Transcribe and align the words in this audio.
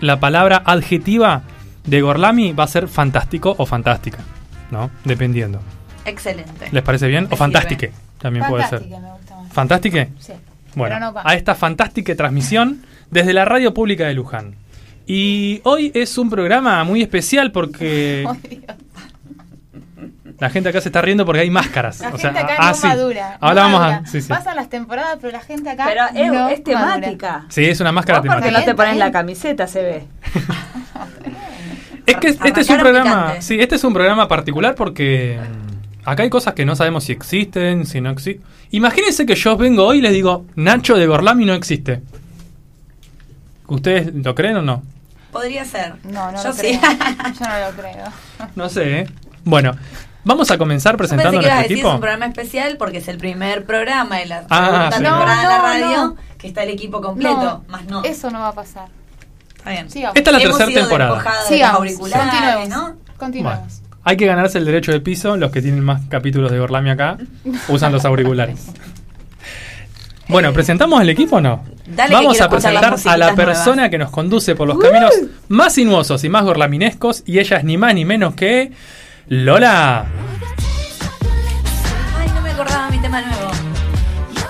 la 0.00 0.20
palabra 0.20 0.62
adjetiva 0.64 1.42
de 1.84 2.00
Gorlami 2.00 2.52
va 2.52 2.64
a 2.64 2.68
ser 2.68 2.88
fantástico 2.88 3.54
o 3.58 3.66
fantástica, 3.66 4.18
¿no? 4.70 4.90
Dependiendo. 5.04 5.60
Excelente. 6.04 6.68
¿Les 6.70 6.82
parece 6.82 7.08
bien? 7.08 7.24
Me 7.24 7.26
o 7.26 7.30
sirve. 7.30 7.38
fantastique, 7.38 7.92
también 8.18 8.46
puede 8.46 8.66
ser. 8.68 8.82
Me 8.82 8.96
gusta 8.96 9.36
más. 9.36 9.52
¿Fantastique? 9.52 10.08
Sí. 10.18 10.32
Bueno, 10.74 11.00
no 11.00 11.14
a 11.22 11.34
esta 11.34 11.54
fantástica 11.54 12.14
transmisión 12.14 12.84
desde 13.10 13.32
la 13.32 13.44
radio 13.44 13.72
pública 13.72 14.06
de 14.06 14.14
Luján. 14.14 14.54
Y 15.06 15.60
hoy 15.64 15.92
es 15.94 16.18
un 16.18 16.28
programa 16.30 16.82
muy 16.84 17.02
especial 17.02 17.52
porque. 17.52 18.26
la 20.38 20.50
gente 20.50 20.68
acá 20.68 20.80
se 20.80 20.88
está 20.88 21.00
riendo 21.02 21.24
porque 21.24 21.40
hay 21.40 21.50
máscaras. 21.50 22.00
La 22.00 22.08
o 22.10 22.18
sea, 22.18 22.32
gente 22.32 22.52
acá 22.52 22.56
ah, 22.58 22.68
no 22.70 22.74
sí. 22.74 22.86
madura. 22.86 23.38
Ahora 23.40 23.54
no 23.54 23.60
vamos 23.62 23.80
madura. 23.80 23.96
a. 23.98 24.06
Sí, 24.06 24.20
sí. 24.20 24.28
Pasan 24.28 24.56
las 24.56 24.68
temporadas, 24.68 25.18
pero 25.20 25.32
la 25.32 25.40
gente 25.40 25.70
acá 25.70 25.84
Pero 25.88 26.02
es, 26.14 26.32
no 26.32 26.48
es 26.48 26.60
madura. 26.66 26.94
temática. 26.94 27.44
Sí, 27.48 27.64
es 27.64 27.80
una 27.80 27.92
máscara 27.92 28.18
Vos 28.20 28.26
porque 28.28 28.48
temática. 28.48 28.60
no 28.60 28.64
te 28.72 28.74
pones 28.76 28.96
la 28.98 29.10
camiseta, 29.10 29.66
se 29.66 29.82
ve. 29.82 30.04
Es 32.06 32.16
que 32.18 32.28
este 32.28 32.60
es 32.60 32.70
un 32.70 32.78
programa. 32.78 33.22
picante. 33.26 33.42
Sí, 33.42 33.58
este 33.60 33.74
es 33.76 33.84
un 33.84 33.92
programa 33.92 34.28
particular 34.28 34.74
porque 34.76 35.40
mm, 35.40 36.08
acá 36.08 36.22
hay 36.22 36.30
cosas 36.30 36.54
que 36.54 36.64
no 36.64 36.76
sabemos 36.76 37.04
si 37.04 37.12
existen, 37.12 37.84
si 37.86 38.00
no 38.00 38.10
existen. 38.10 38.44
Imagínense 38.70 39.26
que 39.26 39.34
yo 39.34 39.56
vengo 39.56 39.84
hoy 39.86 39.98
y 39.98 40.00
les 40.02 40.12
digo, 40.12 40.44
Nacho 40.54 40.96
de 40.96 41.06
Gorlami 41.06 41.44
no 41.44 41.54
existe. 41.54 42.02
¿Ustedes 43.66 44.14
lo 44.14 44.34
creen 44.34 44.58
o 44.58 44.62
no? 44.62 44.82
Podría 45.32 45.64
ser. 45.64 45.94
No, 46.04 46.30
no 46.30 46.40
Yo 46.42 46.48
lo 46.50 46.54
sí. 46.54 46.78
creo. 46.78 46.80
Yo 47.40 47.46
no 47.48 47.70
lo 47.70 47.76
creo. 47.76 48.04
No 48.54 48.68
sé, 48.68 49.00
¿eh? 49.00 49.06
Bueno, 49.44 49.76
vamos 50.26 50.50
a 50.50 50.58
comenzar 50.58 50.92
Yo 50.94 50.98
pensé 50.98 51.14
presentando 51.14 51.40
que 51.40 51.46
a 51.50 51.54
nuestro 51.54 51.62
decir 51.62 51.76
es 51.76 51.80
equipo. 51.80 51.94
un 51.94 52.00
programa 52.00 52.26
especial 52.26 52.76
porque 52.76 52.98
es 52.98 53.08
el 53.08 53.16
primer 53.16 53.64
programa 53.64 54.18
de 54.18 54.26
la 54.26 54.44
Ah, 54.50 54.90
sí. 54.92 55.02
temporada 55.02 55.34
No, 55.36 55.40
de 55.40 55.46
la 55.48 55.58
radio 55.62 55.96
no. 55.96 56.16
que 56.36 56.48
está 56.48 56.62
el 56.64 56.70
equipo 56.70 57.00
completo, 57.00 57.64
más 57.68 57.86
no. 57.86 58.04
Eso 58.04 58.30
no 58.30 58.40
va 58.40 58.48
a 58.48 58.52
pasar. 58.54 58.88
Está 59.56 59.70
bien. 59.70 59.88
Sigamos. 59.90 60.16
Esta 60.16 60.30
es 60.30 60.36
la 60.36 60.42
Hemos 60.42 60.58
tercera 60.58 60.80
temporada. 60.80 61.22
de 61.22 61.48
Sigamos. 61.48 61.76
auriculares, 61.78 62.26
Continuemos. 62.30 62.68
¿no? 62.68 62.96
Continuemos. 63.16 63.58
Bueno, 63.80 63.96
hay 64.04 64.16
que 64.16 64.26
ganarse 64.26 64.58
el 64.58 64.64
derecho 64.66 64.92
de 64.92 65.00
piso. 65.00 65.36
Los 65.36 65.50
que 65.50 65.62
tienen 65.62 65.82
más 65.82 66.02
capítulos 66.08 66.52
de 66.52 66.58
Gorlami 66.58 66.90
acá 66.90 67.16
usan 67.68 67.92
los 67.92 68.04
auriculares. 68.04 68.66
Bueno, 70.28 70.52
¿presentamos 70.52 71.00
el 71.02 71.08
equipo 71.08 71.36
o 71.36 71.40
no? 71.40 71.62
Dale, 71.86 72.08
que 72.10 72.14
Vamos 72.16 72.40
a 72.40 72.48
presentar 72.48 72.96
a 73.06 73.16
la 73.16 73.34
persona 73.36 73.74
nuevas. 73.76 73.90
que 73.90 73.98
nos 73.98 74.10
conduce 74.10 74.56
por 74.56 74.66
los 74.66 74.76
caminos 74.76 75.12
más 75.48 75.74
sinuosos 75.74 76.24
y 76.24 76.28
más 76.28 76.42
gorlaminescos. 76.42 77.22
Y 77.26 77.38
ella 77.38 77.58
es 77.58 77.64
ni 77.64 77.76
más 77.76 77.94
ni 77.94 78.04
menos 78.04 78.34
que 78.34 78.72
Lola. 79.28 80.06
Ay, 82.18 82.28
no 82.34 82.40
me 82.42 82.50
acordaba 82.50 82.88
mi 82.90 82.98
tema 82.98 83.20
nuevo. 83.22 83.50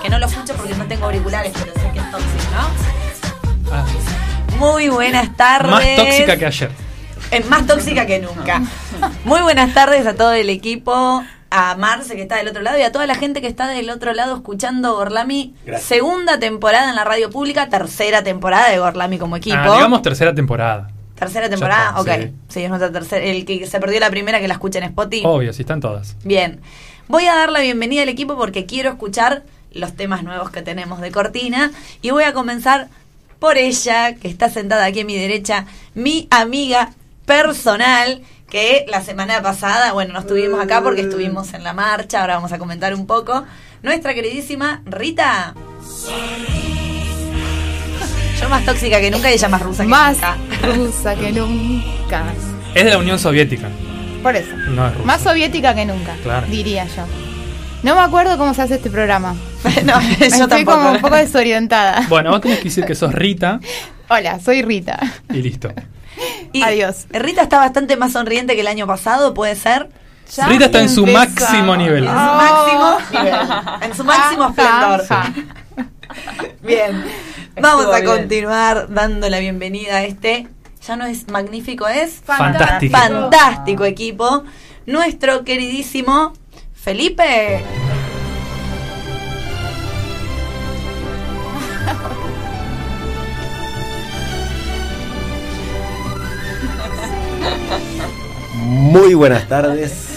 Que 0.01 0.09
no 0.09 0.19
lo 0.19 0.27
escucho 0.27 0.53
porque 0.55 0.75
no 0.75 0.85
tengo 0.85 1.05
auriculares, 1.05 1.51
pero 1.57 1.73
sé 1.73 1.91
que 1.93 1.99
es 1.99 2.11
tóxico, 2.11 2.53
Ah, 3.71 3.85
¿no? 4.51 4.57
Muy 4.57 4.89
buenas 4.89 5.35
tardes. 5.35 5.71
más 5.71 5.95
tóxica 5.95 6.37
que 6.37 6.45
ayer. 6.45 6.69
Es 7.31 7.49
más 7.49 7.65
tóxica 7.67 8.05
que 8.05 8.19
nunca. 8.19 8.61
Muy 9.25 9.41
buenas 9.41 9.73
tardes 9.73 10.05
a 10.05 10.15
todo 10.15 10.31
el 10.33 10.49
equipo, 10.49 11.23
a 11.49 11.75
Marce 11.75 12.15
que 12.15 12.21
está 12.21 12.37
del 12.37 12.47
otro 12.47 12.61
lado 12.61 12.77
y 12.77 12.83
a 12.83 12.91
toda 12.91 13.05
la 13.07 13.15
gente 13.15 13.41
que 13.41 13.47
está 13.47 13.67
del 13.67 13.89
otro 13.89 14.13
lado 14.13 14.35
escuchando 14.35 14.93
Gorlami. 14.95 15.55
Gracias. 15.65 15.87
Segunda 15.89 16.39
temporada 16.39 16.89
en 16.89 16.95
la 16.95 17.03
radio 17.03 17.29
pública, 17.29 17.67
tercera 17.69 18.23
temporada 18.23 18.69
de 18.69 18.77
Gorlami 18.79 19.17
como 19.17 19.35
equipo. 19.37 19.57
Ah, 19.59 19.75
digamos 19.75 20.01
tercera 20.03 20.33
temporada. 20.33 20.89
Tercera 21.17 21.49
temporada, 21.49 21.99
está, 21.99 22.01
ok. 22.01 22.21
sí. 22.21 22.33
Sí. 22.49 22.63
es 22.63 22.69
nuestra 22.69 22.91
tercera. 22.91 23.25
El 23.25 23.45
que 23.45 23.65
se 23.67 23.79
perdió 23.79 23.99
la 23.99 24.09
primera 24.09 24.39
que 24.39 24.47
la 24.47 24.53
escucha 24.53 24.79
en 24.79 24.85
Spotify. 24.85 25.23
Obvio, 25.25 25.53
si 25.53 25.63
están 25.63 25.81
todas. 25.81 26.15
Bien. 26.23 26.61
Voy 27.07 27.25
a 27.25 27.35
dar 27.35 27.51
la 27.51 27.61
bienvenida 27.61 28.01
al 28.01 28.09
equipo 28.09 28.35
porque 28.35 28.65
quiero 28.65 28.89
escuchar 28.89 29.43
los 29.71 29.93
temas 29.95 30.23
nuevos 30.23 30.49
que 30.49 30.61
tenemos 30.61 31.01
de 31.01 31.11
Cortina. 31.11 31.71
Y 32.01 32.11
voy 32.11 32.23
a 32.23 32.33
comenzar 32.33 32.89
por 33.39 33.57
ella, 33.57 34.15
que 34.15 34.27
está 34.27 34.49
sentada 34.49 34.85
aquí 34.85 35.01
a 35.01 35.05
mi 35.05 35.15
derecha, 35.17 35.65
mi 35.93 36.27
amiga 36.31 36.91
personal, 37.25 38.21
que 38.49 38.85
la 38.87 39.01
semana 39.01 39.41
pasada, 39.41 39.93
bueno, 39.93 40.13
no 40.13 40.19
estuvimos 40.19 40.59
acá 40.59 40.81
porque 40.81 41.01
estuvimos 41.01 41.53
en 41.53 41.63
la 41.63 41.73
marcha, 41.73 42.21
ahora 42.21 42.35
vamos 42.35 42.51
a 42.51 42.57
comentar 42.57 42.93
un 42.95 43.05
poco. 43.05 43.45
Nuestra 43.83 44.13
queridísima 44.13 44.81
Rita. 44.85 45.53
Yo 48.39 48.49
más 48.49 48.63
tóxica 48.65 48.99
que 48.99 49.09
nunca 49.11 49.29
y 49.29 49.33
ella 49.33 49.49
más 49.49 49.61
rusa 49.61 49.83
que 49.83 49.89
Más 49.89 50.17
nunca. 50.17 50.37
rusa 50.75 51.15
que 51.15 51.31
nunca. 51.31 52.23
Es 52.73 52.85
de 52.85 52.91
la 52.91 52.97
Unión 52.97 53.17
Soviética. 53.19 53.67
Por 54.21 54.35
eso. 54.35 54.55
No 54.69 54.87
es 54.87 54.93
rusa. 54.93 55.05
Más 55.05 55.21
soviética 55.21 55.73
que 55.73 55.85
nunca, 55.85 56.13
Claro. 56.23 56.45
diría 56.47 56.85
yo. 56.85 57.03
No 57.83 57.95
me 57.95 58.01
acuerdo 58.01 58.37
cómo 58.37 58.53
se 58.53 58.61
hace 58.63 58.75
este 58.75 58.89
programa. 58.89 59.33
no, 59.85 60.01
yo 60.01 60.25
Estoy 60.25 60.47
tampoco. 60.47 60.77
como 60.77 60.91
un 60.91 60.99
poco 61.01 61.15
desorientada. 61.15 62.05
Bueno, 62.09 62.31
vos 62.31 62.41
tenés 62.41 62.57
que 62.59 62.65
decir 62.65 62.85
que 62.85 62.95
sos 62.95 63.13
Rita 63.13 63.59
Hola, 64.09 64.39
soy 64.39 64.61
Rita. 64.61 64.99
y 65.33 65.41
listo. 65.41 65.69
Y 66.53 66.63
Adiós. 66.63 67.05
Rita 67.11 67.43
está 67.43 67.57
bastante 67.59 67.95
más 67.97 68.13
sonriente 68.13 68.55
que 68.55 68.61
el 68.61 68.67
año 68.67 68.87
pasado, 68.87 69.33
¿puede 69.33 69.55
ser? 69.55 69.89
Ya 70.35 70.47
Rita 70.47 70.65
está 70.65 70.81
en 70.81 70.89
su 70.89 71.05
empezamos. 71.05 71.39
máximo 71.41 71.75
nivel. 71.77 72.03
En 72.05 72.09
su 72.09 72.17
Oh. 72.17 72.35
máximo 72.35 72.97
nivel. 73.11 73.35
En 73.81 73.95
su 73.95 74.03
máximo 74.03 74.47
esplendor. 74.49 75.05
Bien. 76.61 77.03
Vamos 77.59 77.81
Estuvo 77.85 77.93
a 77.95 77.99
bien. 78.01 78.11
continuar 78.11 78.93
dando 78.93 79.29
la 79.29 79.39
bienvenida 79.39 79.97
a 79.97 80.03
este. 80.03 80.47
Ya 80.85 80.95
no 80.95 81.05
es 81.05 81.27
magnífico, 81.27 81.87
es 81.87 82.21
Fantástico. 82.23 82.95
fantástico 82.95 83.85
equipo. 83.85 84.43
Nuestro 84.85 85.43
queridísimo 85.43 86.33
Felipe. 86.73 87.61
Muy 98.53 99.13
buenas 99.13 99.47
tardes. 99.47 100.16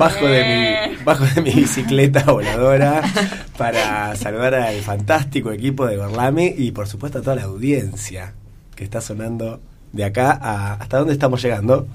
Bajo 0.00 0.26
de 0.26 0.88
mi, 0.96 1.04
bajo 1.04 1.24
de 1.24 1.42
mi 1.42 1.50
bicicleta 1.52 2.22
voladora 2.24 3.02
para 3.58 4.16
saludar 4.16 4.54
al 4.54 4.76
fantástico 4.80 5.52
equipo 5.52 5.86
de 5.86 5.96
Gorlami 5.96 6.54
y 6.56 6.72
por 6.72 6.88
supuesto 6.88 7.18
a 7.18 7.22
toda 7.22 7.36
la 7.36 7.42
audiencia 7.44 8.32
que 8.74 8.82
está 8.84 9.00
sonando 9.00 9.60
de 9.92 10.04
acá 10.04 10.38
a 10.42 10.74
hasta 10.74 10.98
dónde 10.98 11.12
estamos 11.12 11.42
llegando. 11.42 11.86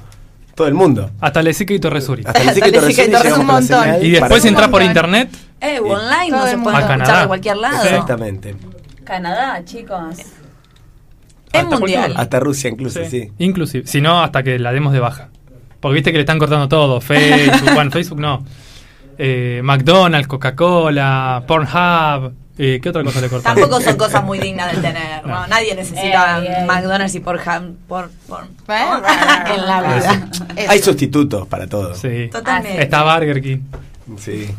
Todo 0.55 0.67
el 0.67 0.73
mundo. 0.73 1.11
Hasta 1.19 1.41
Lezica 1.41 1.73
y 1.73 1.79
Torresuri. 1.79 2.23
Hasta 2.25 2.39
Torresuri 2.41 2.71
Lezica 2.71 3.03
y 3.03 3.11
Torres, 3.11 3.23
llegamos 3.25 3.39
un 3.39 3.45
con 3.45 3.47
la 3.47 3.53
montón. 3.61 3.83
señal 3.83 4.05
Y 4.05 4.09
después 4.11 4.45
entras 4.45 4.69
por 4.69 4.81
internet, 4.83 5.29
Eh, 5.59 5.79
online 5.81 6.29
no 6.29 6.45
se 6.47 6.57
puede 6.59 6.77
A 6.77 6.79
escuchar 6.79 6.97
Canadá. 6.99 7.21
de 7.21 7.27
cualquier 7.27 7.57
lado. 7.57 7.83
Exactamente. 7.83 8.55
Canadá, 9.03 9.65
chicos. 9.65 10.17
Es 10.19 10.25
Hasta 11.63 11.77
mundial. 11.79 11.79
cualquier- 12.03 12.21
Hasta 12.21 12.39
Rusia 12.39 12.69
incluso, 12.69 12.99
Sí. 13.03 13.09
sí. 13.09 13.31
Inclusive. 13.39 13.87
Si 13.87 13.99
no, 14.01 14.21
hasta 14.23 14.43
que 14.43 14.57
la 14.59 14.71
demos 14.71 14.93
de 14.93 14.99
baja. 14.99 15.29
Porque 15.85 15.93
viste 15.97 16.11
que 16.11 16.17
le 16.17 16.21
están 16.23 16.39
cortando 16.39 16.67
todo. 16.67 16.99
Facebook, 17.11 17.75
bueno, 17.75 17.91
Facebook 17.91 18.19
no. 18.19 18.43
Eh, 19.19 19.61
McDonald's, 19.63 20.27
Coca-Cola, 20.27 21.43
Pornhub. 21.45 22.33
Eh, 22.57 22.79
¿Qué 22.81 22.89
otra 22.89 23.03
cosa 23.03 23.21
le 23.21 23.29
cortaron? 23.29 23.59
Tampoco 23.61 23.79
son 23.83 23.95
cosas 24.03 24.23
muy 24.23 24.39
dignas 24.39 24.75
de 24.75 24.81
tener. 24.81 25.23
¿no? 25.27 25.41
No. 25.41 25.47
Nadie 25.47 25.75
necesita 25.75 26.39
Ey, 26.39 26.47
ey. 26.47 26.65
McDonald's 26.65 27.13
y 27.13 27.19
por, 27.19 27.39
por, 27.87 28.09
por 28.25 28.49
en 28.67 29.67
la 29.67 29.81
vida. 29.83 30.29
Eso. 30.55 30.71
Hay 30.71 30.79
sustitutos 30.79 31.47
para 31.47 31.67
todo. 31.67 31.93
Sí. 31.93 32.29
Totalmente. 32.31 32.81
Está 32.81 33.03
Burger 33.03 33.39
King. 33.43 33.59
Sí. 34.17 34.49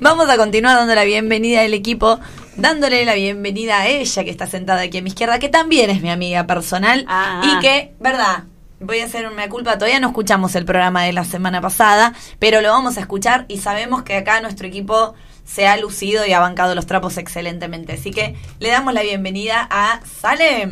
Vamos 0.00 0.26
a 0.30 0.38
continuar 0.38 0.76
dando 0.78 0.94
la 0.94 1.04
bienvenida 1.04 1.60
al 1.60 1.74
equipo, 1.74 2.18
dándole 2.56 3.04
la 3.04 3.12
bienvenida 3.12 3.80
a 3.80 3.88
ella 3.88 4.24
que 4.24 4.30
está 4.30 4.46
sentada 4.46 4.80
aquí 4.80 4.96
a 4.96 5.02
mi 5.02 5.08
izquierda, 5.10 5.38
que 5.38 5.50
también 5.50 5.90
es 5.90 6.00
mi 6.00 6.08
amiga 6.10 6.46
personal 6.46 7.04
Ah. 7.08 7.42
y 7.44 7.60
que, 7.60 7.92
verdad, 8.00 8.44
voy 8.80 9.00
a 9.00 9.04
hacer 9.04 9.26
una 9.26 9.48
culpa, 9.48 9.74
todavía 9.74 10.00
no 10.00 10.08
escuchamos 10.08 10.54
el 10.54 10.64
programa 10.64 11.04
de 11.04 11.12
la 11.12 11.24
semana 11.24 11.60
pasada, 11.60 12.14
pero 12.38 12.60
lo 12.62 12.70
vamos 12.70 12.96
a 12.96 13.00
escuchar 13.00 13.44
y 13.48 13.58
sabemos 13.58 14.02
que 14.02 14.16
acá 14.16 14.40
nuestro 14.40 14.66
equipo 14.66 15.14
se 15.44 15.66
ha 15.66 15.76
lucido 15.76 16.26
y 16.26 16.32
ha 16.32 16.40
bancado 16.40 16.74
los 16.74 16.86
trapos 16.86 17.18
excelentemente. 17.18 17.92
Así 17.92 18.10
que 18.10 18.36
le 18.58 18.70
damos 18.70 18.94
la 18.94 19.02
bienvenida 19.02 19.68
a 19.70 20.00
Salem. 20.20 20.70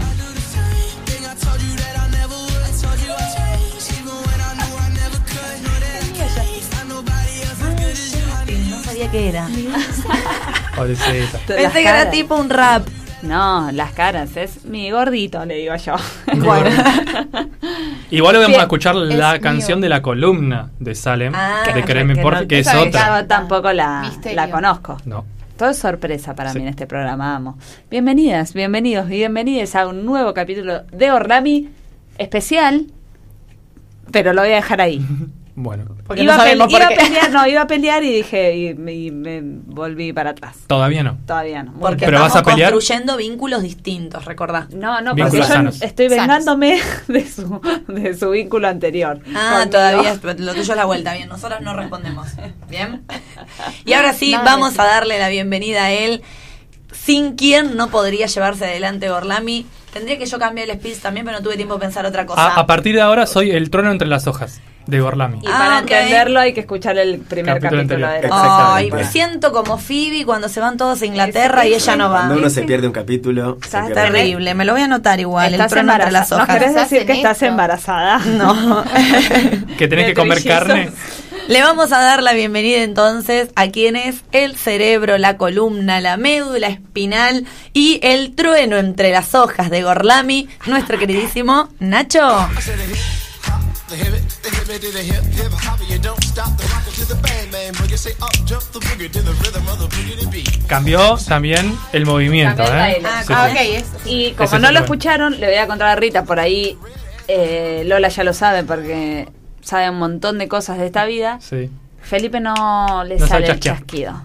No 8.71 8.83
sabía 8.84 9.11
qué 9.11 9.28
era. 9.28 9.49
Pensé 11.47 11.72
que 11.72 11.89
era 11.89 12.11
tipo 12.11 12.37
un 12.37 12.49
rap. 12.49 12.87
No, 13.22 13.70
las 13.72 13.92
caras, 13.92 14.36
es 14.36 14.65
mi 14.65 14.91
gordito, 14.91 15.44
le 15.44 15.56
digo 15.56 15.74
yo. 15.76 15.94
Bueno. 16.36 16.70
Igual 18.10 18.36
hoy 18.36 18.42
vamos 18.42 18.48
Bien, 18.48 18.60
a 18.60 18.62
escuchar 18.65 18.94
es 18.97 19.15
la 19.16 19.32
mío. 19.32 19.41
canción 19.42 19.80
de 19.80 19.88
la 19.88 20.00
columna 20.03 20.70
de 20.78 20.94
Salem, 20.94 21.32
Ah, 21.34 21.62
de 21.74 21.82
Créeme 21.84 22.15
que 22.15 22.22
por 22.22 22.41
no- 22.42 22.47
que 22.48 22.60
es 22.60 22.72
otra. 22.74 23.20
Yo 23.20 23.26
tampoco 23.26 23.72
la, 23.72 24.03
Misterio. 24.03 24.36
la 24.36 24.50
conozco. 24.50 24.97
No. 25.04 25.24
Todo 25.56 25.70
es 25.70 25.78
sorpresa 25.78 26.34
para 26.36 26.53
Sí. 26.53 26.59
mí 26.59 26.62
en 26.65 26.68
este 26.70 26.86
programa, 26.86 27.34
amo. 27.34 27.59
Bienvenidas, 27.91 28.54
bienvenidos 28.54 29.06
y 29.10 29.15
bienvenidas 29.16 29.74
a 29.74 29.88
un 29.88 30.06
nuevo 30.06 30.32
capítulo 30.32 30.82
de 30.92 31.10
Orlami 31.10 31.68
especial, 32.18 32.86
pero 34.12 34.32
lo 34.32 34.42
voy 34.42 34.53
a 34.53 34.56
dejar 34.56 34.80
ahí. 34.80 35.04
Bueno, 35.60 35.87
Porque 36.07 36.22
iba, 36.22 36.34
no 36.37 36.39
sabemos 36.41 36.69
por 36.72 36.81
iba 36.81 36.87
a 36.87 36.95
pelear, 36.97 37.31
no, 37.33 37.47
iba 37.49 37.63
a 37.63 37.66
pelear 37.66 38.05
y 38.05 38.13
dije, 38.13 38.57
y, 38.57 38.75
me- 38.75 38.93
y 38.95 39.10
me 39.10 39.41
volví 39.43 40.13
para 40.13 40.31
atrás. 40.31 40.57
todavía 40.69 41.03
no. 41.03 41.19
Todavía 41.27 41.65
no. 41.65 41.72
Porque 41.81 42.05
¿Pero 42.05 42.19
estamos 42.19 42.33
vas 42.34 42.43
a 42.43 42.45
pelear? 42.45 42.72
construyendo 42.72 43.16
vínculos 43.16 43.63
distintos, 43.63 44.25
recordá. 44.25 44.69
No, 44.72 45.01
no, 45.01 45.15
Vínculos 45.15 45.31
porque 45.31 45.39
yo 45.39 45.45
sanos. 45.45 45.83
estoy 45.83 46.09
Sanos. 46.10 46.22
vengándome 46.22 46.81
de 47.09 47.27
su, 47.28 47.60
de 47.89 48.15
su 48.16 48.31
vínculo 48.31 48.69
anterior. 48.69 49.21
Ah, 49.34 49.51
Conmigo. 49.55 49.71
todavía 49.71 50.13
es- 50.13 50.22
lo 50.41 50.53
tuyo 50.55 50.63
es 50.72 50.77
la 50.77 50.84
vuelta, 50.84 51.15
bien, 51.15 51.28
nosotros 51.28 51.61
no 51.61 51.75
respondemos. 51.75 52.28
Bien. 52.71 53.03
Y 53.84 53.95
ahora 53.95 54.13
sí, 54.13 54.31
Nada 54.33 54.45
vamos 54.45 54.78
a 54.78 54.84
darle 54.84 55.19
la 55.19 55.28
bienvenida 55.28 55.84
a 55.87 55.91
él, 55.91 56.22
sin 56.93 57.34
quien 57.34 57.77
no 57.77 57.89
podría 57.89 58.27
llevarse 58.27 58.65
adelante 58.66 59.09
Gorlami. 59.09 59.66
Tendría 59.93 60.19
que 60.19 60.27
yo 60.27 60.39
cambiar 60.39 60.69
el 60.71 60.77
speech 60.78 60.99
también, 60.99 61.25
pero 61.27 61.39
no 61.39 61.43
tuve 61.43 61.57
tiempo 61.57 61.75
de 61.75 61.81
pensar 61.81 62.04
otra 62.07 62.27
cosa. 62.27 62.41
A, 62.54 62.61
a 62.61 62.66
partir 62.66 62.95
de 62.95 63.01
ahora 63.01 63.27
soy 63.27 63.51
el 63.51 63.71
trono 63.71 63.91
entre 63.91 64.07
las 64.07 64.27
hojas 64.27 64.61
de 64.89 65.01
Gorlami. 65.01 65.39
Y 65.43 65.47
Ah, 65.47 65.59
para 65.59 65.75
ok. 65.77 65.81
entenderlo 65.83 66.41
hay 66.41 66.53
que 66.55 66.61
escuchar 66.61 66.97
el 66.99 67.19
primer 67.19 67.61
Capítulo 67.61 67.83
capítulo, 67.83 68.09
de. 68.09 68.29
Ay, 68.33 68.91
me 68.91 69.05
siento 69.05 69.53
como 69.53 69.79
Phoebe 69.79 70.25
cuando 70.25 70.49
se 70.49 70.61
van 70.61 70.77
todos 70.77 71.01
a 71.03 71.07
Inglaterra 71.07 71.67
y 71.67 71.75
ella 71.75 71.95
no 71.97 72.09
va. 72.11 72.21
Cuando 72.21 72.37
uno 72.39 72.51
se 72.51 72.63
pierde 72.63 72.87
un 72.87 72.93
capítulo, 72.95 73.59
pierde- 73.59 73.93
Terrible, 73.95 74.55
me 74.55 74.65
lo 74.65 74.73
voy 74.73 74.81
a 74.83 74.87
anotar 74.87 75.21
igual, 75.21 75.49
el 75.49 75.55
Estás 75.55 75.73
trono 75.73 75.93
entre 75.93 76.11
las 76.11 76.31
embarazada. 76.33 76.43
hojas. 76.43 76.55
¿No 76.55 76.61
querés 76.61 76.75
decir 76.91 77.07
que 77.07 77.13
estás 77.13 77.43
embarazada? 77.43 78.19
No. 78.27 78.83
Que 79.79 79.87
tenés 79.89 80.07
que 80.07 80.15
comer 80.15 80.43
carne. 80.43 80.91
Le 81.49 81.63
vamos 81.63 81.93
a 81.93 82.01
dar 82.01 82.23
la 82.23 82.33
bienvenida 82.33 82.83
entonces 82.83 83.49
a 83.57 83.69
quien 83.69 83.97
es 83.97 84.23
el 84.33 84.57
cerebro, 84.57 85.17
la 85.19 85.37
columna, 85.37 86.01
la 86.01 86.17
médula 86.17 86.67
espinal 86.69 87.47
y 87.73 88.01
el 88.03 88.35
trueno 88.35 88.77
entre 88.77 89.13
las 89.13 89.35
hojas 89.35 89.71
de 89.71 89.83
Gorlami, 89.83 90.49
nuestro 90.67 90.99
queridísimo 90.99 91.69
Nacho. 91.79 92.49
The 93.89 93.97
hip 93.97 94.15
it, 94.15 94.29
the 94.43 94.51
hip 94.51 94.69
it 94.69 94.81
to 94.83 94.91
the 94.93 95.03
hip 95.03 95.25
hip 95.33 95.53
hop. 95.53 95.81
You 95.89 95.99
don't 95.99 96.23
stop 96.23 96.57
the 96.59 96.65
rocket 96.69 96.93
to 96.95 97.05
the 97.07 97.15
bang 97.23 97.51
bang 97.51 97.73
boogie. 97.75 97.97
Say 97.97 98.13
up 98.21 98.33
jump 98.45 98.63
the 98.73 98.81
boogie 98.81 99.11
to 99.11 99.21
the 99.23 99.33
rhythm 99.43 99.67
of 99.69 99.79
the 99.79 99.87
boogie 99.89 100.21
to 100.21 100.29
beat. 100.29 100.67
Cambió 100.67 101.17
también 101.27 101.75
el 101.93 102.05
movimiento, 102.05 102.63
Cambió 102.65 102.85
el 102.85 102.91
¿eh? 102.93 103.09
Sí, 103.27 103.33
Ah, 103.35 103.49
sí. 103.49 103.53
ok, 103.53 103.61
es. 103.77 103.87
Y 104.05 104.33
como 104.33 104.45
Ese 104.45 104.59
no 104.59 104.71
lo 104.73 104.81
escucharon, 104.81 105.41
le 105.41 105.47
voy 105.47 105.57
a 105.57 105.67
contar 105.67 105.89
a 105.89 105.97
Rita 105.97 106.25
por 106.25 106.39
ahí. 106.39 106.77
eh, 107.29 107.83
Lola 107.87 108.09
ya 108.09 108.25
lo 108.25 108.33
sabe 108.35 108.63
porque 108.65 109.29
sabe 109.63 109.89
un 109.91 109.99
montón 109.99 110.39
de 110.39 110.49
cosas 110.49 110.79
de 110.79 110.87
esta 110.87 111.05
vida. 111.07 111.39
Sí. 111.41 111.71
Felipe 112.03 112.41
no 112.41 113.05
le 113.05 113.17
No 113.17 113.27
sabe 113.27 113.47
sale 113.47 113.53
el 113.55 113.61
chasquido. 113.61 114.21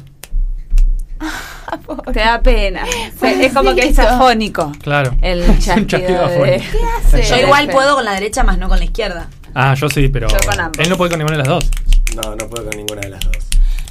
Te 2.14 2.20
da 2.20 2.42
pena. 2.42 2.84
Es 3.22 3.54
como 3.54 3.74
que 3.76 3.88
es 3.88 3.98
afónico. 4.00 4.72
Claro. 4.82 5.16
El 5.22 5.42
Un 5.50 5.60
chasquido. 5.60 5.88
chasquido 5.88 6.28
de- 6.28 6.36
afónico. 6.58 6.72
¿Qué 7.12 7.18
hace? 7.20 7.30
Yo 7.30 7.38
igual 7.46 7.70
puedo 7.70 7.96
con 7.96 8.04
la 8.06 8.12
derecha, 8.14 8.44
más 8.44 8.58
no 8.58 8.68
con 8.68 8.78
la 8.80 8.86
izquierda. 8.86 9.28
Ah, 9.56 9.74
yo 9.76 9.90
sí, 9.90 10.08
pero 10.10 10.28
Yo 10.28 10.38
con 10.50 10.60
ambos. 10.60 10.80
él 10.80 10.90
no 10.90 10.98
puede 10.98 11.12
con 11.12 11.20
ninguna 11.20 11.38
de 11.38 11.44
las 11.44 11.48
dos. 11.48 11.70
No, 12.16 12.36
no 12.36 12.48
puedo 12.50 12.70
con 12.70 12.78
ninguna 12.78 13.02
de 13.02 13.10
las 13.10 13.20
dos. 13.24 13.38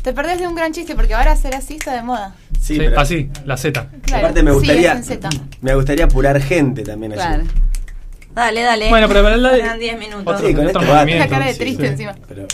Te 0.02 0.12
perdés 0.12 0.40
de 0.40 0.48
un 0.48 0.54
gran 0.56 0.72
chiste 0.72 0.94
porque 0.96 1.14
ahora 1.14 1.32
hacer 1.32 1.54
así 1.54 1.74
está 1.76 1.94
de 1.94 2.02
moda. 2.02 2.34
Sí, 2.60 2.74
Sí, 2.74 2.78
pero 2.78 3.00
así, 3.00 3.30
la 3.44 3.56
Z. 3.56 3.86
Claro. 4.02 4.26
aparte 4.26 4.42
me 4.42 4.50
Sí, 4.50 4.56
gustaría, 4.56 4.92
es 4.92 4.98
en 4.98 5.04
Z. 5.04 5.28
me 5.60 5.74
gustaría 5.74 6.04
apurar 6.06 6.40
gente 6.42 6.82
también 6.82 7.12
allí. 7.12 7.20
Claro. 7.20 7.44
Dale, 8.34 8.62
dale. 8.62 8.88
Bueno, 8.88 9.08
pero 9.08 9.22
para 9.22 9.36
la- 9.36 9.52
Quedan 9.56 9.78
10 9.78 9.98
minutos. 9.98 10.34
Otro- 10.34 10.46
Sí, 10.48 10.54
con 10.54 10.66
otro 10.66 10.80
esto 10.80 10.92
va. 10.92 10.98
movimiento. 11.00 11.24
La 11.24 11.30
cara 11.30 11.46
de 11.46 11.54
triste 11.54 11.82
sí. 11.84 11.88
encima. 11.90 12.14
Pero 12.28 12.46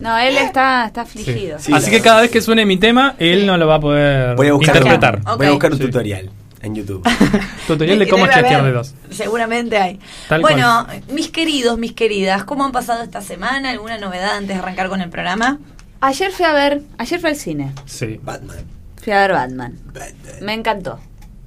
No, 0.00 0.18
él 0.18 0.36
está, 0.36 0.86
está 0.86 1.02
afligido. 1.02 1.58
Sí, 1.58 1.72
Así 1.72 1.86
que 1.86 1.92
verdad. 1.92 2.04
cada 2.04 2.20
vez 2.22 2.30
que 2.30 2.40
suene 2.42 2.66
mi 2.66 2.76
tema, 2.76 3.14
él 3.18 3.46
no 3.46 3.56
lo 3.56 3.66
va 3.66 3.76
a 3.76 3.80
poder 3.80 4.36
voy 4.36 4.48
a 4.48 4.52
buscar, 4.52 4.76
interpretar. 4.76 5.20
Voy 5.36 5.46
a 5.46 5.50
buscar 5.52 5.72
un 5.72 5.78
Sí. 5.78 5.84
tutorial 5.84 6.30
en 6.64 6.74
YouTube. 6.74 7.02
Tutorial 7.66 7.98
de 7.98 8.08
cómo 8.08 8.26
chasquear 8.26 8.60
haber. 8.60 8.72
dedos. 8.72 8.94
Seguramente 9.10 9.78
hay. 9.78 10.00
Tal 10.28 10.40
bueno, 10.40 10.86
mis 11.12 11.30
queridos, 11.30 11.78
mis 11.78 11.92
queridas, 11.92 12.44
¿cómo 12.44 12.64
han 12.64 12.72
pasado 12.72 13.02
esta 13.02 13.20
semana? 13.20 13.70
¿Alguna 13.70 13.98
novedad 13.98 14.36
antes 14.36 14.48
de 14.48 14.54
arrancar 14.62 14.88
con 14.88 15.00
el 15.00 15.10
programa? 15.10 15.58
Ayer 16.00 16.30
fui 16.32 16.44
a 16.44 16.52
ver, 16.52 16.82
ayer 16.98 17.20
fui 17.20 17.30
al 17.30 17.36
cine. 17.36 17.72
Sí. 17.86 18.20
Batman. 18.22 18.58
Fui 19.02 19.12
a 19.12 19.20
ver 19.20 19.32
Batman. 19.32 19.78
Batman. 19.86 20.12
Me 20.42 20.54
encantó. 20.54 20.98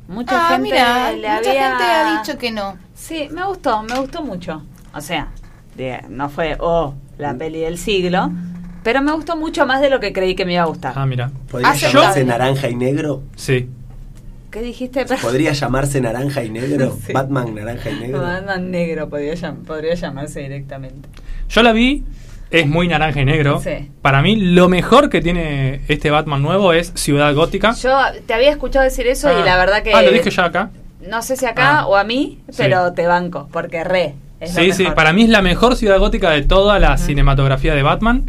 Mucha 0.08 0.48
Ah, 0.48 0.50
gente 0.52 0.64
mira, 0.64 1.12
le 1.12 1.18
mucha 1.18 1.38
había... 1.38 1.69
gente 1.69 1.84
ha 1.84 2.22
dicho 2.22 2.38
que 2.38 2.52
no. 2.52 2.78
Sí, 2.96 3.28
me 3.31 3.44
gustó, 3.46 3.84
me 3.84 4.00
gustó 4.00 4.24
mucho. 4.24 4.64
O 4.94 5.02
sea, 5.02 5.28
no 6.10 6.30
fue, 6.30 6.56
oh, 6.60 6.94
la 7.18 7.34
peli 7.36 7.60
del 7.60 7.78
siglo, 7.78 8.31
pero 8.84 9.02
me 9.02 9.12
gustó 9.12 9.36
mucho 9.36 9.66
más 9.68 9.81
de 9.81 9.90
lo 9.90 10.00
que 10.00 10.14
creí 10.14 10.34
que 10.34 10.46
me 10.46 10.54
iba 10.54 10.64
a 10.64 10.68
gustar. 10.68 10.94
Ah, 10.96 11.06
mira. 11.06 11.30
¿Podría 11.52 11.74
llamarse 11.74 12.24
naranja 12.24 12.69
y 12.69 12.75
negro? 12.75 13.22
Sí. 13.36 13.69
¿Qué 14.57 14.63
dijiste? 14.63 15.06
¿Podría 15.21 15.51
llamarse 15.54 16.01
naranja 16.01 16.44
y 16.44 16.50
negro? 16.50 16.98
Sí. 17.06 17.13
Batman 17.13 17.54
naranja 17.54 17.92
y 17.92 18.00
negro. 18.00 18.21
Batman 18.21 18.71
negro 18.71 19.07
podría, 19.07 19.33
llam- 19.36 19.63
podría 19.65 19.94
llamarse 19.94 20.39
directamente. 20.42 21.07
Yo 21.50 21.62
la 21.62 21.74
vi, 21.74 22.04
es 22.50 22.65
muy 22.68 22.88
naranja 22.88 23.21
y 23.21 23.25
negro. 23.25 23.62
Sí. 23.63 23.92
Para 24.01 24.21
mí, 24.24 24.36
lo 24.36 24.68
mejor 24.68 25.09
que 25.12 25.21
tiene 25.21 25.81
este 25.88 26.09
Batman 26.09 26.42
nuevo 26.42 26.74
es 26.74 26.92
Ciudad 26.95 27.33
Gótica. 27.36 27.74
Yo 27.75 27.95
te 28.25 28.33
había 28.33 28.50
escuchado 28.50 28.83
decir 28.83 29.06
eso 29.07 29.27
Ah. 29.30 29.39
y 29.39 29.45
la 29.45 29.57
verdad 29.57 29.83
que... 29.83 29.94
Ah, 29.94 30.01
lo 30.01 30.12
dije 30.12 30.31
ya 30.31 30.45
acá. 30.45 30.71
No 31.07 31.21
sé 31.21 31.36
si 31.38 31.45
acá 31.45 31.81
Ah. 31.81 31.88
o 31.88 31.95
a 31.95 32.04
mí, 32.04 32.39
Sí. 32.50 32.56
pero 32.57 32.94
te 32.94 33.06
banco, 33.06 33.48
porque 33.51 33.83
re. 33.83 34.15
Es 34.39 34.56
lo 34.56 34.62
Sí, 34.63 34.71
sí, 34.71 34.86
para 34.95 35.13
mí 35.13 35.24
es 35.24 35.30
la 35.30 35.42
mejor 35.44 35.75
Ciudad 35.75 36.00
Gótica 36.00 36.31
de 36.31 36.42
toda 36.42 36.80
la 36.80 36.98
cinematografía 36.98 37.75
de 37.75 37.83
Batman. 37.83 38.25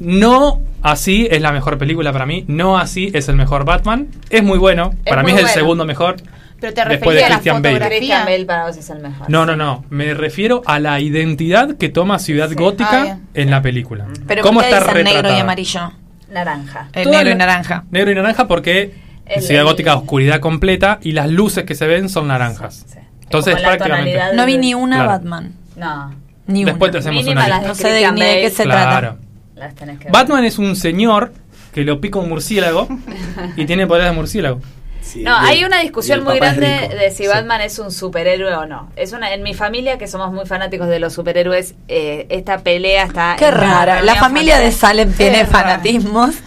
No 0.00 0.60
así 0.82 1.26
es 1.30 1.40
la 1.42 1.52
mejor 1.52 1.78
película 1.78 2.12
para 2.12 2.26
mí, 2.26 2.44
no 2.48 2.78
así 2.78 3.10
es 3.14 3.28
el 3.28 3.36
mejor 3.36 3.64
Batman. 3.64 4.08
Es 4.30 4.42
muy 4.42 4.58
bueno, 4.58 4.92
Es 5.04 5.10
para 5.10 5.22
mí 5.22 5.32
muy 5.32 5.40
es 5.40 5.46
el 5.48 5.52
segundo 5.52 5.84
mejor. 5.84 6.16
Pero 6.60 6.74
te 6.74 6.84
Después 6.88 7.16
de 7.16 7.24
a 7.24 7.28
la 7.28 7.34
Christian 7.36 7.62
Bale. 7.62 7.78
Christian 7.88 8.24
Bale 8.24 8.44
para 8.44 8.66
vos 8.66 8.76
es 8.76 8.90
el 8.90 8.98
mejor. 8.98 9.30
No, 9.30 9.46
no, 9.46 9.54
no, 9.54 9.84
me 9.90 10.12
refiero 10.14 10.62
a 10.66 10.80
la 10.80 10.98
identidad 10.98 11.76
que 11.76 11.88
toma 11.88 12.18
Ciudad 12.18 12.48
Ah, 12.50 12.54
Gótica 12.56 13.02
bien. 13.04 13.22
en 13.34 13.50
la 13.50 13.62
película. 13.62 14.06
Pero 14.26 14.42
¿Cómo 14.42 14.60
¿por 14.60 14.68
qué 14.68 14.74
está 14.74 14.80
dicen 14.88 14.94
negro 15.04 15.10
y 15.10 15.14
retratada? 15.16 15.40
amarillo? 15.42 15.92
Naranja. 16.32 16.88
El 16.92 17.04
Toda 17.04 17.16
negro 17.18 17.30
y 17.30 17.38
la- 17.38 17.46
naranja. 17.46 17.84
Negro 17.90 18.10
y 18.10 18.14
naranja 18.16 18.48
porque 18.48 18.94
El- 19.26 19.42
Ciudad 19.42 19.62
el- 19.62 19.68
Gótica 19.68 19.94
oscuridad 19.96 20.40
completa 20.40 20.98
y 21.00 21.12
las 21.12 21.28
luces 21.30 21.62
que 21.64 21.74
se 21.76 21.86
ven 21.86 22.08
son 22.08 22.26
naranjas. 22.28 22.84
Sí. 22.88 22.98
Entonces 23.22 23.54
la 23.54 23.68
prácticamente... 23.76 24.18
No 24.34 24.44
vi 24.46 24.58
ni 24.58 24.74
una 24.74 24.96
Claro. 24.96 25.10
Batman. 25.10 25.52
No. 25.76 26.12
Ni 26.48 26.64
Después 26.64 26.88
una. 26.88 26.92
te 26.92 26.98
hacemos 26.98 27.22
Mínima 27.24 27.44
una 27.46 27.54
lista. 27.56 27.68
No 27.68 27.74
sé 27.76 27.88
de, 27.90 28.12
ni 28.12 28.20
de 28.20 28.40
qué 28.40 28.50
se 28.50 28.62
Claro. 28.64 28.98
trata. 29.00 29.16
Las 29.58 29.74
tenés 29.74 29.98
que 29.98 30.04
ver. 30.04 30.12
Batman 30.12 30.44
es 30.44 30.58
un 30.58 30.76
señor 30.76 31.32
que 31.72 31.82
lo 31.84 32.00
pica 32.00 32.18
un 32.18 32.28
murciélago 32.28 32.88
y 33.56 33.66
tiene 33.66 33.86
poderes 33.86 34.10
de 34.10 34.16
murciélago. 34.16 34.60
Sí, 35.00 35.22
No, 35.22 35.38
el- 35.40 35.46
hay 35.46 35.64
una 35.64 35.80
discusión 35.80 36.22
muy 36.22 36.36
grande 36.38 36.66
de 36.88 37.10
si 37.10 37.22
Sí. 37.22 37.28
Batman 37.28 37.62
es 37.62 37.78
un 37.78 37.90
superhéroe 37.90 38.52
o 38.54 38.66
no. 38.66 38.90
Es 38.94 39.12
una 39.12 39.32
en 39.32 39.42
mi 39.42 39.54
familia 39.54 39.96
que 39.96 40.06
somos 40.06 40.32
muy 40.32 40.44
fanáticos 40.44 40.86
de 40.88 40.98
los 41.00 41.14
superhéroes. 41.14 41.74
eh, 41.88 42.26
esta 42.28 42.58
pelea 42.58 43.04
está. 43.04 43.36
Qué 43.38 43.50
rara. 43.50 44.02
La 44.02 44.16
familia 44.16 44.58
de. 44.58 44.70
Salem 44.70 45.12
tiene 45.12 45.46
fanatismos. 45.46 46.34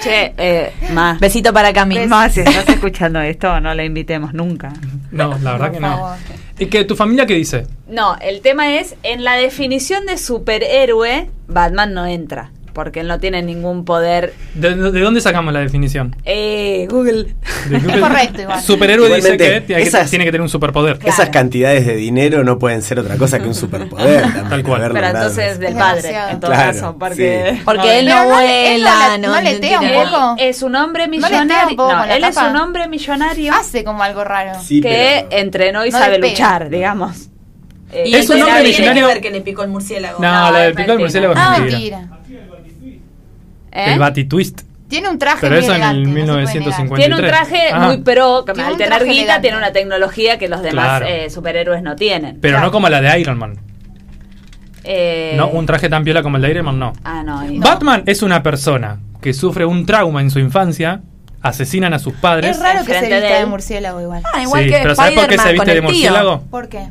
Che, 0.00 0.32
eh, 0.38 0.72
ma. 0.92 1.16
Besito 1.20 1.52
para 1.52 1.72
Camille. 1.72 2.06
Ma, 2.06 2.28
si 2.28 2.40
estás 2.40 2.68
escuchando 2.68 3.20
esto, 3.20 3.58
no 3.60 3.74
la 3.74 3.84
invitemos 3.84 4.32
nunca. 4.32 4.72
No, 5.10 5.36
la 5.42 5.52
verdad 5.52 5.66
Por 5.66 5.74
que 5.74 5.80
no. 5.80 6.16
¿Y 6.58 6.66
que 6.66 6.84
tu 6.84 6.96
familia 6.96 7.26
qué 7.26 7.34
dice? 7.34 7.66
No, 7.86 8.16
el 8.20 8.40
tema 8.40 8.78
es, 8.78 8.96
en 9.04 9.22
la 9.22 9.36
definición 9.36 10.06
de 10.06 10.18
superhéroe, 10.18 11.30
Batman 11.46 11.94
no 11.94 12.04
entra. 12.06 12.50
Porque 12.78 13.00
él 13.00 13.08
no 13.08 13.18
tiene 13.18 13.42
ningún 13.42 13.84
poder. 13.84 14.34
¿De, 14.54 14.72
de 14.76 15.00
dónde 15.00 15.20
sacamos 15.20 15.52
la 15.52 15.58
definición? 15.58 16.14
Eh, 16.24 16.86
Google. 16.88 17.34
De 17.68 17.80
Google. 17.80 18.00
correcto, 18.00 18.42
igual. 18.42 18.62
Superhéroe 18.62 19.12
dice 19.16 19.36
que 19.36 19.60
tiene, 19.62 19.82
que 19.82 19.88
esas- 19.88 20.08
tiene 20.08 20.24
que 20.24 20.30
tener 20.30 20.42
un 20.42 20.48
superpoder. 20.48 20.96
Claro. 21.00 21.12
Esas 21.12 21.30
cantidades 21.30 21.84
de 21.86 21.96
dinero 21.96 22.44
no 22.44 22.60
pueden 22.60 22.82
ser 22.82 23.00
otra 23.00 23.16
cosa 23.16 23.40
que 23.40 23.48
un 23.48 23.54
superpoder. 23.56 24.22
también, 24.22 24.48
Tal 24.48 24.62
cual. 24.62 24.82
Pero 24.82 24.94
logrado 24.94 25.16
entonces 25.16 25.58
del 25.58 25.72
Es 25.72 25.78
padre, 25.78 26.16
en 26.30 26.38
todo 26.38 26.52
Claro, 26.52 26.72
caso. 26.72 26.96
Porque. 27.00 27.54
sí. 27.56 27.62
Porque 27.64 27.98
él 27.98 28.06
no 28.06 28.14
no 28.14 28.20
él 28.20 28.82
no 28.84 28.90
vuela, 28.90 29.16
le- 29.16 29.26
no 29.26 29.40
le 29.40 29.54
tea 29.58 29.80
un 29.80 29.86
Él 29.86 29.94
poco. 30.08 30.34
es 30.38 30.62
un 30.62 30.76
hombre 30.76 31.06
¿No 31.06 31.10
millonario. 31.10 31.76
No, 31.76 32.04
él 32.04 32.22
es 32.22 32.36
un 32.36 32.56
hombre 32.56 32.86
millonario 32.86 33.52
Hace 33.54 33.82
como 33.82 34.04
algo 34.04 34.22
raro. 34.22 34.52
Sí, 34.62 34.80
que 34.80 35.26
pero- 35.28 35.42
entrenó 35.42 35.84
y 35.84 35.90
No 35.90 35.98
sabe 35.98 36.18
luchar, 36.20 36.70
digamos. 36.70 37.28
Eh, 37.90 38.02
Es 38.06 38.24
eso 38.26 38.34
un 38.34 38.40
no 38.40 38.46
hombre 38.46 38.62
tiene 38.64 38.76
que 38.76 38.82
millonario- 38.82 39.06
ver 39.08 39.20
que 39.22 39.30
le 39.30 39.40
picó 39.40 39.62
el 39.62 39.70
murciélago. 39.70 40.20
No, 40.20 40.30
No, 40.30 40.52
la 40.52 40.58
del 40.60 40.70
es 40.72 40.76
picar 40.76 40.90
el 40.90 40.98
murciélago 40.98 41.32
es 41.32 41.38
Ah, 41.42 41.56
mentira. 41.58 42.08
¿Eh? 43.72 43.92
El 43.92 43.98
Batitwist. 43.98 44.62
Tiene 44.88 45.10
un 45.10 45.18
traje 45.18 45.40
Pero 45.42 45.56
muy 45.56 45.64
eso 45.64 45.74
en 45.74 45.82
el 45.82 45.88
elegante, 45.90 46.08
no 46.08 46.08
se 46.08 46.14
puede 46.14 46.24
1950. 46.24 46.82
negar. 46.82 46.98
Tiene 46.98 47.14
un 47.14 47.28
traje 47.28 47.60
Ah. 47.72 47.78
muy 47.86 47.98
pro, 47.98 48.44
que 48.46 48.52
Tiene 48.54 48.68
al 48.70 48.76
tener 48.78 49.00
guita 49.04 49.12
elegante. 49.12 49.42
tiene 49.42 49.56
una 49.58 49.72
tecnología 49.72 50.38
que 50.38 50.48
los 50.48 50.62
demás 50.62 51.00
Claro. 51.00 51.06
eh, 51.06 51.28
superhéroes 51.30 51.82
no 51.82 51.94
tienen. 51.94 52.38
Pero 52.40 52.52
Claro. 52.54 52.66
no 52.66 52.72
como 52.72 52.88
la 52.88 53.00
de 53.02 53.20
Iron 53.20 53.36
Man. 53.38 53.58
Eh, 54.84 55.34
No, 55.36 55.48
un 55.48 55.66
traje 55.66 55.88
tan 55.90 56.04
piola 56.04 56.22
como 56.22 56.36
el 56.36 56.42
de 56.42 56.50
Iron 56.50 56.64
Man, 56.64 56.78
no. 56.78 56.92
Ah, 57.04 57.22
no. 57.22 57.42
Batman 57.60 58.02
es 58.06 58.22
una 58.22 58.42
persona 58.42 58.98
que 59.20 59.34
sufre 59.34 59.66
un 59.66 59.84
trauma 59.84 60.20
en 60.22 60.30
su 60.30 60.38
infancia, 60.38 61.02
asesinan 61.42 61.92
a 61.92 61.98
sus 61.98 62.14
padres. 62.14 62.56
Es 62.56 62.62
raro 62.62 62.80
que 62.84 62.94
se 62.94 63.00
de 63.02 63.06
vista 63.08 63.16
de 63.34 63.40
él. 63.40 63.46
murciélago 63.46 64.00
igual. 64.00 64.22
Ah, 64.32 64.42
igual 64.42 64.64
Sí, 64.64 64.70
que 64.70 64.78
pero 64.80 64.94
¿sabes 64.94 65.12
por 65.18 65.26
qué 65.28 65.38
se 65.38 65.52
viste 65.52 65.74
de 65.74 65.80
murciélago? 65.82 66.40
¿Por 66.50 66.68
qué? 66.68 66.88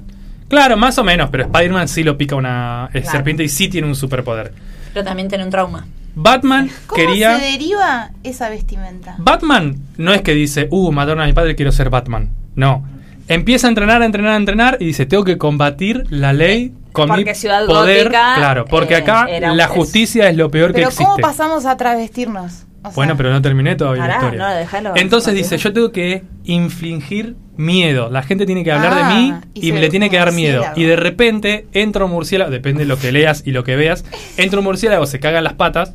Claro, 0.50 0.77
más 0.77 0.98
o 1.00 1.03
menos, 1.03 1.29
pero 1.31 1.46
Spider-Man 1.46 1.88
sí 1.88 2.03
lo 2.03 2.17
pica 2.17 2.36
una 2.36 2.89
eh, 2.93 3.01
Claro. 3.01 3.12
serpiente 3.12 3.43
y 3.43 3.50
sí 3.50 3.67
tiene 3.69 3.88
un 3.88 3.96
superpoder. 3.96 4.53
Pero 4.93 5.03
también 5.03 5.27
tiene 5.27 5.43
un 5.43 5.50
trauma. 5.50 5.86
Batman 6.19 6.69
¿Cómo 6.88 6.95
quería... 7.01 7.38
se 7.38 7.45
deriva 7.45 8.09
esa 8.24 8.50
vestimenta? 8.50 9.15
Batman 9.19 9.77
no 9.97 10.13
es 10.13 10.24
que 10.24 10.33
dice, 10.33 10.67
uh, 10.71 10.91
mataron 10.91 11.21
a 11.21 11.27
mi 11.27 11.33
padre, 11.33 11.55
quiero 11.55 11.71
ser 11.71 11.91
Batman. 11.91 12.31
No. 12.55 12.83
Empieza 13.27 13.67
a 13.67 13.69
entrenar, 13.69 14.01
a 14.01 14.05
entrenar, 14.05 14.31
a 14.31 14.38
entrenar 14.38 14.77
y 14.79 14.86
dice, 14.88 15.05
tengo 15.05 15.24
que 15.24 15.38
combatir 15.38 16.05
la 16.09 16.33
ley 16.33 16.74
con 16.91 17.07
Porque 17.09 17.25
mi 17.25 17.36
Ciudad 17.36 17.67
poder, 17.67 18.05
Gótica, 18.05 18.33
claro, 18.36 18.65
porque 18.65 18.95
eh, 18.95 18.97
acá 18.97 19.27
la 19.39 19.67
justicia 19.67 20.27
es 20.29 20.36
lo 20.36 20.50
peor 20.50 20.69
que 20.69 20.75
Pero 20.75 20.88
existe. 20.88 21.03
¿cómo 21.03 21.17
pasamos 21.17 21.65
a 21.67 21.77
travestirnos? 21.77 22.63
O 22.81 22.86
sea, 22.88 22.91
Bueno, 22.95 23.15
pero 23.15 23.31
no 23.31 23.39
terminé 23.41 23.75
todavía 23.75 24.01
Pará, 24.03 24.13
la 24.13 24.24
historia. 24.24 24.47
no, 24.50 24.55
déjalo. 24.55 24.93
Entonces 24.95 25.36
dice, 25.36 25.57
yo 25.59 25.71
tengo 25.71 25.91
que 25.91 26.24
infligir 26.45 27.36
miedo. 27.57 28.09
La 28.09 28.24
gente 28.24 28.47
tiene 28.47 28.63
que 28.63 28.71
hablar 28.71 28.93
Ah, 28.95 29.07
de 29.09 29.13
mí 29.15 29.33
y 29.53 29.69
y, 29.69 29.71
le 29.74 29.89
tiene 29.89 30.09
que 30.09 30.17
dar 30.17 30.31
miedo. 30.31 30.63
Y 30.75 30.86
de 30.86 30.95
repente 30.95 31.67
entra 31.74 32.05
un 32.05 32.12
murciélago, 32.12 32.50
depende 32.50 32.83
de 32.83 32.88
lo 32.88 32.97
que 32.97 33.12
leas 33.12 33.43
y 33.45 33.51
lo 33.51 33.63
que 33.63 33.75
veas, 33.75 34.03
entra 34.38 34.57
un 34.59 34.65
murciélago, 34.65 35.05
se 35.05 35.19
caga 35.19 35.38
en 35.39 35.43
las 35.43 35.53
patas 35.53 35.93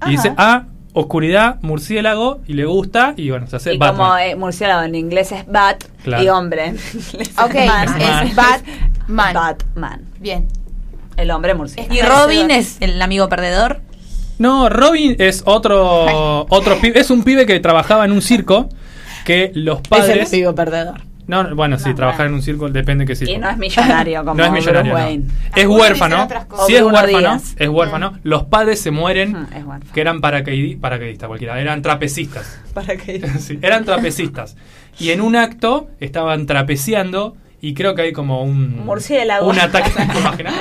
Ajá. 0.00 0.10
y 0.10 0.16
dice, 0.16 0.32
ah, 0.36 0.64
oscuridad, 0.92 1.56
murciélago, 1.62 2.40
y 2.46 2.54
le 2.54 2.64
gusta, 2.64 3.14
y 3.16 3.30
bueno, 3.30 3.46
se 3.46 3.56
hace 3.56 3.74
Y 3.74 3.78
Batman. 3.78 3.96
como 4.08 4.18
eh, 4.18 4.34
murciélago 4.36 4.82
en 4.82 4.94
inglés 4.94 5.32
es 5.32 5.46
bat 5.46 5.82
Claro. 6.02 6.22
y 6.24 6.28
hombre. 6.28 6.74
Ok, 7.44 7.54
man. 7.66 7.88
es 8.00 8.34
Batman. 8.36 9.34
Batman. 9.34 10.00
Bien. 10.18 10.48
El 11.16 11.30
hombre 11.30 11.54
murciélago. 11.54 11.94
¿Y 11.94 12.00
Robin 12.02 12.50
es 12.50 12.76
el 12.80 13.00
amigo 13.02 13.28
perdedor? 13.28 13.80
No, 14.38 14.68
Robin 14.68 15.16
es 15.18 15.42
otro, 15.46 16.46
otro 16.48 16.80
pibe, 16.80 17.00
es 17.00 17.10
un 17.10 17.24
pibe 17.24 17.44
que 17.44 17.58
trabajaba 17.58 18.04
en 18.04 18.12
un 18.12 18.22
circo 18.22 18.68
que 19.24 19.50
los 19.54 19.80
padres... 19.80 20.30
perdedor. 20.54 21.00
No, 21.28 21.44
no, 21.44 21.54
bueno, 21.54 21.78
sí, 21.78 21.94
trabajar 21.94 22.26
en 22.26 22.34
un 22.34 22.42
circo 22.42 22.68
depende 22.70 23.04
de 23.04 23.08
qué 23.08 23.14
circo. 23.14 23.32
Y 23.32 23.38
no 23.38 23.48
es 23.48 23.56
millonario 23.58 24.20
como 24.24 24.34
no 24.34 24.44
es 24.44 24.50
millonario, 24.50 24.92
no. 24.94 24.98
Es 25.54 25.66
huérfano. 25.66 26.26
Si 26.66 26.74
es 26.74 26.82
huérfano, 26.82 27.40
es 27.56 27.68
huérfano. 27.68 28.18
Los 28.24 28.44
padres 28.44 28.80
se 28.80 28.90
mueren, 28.90 29.46
que 29.94 30.00
eran 30.00 30.20
paracaidi- 30.20 30.80
paracaidistas, 30.80 31.28
cualquiera, 31.28 31.60
eran 31.60 31.82
trapecistas. 31.82 32.60
Sí, 33.38 33.58
eran 33.62 33.84
trapecistas. 33.84 34.56
Y 34.98 35.10
en 35.10 35.20
un 35.20 35.36
acto 35.36 35.88
estaban 36.00 36.46
trapeciando 36.46 37.36
y 37.60 37.74
creo 37.74 37.94
que 37.94 38.02
hay 38.02 38.12
como 38.12 38.42
un 38.42 38.84
Murciélago. 38.84 39.48
Un 39.48 39.58
ataque. 39.58 39.90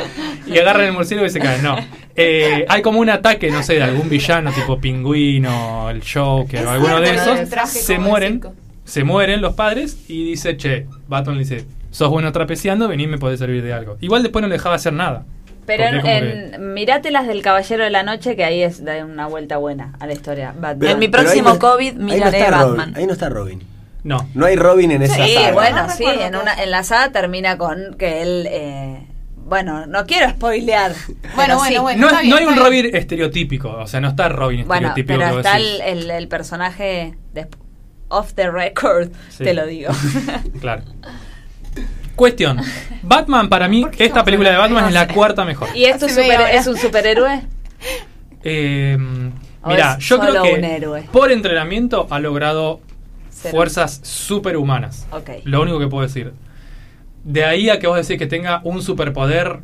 Y 0.47 0.57
agarran 0.59 0.85
el 0.85 0.93
murciélago 0.93 1.27
y 1.27 1.29
se 1.29 1.39
caen. 1.39 1.61
No. 1.61 1.75
Eh, 2.15 2.65
hay 2.69 2.81
como 2.81 2.99
un 2.99 3.09
ataque, 3.09 3.51
no 3.51 3.63
sé, 3.63 3.73
de 3.75 3.83
algún 3.83 4.07
villano 4.09 4.51
tipo 4.53 4.79
pingüino, 4.79 5.89
el 5.89 6.01
Joker 6.01 6.65
o 6.65 6.69
alguno 6.71 6.99
de 7.01 7.15
esos. 7.15 7.39
Se 7.67 7.99
mueren. 7.99 8.41
Se 8.87 9.03
mueren 9.03 9.41
los 9.41 9.53
padres 9.53 9.97
y 10.07 10.23
dice, 10.25 10.55
che, 10.57 10.87
Batman 11.07 11.35
le 11.37 11.43
dice, 11.43 11.65
sos 11.91 12.09
bueno 12.09 12.31
trapeciando, 12.31 12.87
vení 12.87 13.05
me 13.07 13.17
podés 13.17 13.39
servir 13.39 13.61
de 13.63 13.73
algo. 13.73 13.97
Igual 14.01 14.23
después 14.23 14.41
no 14.41 14.47
le 14.47 14.53
dejaba 14.55 14.75
hacer 14.75 14.93
nada. 14.93 15.25
Pero 15.65 15.83
en, 15.83 16.05
en- 16.53 16.73
mirate 16.73 17.11
las 17.11 17.27
del 17.27 17.41
Caballero 17.41 17.83
de 17.83 17.89
la 17.89 18.01
Noche, 18.03 18.37
que 18.37 18.45
ahí 18.45 18.63
es 18.63 18.85
da 18.85 19.03
una 19.03 19.27
vuelta 19.27 19.57
buena 19.57 19.93
a 19.99 20.07
la 20.07 20.13
historia. 20.13 20.53
Batman. 20.53 20.77
Pero- 20.79 20.91
En 20.93 20.99
mi 20.99 21.07
próximo 21.09 21.49
no- 21.49 21.59
COVID 21.59 21.87
ahí 21.89 21.95
no 21.97 22.05
miraré 22.05 22.39
está 22.39 22.51
Batman. 22.51 22.77
Robin, 22.77 22.95
ahí 22.97 23.05
no 23.05 23.13
está 23.13 23.29
Robin. 23.29 23.63
No. 24.03 24.29
No 24.33 24.45
hay 24.45 24.55
Robin 24.55 24.91
en 24.91 25.01
esa 25.01 25.15
Sí, 25.25 25.33
saga. 25.33 25.51
bueno, 25.51 25.83
No 25.83 25.89
sí, 25.89 25.97
recuerdo 26.05 26.21
en, 26.25 26.31
qué 26.31 26.37
una, 26.37 26.63
en 26.63 26.71
la 26.71 26.83
saga 26.85 27.11
termina 27.11 27.57
con 27.57 27.95
que 27.99 28.21
él... 28.21 28.47
eh, 28.49 29.05
bueno, 29.35 29.85
no 29.87 30.05
quiero 30.05 30.29
spoilear. 30.29 30.93
Bueno, 31.35 31.57
bueno, 31.57 31.75
sí. 31.75 31.77
bueno. 31.79 32.09
No, 32.11 32.17
bien, 32.21 32.29
no 32.29 32.35
hay 32.37 32.45
un. 32.45 32.55
Robin 32.57 32.95
estereotípico, 32.95 33.69
o 33.69 33.87
sea, 33.87 33.99
no 33.99 34.07
está 34.09 34.29
Robin 34.29 34.65
Bueno, 34.65 34.87
estereotípico. 34.87 35.19
pero 35.19 35.31
que 35.33 35.37
está 35.39 35.57
el, 35.57 35.81
el- 35.81 36.11
el 36.11 36.27
personaje 36.29 37.17
de, 37.33 37.47
off 38.09 38.33
the 38.33 38.49
record, 38.49 39.09
Sí. 39.29 39.43
te 39.43 39.53
lo 39.53 39.65
digo. 39.65 39.91
Claro. 40.61 40.83
Cuestión. 42.15 42.59
Batman 43.03 43.47
para 43.47 43.67
mí, 43.67 43.81
¿Por 43.81 43.91
qué 43.91 44.05
esta 44.05 44.23
película 44.23 44.49
de 44.49 44.57
Batman 44.57 44.85
es 44.87 44.93
la 44.93 45.07
cuarta 45.07 45.45
mejor. 45.45 45.67
¿Y 45.75 45.85
es, 45.85 45.99
tu 45.99 46.05
Hace 46.07 46.21
media 46.21 46.37
super- 46.39 46.55
es 46.55 46.67
un 46.67 46.77
superhéroe? 46.77 47.41
Eh, 48.43 48.97
¿O 49.61 49.69
mira, 49.69 49.97
yo 49.99 50.19
creo 50.19 50.41
que 50.41 51.05
por 51.11 51.31
entrenamiento 51.31 52.07
ha 52.09 52.19
logrado 52.19 52.79
fuerzas 53.29 53.99
superhumanas. 54.03 55.05
Lo 55.43 55.61
único 55.61 55.79
que 55.79 55.87
puedo 55.87 56.03
decir. 56.07 56.33
De 57.23 57.43
ahí 57.45 57.69
a 57.69 57.77
que 57.77 57.85
vos 57.87 57.97
decís 57.97 58.17
que 58.17 58.25
tenga 58.25 58.61
un 58.63 58.81
superpoder 58.81 59.59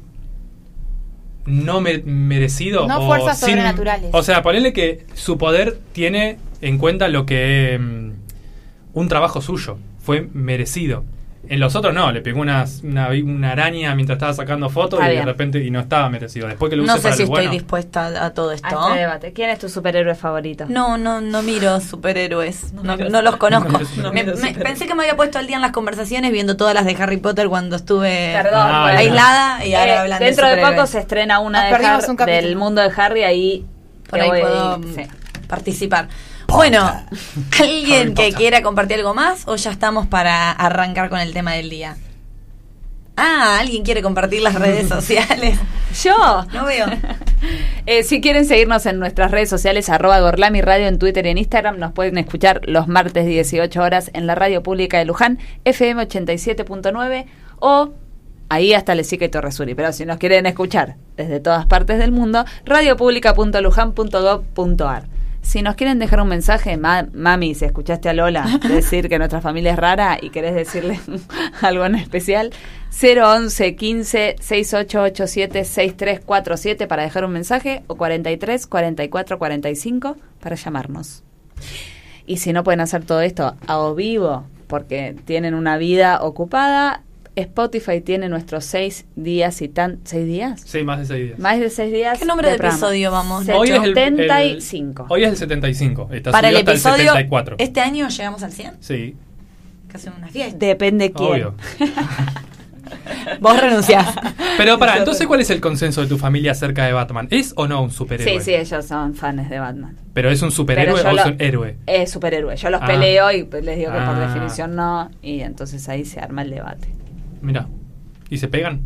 no 1.45 1.81
me- 1.81 2.00
merecido. 2.05 2.88
No 2.88 3.00
o 3.00 3.07
fuerzas 3.07 3.39
sin- 3.39 3.50
sobrenaturales. 3.50 4.09
O 4.13 4.21
sea, 4.21 4.43
ponele 4.43 4.73
que 4.73 5.05
su 5.15 5.38
poder 5.38 5.79
tiene 5.91 6.38
en 6.62 6.77
cuenta 6.77 7.07
lo 7.07 7.25
que. 7.25 8.12
Un 8.93 9.07
trabajo 9.07 9.41
suyo. 9.41 9.77
Fue 10.00 10.27
merecido. 10.33 11.03
En 11.50 11.59
los 11.59 11.75
otros 11.75 11.93
no, 11.93 12.09
le 12.13 12.21
pegó 12.21 12.39
una, 12.39 12.63
una, 12.83 13.09
una 13.09 13.51
araña 13.51 13.93
mientras 13.95 14.15
estaba 14.15 14.33
sacando 14.33 14.69
fotos 14.69 15.00
Está 15.01 15.09
y 15.12 15.15
bien. 15.15 15.25
de 15.25 15.31
repente 15.33 15.59
y 15.62 15.69
no 15.71 15.81
estaba 15.81 16.09
merecido. 16.09 16.47
Después 16.47 16.69
que 16.69 16.77
lo 16.77 16.85
No 16.85 16.93
use 16.93 17.01
sé 17.01 17.03
para 17.03 17.15
si 17.17 17.23
estoy 17.23 17.35
bueno. 17.35 17.51
dispuesta 17.51 18.05
a, 18.07 18.25
a 18.27 18.33
todo 18.33 18.51
A 18.51 18.55
esto. 18.55 18.67
este 18.88 19.00
debate. 19.01 19.33
¿Quién 19.33 19.50
es 19.50 19.59
tu 19.59 19.67
superhéroe 19.67 20.15
favorito? 20.15 20.65
No, 20.69 20.97
no, 20.97 21.19
no 21.19 21.41
miro 21.41 21.81
superhéroes. 21.81 22.71
No, 22.71 22.95
miras- 22.95 23.12
no 23.12 23.21
los 23.21 23.35
conozco. 23.35 23.71
no 23.97 24.03
no 24.03 24.13
Me- 24.13 24.23
me- 24.23 24.53
pensé 24.53 24.88
que 24.88 24.95
me 24.95 25.03
había 25.03 25.17
puesto 25.17 25.38
al 25.38 25.47
día 25.47 25.57
en 25.57 25.62
las 25.63 25.73
conversaciones 25.73 26.31
viendo 26.31 26.55
todas 26.55 26.73
las 26.73 26.85
de 26.85 26.95
Harry 26.97 27.17
Potter 27.17 27.50
cuando 27.50 27.75
estuve 27.75 28.31
Perdón, 28.41 28.53
Ah, 28.65 28.85
aislada 28.88 29.65
y 29.65 29.73
ahora 29.73 29.93
Eh, 29.95 29.97
hablan 29.97 30.19
Dentro 30.19 30.45
de, 30.45 30.51
superhéroes. 30.53 30.75
poco 30.79 30.88
se 30.88 31.00
estrena 31.00 31.39
una 31.39 31.65
de 31.65 31.73
Har- 31.75 32.09
un 32.09 32.15
del 32.15 32.55
mundo 32.55 32.81
de 32.81 32.89
Harry 32.95 33.23
ahí. 33.23 33.65
Por 34.09 34.21
ahí 34.21 34.29
voy- 34.29 34.39
puedo 34.41 34.79
sí. 34.95 35.01
participar. 35.50 36.07
Bueno, 36.53 36.91
¿alguien 37.60 38.13
que 38.13 38.31
quiera 38.31 38.62
compartir 38.62 38.98
algo 38.98 39.13
más 39.13 39.48
o 39.48 39.55
ya 39.55 39.72
estamos 39.72 40.07
para 40.07 40.51
arrancar 40.51 41.10
con 41.10 41.19
el 41.19 41.33
tema 41.33 41.53
del 41.53 41.69
día? 41.69 41.98
Ah, 43.15 43.60
¿alguien 43.60 43.83
quiere 43.83 44.01
compartir 44.01 44.41
las 44.41 44.55
redes 44.55 44.89
sociales? 44.89 45.60
Yo. 46.03 46.45
No 46.53 46.65
veo. 46.65 46.88
Eh, 47.86 48.03
si 48.03 48.22
quieren 48.22 48.45
seguirnos 48.45 48.86
en 48.86 49.00
nuestras 49.00 49.29
redes 49.29 49.50
sociales, 49.50 49.89
arroba 49.89 50.22
Gorlami 50.22 50.62
Radio 50.62 50.88
en 50.88 50.98
Twitter 50.98 51.25
y 51.25 51.29
en 51.31 51.38
Instagram, 51.38 51.77
nos 51.77 51.91
pueden 51.91 52.17
escuchar 52.17 52.62
los 52.63 52.88
martes 52.88 53.25
18 53.25 53.81
horas 53.81 54.10
en 54.13 54.27
la 54.27 54.36
radio 54.36 54.63
pública 54.63 54.98
de 54.98 55.03
Luján, 55.03 55.39
FM 55.65 56.07
87.9 56.07 57.25
o 57.60 57.91
ahí 58.48 58.74
hasta 58.74 58.95
Lesica 58.95 59.25
y 59.25 59.29
Torresuri. 59.29 59.75
Pero 59.75 59.91
si 59.91 60.05
nos 60.05 60.19
quieren 60.19 60.45
escuchar 60.45 60.95
desde 61.17 61.41
todas 61.41 61.65
partes 61.65 62.00
del 62.00 62.13
mundo, 62.13 62.45
radiopublica.luján.gov.ar. 62.63 65.12
Si 65.43 65.62
nos 65.62 65.75
quieren 65.75 66.00
dejar 66.00 66.19
un 66.21 66.29
mensaje, 66.29 66.77
ma- 66.77 67.07
mami, 67.13 67.53
si 67.53 67.65
escuchaste 67.65 68.09
a 68.09 68.13
Lola 68.13 68.59
decir 68.67 69.07
que 69.07 69.19
nuestra 69.19 69.39
familia 69.41 69.73
es 69.73 69.77
rara 69.77 70.17
y 70.19 70.29
querés 70.31 70.55
decirle 70.55 71.00
algo 71.62 71.85
en 71.85 71.95
especial, 71.95 72.51
011 72.91 73.75
15 73.75 74.35
6887 74.39 75.63
6347 75.65 76.88
para 76.88 77.03
dejar 77.03 77.25
un 77.25 77.31
mensaje 77.33 77.83
o 77.88 77.95
43 77.95 78.65
44 78.65 79.38
45 79.38 80.17
para 80.39 80.55
llamarnos. 80.55 81.23
Y 82.25 82.38
si 82.38 82.53
no 82.53 82.63
pueden 82.63 82.79
hacer 82.81 83.03
todo 83.05 83.21
esto 83.21 83.55
a 83.67 83.79
o 83.79 83.93
vivo 83.95 84.45
porque 84.67 85.15
tienen 85.25 85.53
una 85.53 85.77
vida 85.77 86.23
ocupada, 86.23 87.03
Spotify 87.35 87.99
tiene 88.01 88.29
nuestros 88.29 88.63
seis 88.65 89.05
días 89.15 89.61
y 89.61 89.67
tan... 89.67 89.99
¿Seis 90.03 90.27
días? 90.27 90.61
Sí, 90.65 90.83
más 90.83 90.99
de 90.99 91.05
seis 91.05 91.25
días. 91.27 91.39
Más 91.39 91.59
de 91.59 91.69
seis 91.69 91.91
días. 91.91 92.19
¿Qué 92.19 92.25
número 92.25 92.49
de 92.49 92.55
episodio 92.55 93.11
vamos? 93.11 93.47
Hoy 93.49 93.69
es 93.69 93.75
el- 93.83 93.97
el- 93.97 94.17
75. 94.17 95.05
hoy 95.09 95.23
es 95.23 95.29
el 95.31 95.37
75. 95.37 96.09
Está 96.11 96.31
Para 96.31 96.49
el 96.49 96.57
episodio, 96.57 96.95
el 97.03 97.07
74. 97.09 97.55
este 97.59 97.79
año 97.81 98.07
llegamos 98.09 98.43
al 98.43 98.51
100. 98.51 98.73
Sí, 98.81 99.15
hacemos 99.93 100.19
una 100.19 100.27
fiesta. 100.27 100.57
Depende 100.65 101.11
quién. 101.11 101.29
obvio. 101.31 101.55
Vos 103.39 103.59
renunciás. 103.59 104.13
Pero 104.57 104.77
para, 104.77 104.97
entonces, 104.97 105.25
¿cuál 105.25 105.41
es 105.41 105.49
el 105.49 105.59
consenso 105.61 106.01
de 106.01 106.07
tu 106.07 106.17
familia 106.17 106.51
acerca 106.51 106.85
de 106.85 106.93
Batman? 106.93 107.27
¿Es 107.31 107.53
o 107.55 107.67
no 107.67 107.81
un 107.81 107.89
superhéroe? 107.91 108.39
Sí, 108.39 108.45
sí, 108.45 108.53
ellos 108.53 108.85
son 108.85 109.15
fans 109.15 109.49
de 109.49 109.57
Batman. 109.59 109.97
¿Pero 110.13 110.29
es 110.29 110.41
un 110.43 110.51
superhéroe 110.51 110.95
Pero 111.01 111.09
o 111.09 111.13
yo 111.13 111.19
es 111.19 111.25
lo- 111.25 111.31
un 111.33 111.41
héroe? 111.41 111.77
Es 111.87 112.11
superhéroe. 112.11 112.55
Yo 112.57 112.69
los 112.69 112.81
Ah. 112.81 112.85
peleo 112.85 113.31
y 113.31 113.37
les 113.63 113.77
digo 113.77 113.91
que 113.91 113.97
por 113.97 114.15
Ah. 114.15 114.27
definición 114.27 114.75
no. 114.75 115.09
Y 115.23 115.39
entonces 115.39 115.87
ahí 115.89 116.05
se 116.05 116.19
arma 116.19 116.43
el 116.43 116.51
debate. 116.51 116.87
Mira. 117.43 117.67
¿Y 118.29 118.38
se 118.39 118.47
pegan? 118.47 118.81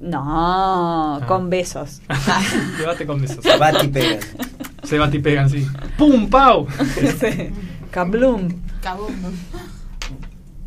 No, 0.00 0.22
Ah. 1.22 1.26
con 1.26 1.48
besos. 1.50 2.00
Debate 2.78 3.06
con 3.06 3.20
besos. 3.20 3.44
Bati 3.58 3.88
pegan. 3.88 4.18
Se 4.82 4.98
bat 4.98 5.14
y 5.14 5.18
pegan, 5.18 5.50
sí. 5.50 5.66
¡Pum, 5.96 6.28
pau! 6.30 6.66
Kablum. 7.90 8.48
Kaboom. 8.82 9.12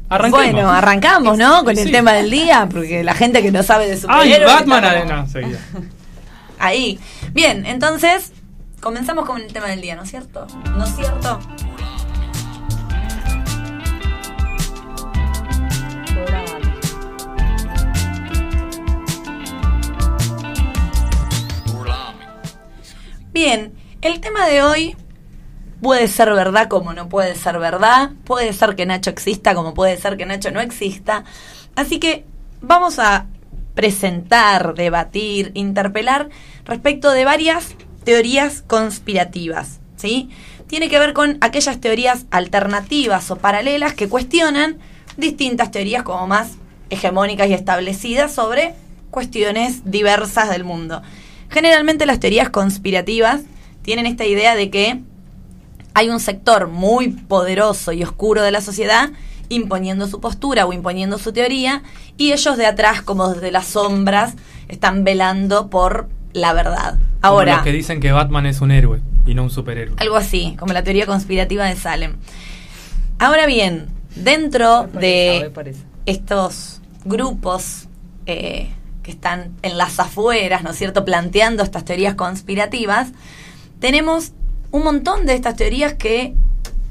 Arranquemos. 0.09 0.51
Bueno, 0.53 0.69
arrancamos, 0.69 1.37
¿no? 1.37 1.63
Con 1.63 1.77
el 1.77 1.85
Sí. 1.85 1.91
tema 1.91 2.11
del 2.13 2.29
día, 2.29 2.67
porque 2.69 3.03
la 3.03 3.13
gente 3.13 3.41
que 3.41 3.51
no 3.51 3.63
sabe 3.63 3.85
de 3.87 3.93
¡Ay, 3.93 3.99
superhéroes... 4.01 4.53
Batman! 4.53 4.83
está 4.83 5.13
Ah, 5.13 5.21
No, 5.21 5.27
seguía. 5.27 5.59
Ahí. 6.59 6.99
Bien, 7.31 7.65
entonces, 7.65 8.33
comenzamos 8.81 9.25
con 9.25 9.39
el 9.41 9.51
tema 9.53 9.67
del 9.67 9.79
día, 9.81 9.95
¿no 9.95 10.03
es 10.03 10.09
cierto? 10.09 10.45
¿No 10.77 10.83
es 10.83 10.95
cierto? 10.95 11.39
Bien, 23.33 23.73
el 24.01 24.19
tema 24.19 24.45
de 24.45 24.61
hoy 24.61 24.97
puede 25.81 26.09
ser 26.09 26.33
verdad 26.33 26.67
como 26.67 26.91
no 26.91 27.07
puede 27.07 27.33
ser 27.35 27.59
verdad, 27.59 28.11
puede 28.25 28.51
ser 28.51 28.75
que 28.75 28.85
Nacho 28.85 29.09
exista 29.09 29.55
como 29.55 29.73
puede 29.73 29.95
ser 29.95 30.17
que 30.17 30.25
Nacho 30.25 30.51
no 30.51 30.59
exista. 30.59 31.23
Así 31.77 31.97
que 31.97 32.25
vamos 32.59 32.99
a 32.99 33.27
presentar, 33.73 34.73
debatir, 34.73 35.51
interpelar 35.53 36.27
respecto 36.65 37.09
de 37.11 37.23
varias 37.23 37.75
teorías 38.03 38.63
conspirativas, 38.63 39.79
¿sí? 39.95 40.29
Tiene 40.67 40.89
que 40.89 40.99
ver 40.99 41.13
con 41.13 41.37
aquellas 41.39 41.79
teorías 41.79 42.25
alternativas 42.31 43.31
o 43.31 43.37
paralelas 43.37 43.93
que 43.93 44.09
cuestionan 44.09 44.77
distintas 45.15 45.71
teorías 45.71 46.03
como 46.03 46.27
más 46.27 46.57
hegemónicas 46.89 47.47
y 47.47 47.53
establecidas 47.53 48.33
sobre 48.33 48.75
cuestiones 49.09 49.89
diversas 49.89 50.49
del 50.49 50.65
mundo. 50.65 51.01
Generalmente 51.51 52.05
las 52.05 52.19
teorías 52.19 52.49
conspirativas 52.49 53.41
tienen 53.81 54.05
esta 54.05 54.25
idea 54.25 54.55
de 54.55 54.69
que 54.69 55.01
hay 55.93 56.09
un 56.09 56.19
sector 56.19 56.67
muy 56.67 57.09
poderoso 57.09 57.91
y 57.91 58.03
oscuro 58.03 58.41
de 58.41 58.51
la 58.51 58.61
sociedad 58.61 59.11
imponiendo 59.49 60.07
su 60.07 60.21
postura 60.21 60.65
o 60.65 60.71
imponiendo 60.71 61.17
su 61.17 61.33
teoría 61.33 61.83
y 62.17 62.31
ellos 62.31 62.57
de 62.57 62.65
atrás, 62.65 63.01
como 63.01 63.27
desde 63.33 63.51
las 63.51 63.67
sombras, 63.67 64.35
están 64.69 65.03
velando 65.03 65.69
por 65.69 66.07
la 66.31 66.53
verdad. 66.53 66.93
Como 66.93 67.07
Ahora, 67.21 67.55
los 67.55 67.63
que 67.65 67.73
dicen 67.73 67.99
que 67.99 68.13
Batman 68.13 68.45
es 68.45 68.61
un 68.61 68.71
héroe 68.71 69.01
y 69.25 69.35
no 69.35 69.43
un 69.43 69.49
superhéroe. 69.49 69.95
algo 69.99 70.15
así, 70.15 70.55
como 70.57 70.71
la 70.71 70.83
teoría 70.83 71.05
conspirativa 71.05 71.65
de 71.65 71.75
Salem. 71.75 72.13
Ahora 73.19 73.45
bien, 73.45 73.87
dentro 74.15 74.87
de 74.87 75.51
estos 76.05 76.81
grupos 77.03 77.89
eh, 78.25 78.69
que 79.03 79.11
están 79.11 79.51
en 79.61 79.77
las 79.77 79.99
afueras, 79.99 80.63
¿no 80.63 80.71
es 80.71 80.77
cierto?, 80.77 81.05
planteando 81.05 81.63
estas 81.63 81.85
teorías 81.85 82.15
conspirativas, 82.15 83.09
tenemos 83.79 84.31
un 84.71 84.83
montón 84.83 85.25
de 85.25 85.33
estas 85.33 85.55
teorías 85.55 85.93
que 85.93 86.33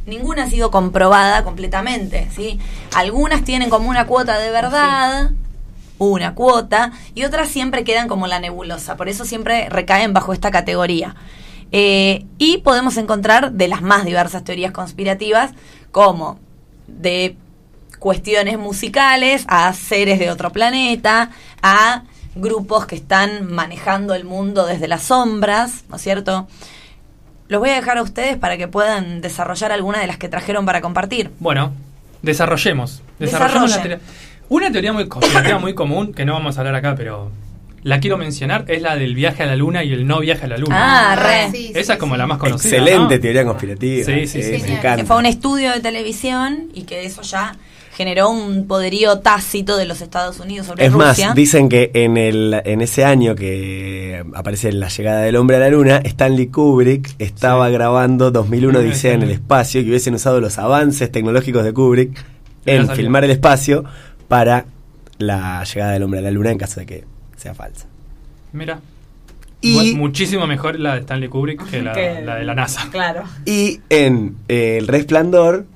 ninguna 0.07 0.45
ha 0.45 0.51
sido 0.51 0.71
comprobada 0.71 1.45
completamente, 1.45 2.29
¿sí? 2.35 2.59
Algunas 2.95 3.45
tienen 3.45 3.71
como 3.71 3.89
una 3.89 4.07
cuota 4.07 4.39
de 4.39 4.51
verdad, 4.51 5.31
una 5.99 6.35
cuota, 6.35 6.93
y 7.15 7.25
otras 7.25 7.49
siempre 7.49 7.85
quedan 7.85 8.09
como 8.09 8.27
la 8.27 8.41
nebulosa, 8.41 8.97
por 8.97 9.09
eso 9.09 9.25
siempre 9.25 9.69
recaen 9.69 10.13
bajo 10.13 10.33
esta 10.33 10.51
categoría. 10.51 11.15
Eh, 11.73 12.27
y 12.39 12.59
podemos 12.59 12.97
encontrar 12.97 13.53
de 13.53 13.69
las 13.69 13.83
más 13.83 14.05
diversas 14.05 14.43
teorías 14.43 14.73
conspirativas, 14.73 15.53
como 15.93 16.39
de 16.89 17.37
cuestiones 18.01 18.59
musicales 18.59 19.45
a 19.47 19.73
seres 19.73 20.19
de 20.19 20.31
otro 20.31 20.51
planeta, 20.51 21.31
a 21.63 22.03
grupos 22.35 22.87
que 22.87 22.97
están 22.97 23.53
manejando 23.53 24.15
el 24.15 24.25
mundo 24.25 24.67
desde 24.67 24.89
las 24.89 25.03
sombras, 25.05 25.85
¿no 25.89 25.97
es 25.97 26.03
cierto? 26.03 26.49
Los 27.49 27.61
voy 27.61 27.71
a 27.71 27.75
dejar 27.75 27.99
a 27.99 28.03
ustedes 28.03 28.37
para 28.37 28.57
que 28.57 28.67
puedan 28.69 29.21
desarrollar 29.21 29.71
alguna 29.71 30.01
de 30.01 30.07
las 30.09 30.17
que 30.17 30.29
trajeron 30.29 30.65
para 30.67 30.81
compartir. 30.81 31.31
Bueno, 31.41 31.73
desarrollemos. 32.23 33.03
Desarrollemos 33.19 33.71
la 33.71 33.77
Desarrollen. 33.77 33.99
teoría. 34.01 34.15
Una 34.49 34.73
teoría 34.73 34.93
muy 34.93 35.07
conspirativa 35.09 35.59
muy 35.59 35.75
común, 35.75 36.13
que 36.13 36.25
no 36.25 36.33
vamos 36.33 36.57
a 36.57 36.61
hablar 36.61 36.75
acá, 36.77 36.95
pero 36.97 37.31
la 37.83 37.99
quiero 38.01 38.17
mencionar, 38.19 38.65
es 38.69 38.83
la 38.83 38.97
del 38.97 39.15
viaje 39.15 39.43
a 39.43 39.47
la 39.47 39.57
luna 39.57 39.83
y 39.85 39.93
el 39.93 40.07
no 40.07 40.21
viaje 40.21 40.45
a 40.45 40.49
la 40.49 40.59
luna. 40.59 41.13
Ah, 41.13 41.17
re. 41.17 41.51
sí, 41.51 41.73
Esa 41.75 41.85
sí, 41.85 41.93
es 41.93 41.99
como 41.99 42.15
sí. 42.15 42.19
la 42.19 42.27
más 42.27 42.39
conocida. 42.39 42.77
Excelente 42.77 43.17
¿no? 43.17 43.21
teoría 43.21 43.45
conspirativa. 43.45 44.05
Sí, 44.07 44.27
sí, 44.27 44.43
sí. 44.43 44.51
me 44.63 44.69
encanta. 44.75 44.97
Que 44.97 45.05
fue 45.05 45.17
un 45.17 45.27
estudio 45.27 45.73
de 45.73 45.81
televisión 45.81 46.69
y 46.75 46.83
que 46.83 47.05
eso 47.05 47.23
ya 47.23 47.57
generó 48.01 48.31
un 48.31 48.67
poderío 48.67 49.19
tácito 49.19 49.77
de 49.77 49.85
los 49.85 50.01
Estados 50.01 50.41
Unidos 50.41 50.69
sobre 50.69 50.87
Es 50.87 50.93
Rusia. 50.95 51.27
más, 51.27 51.37
dicen 51.37 51.69
que 51.69 51.91
en, 51.93 52.17
el, 52.17 52.59
en 52.65 52.81
ese 52.81 53.05
año 53.05 53.35
que 53.35 54.25
aparece 54.35 54.73
la 54.73 54.89
llegada 54.89 55.21
del 55.21 55.37
hombre 55.37 55.57
a 55.57 55.61
la 55.61 55.69
luna, 55.69 55.99
Stanley 56.03 56.47
Kubrick 56.47 57.11
estaba 57.19 57.67
Sí. 57.67 57.75
grabando 57.75 58.31
2001 58.31 58.79
Sí, 58.81 58.87
Odisea 58.87 59.13
en 59.13 59.23
el 59.25 59.31
espacio 59.33 59.83
y 59.83 59.85
que 59.85 59.91
hubiesen 59.91 60.15
usado 60.15 60.41
los 60.41 60.57
avances 60.57 61.13
tecnológicos 61.13 61.63
de 61.63 61.75
Kubrick 61.75 62.25
en 62.65 62.89
filmar 62.89 63.25
el 63.25 63.33
espacio 63.33 63.85
para 64.29 64.65
la 65.19 65.63
llegada 65.65 65.93
del 65.93 66.03
hombre 66.05 66.21
a 66.21 66.23
la 66.23 66.31
luna 66.31 66.51
en 66.53 66.57
caso 66.57 66.81
de 66.81 66.87
que 66.87 67.05
sea 67.37 67.53
falsa. 67.53 67.85
Mira. 68.55 68.81
Y- 69.61 69.95
muchísimo 69.95 70.47
mejor 70.47 70.81
la 70.81 70.95
de 70.95 71.01
Stanley 71.01 71.29
Kubrick 71.29 71.69
que 71.71 71.83
la, 71.83 71.93
Que- 71.95 72.23
la 72.23 72.37
de 72.37 72.45
la 72.45 72.55
NASA. 72.55 72.89
Claro. 72.91 73.25
Y 73.45 73.81
en 73.91 74.37
eh, 74.49 74.79
El 74.79 74.89
Resplandor, 74.89 75.67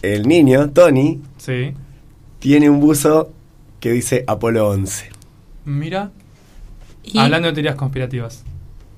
el 0.00 0.26
niño, 0.26 0.70
Tony, 0.70 1.20
Sí. 1.44 1.72
tiene 2.38 2.70
un 2.70 2.78
buzo 2.80 3.32
que 3.80 3.90
dice 3.90 4.22
Apolo 4.28 4.68
11. 4.68 5.10
Mira. 5.64 6.10
Y- 7.02 7.18
Hablando 7.18 7.48
de 7.48 7.54
teorías 7.54 7.74
conspirativas. 7.74 8.44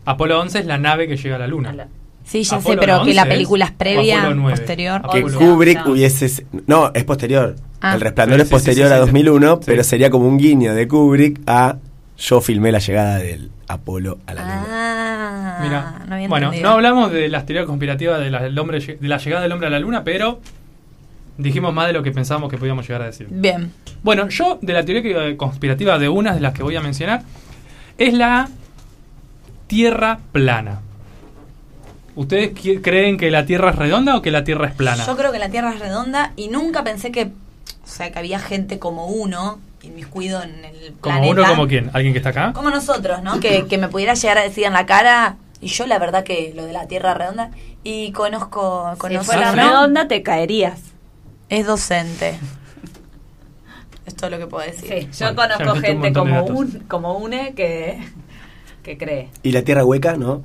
Apolo 0.04 0.38
11 0.40 0.58
es 0.58 0.66
la 0.66 0.76
nave 0.76 1.08
que 1.08 1.16
llega 1.16 1.36
a 1.36 1.38
la 1.38 1.46
luna. 1.46 1.70
A 1.70 1.72
la- 1.72 1.88
Sí, 2.24 2.42
ya 2.42 2.60
sé, 2.60 2.76
pero 2.78 2.80
que 3.04 3.12
la 3.14 3.22
11 3.22 3.28
película 3.34 3.64
es 3.66 3.72
previa, 3.72 4.20
Apolo 4.22 4.36
9. 4.36 4.56
posterior. 4.58 5.02
Que. 5.12 5.22
Kubrick 5.22 5.84
no. 5.86 5.92
hubiese... 5.92 6.46
No, 6.66 6.90
es 6.94 7.04
posterior. 7.04 7.56
Ah. 7.80 7.94
El 7.94 8.00
Resplandor 8.00 8.38
Sí, 8.38 8.42
es 8.42 8.48
sí, 8.48 8.50
sí, 8.50 8.54
posterior 8.54 8.88
sí, 8.88 8.92
a 8.92 8.96
sí. 8.96 9.00
2001, 9.00 9.54
Sí. 9.56 9.62
pero 9.66 9.84
sería 9.84 10.10
como 10.10 10.26
un 10.28 10.36
guiño 10.38 10.74
de 10.74 10.86
Kubrick 10.88 11.40
a 11.46 11.76
yo 12.18 12.40
filmé 12.40 12.72
la 12.72 12.78
llegada 12.78 13.18
del 13.18 13.50
Apolo 13.68 14.18
a 14.26 14.34
la 14.34 14.40
Luna. 14.42 14.64
Ah, 14.68 15.58
Mira. 15.62 16.04
no 16.08 16.14
había 16.14 16.28
bueno, 16.28 16.46
entendido. 16.46 16.68
no 16.70 16.74
hablamos 16.76 17.10
de 17.12 17.28
las 17.28 17.44
teorías 17.46 17.66
conspirativas 17.66 18.20
de 18.20 18.30
la, 18.30 18.42
del 18.42 18.58
hombre, 18.58 18.80
de 18.80 19.08
la 19.08 19.18
llegada 19.18 19.42
del 19.42 19.52
hombre 19.52 19.66
a 19.66 19.70
la 19.70 19.78
luna, 19.80 20.04
pero 20.04 20.40
dijimos 21.36 21.74
más 21.74 21.86
de 21.86 21.92
lo 21.92 22.02
que 22.02 22.12
pensábamos 22.12 22.50
que 22.50 22.58
podíamos 22.58 22.86
llegar 22.86 23.02
a 23.02 23.06
decir. 23.06 23.26
Bien. 23.30 23.72
Bueno, 24.02 24.28
yo 24.28 24.58
de 24.60 24.72
la 24.72 24.84
teoría 24.84 25.36
conspirativa 25.36 25.98
de 25.98 26.08
unas 26.08 26.36
de 26.36 26.40
las 26.40 26.52
que 26.54 26.62
voy 26.62 26.76
a 26.76 26.80
mencionar 26.80 27.22
es 27.98 28.12
la 28.14 28.48
Tierra 29.66 30.20
plana. 30.32 30.80
¿Ustedes 32.16 32.52
creen 32.80 33.16
que 33.16 33.30
la 33.30 33.44
Tierra 33.44 33.70
es 33.70 33.76
redonda 33.76 34.16
o 34.16 34.22
que 34.22 34.30
la 34.30 34.44
Tierra 34.44 34.68
es 34.68 34.74
plana? 34.74 35.04
Yo 35.04 35.16
creo 35.16 35.32
que 35.32 35.38
la 35.38 35.48
Tierra 35.48 35.72
es 35.72 35.80
redonda 35.80 36.32
y 36.36 36.48
nunca 36.48 36.84
pensé 36.84 37.10
que, 37.10 37.24
o 37.24 37.86
sea, 37.86 38.12
que 38.12 38.18
había 38.18 38.38
gente 38.38 38.78
como 38.78 39.06
uno, 39.06 39.58
inmiscuido 39.82 40.42
en 40.42 40.64
el 40.64 40.94
como 41.00 41.16
planeta. 41.16 41.32
uno, 41.32 41.48
como 41.48 41.66
quién, 41.66 41.90
alguien 41.92 42.12
que 42.12 42.18
está 42.18 42.30
acá. 42.30 42.52
Como 42.52 42.70
nosotros, 42.70 43.22
¿no? 43.22 43.40
Que, 43.40 43.66
que 43.66 43.78
me 43.78 43.88
pudiera 43.88 44.14
llegar 44.14 44.38
a 44.38 44.42
decir 44.42 44.64
en 44.64 44.74
la 44.74 44.86
cara, 44.86 45.36
y 45.60 45.68
yo 45.68 45.86
la 45.86 45.98
verdad 45.98 46.22
que 46.22 46.52
lo 46.54 46.66
de 46.66 46.72
la 46.72 46.86
Tierra 46.86 47.14
redonda, 47.14 47.50
y 47.82 48.12
conozco, 48.12 48.90
Si 48.92 48.98
conozco 48.98 49.24
fuera 49.24 49.50
¿sí? 49.50 49.58
redonda 49.58 50.06
te 50.06 50.22
caerías. 50.22 50.93
Es 51.58 51.66
docente. 51.66 52.34
Es 54.06 54.14
todo 54.16 54.30
lo 54.30 54.38
que 54.38 54.46
puedo 54.46 54.66
decir. 54.66 55.08
Sí, 55.12 55.18
yo 55.24 55.34
Bueno, 55.34 55.54
conozco 55.56 55.76
un 55.78 55.82
gente 55.82 56.12
como, 56.12 56.44
un, 56.44 56.70
como 56.88 57.18
une 57.18 57.54
que, 57.54 57.98
que 58.82 58.98
cree. 58.98 59.28
¿Y 59.42 59.52
la 59.52 59.62
Tierra 59.62 59.84
hueca? 59.84 60.16
No. 60.16 60.42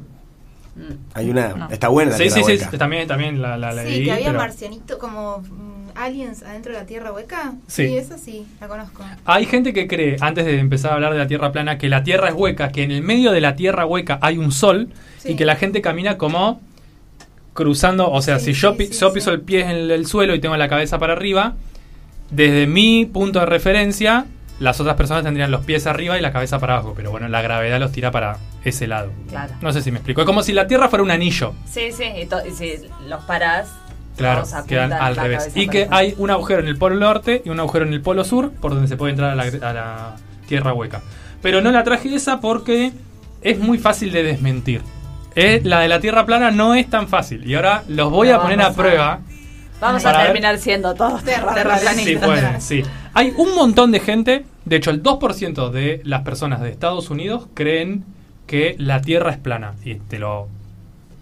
Mm. 0.75 0.93
Hay 1.13 1.29
una... 1.29 1.49
No. 1.49 1.69
Está 1.69 1.89
buena 1.89 2.11
la 2.11 2.17
Sí, 2.17 2.23
Tierra 2.23 2.35
sí, 2.37 2.43
sí, 2.57 2.63
hueca. 2.63 2.77
también, 2.77 3.07
también 3.07 3.41
la, 3.41 3.57
la, 3.57 3.73
la 3.73 3.83
Sí, 3.83 3.89
leí, 3.89 4.05
que 4.05 4.11
había 4.13 4.27
pero 4.27 4.39
marcianitos 4.39 4.97
como 4.97 5.39
mm, 5.39 5.89
aliens 5.95 6.41
adentro 6.43 6.71
de 6.71 6.79
la 6.79 6.85
Tierra 6.85 7.11
hueca. 7.11 7.53
Sí. 7.67 7.87
Sí. 7.87 7.97
esa 7.97 8.17
sí, 8.17 8.47
la 8.61 8.69
conozco. 8.69 9.03
Hay 9.25 9.45
gente 9.45 9.73
que 9.73 9.87
cree, 9.87 10.15
antes 10.21 10.45
de 10.45 10.57
empezar 10.57 10.91
a 10.91 10.95
hablar 10.95 11.11
de 11.11 11.19
la 11.19 11.27
Tierra 11.27 11.51
plana, 11.51 11.77
que 11.77 11.89
la 11.89 12.03
Tierra 12.03 12.29
es 12.29 12.33
hueca, 12.35 12.71
que 12.71 12.83
en 12.83 12.91
el 12.91 13.01
medio 13.01 13.33
de 13.33 13.41
la 13.41 13.55
Tierra 13.57 13.85
hueca 13.85 14.19
hay 14.21 14.37
un 14.37 14.51
sol 14.53 14.89
Sí. 15.17 15.31
y 15.33 15.35
que 15.35 15.43
la 15.43 15.57
gente 15.57 15.81
camina 15.81 16.17
como 16.17 16.61
cruzando, 17.59 18.09
o 18.09 18.21
sea, 18.21 18.39
Sí, 18.39 18.53
si 18.53 18.61
yo, 18.61 18.75
sí, 18.77 18.89
piso 19.13 19.31
el 19.31 19.41
pie 19.41 19.61
en 19.61 19.69
el, 19.69 19.91
el 19.91 20.05
suelo 20.05 20.33
y 20.33 20.39
tengo 20.39 20.55
la 20.55 20.69
cabeza 20.69 20.97
para 20.97 21.13
arriba, 21.13 21.55
desde 22.31 22.67
mi 22.67 23.05
punto 23.05 23.41
de 23.41 23.45
referencia, 23.45 24.25
las 24.59 24.79
otras 24.79 24.95
personas 24.95 25.23
tendrían 25.23 25.51
los 25.51 25.65
pies 25.65 25.87
arriba 25.87 26.17
y 26.17 26.21
la 26.21 26.31
cabeza 26.31 26.57
para 26.59 26.75
abajo, 26.75 26.93
pero 26.95 27.11
bueno, 27.11 27.27
la 27.27 27.41
gravedad 27.41 27.79
los 27.79 27.91
tira 27.91 28.11
para 28.11 28.37
ese 28.63 28.87
lado. 28.87 29.11
Claro. 29.27 29.53
No 29.61 29.73
sé 29.73 29.81
si 29.81 29.91
me 29.91 29.97
explico. 29.97 30.21
Es 30.21 30.25
como 30.25 30.41
si 30.41 30.53
la 30.53 30.67
Tierra 30.67 30.87
fuera 30.87 31.03
un 31.03 31.11
anillo. 31.11 31.53
Sí, 31.69 31.91
sí, 31.91 32.05
y, 32.05 32.51
si 32.51 32.87
los 33.07 33.23
parás, 33.25 33.67
Claro, 34.15 34.43
quedan 34.67 34.93
al 34.93 35.15
revés. 35.15 35.51
Y 35.55 35.67
que 35.67 35.87
hay 35.91 36.13
un 36.17 36.29
agujero 36.29 36.61
en 36.61 36.67
el 36.67 36.77
polo 36.77 36.95
norte 36.95 37.41
y 37.45 37.49
un 37.49 37.59
agujero 37.59 37.85
en 37.85 37.93
el 37.93 38.01
polo 38.01 38.23
sur 38.23 38.51
por 38.51 38.73
donde 38.73 38.87
se 38.87 38.97
puede 38.97 39.11
entrar 39.11 39.31
a 39.31 39.35
la, 39.35 39.43
a 39.43 39.73
la 39.73 40.15
tierra 40.47 40.73
hueca. 40.73 41.01
Pero 41.41 41.61
no 41.61 41.71
la 41.71 41.83
traje 41.83 42.13
esa 42.13 42.41
porque 42.41 42.91
es 43.41 43.59
muy 43.59 43.77
fácil 43.77 44.11
de 44.11 44.23
desmentir. 44.23 44.81
Eh, 45.39 45.61
la 45.63 45.79
de 45.81 45.87
la 45.87 45.99
tierra 45.99 46.25
plana 46.25 46.51
no 46.51 46.75
es 46.75 46.89
tan 46.89 47.07
fácil. 47.07 47.47
Y 47.49 47.55
ahora 47.55 47.83
los 47.87 48.11
voy 48.11 48.29
a 48.29 48.41
poner 48.41 48.61
a 48.61 48.73
prueba. 48.73 49.19
Vamos 49.79 50.05
a 50.05 50.11
ver- 50.17 50.25
terminar 50.27 50.57
siendo 50.57 50.93
todos 50.93 51.23
Terra- 51.23 51.53
terraplanistas. 51.53 52.05
Sí, 52.05 52.15
pueden, 52.17 52.61
sí. 52.61 52.83
Hay 53.13 53.33
un 53.37 53.55
montón 53.55 53.91
de 53.91 53.99
gente, 54.01 54.45
de 54.65 54.75
hecho 54.75 54.91
el 54.91 55.01
2% 55.01 55.69
de 55.71 56.01
las 56.03 56.23
personas 56.23 56.59
de 56.61 56.69
Estados 56.69 57.09
Unidos 57.09 57.47
creen 57.53 58.03
que 58.45 58.75
la 58.77 58.99
tierra 59.01 59.31
es 59.31 59.37
plana. 59.37 59.75
Y 59.85 59.95
te 59.95 60.19
lo 60.19 60.49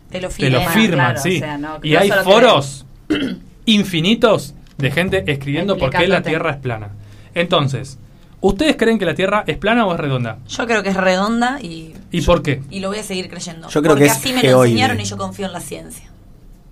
Te 0.10 0.20
lo 0.22 0.30
te 0.30 0.50
lo 0.50 0.60
firman. 0.62 0.74
firman, 0.74 1.06
claro, 1.14 1.20
sí. 1.22 1.36
o 1.36 1.40
sea, 1.40 1.58
no- 1.60 1.78
y 1.84 1.92
no 1.94 2.00
hay 2.00 2.10
foros 2.24 2.86
infinitos 3.66 4.56
de 4.78 4.92
gente 4.92 5.24
escribiendo 5.32 5.78
por 5.78 5.90
qué 5.92 6.08
la. 6.08 6.22
Tierra 6.22 6.52
es 6.52 6.58
plana. 6.58 6.90
Entonces, 7.36 8.00
¿ustedes 8.48 8.76
creen 8.78 8.98
que 9.00 9.06
la 9.06 9.14
Tierra 9.16 9.44
es 9.48 9.58
plana 9.58 9.86
o 9.86 9.94
es 9.94 10.00
redonda? 10.00 10.38
Yo 10.48 10.66
creo 10.66 10.84
que 10.84 10.90
es 10.90 10.98
redonda 10.98 11.60
y, 11.62 11.94
¿Y 12.12 12.22
por 12.22 12.42
qué? 12.42 12.62
y 12.70 12.80
lo 12.80 12.90
voy 12.90 13.00
a 13.00 13.04
seguir 13.04 13.30
creyendo. 13.30 13.68
Yo 13.70 13.82
creo 13.82 13.94
Porque 13.94 14.06
que 14.06 14.10
es 14.12 14.18
así 14.18 14.34
me 14.34 14.44
lo 14.44 14.64
enseñaron 14.64 15.00
y 15.00 15.04
yo 15.06 15.18
confío 15.18 15.46
en 15.48 15.54
la 15.54 15.60
ciencia. 15.60 16.10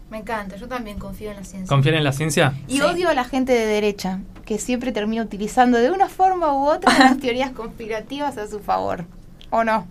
Me 0.10 0.20
encanta, 0.20 0.56
yo 0.56 0.68
también 0.68 0.98
confío 1.00 1.32
en 1.32 1.38
la 1.38 1.44
ciencia. 1.44 1.68
¿Confían 1.68 1.96
en 1.96 2.04
la 2.04 2.12
ciencia? 2.14 2.54
Y 2.68 2.76
Sí. 2.78 2.82
odio 2.82 3.10
a 3.10 3.14
la 3.14 3.26
gente 3.26 3.54
de 3.54 3.66
derecha, 3.66 4.20
que 4.46 4.60
siempre 4.60 4.92
termina 4.92 5.24
utilizando 5.24 5.78
de 5.80 5.90
una 5.92 6.08
forma 6.08 6.54
u 6.54 6.68
otra 6.70 6.94
las 7.00 7.18
teorías 7.20 7.52
conspirativas 7.52 8.38
a 8.38 8.48
su 8.48 8.60
favor. 8.60 9.06
¿O 9.50 9.64
no? 9.64 9.88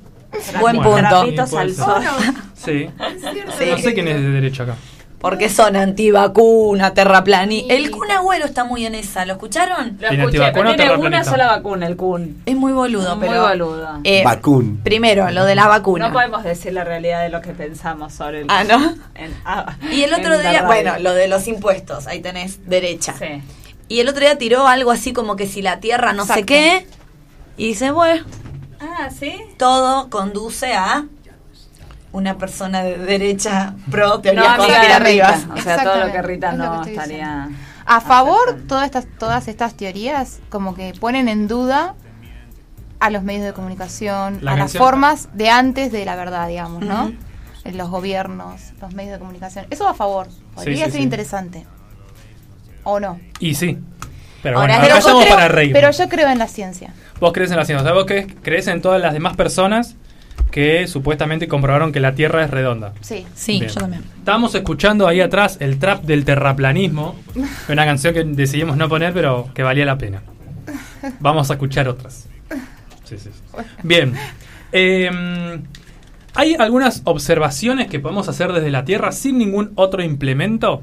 Buen 0.60 0.76
punto. 0.76 1.26
Sí, 1.26 1.56
al 1.56 1.74
sol. 1.74 2.02
No 2.64 3.78
sé 3.78 3.94
quién 3.94 4.08
es 4.08 4.16
de 4.20 4.30
derecha 4.30 4.62
acá. 4.62 4.76
Porque 5.24 5.48
son 5.48 5.74
antivacuna, 5.74 6.92
terraplani. 6.92 7.60
Sí. 7.60 7.66
El 7.70 7.90
Kun 7.90 8.10
Agüero 8.10 8.44
está 8.44 8.64
muy 8.64 8.84
en 8.84 8.94
esa, 8.94 9.24
¿lo 9.24 9.32
escucharon? 9.32 9.96
Lo 9.98 10.08
¿Tiene 10.10 10.24
escuché, 10.24 10.52
pero 10.52 10.76
tiene 10.76 10.94
una 10.96 11.24
sola 11.24 11.46
vacuna, 11.46 11.86
el 11.86 11.96
Kun. 11.96 12.42
Es 12.44 12.54
muy 12.54 12.74
boludo, 12.74 13.16
Muy 13.16 13.28
pero. 13.28 13.42
boludo. 13.48 14.00
eh, 14.04 14.22
Vacún. 14.22 14.80
Primero, 14.84 15.30
lo 15.30 15.46
de 15.46 15.54
la 15.54 15.66
vacuna. 15.66 16.08
No 16.08 16.12
podemos 16.12 16.44
decir 16.44 16.74
la 16.74 16.84
realidad 16.84 17.22
de 17.22 17.30
lo 17.30 17.40
que 17.40 17.52
pensamos 17.52 18.12
sobre 18.12 18.42
el 18.42 18.46
Ah, 18.50 18.64
¿no? 18.64 18.94
en- 19.14 19.34
ah, 19.46 19.76
Y 19.90 20.02
el 20.02 20.12
otro 20.12 20.36
día, 20.38 20.64
bueno, 20.66 20.98
lo 20.98 21.14
de 21.14 21.26
los 21.26 21.48
impuestos, 21.48 22.06
ahí 22.06 22.20
tenés 22.20 22.68
derecha. 22.68 23.14
Sí. 23.18 23.40
Y 23.88 24.00
el 24.00 24.08
otro 24.10 24.20
día 24.20 24.36
tiró 24.36 24.66
algo 24.66 24.90
así 24.90 25.14
como 25.14 25.36
que 25.36 25.46
si 25.46 25.62
la 25.62 25.80
tierra 25.80 26.12
no 26.12 26.26
sé 26.26 26.40
Exacto. 26.40 26.46
qué, 26.48 26.86
Y 27.56 27.68
dice, 27.68 27.92
bueno, 27.92 28.24
Ah, 28.78 29.08
¿sí? 29.18 29.32
todo 29.58 30.10
conduce 30.10 30.74
a 30.74 31.06
una 32.14 32.38
persona 32.38 32.84
de 32.84 32.96
derecha 32.96 33.74
pro 33.90 34.20
teoría 34.20 34.56
No, 34.56 34.62
amiga 34.62 34.98
de. 34.98 34.98
Rita. 35.00 35.40
O 35.52 35.60
sea, 35.60 35.82
todo 35.82 36.06
lo 36.06 36.12
que 36.12 36.22
Rita 36.22 36.50
es 36.52 36.58
lo 36.58 36.64
que 36.64 36.68
no 36.76 36.84
estaría... 36.84 37.48
A 37.86 38.00
favor, 38.00 38.38
aceptando. 38.46 38.66
todas 38.68 38.84
estas, 38.86 39.06
todas 39.18 39.48
estas 39.48 39.74
teorías 39.74 40.38
como 40.48 40.74
que 40.76 40.94
ponen 40.98 41.28
en 41.28 41.48
duda 41.48 41.96
a 43.00 43.10
los 43.10 43.24
medios 43.24 43.44
de 43.44 43.52
comunicación, 43.52 44.38
La 44.42 44.52
a 44.52 44.56
las 44.56 44.74
formas 44.74 45.28
de 45.34 45.50
antes 45.50 45.90
de 45.90 46.04
la 46.04 46.14
verdad, 46.14 46.46
digamos, 46.48 46.82
¿no? 46.82 47.06
Ujú. 47.06 47.14
En 47.64 47.76
Los 47.78 47.90
gobiernos, 47.90 48.60
los 48.80 48.94
medios 48.94 49.14
de 49.14 49.18
comunicación. 49.18 49.66
Eso 49.70 49.88
a 49.88 49.94
favor. 49.94 50.28
Podría 50.54 50.76
sí, 50.86 50.92
ser 50.92 50.92
sí. 50.92 51.02
interesante. 51.02 51.66
¿O 52.84 53.00
no? 53.00 53.18
Y 53.40 53.54
sí. 53.54 53.76
Pero 54.42 54.60
Ahora, 54.60 54.74
bueno, 54.76 54.82
pero 54.84 54.94
acá 54.94 55.00
yo 55.02 55.08
estamos 55.08 55.24
creo, 55.24 55.34
para 55.34 55.48
reír. 55.48 55.72
pero 55.72 55.90
yo 55.90 56.08
creo 56.08 56.28
en 56.28 56.38
la 56.38 56.46
ciencia. 56.46 56.94
Vos 57.18 57.32
crees 57.32 57.50
en 57.50 57.56
la 57.56 57.64
ciencia, 57.64 57.82
o 57.82 57.84
sea, 57.86 57.92
vos 57.94 58.04
crees, 58.06 58.26
crees 58.42 58.68
en 58.68 58.80
todas 58.82 59.00
las 59.00 59.12
demás 59.14 59.36
personas 59.36 59.96
que 60.50 60.86
supuestamente 60.86 61.48
comprobaron 61.48 61.90
que 61.90 62.00
la 62.00 62.14
Tierra 62.14 62.44
es 62.44 62.50
redonda. 62.50 62.92
Sí. 63.00 63.26
Sí, 63.34 63.58
Bien. 63.58 63.72
yo 63.72 63.80
también. 63.80 64.04
Estábamos 64.18 64.54
escuchando 64.54 65.08
ahí 65.08 65.20
atrás 65.20 65.56
el 65.60 65.78
trap 65.78 66.04
del 66.04 66.24
terraplanismo, 66.24 67.16
una 67.68 67.84
canción 67.84 68.14
que 68.14 68.22
decidimos 68.24 68.76
no 68.76 68.88
poner, 68.88 69.12
pero 69.12 69.48
que 69.52 69.62
valía 69.62 69.84
la 69.84 69.98
pena. 69.98 70.22
Vamos 71.20 71.50
a 71.50 71.54
escuchar 71.54 71.88
otras. 71.88 72.28
Sí, 73.04 73.18
sí, 73.18 73.30
sí. 73.32 73.62
Bien. 73.82 74.14
Eh, 74.72 75.10
hay 76.34 76.54
algunas 76.58 77.02
observaciones 77.04 77.88
que 77.88 78.00
podemos 78.00 78.28
hacer 78.28 78.52
desde 78.52 78.70
la 78.70 78.84
Tierra 78.84 79.12
sin 79.12 79.38
ningún 79.38 79.72
otro 79.76 80.02
implemento 80.02 80.82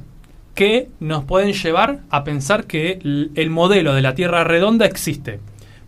que 0.55 0.89
nos 0.99 1.23
pueden 1.25 1.53
llevar 1.53 1.99
a 2.09 2.23
pensar 2.23 2.65
que 2.65 2.99
el 3.35 3.49
modelo 3.49 3.93
de 3.93 4.01
la 4.01 4.15
Tierra 4.15 4.43
redonda 4.43 4.85
existe. 4.85 5.39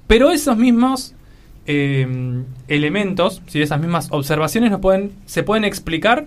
Pero 0.07 0.31
esos 0.31 0.57
mismos 0.57 1.15
eh, 1.67 2.43
elementos, 2.67 3.41
si 3.47 3.61
esas 3.61 3.79
mismas 3.79 4.07
observaciones 4.11 4.71
nos 4.71 4.79
pueden, 4.81 5.11
se 5.25 5.43
pueden 5.43 5.63
explicar. 5.63 6.25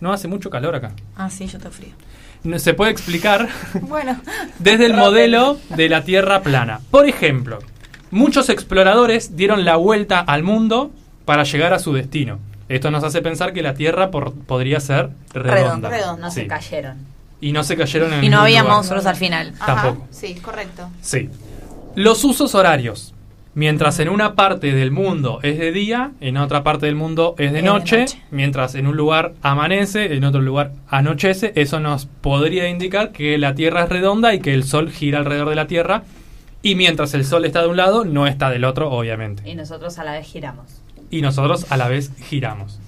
No 0.00 0.12
hace 0.12 0.28
mucho 0.28 0.48
calor 0.50 0.74
acá. 0.74 0.92
Ah, 1.16 1.28
sí, 1.28 1.46
yo 1.46 1.58
te 1.58 1.68
frío. 1.70 1.90
No, 2.42 2.58
se 2.58 2.72
puede 2.72 2.90
explicar 2.90 3.48
Bueno, 3.82 4.18
desde 4.58 4.86
el 4.86 4.94
modelo 4.94 5.58
de 5.76 5.88
la 5.90 6.04
Tierra 6.04 6.40
plana. 6.42 6.80
Por 6.90 7.06
ejemplo, 7.06 7.58
muchos 8.10 8.48
exploradores 8.48 9.36
dieron 9.36 9.64
la 9.66 9.76
vuelta 9.76 10.20
al 10.20 10.42
mundo 10.42 10.90
para 11.26 11.44
llegar 11.44 11.74
a 11.74 11.78
su 11.78 11.92
destino. 11.92 12.38
Esto 12.70 12.90
nos 12.90 13.04
hace 13.04 13.20
pensar 13.20 13.52
que 13.52 13.62
la 13.62 13.74
Tierra 13.74 14.10
por- 14.10 14.32
podría 14.32 14.80
ser 14.80 15.10
redonda. 15.34 15.90
Redonda. 15.90 16.16
No 16.26 16.30
Sí. 16.30 16.42
se 16.42 16.46
cayeron. 16.46 16.96
Y 17.42 17.52
no 17.52 17.62
se 17.64 17.76
cayeron 17.76 18.12
en 18.14 18.24
Y 18.24 18.28
no 18.30 18.40
había 18.40 18.60
lugar. 18.62 18.76
monstruos 18.76 19.04
al 19.06 19.16
final. 19.16 19.52
ajá, 19.60 19.82
Tampoco. 19.82 20.06
Sí, 20.10 20.34
correcto. 20.36 20.88
Sí. 21.02 21.28
Los 21.94 22.24
usos 22.24 22.54
horarios. 22.54 23.12
Mientras 23.54 23.98
en 23.98 24.08
una 24.08 24.36
parte 24.36 24.72
del 24.72 24.92
mundo 24.92 25.40
es 25.42 25.58
de 25.58 25.72
día, 25.72 26.12
en 26.20 26.36
otra 26.36 26.62
parte 26.62 26.86
del 26.86 26.94
mundo 26.94 27.34
es 27.36 27.52
de 27.52 27.62
noche. 27.62 28.06
mientras 28.30 28.76
en 28.76 28.86
un 28.86 28.96
lugar 28.96 29.32
amanece, 29.42 30.14
en 30.14 30.22
otro 30.22 30.40
lugar 30.40 30.72
anochece, 30.88 31.52
eso 31.56 31.80
nos 31.80 32.06
podría 32.06 32.68
indicar 32.68 33.10
que 33.10 33.38
la 33.38 33.56
Tierra 33.56 33.84
es 33.84 33.88
redonda 33.88 34.34
y 34.34 34.40
que 34.40 34.54
el 34.54 34.62
Sol 34.62 34.90
gira 34.90 35.18
alrededor 35.18 35.48
de 35.48 35.56
la 35.56 35.66
Tierra, 35.66 36.04
y 36.62 36.76
mientras 36.76 37.12
el 37.14 37.24
Sol 37.24 37.44
está 37.44 37.62
de 37.62 37.68
un 37.68 37.76
lado, 37.76 38.04
no 38.04 38.28
está 38.28 38.50
del 38.50 38.64
otro, 38.64 38.90
obviamente. 38.90 39.48
Y 39.50 39.56
nosotros 39.56 39.98
a 39.98 40.04
la 40.04 40.12
vez 40.12 40.26
giramos. 40.26 40.80
Y 41.10 41.22
nosotros 41.22 41.66
a 41.70 41.76
la 41.76 41.88
vez 41.88 42.12
giramos. 42.22 42.78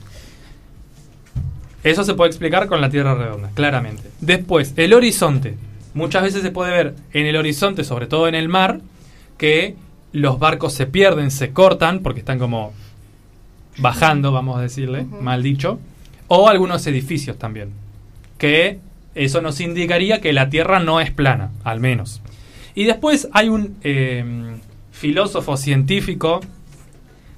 Eso 1.83 2.05
se 2.05 2.15
puede 2.15 2.29
explicar 2.29 2.69
con 2.69 2.81
la 2.81 2.91
Tierra 2.91 3.17
redonda, 3.17 3.51
claramente. 3.55 4.05
Después, 4.21 4.75
el 4.77 4.95
horizonte. 4.95 5.57
Muchas 5.95 6.23
veces 6.23 6.43
se 6.43 6.53
puede 6.53 6.71
ver 6.71 6.95
en 7.13 7.27
el 7.27 7.35
horizonte, 7.35 7.83
sobre 7.83 8.07
todo 8.07 8.29
en 8.29 8.37
el 8.37 8.49
mar, 8.49 8.81
que 9.39 9.75
los 10.13 10.39
barcos 10.39 10.75
se 10.75 10.87
pierden, 10.87 11.31
se 11.31 11.53
cortan, 11.53 12.01
porque 12.01 12.21
están 12.21 12.39
como 12.39 12.73
bajando, 13.79 14.33
vamos 14.33 14.59
a 14.59 14.63
decirle, 14.63 15.05
mal 15.05 15.43
dicho. 15.43 15.81
O 16.29 16.49
algunos 16.49 16.87
edificios 16.87 17.39
también. 17.39 17.71
Que 18.39 18.79
eso 19.15 19.41
nos 19.41 19.61
indicaría 19.61 20.21
que 20.21 20.33
la 20.33 20.51
Tierra 20.51 20.79
no 20.81 21.01
es 21.01 21.11
plana, 21.11 21.51
al 21.65 21.81
menos. 21.81 22.21
Y 22.75 22.85
después 22.85 23.29
hay 23.33 23.49
un 23.49 23.77
eh, 23.83 24.25
filósofo 24.91 25.57
científico 25.57 26.41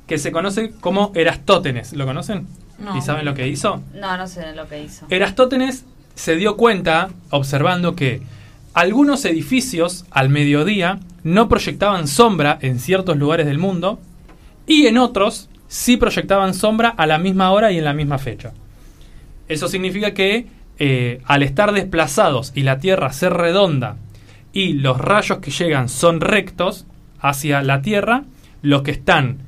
que 0.06 0.18
se 0.18 0.32
conoce 0.32 0.70
como 0.80 1.12
Erastótenes. 1.14 1.92
¿Lo 1.92 2.06
conocen? 2.06 2.46
No. 2.78 2.96
¿Y 2.96 3.00
saben 3.00 3.24
lo 3.24 3.34
que 3.34 3.48
hizo? 3.48 3.82
No, 3.94 4.16
no 4.16 4.26
sé 4.26 4.54
lo 4.54 4.68
que 4.68 4.82
hizo. 4.82 5.06
Erastótenes 5.08 5.84
se 6.14 6.36
dio 6.36 6.56
cuenta, 6.56 7.10
observando 7.30 7.94
que 7.94 8.22
algunos 8.74 9.24
edificios 9.24 10.04
al 10.10 10.28
mediodía 10.28 10.98
no 11.24 11.48
proyectaban 11.48 12.06
sombra 12.06 12.58
en 12.60 12.78
ciertos 12.78 13.16
lugares 13.16 13.46
del 13.46 13.58
mundo 13.58 13.98
y 14.66 14.86
en 14.86 14.98
otros 14.98 15.48
sí 15.66 15.96
proyectaban 15.96 16.54
sombra 16.54 16.90
a 16.90 17.06
la 17.06 17.18
misma 17.18 17.50
hora 17.50 17.72
y 17.72 17.78
en 17.78 17.84
la 17.84 17.94
misma 17.94 18.18
fecha. 18.18 18.52
Eso 19.48 19.68
significa 19.68 20.14
que 20.14 20.46
eh, 20.78 21.20
al 21.24 21.42
estar 21.42 21.72
desplazados 21.72 22.52
y 22.54 22.62
la 22.62 22.78
Tierra 22.78 23.12
ser 23.12 23.32
redonda 23.32 23.96
y 24.52 24.74
los 24.74 24.98
rayos 24.98 25.38
que 25.38 25.50
llegan 25.50 25.88
son 25.88 26.20
rectos 26.20 26.86
hacia 27.18 27.62
la 27.62 27.82
Tierra, 27.82 28.24
los 28.62 28.82
que 28.82 28.90
están, 28.92 29.38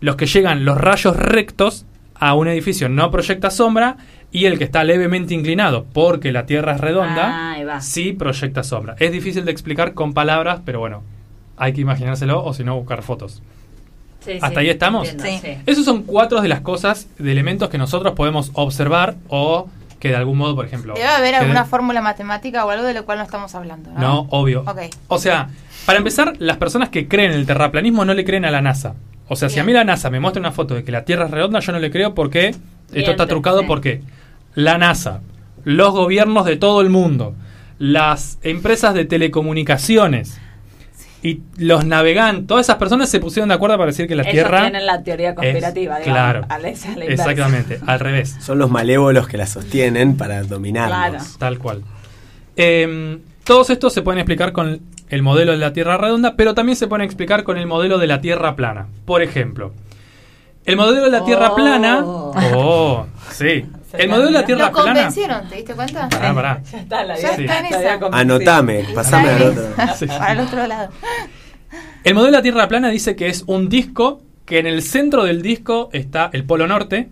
los 0.00 0.16
que 0.16 0.26
llegan 0.26 0.64
los 0.64 0.78
rayos 0.78 1.16
rectos 1.16 1.86
a 2.14 2.34
un 2.34 2.48
edificio 2.48 2.88
no 2.88 3.10
proyecta 3.10 3.50
sombra 3.50 3.96
y 4.34 4.46
el 4.46 4.58
que 4.58 4.64
está 4.64 4.82
levemente 4.82 5.32
inclinado 5.32 5.86
porque 5.92 6.32
la 6.32 6.44
Tierra 6.44 6.72
es 6.74 6.80
redonda 6.80 7.54
Ah, 7.56 7.80
sí 7.80 8.12
proyecta 8.12 8.64
sombra. 8.64 8.96
Es 8.98 9.12
difícil 9.12 9.44
de 9.44 9.52
explicar 9.52 9.94
con 9.94 10.12
palabras, 10.12 10.60
pero 10.64 10.80
bueno, 10.80 11.02
hay 11.56 11.72
que 11.72 11.80
imaginárselo 11.80 12.44
o 12.44 12.52
si 12.52 12.64
no 12.64 12.74
buscar 12.76 13.02
fotos. 13.02 13.42
Sí, 14.20 14.32
¿Hasta 14.32 14.48
sí, 14.48 14.56
ahí 14.56 14.70
estamos? 14.70 15.08
entiendo, 15.08 15.40
Sí. 15.42 15.56
Esos 15.66 15.84
son 15.84 16.02
cuatro 16.02 16.40
de 16.40 16.48
las 16.48 16.60
cosas, 16.62 17.06
de 17.16 17.30
elementos 17.30 17.68
que 17.68 17.78
nosotros 17.78 18.14
podemos 18.14 18.50
observar 18.54 19.14
o 19.28 19.68
que 20.00 20.08
de 20.08 20.16
algún 20.16 20.36
modo, 20.36 20.56
por 20.56 20.66
ejemplo... 20.66 20.94
Debe 20.94 21.06
haber 21.06 21.34
alguna 21.36 21.62
de- 21.62 21.68
fórmula 21.68 22.00
matemática 22.02 22.64
o 22.66 22.70
algo 22.70 22.84
de 22.84 22.92
lo 22.94 23.04
cual 23.04 23.18
no 23.18 23.24
estamos 23.24 23.54
hablando. 23.54 23.90
No, 23.92 24.00
No, 24.00 24.26
obvio. 24.30 24.64
O 25.08 25.18
sea, 25.18 25.48
para 25.86 25.98
empezar, 25.98 26.34
las 26.40 26.56
personas 26.56 26.88
que 26.88 27.06
creen 27.06 27.30
en 27.32 27.38
el 27.38 27.46
terraplanismo 27.46 28.04
no 28.04 28.14
le 28.14 28.24
creen 28.24 28.44
a 28.44 28.50
la 28.50 28.60
NASA. 28.60 28.94
O 29.28 29.36
sea, 29.36 29.48
si 29.48 29.60
a 29.60 29.62
Bien. 29.62 29.66
mí 29.66 29.72
la 29.74 29.84
NASA 29.84 30.10
me 30.10 30.18
muestra 30.20 30.40
una 30.40 30.50
foto 30.52 30.74
de 30.74 30.82
que 30.84 30.90
la 30.92 31.04
Tierra 31.04 31.26
es 31.26 31.30
redonda, 31.30 31.60
yo 31.60 31.70
no 31.72 31.78
le 31.78 31.90
creo 31.92 32.14
porque 32.14 32.54
esto 32.92 33.10
está 33.12 33.26
trucado 33.26 33.60
sí. 33.60 33.66
porque 33.66 34.02
la 34.54 34.78
NASA, 34.78 35.20
los 35.64 35.92
gobiernos 35.92 36.44
de 36.46 36.56
todo 36.56 36.80
el 36.80 36.90
mundo, 36.90 37.34
las 37.78 38.38
empresas 38.42 38.94
de 38.94 39.04
telecomunicaciones 39.04 40.38
y 41.22 41.40
los 41.56 41.86
navegantes, 41.86 42.46
todas 42.46 42.66
esas 42.66 42.76
personas 42.76 43.08
se 43.08 43.18
pusieron 43.18 43.48
de 43.48 43.54
acuerdo 43.54 43.76
para 43.78 43.86
decir 43.86 44.06
que 44.06 44.14
la 44.14 44.22
Ellos 44.24 44.32
Tierra 44.34 44.60
tienen 44.62 44.84
la 44.86 45.02
teoría 45.02 45.30
es- 45.30 45.34
conspirativa, 45.36 45.98
digamos. 45.98 46.04
claro, 46.04 46.40
a 46.48 46.48
la- 46.48 46.54
a 46.54 46.58
la 46.58 46.68
inversa. 46.70 47.00
exactamente, 47.32 47.80
al 47.86 47.98
revés. 48.00 48.36
Son 48.40 48.58
los 48.58 48.70
malévolos 48.70 49.26
que 49.26 49.36
la 49.38 49.46
sostienen 49.46 50.16
para 50.18 50.42
dominarnos. 50.42 51.22
Claro. 51.22 51.24
Tal 51.38 51.58
cual. 51.58 51.82
Eh, 52.56 53.18
todos 53.42 53.70
estos 53.70 53.92
se 53.92 54.02
pueden 54.02 54.18
explicar 54.20 54.52
con 54.52 54.80
el 55.08 55.22
modelo 55.22 55.52
de 55.52 55.58
la 55.58 55.72
Tierra 55.72 55.96
redonda, 55.96 56.34
pero 56.36 56.54
también 56.54 56.76
se 56.76 56.86
pueden 56.88 57.04
explicar 57.04 57.42
con 57.42 57.56
el 57.58 57.66
modelo 57.66 57.98
de 57.98 58.06
la 58.06 58.20
Tierra 58.20 58.54
plana. 58.54 58.86
Por 59.06 59.22
ejemplo, 59.22 59.72
el 60.66 60.76
modelo 60.76 61.04
de 61.04 61.10
la 61.10 61.24
Tierra 61.24 61.50
Oh. 61.52 61.54
plana. 61.56 62.00
Oh, 62.04 63.06
sí. 63.32 63.64
El 63.98 64.08
modelo 64.08 64.26
de 64.26 64.32
la 64.32 64.44
Tierra 64.44 64.66
Lo 64.66 64.72
plana. 64.72 64.92
convencieron, 64.94 65.48
¿te 65.48 65.56
diste 65.56 65.74
cuenta? 65.74 66.08
Pará, 66.08 66.34
pará. 66.34 66.62
Ya 66.70 66.78
está, 66.78 67.04
la 67.04 67.18
Ya 67.18 67.32
había- 67.34 67.46
está 67.54 67.58
en 67.60 67.66
esa. 67.66 67.98
Anotame, 68.12 68.84
pasame 68.94 69.28
al 69.30 69.42
otro. 69.42 69.62
Sí. 69.98 70.06
Para 70.06 70.32
el 70.32 70.40
otro 70.40 70.66
lado. 70.66 70.90
El 72.04 72.14
modelo 72.14 72.32
de 72.32 72.38
la 72.38 72.42
Tierra 72.42 72.68
plana 72.68 72.88
dice 72.90 73.16
que 73.16 73.28
es 73.28 73.44
un 73.46 73.68
disco 73.68 74.20
que 74.44 74.58
en 74.58 74.66
el 74.66 74.82
centro 74.82 75.24
del 75.24 75.42
disco 75.42 75.88
está 75.92 76.30
el 76.32 76.44
Polo 76.44 76.66
Norte. 76.66 77.08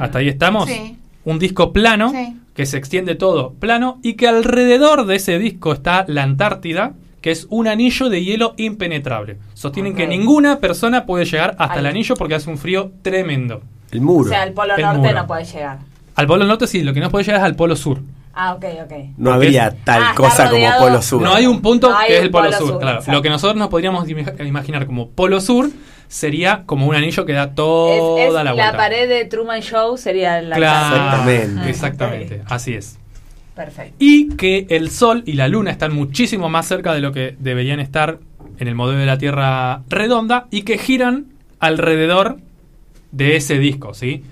Hasta 0.00 0.18
ahí 0.18 0.28
estamos. 0.28 0.68
Sí. 0.68 0.96
Un 1.24 1.38
disco 1.38 1.72
plano 1.72 2.10
Sí. 2.10 2.36
que 2.54 2.66
se 2.66 2.76
extiende 2.78 3.14
todo 3.14 3.52
plano 3.54 3.98
y 4.02 4.14
que 4.14 4.28
alrededor 4.28 5.06
de 5.06 5.16
ese 5.16 5.38
disco 5.38 5.72
está 5.72 6.04
la 6.08 6.22
Antártida, 6.22 6.92
que 7.20 7.30
es 7.30 7.46
un 7.50 7.66
anillo 7.68 8.08
de 8.10 8.22
hielo 8.22 8.54
impenetrable. 8.58 9.38
Sostienen 9.54 9.94
que 9.94 10.06
ninguna 10.06 10.58
persona 10.60 11.06
puede 11.06 11.24
llegar 11.24 11.56
hasta 11.58 11.74
Ahí. 11.74 11.80
el 11.80 11.86
anillo 11.86 12.14
porque 12.16 12.34
hace 12.34 12.50
un 12.50 12.58
frío 12.58 12.92
tremendo. 13.02 13.62
El 13.94 14.00
muro. 14.02 14.26
O 14.26 14.28
sea, 14.28 14.42
el 14.44 14.52
polo 14.52 14.74
El 14.76 14.82
norte 14.82 14.98
muro. 14.98 15.12
no 15.14 15.26
puede 15.26 15.44
llegar. 15.44 15.78
Al 16.16 16.26
Polo 16.28 16.44
Norte 16.44 16.66
sí, 16.68 16.82
lo 16.84 16.92
que 16.94 17.00
no 17.00 17.10
puede 17.10 17.24
llegar 17.24 17.40
es 17.40 17.44
al 17.44 17.56
Polo 17.56 17.74
Sur. 17.74 18.00
Ah, 18.34 18.54
ok, 18.54 18.64
ok. 18.84 18.92
no 19.16 19.32
habría 19.32 19.74
tal 19.84 20.02
Ah, 20.04 20.12
cosa 20.16 20.48
como 20.50 20.66
Polo 20.78 21.02
Sur. 21.02 21.22
No 21.22 21.34
hay 21.34 21.46
un 21.46 21.60
punto 21.60 21.90
No 21.90 21.96
hay 21.96 22.08
que 22.08 22.16
es 22.18 22.22
el 22.22 22.30
Polo, 22.30 22.44
Polo 22.46 22.56
Sur, 22.58 22.68
Sur, 22.68 22.78
claro. 22.80 22.96
exacto. 22.98 23.12
Lo 23.16 23.22
que 23.22 23.30
nosotros 23.30 23.56
nos 23.56 23.68
podríamos 23.68 24.06
imag- 24.06 24.46
imaginar 24.46 24.86
como 24.86 25.08
Polo 25.10 25.40
Sur 25.40 25.70
sería 26.06 26.62
como 26.66 26.86
un 26.86 26.94
anillo 26.94 27.24
que 27.26 27.32
da 27.32 27.54
toda 27.54 28.22
es 28.22 28.32
la 28.32 28.44
la, 28.44 28.52
vuelta. 28.52 28.76
pared 28.76 29.08
de 29.08 29.24
Truman 29.24 29.60
Show 29.60 29.96
sería 29.96 30.40
la 30.42 30.54
Claro, 30.56 30.94
Exactamente. 30.96 31.70
Exactamente, 31.70 32.42
así 32.46 32.74
es. 32.74 32.98
Perfecto. 33.56 33.94
y 34.00 34.34
que 34.36 34.66
el 34.70 34.90
Sol 34.90 35.22
y 35.26 35.32
la 35.34 35.46
Luna 35.48 35.70
están 35.70 35.92
muchísimo 35.94 36.48
más 36.48 36.66
cerca 36.66 36.92
de 36.92 37.00
lo 37.00 37.12
que 37.12 37.36
deberían 37.38 37.78
estar 37.80 38.18
en 38.58 38.66
el 38.68 38.74
modelo 38.74 38.98
de 39.00 39.06
la 39.06 39.16
Tierra 39.18 39.82
redonda 39.88 40.46
y 40.50 40.62
que 40.62 40.76
giran 40.78 41.26
alrededor 41.60 42.38
de 43.14 43.36
ese 43.36 43.58
disco, 43.58 43.94
¿sí? 43.94 44.24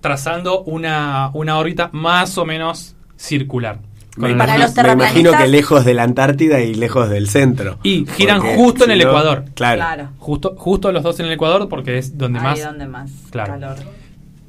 Trazando 0.00 0.62
una, 0.64 1.30
una 1.34 1.58
órbita 1.58 1.90
más 1.92 2.36
o 2.38 2.44
menos 2.44 2.94
circular. 3.16 3.78
Me, 4.16 4.34
Para 4.34 4.56
el- 4.56 4.60
los 4.62 4.72
imagino, 4.72 4.96
me 4.96 5.04
imagino 5.04 5.32
que 5.32 5.48
lejos 5.48 5.84
de 5.84 5.94
la 5.94 6.02
Antártida 6.02 6.60
y 6.60 6.74
lejos 6.74 7.08
del 7.08 7.28
centro. 7.30 7.78
Y 7.82 8.04
giran 8.16 8.40
Porque 8.40 8.56
justo 8.56 8.84
en 8.84 8.90
el 8.90 8.98
no- 8.98 9.08
Ecuador. 9.08 9.44
Claro. 9.54 9.76
Claro. 9.78 10.08
Justo, 10.18 10.54
justo 10.58 10.92
los 10.92 11.02
dos 11.02 11.18
en 11.20 11.26
el 11.26 11.32
Ecuador 11.32 11.68
porque 11.68 11.96
es 11.98 12.18
donde 12.18 12.38
Ahí 12.40 12.44
más... 12.44 12.62
donde 12.62 12.86
más 12.86 13.10
Claro. 13.30 13.52
calor. 13.54 13.76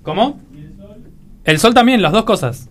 ¿Cómo? 0.02 0.40
El 1.46 1.60
sol 1.60 1.74
también, 1.74 2.02
las 2.02 2.12
dos 2.12 2.24
cosas. 2.26 2.70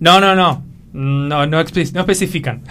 No, 0.00 0.18
no, 0.20 0.34
no. 0.34 0.62
No, 0.94 1.46
no, 1.46 1.60
espe- 1.60 1.92
no 1.92 2.00
especifican. 2.00 2.62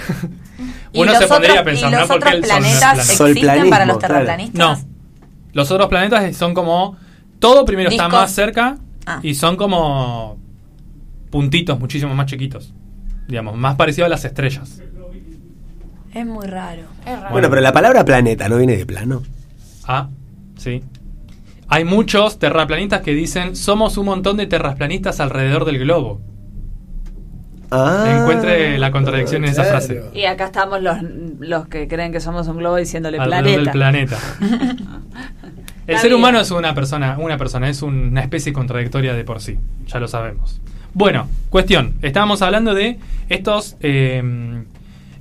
¿Y 0.94 1.02
Uno 1.02 1.12
los 1.12 1.20
se 1.22 1.28
pondría 1.28 1.60
a 1.60 1.62
otros- 1.62 1.66
pensar, 1.66 1.90
y 1.90 1.92
¿no? 1.94 2.00
los 2.00 2.08
¿Por 2.08 2.20
qué 2.20 2.28
otros 2.30 2.44
el 2.44 2.50
sol 2.50 2.60
no 2.62 2.68
es 2.68 2.78
planetas? 2.80 3.08
Sol 3.18 3.30
existen 3.32 3.70
para 3.70 3.86
los 3.86 3.98
claro. 3.98 4.14
terraplanistas? 4.14 4.84
No. 4.84 4.90
Los 5.54 5.72
otros 5.72 5.88
planetas 5.90 6.36
son 6.38 6.54
como. 6.54 6.98
Todo 7.42 7.66
primero 7.66 7.90
está 7.90 8.08
más 8.08 8.32
cerca 8.32 8.78
Ah. 9.06 9.20
y 9.22 9.34
son 9.36 9.58
como. 9.58 10.38
puntitos 11.30 11.78
muchísimo 11.80 12.14
más 12.16 12.28
chiquitos. 12.28 12.74
Digamos, 13.28 13.58
más 13.58 13.76
parecido 13.76 14.06
a 14.06 14.10
las 14.10 14.24
estrellas. 14.26 14.82
Es 16.14 16.26
muy 16.26 16.46
raro. 16.46 16.84
Es 17.06 17.18
raro. 17.20 17.32
Bueno, 17.32 17.50
pero 17.50 17.62
la 17.62 17.72
palabra 17.74 18.04
planeta 18.06 18.48
no 18.50 18.58
viene 18.58 18.76
de 18.78 18.86
plano. 18.86 19.24
Ah, 19.88 20.10
sí. 20.58 20.84
Hay 21.70 21.86
muchos 21.86 22.38
terraplanistas 22.38 23.02
que 23.02 23.14
dicen: 23.14 23.56
somos 23.56 23.98
un 23.98 24.06
montón 24.06 24.38
de 24.38 24.46
terraplanistas 24.46 25.20
alrededor 25.20 25.66
del 25.66 25.80
globo. 25.80 26.22
Ah, 27.74 28.18
Encuentre 28.20 28.78
la 28.78 28.92
contradicción 28.92 29.46
en 29.46 29.52
esa 29.52 29.64
frase. 29.64 30.04
Y 30.14 30.26
acá 30.26 30.46
estamos 30.48 30.82
los, 30.82 30.98
los 31.40 31.68
que 31.70 31.88
creen 31.88 32.12
que 32.12 32.20
somos 32.20 32.46
un 32.50 32.58
globo 32.58 32.76
diciéndole 32.76 33.18
alrededor 33.18 33.72
planeta. 33.72 34.18
del 34.18 34.38
planeta. 34.52 34.78
El 35.88 35.98
ser 35.98 36.10
vida. 36.10 36.18
humano 36.18 36.40
es 36.40 36.52
una 36.52 36.74
persona, 36.74 37.18
una 37.20 37.38
persona, 37.38 37.68
es 37.70 37.82
una 37.82 38.22
especie 38.22 38.54
contradictoria 38.54 39.14
de 39.14 39.24
por 39.24 39.42
sí, 39.42 39.58
ya 39.88 40.00
lo 40.00 40.08
sabemos. 40.08 40.62
Bueno, 40.94 41.28
cuestión, 41.50 41.96
estábamos 42.02 42.42
hablando 42.42 42.74
de 42.74 43.00
estos 43.30 43.78
eh, 43.80 44.64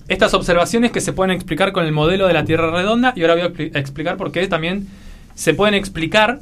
estas 0.09 0.35
observaciones 0.35 0.91
que 0.91 1.01
se 1.01 1.13
pueden 1.13 1.31
explicar 1.35 1.71
con 1.73 1.87
el 1.87 1.93
modelo 1.93 2.27
de 2.27 2.35
la 2.35 2.45
Tierra 2.45 2.71
redonda 2.71 3.13
y 3.15 3.23
ahora 3.23 3.35
voy 3.35 3.43
a 3.43 3.49
expli- 3.51 3.75
a 3.75 3.79
explicar 3.79 4.17
por 4.17 4.33
qué 4.33 4.47
también 4.49 4.89
se 5.35 5.55
pueden 5.55 5.75
explicar 5.75 6.41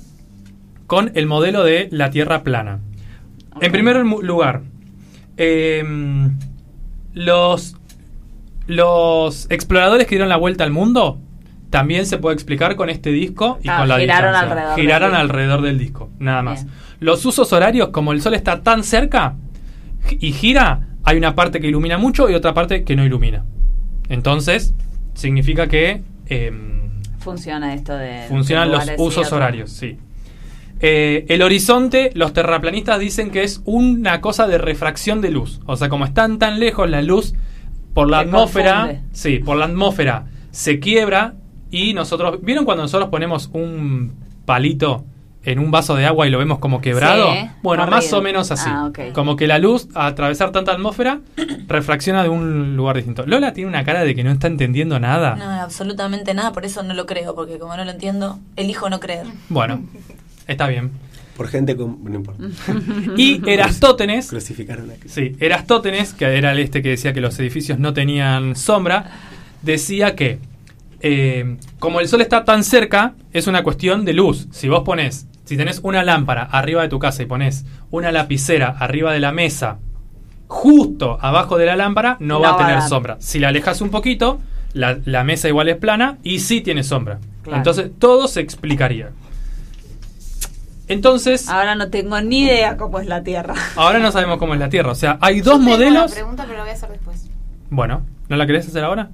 con 0.87 1.13
el 1.15 1.27
modelo 1.27 1.63
de 1.63 1.89
la 1.93 2.11
Tierra 2.11 2.43
plana. 2.43 2.81
En 3.61 3.71
primer 3.71 3.97
lugar, 4.05 4.63
eh, 5.37 5.85
los, 7.13 7.77
los 8.67 9.51
exploradores 9.51 10.07
que 10.07 10.15
dieron 10.15 10.31
la 10.31 10.37
vuelta 10.37 10.65
al 10.65 10.71
mundo 10.71 11.21
también 11.71 12.07
se 12.07 12.19
puede 12.19 12.35
explicar 12.35 12.77
con 12.77 12.89
este 12.91 13.11
disco 13.11 13.59
y 13.63 13.69
Ah, 13.69 13.79
con 13.79 13.89
la 13.89 13.99
giraron 13.99 14.31
distancia. 14.33 14.41
alrededor 14.51 14.77
del 14.77 14.85
Giraron 14.85 15.11
disco. 15.11 15.21
alrededor 15.21 15.63
del 15.63 15.79
disco, 15.79 16.11
nada 16.19 16.43
más. 16.43 16.65
Bien. 16.65 16.77
Los 17.01 17.25
usos 17.27 17.53
horarios, 17.53 17.89
como 17.89 18.13
el 18.13 18.21
sol 18.23 18.35
está 18.35 18.63
tan 18.63 18.83
cerca 18.85 19.35
y 20.21 20.33
gira, 20.33 20.87
hay 21.05 21.17
una 21.17 21.35
parte 21.35 21.61
que 21.61 21.69
ilumina 21.69 21.99
mucho 21.99 22.29
y 22.31 22.35
otra 22.35 22.55
parte 22.55 22.85
que 22.85 22.97
no 22.97 23.05
ilumina. 23.05 23.45
Entonces, 24.09 24.75
significa 25.15 25.67
que 25.69 26.03
em, 26.27 26.91
Funciona 27.19 27.75
esto 27.75 27.97
de. 27.97 28.25
funcionan 28.29 28.71
los 28.71 28.89
usos 28.97 29.31
horarios, 29.33 29.71
sí. 29.71 29.99
Eh, 30.81 31.27
el 31.29 31.43
horizonte, 31.43 32.13
los 32.15 32.33
terraplanistas 32.33 33.01
dicen 33.01 33.31
que 33.31 33.43
es 33.43 33.61
una 33.65 34.21
cosa 34.21 34.47
de 34.47 34.59
refracción 34.59 35.21
de 35.21 35.31
luz. 35.31 35.61
O 35.67 35.77
sea, 35.77 35.89
como 35.89 36.05
están 36.05 36.39
tan 36.39 36.61
lejos, 36.61 36.89
la 36.89 37.03
luz 37.03 37.35
por 37.95 38.09
la 38.09 38.21
Se 38.21 38.25
atmósfera, 38.27 38.75
confunde. 38.83 39.03
sí, 39.13 39.39
por 39.41 39.57
la 39.57 39.65
atmósfera 39.67 40.27
se 40.53 40.79
quiebra 40.79 41.35
y 41.71 41.93
nosotros, 41.93 42.39
¿vieron 42.43 42.65
cuando 42.65 42.83
nosotros 42.83 43.11
ponemos 43.11 43.51
un 43.53 44.13
palito 44.45 45.05
en 45.45 45.59
un 45.59 45.71
vaso 45.71 45.95
de 45.95 46.05
agua 46.05 46.27
y 46.27 46.31
lo 46.31 46.39
vemos 46.39 46.59
como 46.59 46.81
quebrado? 46.81 47.33
Sí, 47.33 47.49
bueno, 47.63 47.87
más 47.87 48.13
o 48.13 48.23
menos 48.23 48.51
así. 48.51 48.69
Ah, 48.73 48.87
ok. 48.87 49.13
Como 49.13 49.37
que 49.37 49.47
la 49.47 49.59
luz, 49.59 49.89
a 49.95 50.07
atravesar 50.07 50.53
tanta 50.53 50.73
atmósfera, 50.73 51.21
refracciona 51.69 52.23
de 52.23 52.29
un 52.29 52.77
lugar 52.77 52.97
distinto. 52.97 53.27
Lola 53.27 53.53
tiene 53.53 53.69
una 53.69 53.85
cara 53.85 54.05
de 54.05 54.15
que 54.15 54.25
no 54.25 54.31
está 54.31 54.47
entendiendo 54.47 54.99
nada. 54.99 55.37
No, 55.37 55.45
absolutamente 55.45 56.35
nada, 56.35 56.53
por 56.53 56.65
eso 56.65 56.83
no 56.83 56.95
lo 56.95 57.07
creo, 57.07 57.35
porque 57.35 57.59
como 57.59 57.77
no 57.77 57.85
lo 57.85 57.91
entiendo, 57.91 58.39
elijo 58.57 58.89
no 58.91 59.01
creer. 59.01 59.27
Bueno, 59.49 59.83
está 60.47 60.67
bien. 60.67 60.91
Por 61.37 61.47
gente 61.47 61.77
con. 61.77 62.03
No 62.03 62.17
importa. 62.17 62.43
Y 63.17 63.41
Erastótenes, 63.49 64.29
Crucificaron 64.29 64.91
a 64.91 64.95
sí, 65.07 65.37
Erastótenes, 65.39 66.13
que 66.13 66.25
era 66.37 66.51
el 66.51 66.59
este 66.59 66.83
que 66.83 66.89
decía 66.89 67.13
que 67.13 67.21
los 67.21 67.39
edificios 67.39 67.79
no 67.79 67.93
tenían 67.93 68.57
sombra, 68.57 69.13
decía 69.63 70.17
que 70.17 70.41
eh, 71.01 71.57
como 71.79 72.01
el 72.01 72.09
sol 72.09 72.21
está 72.21 72.45
tan 72.45 72.65
cerca, 72.65 73.15
es 73.33 73.47
una 73.47 73.63
cuestión 73.63 74.05
de 74.05 74.13
luz. 74.13 74.49
Si 74.51 74.69
vos 74.69 74.83
pones, 74.83 75.27
si 75.45 75.57
tenés 75.57 75.81
una 75.83 76.03
lámpara 76.03 76.43
arriba 76.43 76.83
de 76.83 76.89
tu 76.89 76.99
casa 76.99 77.23
y 77.23 77.27
pones 77.27 77.65
una 77.91 78.13
lapicera 78.13 78.69
arriba 78.79 79.13
de 79.13 79.21
la 79.21 79.33
mesa, 79.33 79.79
justo 80.47 81.19
abajo 81.21 81.59
de 81.59 81.67
la 81.67 81.77
lámpara, 81.77 82.17
no, 82.21 82.35
No 82.35 82.41
va 82.41 82.49
a 82.49 82.53
va 82.53 82.65
a 82.65 82.67
tener 82.67 82.83
sombra. 82.83 83.17
Si 83.21 83.39
la 83.39 83.49
alejas 83.49 83.81
un 83.81 83.91
poquito, 83.91 84.41
la, 84.73 84.99
la 85.05 85.25
mesa 85.25 85.49
igual 85.49 85.69
es 85.69 85.77
plana 85.77 86.19
y 86.23 86.41
sí 86.41 86.61
tiene 86.61 86.83
sombra. 86.83 87.19
Claro. 87.43 87.59
Entonces 87.59 87.91
todo 87.99 88.29
se 88.29 88.41
explicaría. 88.41 89.11
Entonces, 90.89 91.49
Ahora 91.51 91.75
no 91.75 91.91
tengo 91.91 92.19
ni 92.23 92.45
idea 92.45 92.77
cómo 92.79 92.99
es 92.99 93.07
la 93.07 93.23
Tierra. 93.23 93.55
ahora 93.77 93.99
no 93.99 94.11
sabemos 94.11 94.39
cómo 94.39 94.55
es 94.55 94.61
la 94.61 94.71
Tierra. 94.71 94.91
O 94.91 94.95
sea, 94.95 95.19
hay 95.21 95.41
dos 95.41 95.55
Yo 95.55 95.59
tengo 95.59 95.71
modelos. 95.71 96.07
Una 96.07 96.15
pregunta, 96.15 96.45
pero 96.45 96.57
la 96.57 96.63
voy 96.65 96.71
a 96.71 96.75
hacer 96.75 96.89
después. 96.91 97.27
Bueno, 97.71 98.03
¿no 98.29 98.37
la 98.37 98.47
querés 98.47 98.67
hacer 98.67 98.85
ahora? 98.85 99.11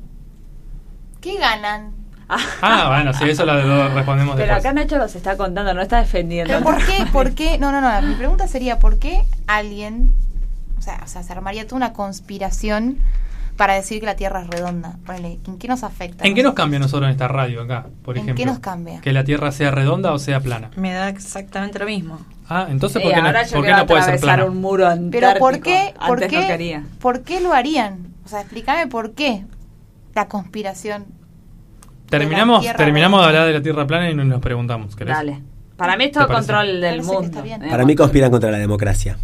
¿Qué 1.25 1.39
ganan? 1.39 1.93
Ah, 2.29 2.89
bueno, 2.89 3.15
sí, 3.15 3.31
eso 3.31 3.47
lo, 3.47 3.55
lo 3.63 3.89
respondemos 3.95 4.37
Pero 4.37 4.55
después. 4.55 4.67
acá 4.67 4.75
Nacho 4.75 4.99
los 4.99 5.15
está 5.15 5.39
contando, 5.39 5.73
no 5.73 5.81
está 5.81 5.99
defendiendo. 6.01 6.53
¿Pero 6.53 6.63
por 6.63 6.77
qué? 6.85 7.07
¿Por 7.11 7.35
qué? 7.35 7.57
No, 7.65 7.73
no, 7.73 7.81
no. 7.81 8.03
Mi 8.07 8.15
pregunta 8.15 8.47
sería, 8.47 8.79
¿por 8.79 8.99
qué 8.99 9.23
alguien, 9.47 10.13
o 10.79 10.83
sea, 10.83 11.01
o 11.03 11.07
sea, 11.07 11.23
se 11.23 11.33
armaría 11.33 11.65
toda 11.65 11.77
una 11.77 11.93
conspiración 11.95 12.99
para 13.57 13.73
decir 13.73 14.01
que 14.01 14.07
la 14.07 14.17
Tierra 14.17 14.43
es 14.43 14.49
redonda? 14.49 14.97
Ponele, 15.07 15.39
¿en 15.47 15.57
qué 15.59 15.67
nos 15.67 15.83
afecta? 15.83 16.27
¿En 16.27 16.35
qué 16.35 16.43
nos 16.43 16.53
cambia 16.53 16.77
a 16.79 16.83
nosotros 16.83 17.07
en 17.07 17.13
esta 17.13 17.29
radio 17.29 17.63
acá, 17.63 17.87
por 18.05 18.19
¿En 18.19 18.25
ejemplo? 18.25 18.43
qué 18.43 18.47
nos 18.47 18.59
cambia? 18.59 19.01
Que 19.01 19.15
la 19.15 19.25
Tierra 19.25 19.51
sea 19.51 19.71
redonda 19.71 20.13
o 20.13 20.19
sea 20.19 20.41
plana. 20.41 20.73
Me 20.77 20.93
da 20.93 21.09
exactamente 21.09 21.79
lo 21.79 21.87
mismo. 21.87 22.19
Ah, 22.51 22.67
entonces 22.69 23.03
¿por 23.03 23.15
qué 23.15 23.23
no, 23.23 23.33
por 23.33 23.65
qué 23.65 23.73
no 23.73 23.87
puede 23.87 24.03
ser 24.03 24.21
plana? 24.21 24.45
un 24.45 24.61
muro 24.61 24.87
Pero 25.11 25.35
¿por 25.39 25.61
qué, 25.61 25.95
por 26.07 26.21
no 26.21 26.29
qué, 26.29 26.83
por 27.01 27.23
qué 27.23 27.41
lo 27.41 27.55
harían? 27.55 28.09
O 28.27 28.29
sea, 28.29 28.41
explícame 28.43 28.89
por 28.89 29.13
qué 29.13 29.45
la 30.15 30.29
conspiración. 30.29 31.07
Terminamos, 32.09 32.61
Tierra 32.61 32.77
terminamos 32.77 33.21
de 33.21 33.27
hablar 33.27 33.47
de 33.47 33.53
la 33.55 33.63
Tierra 33.63 33.87
plana 33.87 34.11
y 34.11 34.15
nos 34.15 34.41
preguntamos, 34.41 34.95
¿querés? 34.95 35.15
Dale. 35.15 35.43
Para 35.77 35.97
mí 35.97 36.05
es 36.05 36.13
todo 36.13 36.29
control 36.29 36.81
del 36.81 37.03
mundo. 37.03 37.43
Eh, 37.45 37.59
Para 37.69 37.85
mí 37.85 37.97
conspiran 37.97 38.31
contra 38.31 38.51
la 38.51 38.59
democracia. 38.59 39.19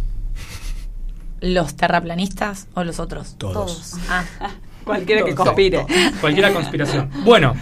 ¿Los 1.39 1.75
terraplanistas 1.75 2.67
o 2.73 2.83
los 2.83 2.99
otros? 2.99 3.35
Todos. 3.37 3.95
Ah, 4.09 4.23
Cualquiera 4.83 5.23
que 5.23 5.33
conspire. 5.33 5.79
todo. 5.79 5.87
Cualquiera 6.19 6.51
conspiración. 6.51 7.09
Bueno, 7.23 7.55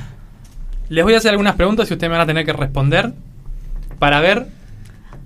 les 0.90 1.04
voy 1.04 1.14
a 1.14 1.18
hacer 1.18 1.32
algunas 1.32 1.56
preguntas 1.56 1.90
y 1.90 1.94
ustedes 1.94 2.10
me 2.10 2.18
van 2.18 2.24
a 2.24 2.26
tener 2.26 2.46
que 2.46 2.54
responder 2.54 3.14
para 4.00 4.20
ver 4.22 4.48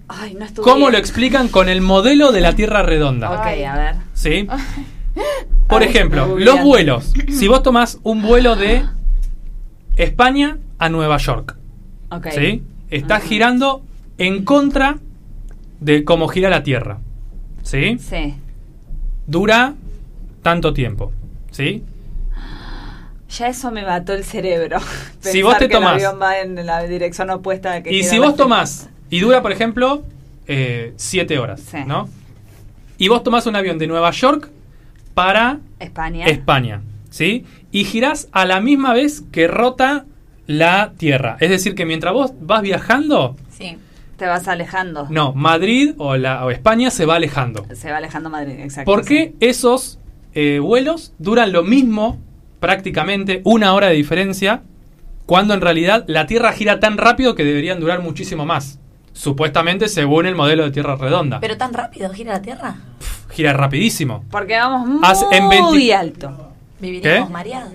Ay, 0.08 0.34
no 0.34 0.46
estuve 0.46 0.66
cómo 0.66 0.90
lo 0.90 0.98
explican 0.98 1.48
con 1.48 1.70
el 1.70 1.82
modelo 1.82 2.32
de 2.32 2.42
la 2.42 2.54
Tierra 2.54 2.84
redonda. 2.84 3.32
Ok, 3.32 3.46
a 3.66 3.78
ver. 3.78 3.96
¿Sí? 4.14 4.48
Por 5.68 5.82
Ay, 5.82 5.90
ejemplo, 5.90 6.38
los 6.38 6.62
vuelos. 6.62 7.14
Si 7.30 7.48
vos 7.48 7.64
tomás 7.64 8.00
un 8.04 8.22
vuelo 8.22 8.56
de 8.56 8.84
España 9.98 10.58
a 10.78 10.90
Nueva 10.90 11.18
York, 11.18 11.56
Ok. 12.10 12.28
¿sí? 12.32 12.64
Estás 12.90 13.20
Ajá. 13.20 13.28
girando 13.28 13.84
en 14.18 14.44
contra 14.46 14.98
de 15.80 16.04
cómo 16.04 16.28
gira 16.28 16.50
la 16.50 16.64
Tierra. 16.64 17.00
¿Sí? 17.64 17.98
Sí. 18.00 18.36
Dura 19.26 19.74
tanto 20.42 20.74
tiempo. 20.74 21.12
¿Sí? 21.52 21.84
Ya 23.36 23.48
eso 23.48 23.72
me 23.72 23.84
mató 23.84 24.14
el 24.14 24.24
cerebro. 24.24 24.78
Si 25.22 25.42
vos 25.42 25.58
te 25.58 25.68
que 25.68 25.78
el 25.78 25.84
avión 25.84 26.20
va 26.22 26.40
en 26.42 26.66
la 26.68 26.84
dirección 26.84 27.30
opuesta 27.32 27.74
a 27.74 27.82
que 27.82 27.92
Y 27.92 28.04
si 28.04 28.20
vos 28.20 28.36
tomás, 28.36 28.90
y 29.10 29.20
dura, 29.22 29.42
por 29.42 29.52
ejemplo, 29.52 30.04
7 30.46 31.40
horas, 31.40 31.62
Sí. 31.62 31.78
¿no? 31.88 32.10
Y 33.00 33.08
vos 33.08 33.24
tomás 33.24 33.48
un 33.48 33.56
avión 33.56 33.80
de 33.80 33.88
Nueva 33.88 34.12
York 34.12 34.50
para 35.14 35.60
España. 35.80 36.26
España, 36.26 36.82
¿sí? 37.10 37.46
Y 37.72 37.86
girás 37.86 38.30
a 38.32 38.46
la 38.46 38.62
misma 38.62 38.94
vez 38.94 39.24
que 39.32 39.48
rota 39.48 40.06
la 40.48 40.94
Tierra. 40.98 41.38
Es 41.40 41.50
decir, 41.50 41.76
que 41.76 41.86
mientras 41.86 42.14
vos 42.14 42.34
vas 42.42 42.62
viajando, 42.62 43.36
sí. 43.50 43.78
Te 44.18 44.28
vas 44.28 44.48
alejando. 44.48 45.08
no, 45.10 45.34
Madrid 45.34 45.96
o, 45.98 46.16
la, 46.18 46.46
o 46.46 46.52
España 46.52 46.92
se 46.92 47.06
va 47.06 47.16
alejando. 47.16 47.66
Se 47.74 47.92
va 47.92 47.98
alejando 47.98 48.30
Madrid, 48.30 48.60
exacto. 48.60 48.92
¿Por 48.92 49.04
sí. 49.04 49.10
qué 49.10 49.36
esos 49.40 50.00
eh, 50.34 50.60
vuelos 50.60 51.14
duran 51.18 51.52
lo 51.52 51.64
mismo, 51.64 52.20
prácticamente 52.60 53.42
una 53.44 53.74
hora 53.74 53.88
de 53.88 53.96
diferencia, 53.96 54.62
cuando 55.26 55.54
en 55.54 55.62
realidad 55.62 56.06
la 56.08 56.28
Tierra 56.28 56.54
gira 56.54 56.80
tan 56.80 56.98
rápido 56.98 57.34
que 57.34 57.44
deberían 57.44 57.80
durar 57.80 58.02
muchísimo 58.02 58.46
más? 58.46 58.80
Supuestamente 59.14 59.88
según 59.88 60.26
el 60.26 60.36
modelo 60.36 60.64
de 60.66 60.72
Tierra 60.72 60.96
redonda. 60.96 61.40
¿Pero 61.40 61.56
tan 61.58 61.74
rápido 61.74 62.10
gira 62.12 62.34
la 62.34 62.42
Tierra? 62.42 62.76
gira 63.32 63.54
rapidísimo. 63.54 64.24
Porque 64.30 64.56
vamos 64.58 64.88
muy 64.88 65.02
en 65.32 65.50
20 65.50 65.94
alto. 65.96 66.50
¿Viviríamos 66.80 67.28
¿Qué? 67.28 67.34
mareados? 67.34 67.74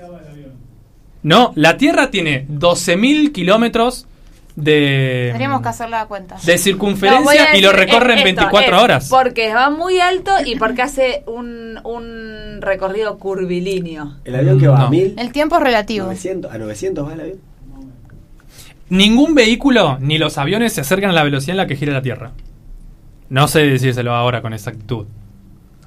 No, 1.23 1.53
la 1.57 1.77
Tierra 1.77 2.11
tiene 2.11 2.47
12.000 2.49 3.33
kilómetros 3.33 4.07
de, 4.55 5.27
Tendríamos 5.29 5.63
que 5.63 5.69
hacer 5.69 5.89
la 5.91 6.07
cuenta. 6.07 6.37
de 6.45 6.53
No, 6.53 6.59
circunferencia 6.59 7.51
a 7.53 7.57
y 7.57 7.61
lo 7.61 7.73
recorre 7.73 8.13
en 8.15 8.19
esto, 8.19 8.25
24 8.43 8.77
es 8.77 8.83
horas. 8.83 9.09
Porque 9.09 9.53
va 9.55 9.71
muy 9.71 10.01
alto 10.01 10.33
y 10.45 10.57
porque 10.57 10.83
hace 10.83 11.23
un, 11.27 11.79
un 11.85 12.61
recorrido 12.61 13.19
curvilíneo. 13.19 14.17
El 14.25 14.35
avión 14.37 14.59
que 14.61 14.69
va 14.69 14.79
No. 14.79 14.87
a 14.87 14.91
1000, 14.91 15.15
El 15.19 15.33
tiempo 15.33 15.57
es 15.57 15.63
relativo. 15.63 16.07
900, 16.07 16.53
a 16.53 16.59
900 16.59 17.09
va 17.09 17.15
el 17.15 17.21
avión. 17.21 17.39
Ningún 18.91 19.35
vehículo 19.35 19.99
ni 20.01 20.19
los 20.19 20.39
aviones 20.39 20.73
se 20.73 20.81
acercan 20.81 21.11
a 21.11 21.13
la 21.13 21.23
velocidad 21.25 21.53
en 21.53 21.57
la 21.59 21.67
que 21.67 21.77
gira 21.77 21.93
la 21.93 22.03
Tierra. 22.03 22.33
No 23.29 23.47
sé 23.49 23.61
decírselo 23.61 24.15
ahora 24.15 24.41
con 24.41 24.53
exactitud. 24.55 25.07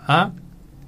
¿Ah? 0.07 0.31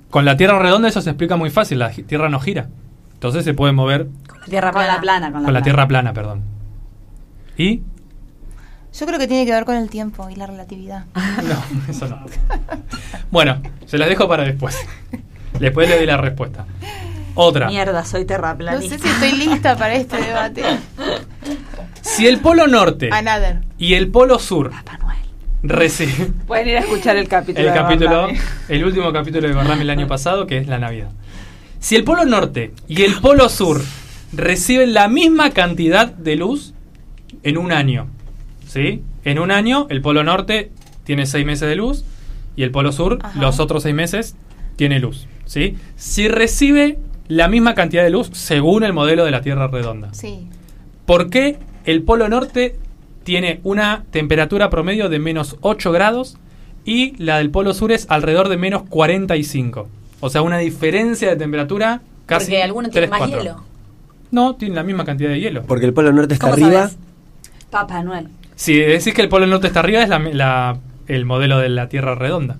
Con 0.09 0.25
la 0.25 0.37
Tierra 0.37 0.59
redonda 0.59 0.87
eso 0.89 1.01
se 1.01 1.09
explica 1.09 1.35
muy 1.35 1.49
fácil, 1.49 1.79
la 1.79 1.89
Tierra 1.91 2.29
no 2.29 2.39
gira. 2.39 2.69
Entonces 3.13 3.45
se 3.45 3.53
puede 3.53 3.71
mover 3.73 4.07
Con 4.27 4.39
la 4.41 4.45
tierra 4.47 4.71
Con 4.71 4.81
plana. 4.81 4.93
la 4.95 5.01
plana, 5.01 5.31
con 5.31 5.41
la, 5.41 5.45
con 5.47 5.53
la 5.53 5.59
plana. 5.59 5.63
Tierra 5.63 5.87
plana, 5.87 6.13
perdón. 6.13 6.41
¿Y? 7.57 7.81
Yo 8.93 9.05
creo 9.07 9.17
que 9.17 9.27
tiene 9.27 9.45
que 9.45 9.51
ver 9.53 9.65
con 9.65 9.75
el 9.75 9.89
tiempo 9.89 10.29
y 10.29 10.35
la 10.35 10.45
relatividad. 10.45 11.05
No, 11.15 11.89
eso 11.89 12.07
no. 12.07 12.19
Bueno, 13.31 13.59
se 13.87 13.97
las 13.97 14.07
dejo 14.09 14.27
para 14.27 14.43
después. 14.43 14.77
Después 15.59 15.89
le 15.89 15.95
doy 15.97 16.05
la 16.05 16.17
respuesta. 16.17 16.65
Otra. 17.35 17.67
Mierda, 17.67 18.05
soy 18.05 18.21
No 18.21 18.27
terraplanista. 18.27 18.97
sé 18.97 19.01
si 19.03 19.07
estoy 19.09 19.31
lista 19.33 19.75
para 19.75 19.95
este 19.95 20.17
debate. 20.21 20.63
Si 22.01 22.27
el 22.27 22.39
polo 22.39 22.67
norte 22.67 23.09
Another. 23.11 23.61
y 23.77 23.93
el 23.95 24.09
polo 24.09 24.37
sur 24.39 24.69
Papá 24.71 24.97
Noel. 24.99 25.17
reciben 25.63 26.33
Pueden 26.47 26.67
ir 26.69 26.77
a 26.77 26.79
escuchar 26.81 27.15
el 27.17 27.27
capítulo. 27.27 27.67
el 27.67 27.73
de 27.73 27.79
capítulo, 27.79 28.27
el 28.69 28.83
último 28.85 29.11
capítulo 29.13 29.47
de 29.47 29.53
Gorlami 29.53 29.81
el 29.81 29.89
año 29.89 30.07
pasado, 30.07 30.45
que 30.47 30.57
es 30.57 30.67
la 30.67 30.77
Navidad. 30.79 31.09
Si 31.79 31.95
el 31.95 32.03
polo 32.03 32.25
norte 32.25 32.73
y 32.87 33.01
el 33.03 33.15
polo 33.15 33.49
sur 33.49 33.81
reciben 34.31 34.93
la 34.93 35.07
misma 35.07 35.51
cantidad 35.51 36.07
de 36.07 36.35
luz 36.35 36.73
en 37.43 37.57
un 37.57 37.71
año, 37.71 38.07
¿sí? 38.67 39.01
En 39.25 39.39
un 39.39 39.51
año 39.51 39.87
el 39.89 40.01
polo 40.01 40.23
norte 40.23 40.71
tiene 41.03 41.25
seis 41.25 41.45
meses 41.45 41.67
de 41.67 41.75
luz 41.75 42.03
y 42.55 42.63
el 42.63 42.71
polo 42.71 42.91
sur 42.91 43.19
Ajá. 43.21 43.39
los 43.39 43.59
otros 43.59 43.83
seis 43.83 43.95
meses 43.95 44.35
tiene 44.75 44.99
luz, 44.99 45.27
¿sí? 45.45 45.77
Si 45.95 46.27
recibe 46.27 46.99
la 47.27 47.47
misma 47.47 47.73
cantidad 47.75 48.03
de 48.03 48.09
luz 48.09 48.29
según 48.33 48.83
el 48.83 48.93
modelo 48.93 49.25
de 49.25 49.31
la 49.31 49.41
Tierra 49.41 49.67
redonda. 49.67 50.13
Sí. 50.13 50.47
¿Por 51.05 51.29
qué 51.29 51.57
el 51.85 52.03
Polo 52.03 52.27
Norte 52.29 52.75
tiene 53.23 53.59
una 53.63 54.03
temperatura 54.11 54.69
promedio 54.69 55.09
de 55.09 55.19
menos 55.19 55.57
8 55.61 55.91
grados 55.91 56.37
y 56.85 57.15
la 57.23 57.37
del 57.37 57.49
Polo 57.49 57.73
Sur 57.73 57.91
es 57.91 58.05
alrededor 58.09 58.49
de 58.49 58.57
menos 58.57 58.83
45? 58.89 59.87
O 60.19 60.29
sea, 60.29 60.41
una 60.41 60.57
diferencia 60.57 61.29
de 61.29 61.35
temperatura 61.35 62.01
casi 62.25 62.45
Porque 62.47 62.63
alguno 62.63 62.89
tiene 62.89 63.07
3, 63.07 63.09
más 63.09 63.19
4. 63.19 63.37
hielo. 63.41 63.63
No, 64.31 64.55
tiene 64.55 64.75
la 64.75 64.83
misma 64.83 65.05
cantidad 65.05 65.29
de 65.29 65.39
hielo. 65.39 65.63
Porque 65.63 65.85
el 65.85 65.93
polo 65.93 66.11
norte 66.11 66.33
está 66.33 66.49
¿Cómo 66.49 66.65
arriba. 66.65 66.83
sabes? 66.87 66.97
Papá 67.69 68.01
Noel. 68.03 68.27
Si 68.55 68.75
decís 68.77 69.13
que 69.13 69.21
el 69.21 69.29
Polo 69.29 69.47
Norte 69.47 69.67
está 69.67 69.79
arriba, 69.79 70.03
es 70.03 70.09
la, 70.09 70.19
la- 70.19 70.77
el 71.07 71.25
modelo 71.25 71.57
de 71.59 71.69
la 71.69 71.89
Tierra 71.89 72.13
redonda. 72.15 72.57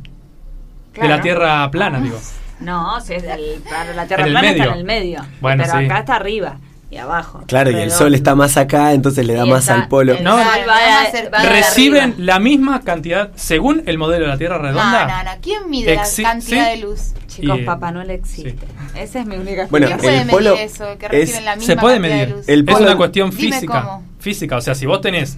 De 0.99 1.07
la. 1.07 1.21
Tierra 1.21 1.69
plana, 1.71 1.99
digo. 2.01 2.19
No, 2.59 2.99
si 3.01 3.13
es 3.15 3.23
del, 3.23 3.61
para 3.69 3.93
la 3.93 4.05
Tierra 4.07 4.23
En 4.23 4.27
el 4.29 4.33
plana 4.33 4.49
está 4.51 4.63
en 4.65 4.73
el 4.73 4.83
medio. 4.83 5.25
Bueno, 5.41 5.63
pero 5.65 5.77
sí. 5.79 5.85
acá 5.85 5.99
está 5.99 6.15
arriba 6.15 6.57
y 6.89 6.97
abajo. 6.97 7.43
Claro, 7.47 7.71
y 7.71 7.75
el 7.75 7.89
sol 7.91 8.13
está 8.13 8.35
más 8.35 8.55
acá, 8.55 8.93
entonces 8.93 9.25
le 9.25 9.33
da 9.33 9.45
Y 9.45 9.49
más 9.49 9.61
está- 9.61 9.73
al 9.75 9.87
polo. 9.87 10.13
el 10.13 10.23
No. 10.23 10.35
va 10.35 10.43
va 10.43 11.43
Reciben 11.49 12.01
arriba. 12.03 12.15
la 12.19 12.39
misma 12.39 12.81
cantidad, 12.81 13.31
según 13.35 13.81
el 13.87 13.97
modelo 13.97 14.25
de 14.25 14.31
la 14.31 14.37
Tierra 14.37 14.59
redonda. 14.59 15.07
No, 15.07 15.17
no, 15.17 15.23
no. 15.23 15.41
¿Quién 15.41 15.69
mide 15.69 15.95
la 15.95 16.03
cantidad 16.03 16.41
sí. 16.41 16.55
de 16.71 16.77
luz? 16.77 17.13
Chicos, 17.27 17.59
Y- 17.59 17.63
Papá 17.63 17.91
Noel 17.91 18.11
existe. 18.11 18.55
Esa 18.95 19.21
es 19.21 19.25
mi 19.25 19.37
única 19.37 19.65
Bueno, 19.71 19.87
¿Quién 19.87 19.97
el 19.99 20.03
puede 20.03 20.17
medir 20.19 20.31
polo 20.31 20.53
eso? 20.55 20.85
Que 20.99 21.05
es- 21.07 21.11
reciben 21.11 21.45
la 21.45 21.55
misma 21.55 21.73
Se 21.73 21.79
puede 21.81 21.95
cantidad 21.95 22.13
de 22.15 22.21
medir. 22.25 22.35
luz? 22.37 22.47
El 22.49 22.69
es 22.69 22.75
una 22.79 22.95
cuestión 22.95 23.29
Dime 23.31 23.53
física. 23.55 23.81
cómo. 23.81 24.03
Física, 24.19 24.57
o 24.57 24.61
sea, 24.61 24.75
si 24.75 24.85
vos 24.85 25.01
tenés 25.01 25.37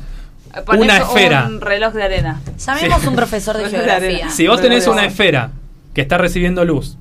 Ponés 0.66 0.84
una 0.84 0.98
esfera. 0.98 1.46
Un 1.48 1.60
reloj 1.62 1.94
de 1.94 2.04
arena. 2.04 2.42
Llamemos 2.58 3.00
Sí. 3.02 3.08
a 3.08 3.10
un 3.10 3.16
profesor 3.16 3.58
de 3.58 3.70
geografía. 3.70 4.30
Si 4.30 4.46
vos 4.48 4.62
tenés 4.62 4.88
una 4.88 5.06
esfera 5.06 5.52
que 5.94 6.02
está 6.02 6.18
recibiendo 6.18 6.64
luz 6.66 6.98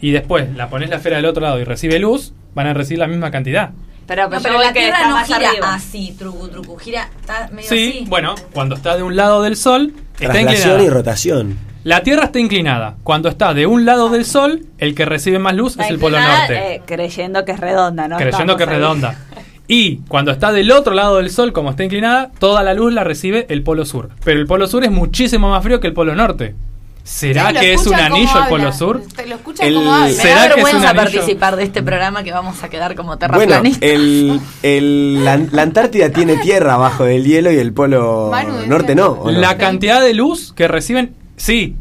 y 0.00 0.10
después 0.12 0.54
la 0.56 0.68
ponés 0.68 0.90
la 0.90 0.96
esfera 0.96 1.16
del 1.16 1.26
otro 1.26 1.42
lado 1.42 1.60
y 1.60 1.64
recibe 1.64 1.98
luz, 1.98 2.32
van 2.54 2.66
a 2.66 2.74
recibir 2.74 2.98
la 2.98 3.06
misma 3.06 3.30
cantidad. 3.30 3.70
Pero, 4.06 4.28
No, 4.28 4.36
yo 4.36 4.42
pero 4.42 4.54
voy 4.56 4.64
la 4.66 4.72
que 4.72 4.80
Tierra 4.80 4.96
está 4.96 5.08
no 5.08 5.14
más 5.14 5.26
gira 5.26 5.48
arriba. 5.50 5.74
así, 5.74 6.14
truco, 6.18 6.48
truco. 6.48 6.76
Gira, 6.78 7.08
está 7.20 7.48
medio 7.52 7.68
Sí, 7.68 7.88
así. 8.00 8.04
bueno, 8.08 8.34
cuando 8.52 8.74
está 8.74 8.96
de 8.96 9.02
un 9.04 9.14
lado 9.14 9.42
del 9.42 9.56
sol, 9.56 9.92
está 10.18 10.32
Traslación 10.32 10.48
inclinada. 10.56 10.82
y 10.82 10.88
rotación. 10.90 11.58
La 11.84 12.02
Tierra 12.02 12.24
está 12.24 12.38
inclinada. 12.40 12.96
Cuando 13.04 13.28
está 13.28 13.54
de 13.54 13.66
un 13.66 13.86
lado 13.86 14.08
del 14.10 14.24
sol, 14.24 14.66
el 14.78 14.94
que 14.94 15.04
recibe 15.04 15.38
más 15.38 15.54
luz 15.54 15.78
es 15.78 15.88
el 15.88 15.98
polo 15.98 16.18
norte. 16.20 16.74
eh, 16.74 16.82
creyendo 16.84 17.44
que 17.44 17.52
es 17.52 17.60
redonda, 17.60 18.08
¿no? 18.08 18.16
creyendo 18.16 18.54
Estamos 18.54 18.56
que 18.56 18.62
es 18.64 18.68
redonda. 18.68 19.14
Y 19.72 19.98
cuando 20.08 20.32
está 20.32 20.50
del 20.50 20.72
otro 20.72 20.94
lado 20.94 21.18
del 21.18 21.30
sol, 21.30 21.52
como 21.52 21.70
está 21.70 21.84
inclinada, 21.84 22.32
toda 22.40 22.64
la 22.64 22.74
luz 22.74 22.92
la 22.92 23.04
recibe 23.04 23.46
el 23.50 23.62
polo 23.62 23.84
sur. 23.86 24.10
Pero 24.24 24.40
el 24.40 24.46
polo 24.48 24.66
sur 24.66 24.82
es 24.82 24.90
muchísimo 24.90 25.48
más 25.48 25.62
frío 25.62 25.78
que 25.78 25.86
el 25.86 25.92
polo 25.92 26.16
norte. 26.16 26.56
¿Será 27.04 27.52
que 27.52 27.72
es 27.74 27.86
un 27.86 27.94
anillo 27.94 28.42
el 28.42 28.48
polo 28.48 28.72
sur? 28.72 29.02
Te 29.16 29.26
Lo 29.26 29.34
escuchan 29.36 29.66
El- 29.66 29.74
como 29.74 29.92
habla. 29.92 30.06
Me 30.06 30.12
¿Será 30.12 30.34
da 30.34 30.42
que 30.42 30.48
es 30.48 30.56
un 30.58 30.62
vergüenza 30.64 30.90
anillo? 30.90 31.02
participar 31.02 31.56
de 31.56 31.64
este 31.64 31.82
programa 31.82 32.22
que 32.22 32.32
vamos 32.32 32.62
a 32.62 32.68
quedar 32.68 32.94
como 32.94 33.16
Bueno, 33.16 33.18
terraplanistas. 33.18 33.82
el, 33.88 34.40
el- 34.62 35.24
la, 35.24 35.36
la 35.38 35.62
Antártida 35.62 36.10
tiene 36.10 36.36
tierra 36.36 36.74
abajo 36.74 37.04
del 37.04 37.24
hielo 37.24 37.50
y 37.52 37.58
el 37.58 37.72
polo 37.72 38.28
Manu, 38.30 38.66
norte 38.66 38.94
no. 38.94 39.24
La 39.30 39.56
cantidad 39.58 40.00
de 40.00 40.14
luz 40.14 40.52
que 40.52 40.68
reciben, 40.68 41.14
sí. 41.36 41.74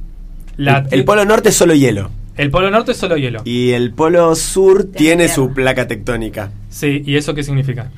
La- 0.57 0.79
el, 0.89 0.99
el 0.99 1.05
polo 1.05 1.25
norte 1.25 1.49
es 1.49 1.55
solo 1.55 1.73
hielo. 1.75 2.09
el 2.35 2.49
polo 2.51 2.71
norte 2.71 2.93
es 2.93 2.97
solo 2.97 3.15
hielo. 3.17 3.41
Y 3.45 3.71
el 3.71 3.93
polo 3.93 4.35
sur 4.35 4.85
tiene 4.85 5.25
tierra. 5.25 5.35
su 5.35 5.53
placa 5.53 5.87
tectónica. 5.87 6.51
Sí, 6.69 7.03
¿y 7.05 7.15
eso 7.17 7.33
qué 7.35 7.43
significa? 7.43 7.91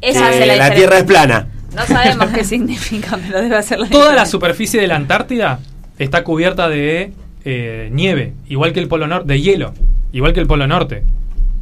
Esa 0.00 0.20
Que 0.20 0.26
hace 0.36 0.46
la, 0.46 0.56
la 0.56 0.74
tierra 0.74 0.98
es 0.98 1.04
plana. 1.04 1.48
No 1.76 1.84
sabemos 1.86 2.26
qué 2.30 2.44
significa, 2.44 3.18
pero 3.26 3.42
debe 3.42 3.56
hacer 3.56 3.78
la 3.78 3.88
Toda 3.88 4.14
la 4.14 4.24
superficie 4.26 4.80
de 4.80 4.86
la 4.86 4.96
Antártida 4.96 5.58
está 5.98 6.24
cubierta 6.24 6.68
de 6.68 7.12
eh, 7.44 7.88
nieve, 7.92 8.32
igual 8.48 8.72
que 8.72 8.80
el 8.80 8.88
polo 8.88 9.06
norte, 9.06 9.28
de 9.32 9.40
hielo, 9.40 9.74
igual 10.12 10.32
que 10.32 10.40
el 10.40 10.46
polo 10.46 10.66
norte. 10.66 11.02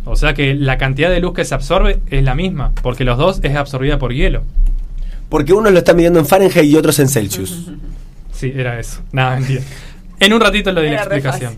O 0.04 0.16
sea 0.16 0.34
que 0.34 0.54
la 0.54 0.78
cantidad 0.78 1.10
de 1.10 1.20
luz 1.20 1.34
que 1.34 1.44
se 1.44 1.54
absorbe 1.54 2.00
es 2.10 2.22
la 2.22 2.34
misma, 2.34 2.72
porque 2.82 3.04
los 3.04 3.18
dos 3.18 3.40
es 3.42 3.56
absorbida 3.56 3.98
por 3.98 4.12
hielo. 4.12 4.42
Porque 5.28 5.52
uno 5.52 5.70
lo 5.70 5.78
está 5.78 5.94
midiendo 5.94 6.20
en 6.20 6.26
Fahrenheit 6.26 6.64
y 6.64 6.76
otros 6.76 6.98
en 6.98 7.08
Celsius. 7.08 7.70
Sí, 8.32 8.52
era 8.54 8.78
eso. 8.78 9.00
Nada, 9.12 9.36
mentira. 9.36 9.62
En 10.20 10.34
un 10.34 10.42
ratito 10.42 10.70
le 10.70 10.82
doy 10.82 10.90
la 10.90 10.96
explicación. 10.96 11.56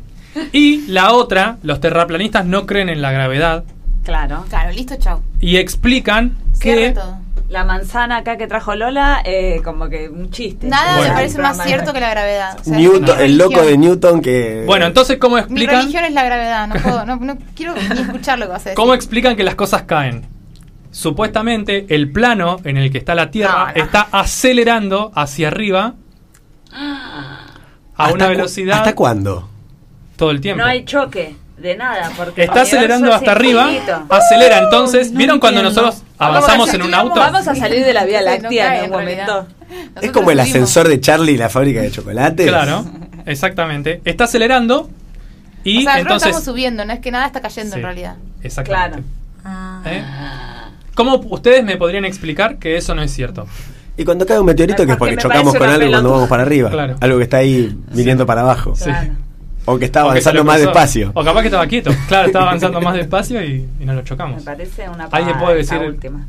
Y 0.53 0.87
la 0.87 1.13
otra, 1.13 1.59
los 1.65 1.81
terraplanistas 1.81 2.47
no 2.47 2.67
creen 2.67 2.89
en 2.89 3.03
la 3.03 3.11
gravedad 3.11 3.65
Claro. 4.09 4.47
Claro, 4.49 4.73
listo, 4.73 4.97
chau. 4.97 5.21
y 5.39 5.57
explican 5.59 6.37
Cierre 6.55 6.95
que 6.95 7.01
todo. 7.01 7.19
La 7.49 7.65
manzana 7.65 8.19
acá 8.19 8.37
que 8.37 8.47
trajo 8.47 8.75
Lola, 8.77 9.23
eh, 9.25 9.63
como 9.65 9.89
que 9.89 10.11
un 10.11 10.31
chiste. 10.31 10.67
Nada 10.67 10.97
Bueno. 10.99 11.09
me 11.09 11.15
parece 11.15 11.39
más 11.41 11.63
cierto 11.65 11.95
que 11.95 12.01
la 12.01 12.11
gravedad. 12.11 12.59
O 12.61 12.65
sea, 12.65 12.77
Newton, 12.77 13.17
mi 13.19 13.25
el 13.25 13.39
loco 13.39 13.63
de 13.63 13.79
Newton 13.79 14.21
que... 14.21 14.65
Bueno, 14.67 14.85
entonces 14.85 15.17
¿cómo 15.19 15.37
Mi 15.37 15.41
explican 15.43 15.77
religión 15.81 16.05
es 16.05 16.13
la 16.13 16.25
gravedad. 16.25 16.67
No 16.69 16.75
puedo, 16.77 17.07
no, 17.07 17.17
no 17.17 17.39
quiero 17.57 17.75
ni 17.75 18.01
escuchar 18.03 18.39
lo 18.39 18.45
que 18.47 18.53
vas 18.53 18.61
a 18.61 18.65
decir. 18.65 18.77
cómo 18.77 18.93
explican 18.93 19.35
que 19.35 19.45
las 19.45 19.55
cosas 19.55 19.83
caen? 19.85 20.27
Supuestamente 20.91 21.87
el 21.89 22.11
plano 22.13 22.59
en 22.65 22.77
el 22.77 22.91
que 22.91 22.99
está 22.99 23.15
la 23.15 23.31
Tierra 23.31 23.69
No, 23.69 23.79
no. 23.79 23.83
está 23.85 24.09
acelerando 24.13 25.11
hacia 25.15 25.49
arriba 25.49 25.95
a 26.73 27.39
¿Hasta 27.97 28.15
una 28.15 28.25
cu- 28.27 28.31
velocidad 28.31 28.79
¿Hasta 28.79 28.95
cuándo? 28.95 29.49
todo 30.17 30.31
el 30.33 30.41
tiempo. 30.41 30.63
No 30.63 30.69
hay 30.69 30.85
choque 30.85 31.35
de 31.57 31.77
nada. 31.77 32.11
Porque 32.17 32.43
Está 32.45 32.63
acelerando 32.63 33.13
hasta 33.13 33.33
arriba, 33.33 33.71
infinito. 33.71 34.03
acelera 34.11 34.59
entonces. 34.59 35.13
no 35.13 35.19
¿Vieron 35.19 35.39
cuando 35.41 35.61
entiendo. 35.61 35.83
nosotros 35.83 36.05
avanzamos 36.19 36.73
en 36.75 36.83
un 36.83 36.95
auto? 36.95 37.21
Vamos 37.21 37.47
a 37.49 37.55
salir 37.55 37.85
de 37.85 37.93
la 37.93 38.05
Vía 38.05 38.23
Láctea 38.23 38.67
cae, 38.69 38.79
en 38.85 38.85
un 38.87 38.91
momento. 38.99 39.47
Es 40.01 40.11
como 40.13 40.31
el 40.31 40.39
subimos. 40.39 40.49
ascensor 40.57 40.89
de 40.89 41.01
Charlie 41.01 41.33
y 41.33 41.37
la 41.37 41.49
fábrica 41.49 41.81
de 41.81 41.91
chocolates. 41.91 42.47
Claro, 42.47 42.85
exactamente. 43.27 44.01
Está 44.05 44.25
acelerando 44.25 44.89
y 45.65 45.79
o 45.79 45.83
sea, 45.83 45.99
entonces 46.01 46.29
estamos 46.29 46.45
subiendo, 46.45 46.85
no 46.85 46.93
es 46.93 47.01
que 47.01 47.11
nada 47.11 47.27
está 47.27 47.41
cayendo 47.41 47.73
Sí. 47.75 47.79
en 47.79 47.85
realidad. 47.85 48.17
Exactamente. 48.43 49.03
Ah. 49.45 49.83
¿Eh? 49.85 50.03
¿Cómo 50.95 51.17
ustedes 51.31 51.65
me 51.65 51.77
podrían 51.77 52.05
explicar 52.05 52.59
que 52.59 52.77
eso 52.77 52.95
no 52.95 53.03
es 53.03 53.13
cierto? 53.13 53.47
Y 53.97 54.05
cuando 54.05 54.25
cae 54.27 54.39
un 54.39 54.47
meteorito 54.47 54.87
que 54.87 54.93
es 54.93 54.99
Porque 54.99 55.17
chocamos 55.17 55.55
con 55.55 55.69
algo 55.69 55.91
cuando 55.91 56.11
vamos 56.13 56.29
para 56.29 56.43
arriba. 56.43 56.71
Claro. 56.71 56.97
Algo 57.01 57.19
que 57.19 57.25
está 57.25 57.39
ahí 57.39 57.77
viniendo 57.93 58.25
para 58.27 58.43
abajo. 58.43 58.75
Sí. 58.77 58.85
Claro. 58.85 59.11
O 59.71 59.79
que 59.79 59.87
O 59.87 59.89
se 59.93 59.99
avanzando 59.99 60.45
más 60.45 60.61
despacio. 60.61 61.11
O 61.15 61.25
capaz 61.25 61.41
que 61.43 61.49
estaba 61.49 61.67
quieto. 61.67 61.91
Claro, 62.09 62.27
estaba 62.27 62.47
avanzando 62.47 62.81
más 62.81 62.95
despacio 62.95 63.43
y, 63.45 63.69
y 63.81 63.85
nos 63.85 63.97
lo 63.97 64.03
chocamos. 64.03 64.37
Me 64.39 64.43
parece 64.43 64.89
una 64.89 65.05
¿Alguien 65.11 65.39
puede 65.39 65.57
decir- 65.59 65.79
última. 65.81 66.27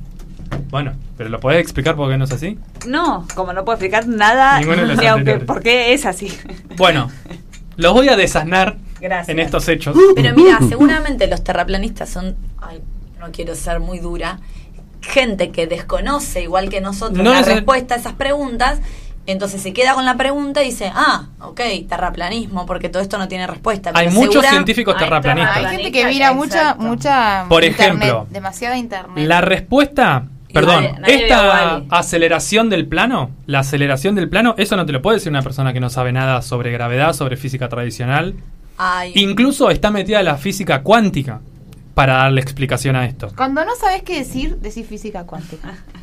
Bueno, 0.69 0.93
pero 1.17 1.29
¿lo 1.29 1.39
podés 1.39 1.59
explicar 1.61 1.95
por 1.95 2.09
qué 2.09 2.17
no 2.17 2.25
es 2.25 2.31
así? 2.31 2.57
No, 2.87 3.25
como 3.35 3.53
no 3.53 3.63
puedo 3.65 3.75
explicar 3.75 4.07
nada, 4.07 4.59
Ninguno 4.59 4.81
de 4.81 4.87
los 4.87 4.97
ni 5.01 5.05
aunque 5.07 5.35
por 5.39 5.61
qué 5.61 5.93
es 5.93 6.05
así. 6.05 6.31
Bueno, 6.75 7.09
los 7.77 7.93
voy 7.93 8.09
a 8.09 8.15
desasnar 8.15 8.77
Gracias. 8.99 9.29
en 9.29 9.39
estos 9.39 9.67
hechos. 9.69 9.95
Pero 10.15 10.35
mira, 10.35 10.59
seguramente 10.67 11.27
los 11.27 11.43
terraplanistas 11.43 12.09
son, 12.09 12.35
ay, 12.61 12.81
no 13.19 13.31
quiero 13.31 13.55
ser 13.55 13.79
muy 13.79 13.99
dura, 13.99 14.39
gente 15.01 15.51
que 15.51 15.65
desconoce, 15.67 16.41
igual 16.43 16.69
que 16.69 16.81
nosotros, 16.81 17.23
No 17.23 17.31
la 17.31 17.41
respuesta 17.41 17.95
a 17.95 17.97
esas 17.97 18.13
preguntas. 18.13 18.79
Entonces 19.31 19.61
se 19.61 19.73
queda 19.73 19.93
con 19.93 20.05
la 20.05 20.15
pregunta 20.17 20.63
y 20.63 20.67
dice, 20.67 20.91
ah, 20.93 21.27
ok, 21.41 21.59
terraplanismo, 21.87 22.65
porque 22.65 22.89
todo 22.89 23.01
esto 23.01 23.17
no 23.17 23.27
tiene 23.27 23.45
respuesta. 23.47 23.91
Hay 23.93 24.09
muchos 24.09 24.33
segura- 24.33 24.49
científicos 24.49 24.95
Hay 24.95 24.99
terraplanistas. 25.03 25.57
Hay 25.57 25.65
gente 25.77 25.91
que 25.91 26.05
mira 26.05 26.33
mucha, 26.33 26.75
mucha 26.75 27.45
Por 27.47 27.63
internet, 27.63 28.01
ejemplo, 28.09 28.27
demasiada 28.31 28.77
internet. 28.77 29.27
La 29.27 29.41
respuesta 29.41 30.25
Perdón, 30.51 30.83
nadie- 30.83 30.99
nadie 30.99 31.15
vio 31.17 31.25
esta 31.27 31.81
aceleración 31.91 32.69
del 32.71 32.87
plano, 32.87 33.29
la 33.45 33.59
aceleración 33.59 34.15
del 34.15 34.29
plano, 34.29 34.55
eso 34.57 34.75
no 34.75 34.85
te 34.85 34.91
lo 34.93 35.01
puede 35.01 35.17
decir 35.17 35.31
una 35.31 35.43
persona 35.43 35.73
que 35.73 35.79
no 35.79 35.91
sabe 35.91 36.11
nada 36.11 36.41
sobre 36.41 36.71
gravedad, 36.71 37.13
sobre 37.13 37.37
física 37.37 37.69
tradicional. 37.69 38.33
Ay, 38.77 39.11
Incluso 39.15 39.69
está 39.69 39.91
metida 39.91 40.23
la 40.23 40.37
física 40.37 40.81
cuántica 40.81 41.41
para 41.93 42.13
darle 42.13 42.41
explicación 42.41 42.95
a 42.95 43.05
esto. 43.05 43.29
Cuando 43.35 43.63
no 43.63 43.75
sabes 43.75 44.01
qué 44.03 44.19
decir, 44.19 44.55
decís 44.57 44.87
física 44.87 45.23
cuántica. 45.25 45.75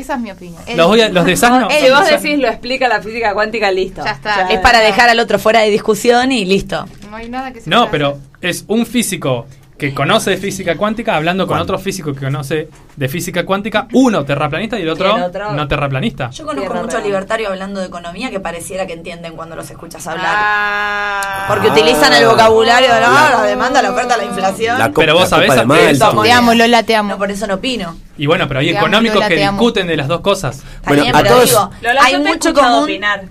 Esa 0.00 0.14
es 0.14 0.20
mi 0.20 0.30
opinión. 0.30 0.62
Los, 0.76 0.86
voy 0.86 1.00
a- 1.02 1.08
los 1.10 1.24
desasnos. 1.26 1.72
Eh, 1.72 1.80
Si 1.84 1.90
vos 1.90 2.08
decís 2.08 2.38
lo 2.38 2.48
explica 2.48 2.88
la 2.88 3.02
física 3.02 3.34
cuántica, 3.34 3.70
listo. 3.70 4.02
Ya 4.04 4.12
está. 4.12 4.48
es 4.50 4.58
para 4.60 4.80
dejar 4.80 5.08
al 5.10 5.18
otro 5.20 5.38
fuera 5.38 5.60
de 5.60 5.70
discusión 5.70 6.32
y 6.32 6.44
listo. 6.44 6.86
No 7.10 7.16
hay 7.16 7.28
nada 7.28 7.52
que 7.52 7.60
se 7.60 7.68
No, 7.68 7.90
pero 7.90 8.18
hacer. 8.38 8.50
es 8.50 8.64
un 8.68 8.86
físico 8.86 9.46
que 9.80 9.94
conoce 9.94 10.30
de 10.30 10.36
física 10.36 10.76
cuántica 10.76 11.16
hablando 11.16 11.46
con 11.46 11.58
otro 11.58 11.78
físico 11.78 12.12
que 12.12 12.20
conoce 12.20 12.68
de 12.96 13.08
física 13.08 13.46
cuántica, 13.46 13.88
uno 13.94 14.24
terraplanista 14.26 14.78
y 14.78 14.82
el 14.82 14.90
otro, 14.90 15.14
Y 15.14 15.16
el 15.18 15.22
otro- 15.24 15.52
no 15.52 15.66
terraplanista. 15.66 16.28
Yo 16.30 16.44
conozco 16.44 16.68
Tierra 16.70 16.82
muchos 16.86 17.02
libertarios 17.02 17.50
hablando 17.50 17.80
de 17.80 17.86
economía 17.86 18.30
que 18.30 18.38
pareciera 18.40 18.86
que 18.86 18.92
entienden 18.92 19.34
cuando 19.36 19.56
los 19.56 19.70
escuchas 19.70 20.06
hablar. 20.06 20.26
Ah. 20.36 21.46
Porque 21.48 21.68
Ah. 21.68 21.72
utilizan 21.72 22.12
el 22.12 22.26
vocabulario 22.26 22.92
de 22.92 23.00
la, 23.00 23.30
la 23.38 23.42
demanda, 23.42 23.80
la 23.80 23.90
oferta, 23.92 24.16
la 24.18 24.24
inflación. 24.24 24.78
La 24.78 24.92
Pero 24.92 25.14
vos 25.14 25.22
la 25.22 25.28
sabés 25.28 25.48
Malta. 25.66 25.90
eso- 25.90 26.22
Te 26.22 26.30
amo, 26.32 26.52
Lola, 26.54 26.82
te 26.82 26.94
amo. 26.94 27.08
no, 27.10 27.18
por 27.18 27.30
eso 27.30 27.46
no 27.46 27.54
opino. 27.54 27.96
Y 28.18 28.26
bueno, 28.26 28.46
pero 28.46 28.60
hay 28.60 28.66
Te 28.72 28.76
amo, 28.76 28.86
económicos 28.86 29.14
Lola, 29.14 29.28
que 29.28 29.36
te 29.36 29.44
amo. 29.44 29.58
discuten 29.58 29.86
de 29.86 29.96
las 29.96 30.08
dos 30.08 30.20
cosas. 30.20 30.62
Bueno, 30.86 31.02
bien, 31.04 31.16
a 31.16 31.18
pero 31.22 31.34
todos- 31.34 31.48
digo, 31.48 31.70
Lola, 31.80 32.00
hay 32.04 32.18
mucho 32.18 32.52
común. 32.52 32.82
opinar. 32.84 33.22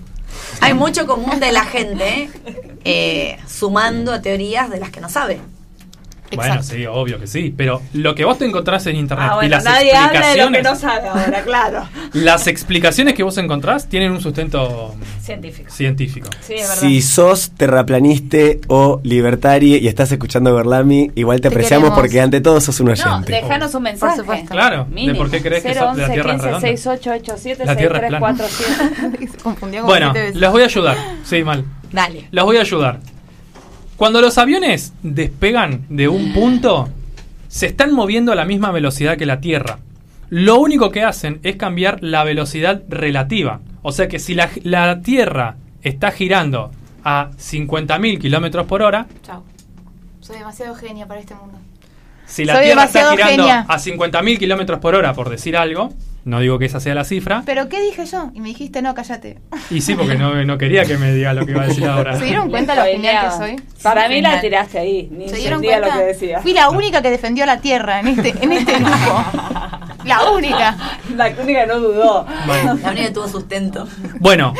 Hay 0.62 0.74
mucho 0.74 1.06
común 1.06 1.38
de 1.40 1.52
la 1.52 1.64
gente 1.64 2.28
eh, 2.84 3.38
sumando 3.46 4.12
a 4.12 4.20
teorías 4.20 4.68
de 4.68 4.78
las 4.80 4.90
que 4.90 5.00
no 5.00 5.08
sabe. 5.08 5.40
Bueno, 6.36 6.62
sí, 6.62 6.86
obvio 6.86 7.18
que 7.18 7.26
sí. 7.26 7.52
Pero 7.56 7.82
lo 7.92 8.14
que 8.14 8.24
vos 8.24 8.38
te 8.38 8.44
encontrás 8.46 8.86
en 8.86 8.96
internet 8.96 9.26
Ah, 9.30 9.32
y 9.34 9.36
bueno, 9.36 9.56
las 9.56 9.64
nadie 9.64 9.92
habla 9.94 10.08
de 10.30 10.36
lo 10.36 10.48
explicaciones. 10.48 10.58
que 10.62 10.68
no 10.68 10.76
sabe 10.76 11.08
ahora, 11.08 11.42
claro. 11.44 11.88
Las 12.12 12.46
explicaciones 12.46 13.14
que 13.14 13.22
vos 13.22 13.36
encontrás 13.38 13.88
tienen 13.88 14.12
un 14.12 14.20
sustento 14.20 14.94
Científico. 15.22 15.70
científico. 15.70 16.28
Sí, 16.40 16.54
es 16.54 16.62
verdad. 16.68 16.80
Si 16.80 17.02
sos 17.02 17.50
terraplaniste 17.56 18.60
o 18.68 19.00
libertarie 19.04 19.78
y 19.78 19.88
estás 19.88 20.10
escuchando 20.12 20.54
Berlami, 20.54 21.10
igual 21.14 21.38
te, 21.40 21.42
Te 21.42 21.48
apreciamos 21.48 21.88
queremos. 21.90 21.98
porque 22.00 22.20
ante 22.20 22.40
todo 22.40 22.60
sos 22.60 22.78
un 22.80 22.86
No, 22.86 22.92
oyente. 22.92 23.32
dejanos 23.32 23.74
un 23.74 23.82
mensaje. 23.82 24.16
Por 24.16 24.24
supuesto. 24.24 24.50
Claro, 24.50 24.84
de 24.84 24.94
Mínimo. 24.94 25.18
por 25.18 25.30
qué 25.30 25.40
crees 25.42 25.62
que 25.62 25.74
so- 25.74 25.84
011 25.88 26.00
la 26.02 26.12
Tierra 26.12 26.30
es 26.30 26.34
15 26.36 26.46
redonda. 26.46 26.60
6887 26.68 27.64
La 27.66 27.76
Tierra 27.76 27.98
es 27.98 28.08
plana. 28.08 28.36
6347. 28.36 29.28
Se 29.32 29.38
confundió 29.38 29.80
como 29.82 29.92
Bueno, 29.92 30.12
los 30.34 30.52
voy 30.52 30.62
a 30.62 30.64
ayudar. 30.66 30.96
Sí, 31.24 31.42
mal. 31.44 31.64
Dale. 31.92 32.28
Los 32.30 32.44
voy 32.44 32.56
a 32.56 32.60
ayudar. 32.60 33.00
Cuando 34.00 34.22
los 34.22 34.38
aviones 34.38 34.94
despegan 35.02 35.84
de 35.90 36.08
un 36.08 36.32
punto, 36.32 36.88
se 37.48 37.66
están 37.66 37.92
moviendo 37.92 38.32
a 38.32 38.34
la 38.34 38.46
misma 38.46 38.70
velocidad 38.70 39.18
que 39.18 39.26
la 39.26 39.40
Tierra. 39.42 39.78
Lo 40.30 40.58
único 40.58 40.90
que 40.90 41.02
hacen 41.02 41.38
es 41.42 41.56
cambiar 41.56 42.02
la 42.02 42.24
velocidad 42.24 42.82
relativa. 42.88 43.60
O 43.82 43.92
sea 43.92 44.08
que 44.08 44.18
si 44.18 44.32
la, 44.32 44.48
la 44.62 45.02
Tierra 45.02 45.56
está 45.82 46.12
girando 46.12 46.70
a 47.04 47.32
50.000 47.32 48.18
kilómetros 48.18 48.66
por 48.66 48.80
hora, 48.80 49.06
Chao. 49.22 49.44
Soy 50.20 50.38
demasiado 50.38 50.74
genia 50.76 51.06
para 51.06 51.20
este 51.20 51.34
mundo. 51.34 51.58
si 52.24 52.46
la 52.46 52.54
Soy 52.54 52.64
Tierra 52.64 52.84
está 52.84 53.10
girando 53.10 53.42
genia. 53.42 53.66
a 53.68 53.76
50.000 53.78 54.38
kilómetros 54.38 54.78
por 54.78 54.94
hora, 54.94 55.12
por 55.12 55.28
decir 55.28 55.58
algo, 55.58 55.92
no 56.24 56.40
digo 56.40 56.58
que 56.58 56.66
esa 56.66 56.80
sea 56.80 56.94
la 56.94 57.04
cifra, 57.04 57.42
¿Pero 57.46 57.68
qué 57.68 57.80
dije 57.80 58.04
yo? 58.04 58.30
Y 58.34 58.40
me 58.40 58.48
dijiste, 58.48 58.82
no, 58.82 58.94
cállate. 58.94 59.38
y 59.70 59.80
sí, 59.80 59.94
porque 59.94 60.16
no, 60.16 60.44
no 60.44 60.58
quería 60.58 60.84
que 60.84 60.98
me 60.98 61.12
diga 61.12 61.32
lo 61.32 61.46
que 61.46 61.52
iba 61.52 61.62
a 61.62 61.66
decir 61.66 61.86
ahora. 61.86 62.18
¿Se 62.18 62.24
dieron 62.24 62.50
cuenta 62.50 62.74
lo 62.74 62.84
genial 62.84 63.26
que 63.30 63.36
soy? 63.36 63.56
Para 63.82 64.08
mí 64.08 64.20
la 64.20 64.40
tiraste 64.40 64.78
ahí. 64.78 65.08
Ni 65.10 65.28
¿Se 65.28 65.36
dieron 65.36 65.62
cuenta? 65.62 65.88
lo 65.88 65.94
que 65.94 66.04
decía. 66.04 66.40
Fui 66.40 66.52
la 66.52 66.70
única 66.70 67.02
que 67.02 67.10
defendió 67.10 67.44
a 67.44 67.46
la 67.46 67.60
Tierra 67.60 68.00
en 68.00 68.08
este, 68.08 68.34
en 68.40 68.52
este 68.52 68.74
grupo. 68.78 69.24
La 70.04 70.30
única. 70.30 70.76
La 71.14 71.30
única 71.40 71.66
no 71.66 71.78
dudó. 71.80 72.26
Bueno. 72.46 72.78
La 72.82 72.90
única 72.90 73.06
que 73.06 73.10
tuvo 73.10 73.28
sustento. 73.28 73.86
Bueno, 74.18 74.54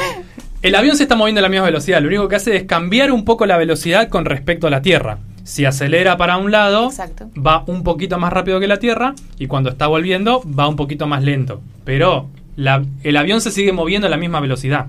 el 0.63 0.75
avión 0.75 0.97
se 0.97 1.05
está 1.05 1.17
moviendo 1.17 1.39
a 1.39 1.43
la 1.43 1.49
misma 1.49 1.67
velocidad. 1.67 2.01
Lo 2.01 2.09
único 2.09 2.29
que 2.29 2.37
hace 2.37 2.57
es 2.57 2.65
cambiar 2.65 3.11
un 3.11 3.25
poco 3.25 3.47
la 3.47 3.57
velocidad 3.57 4.09
con 4.09 4.25
respecto 4.27 4.67
a 4.67 4.71
la 4.71 4.83
Tierra. 4.83 5.19
Si 5.45 5.65
acelera 5.65 6.17
para 6.17 6.37
un 6.37 6.51
lado, 6.51 6.87
Exacto. 6.87 7.29
va 7.37 7.65
un 7.67 7.83
poquito 7.83 8.19
más 8.19 8.33
rápido 8.33 8.61
que 8.61 8.67
la 8.69 8.79
Tierra 8.79 9.15
y 9.39 9.47
cuando 9.47 9.71
está 9.71 9.87
volviendo 9.87 10.43
va 10.59 10.69
un 10.69 10.77
poquito 10.77 11.07
más 11.07 11.23
lento. 11.23 11.61
Pero 11.85 12.29
la- 12.57 12.85
el 13.03 13.17
avión 13.17 13.41
se 13.41 13.51
sigue 13.51 13.73
moviendo 13.73 14.07
a 14.07 14.11
la 14.11 14.17
misma 14.17 14.41
velocidad. 14.41 14.87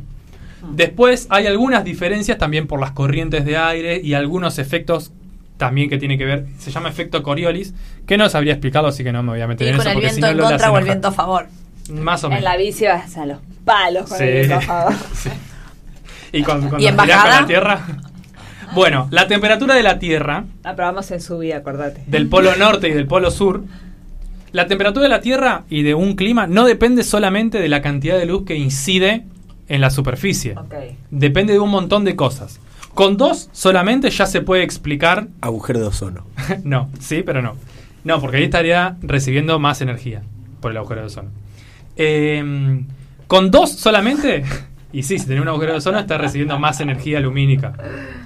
Después 0.74 1.26
hay 1.30 1.48
algunas 1.48 1.84
diferencias 1.84 2.38
también 2.38 2.68
por 2.68 2.80
las 2.80 2.92
corrientes 2.92 3.46
de 3.46 3.58
aire 3.58 4.00
y 4.04 4.14
algunos 4.14 4.60
efectos 4.60 5.12
también 5.58 5.90
que 5.90 5.98
tiene 5.98 6.18
que 6.18 6.26
ver, 6.26 6.46
se 6.60 6.72
llama 6.72 6.90
efecto 6.90 7.22
Coriolis, 7.24 7.74
que 8.08 8.18
no 8.18 8.28
sabría 8.30 8.54
explicarlo, 8.54 8.90
así 8.90 9.04
que 9.04 9.12
no 9.12 9.22
me 9.24 9.30
voy 9.32 9.42
a 9.42 9.48
meter 9.48 9.68
en 9.68 9.74
eso 9.76 9.84
con 9.84 9.88
el 9.90 9.94
porque 9.96 10.10
si 10.10 10.16
viento 10.22 10.36
no 10.38 10.44
en 10.44 10.50
contra 10.50 10.72
o 10.72 10.78
el 10.78 10.84
viento 10.86 11.08
a 11.08 11.12
favor. 11.12 11.48
Más 11.92 12.24
o 12.24 12.30
menos. 12.30 12.40
En 12.40 12.44
la 12.46 12.58
bici 12.58 12.86
vas 12.86 13.16
a 13.18 13.26
los 13.26 13.40
palos 13.66 14.08
con 14.10 14.18
Sí. 14.18 14.24
el 14.24 14.34
viento 14.34 14.56
a 14.56 14.62
favor. 14.62 14.94
Y 16.34 16.44
cuando 16.44 16.80
¿Y 16.80 16.88
en 16.88 16.96
con 16.96 17.08
bajada? 17.08 17.42
la 17.42 17.48
Tierra. 17.48 17.80
Bueno, 18.74 19.08
la 19.12 19.28
temperatura 19.28 19.76
de 19.76 19.84
la 19.84 20.00
Tierra, 20.00 20.46
Ah, 20.64 20.74
pero 20.76 20.88
vamos 20.88 21.10
en 21.12 21.22
subida, 21.22 21.58
acordate. 21.58 22.04
del 22.08 22.28
polo 22.28 22.56
norte 22.56 22.88
y 22.90 22.94
del 22.94 23.08
polo 23.08 23.32
sur, 23.32 23.64
la 24.52 24.68
temperatura 24.68 25.04
de 25.04 25.10
la 25.10 25.22
Tierra 25.22 25.64
y 25.70 25.84
de 25.84 25.94
un 25.94 26.16
clima 26.16 26.48
no 26.48 26.66
depende 26.66 27.04
solamente 27.04 27.60
de 27.60 27.70
la 27.70 27.82
cantidad 27.82 28.18
de 28.18 28.26
luz 28.26 28.46
que 28.46 28.56
incide 28.56 29.26
en 29.70 29.82
la 29.82 29.90
superficie. 29.90 30.54
Ok. 30.58 30.74
Depende 31.10 31.54
de 31.54 31.60
un 31.60 31.70
montón 31.70 32.04
de 32.04 32.16
cosas. 32.16 32.60
Con 32.94 33.16
dos 33.16 33.50
solamente 33.54 34.10
ya 34.10 34.26
se 34.26 34.42
puede 34.42 34.64
explicar. 34.64 35.28
Agujero 35.40 35.80
de 35.80 35.86
ozono. 35.88 36.26
no, 36.64 36.90
sí, 37.00 37.24
pero 37.26 37.42
no. 37.42 37.56
No, 38.04 38.20
porque 38.20 38.38
ahí 38.38 38.44
estaría 38.44 38.98
recibiendo 39.02 39.60
más 39.60 39.80
energía 39.82 40.24
por 40.60 40.72
el 40.72 40.78
agujero 40.78 41.02
de 41.02 41.08
ozono. 41.08 41.30
Eh, 41.96 42.84
con 43.28 43.52
dos 43.52 43.72
solamente. 43.72 44.44
Y 44.94 45.04
sí, 45.04 45.20
si 45.20 45.26
tiene 45.26 45.42
un 45.42 45.48
agujero 45.48 45.72
de 45.74 45.78
ozono 45.78 46.00
está 46.00 46.18
recibiendo 46.18 46.60
más 46.60 46.80
energía 46.82 47.20
lumínica. 47.20 47.74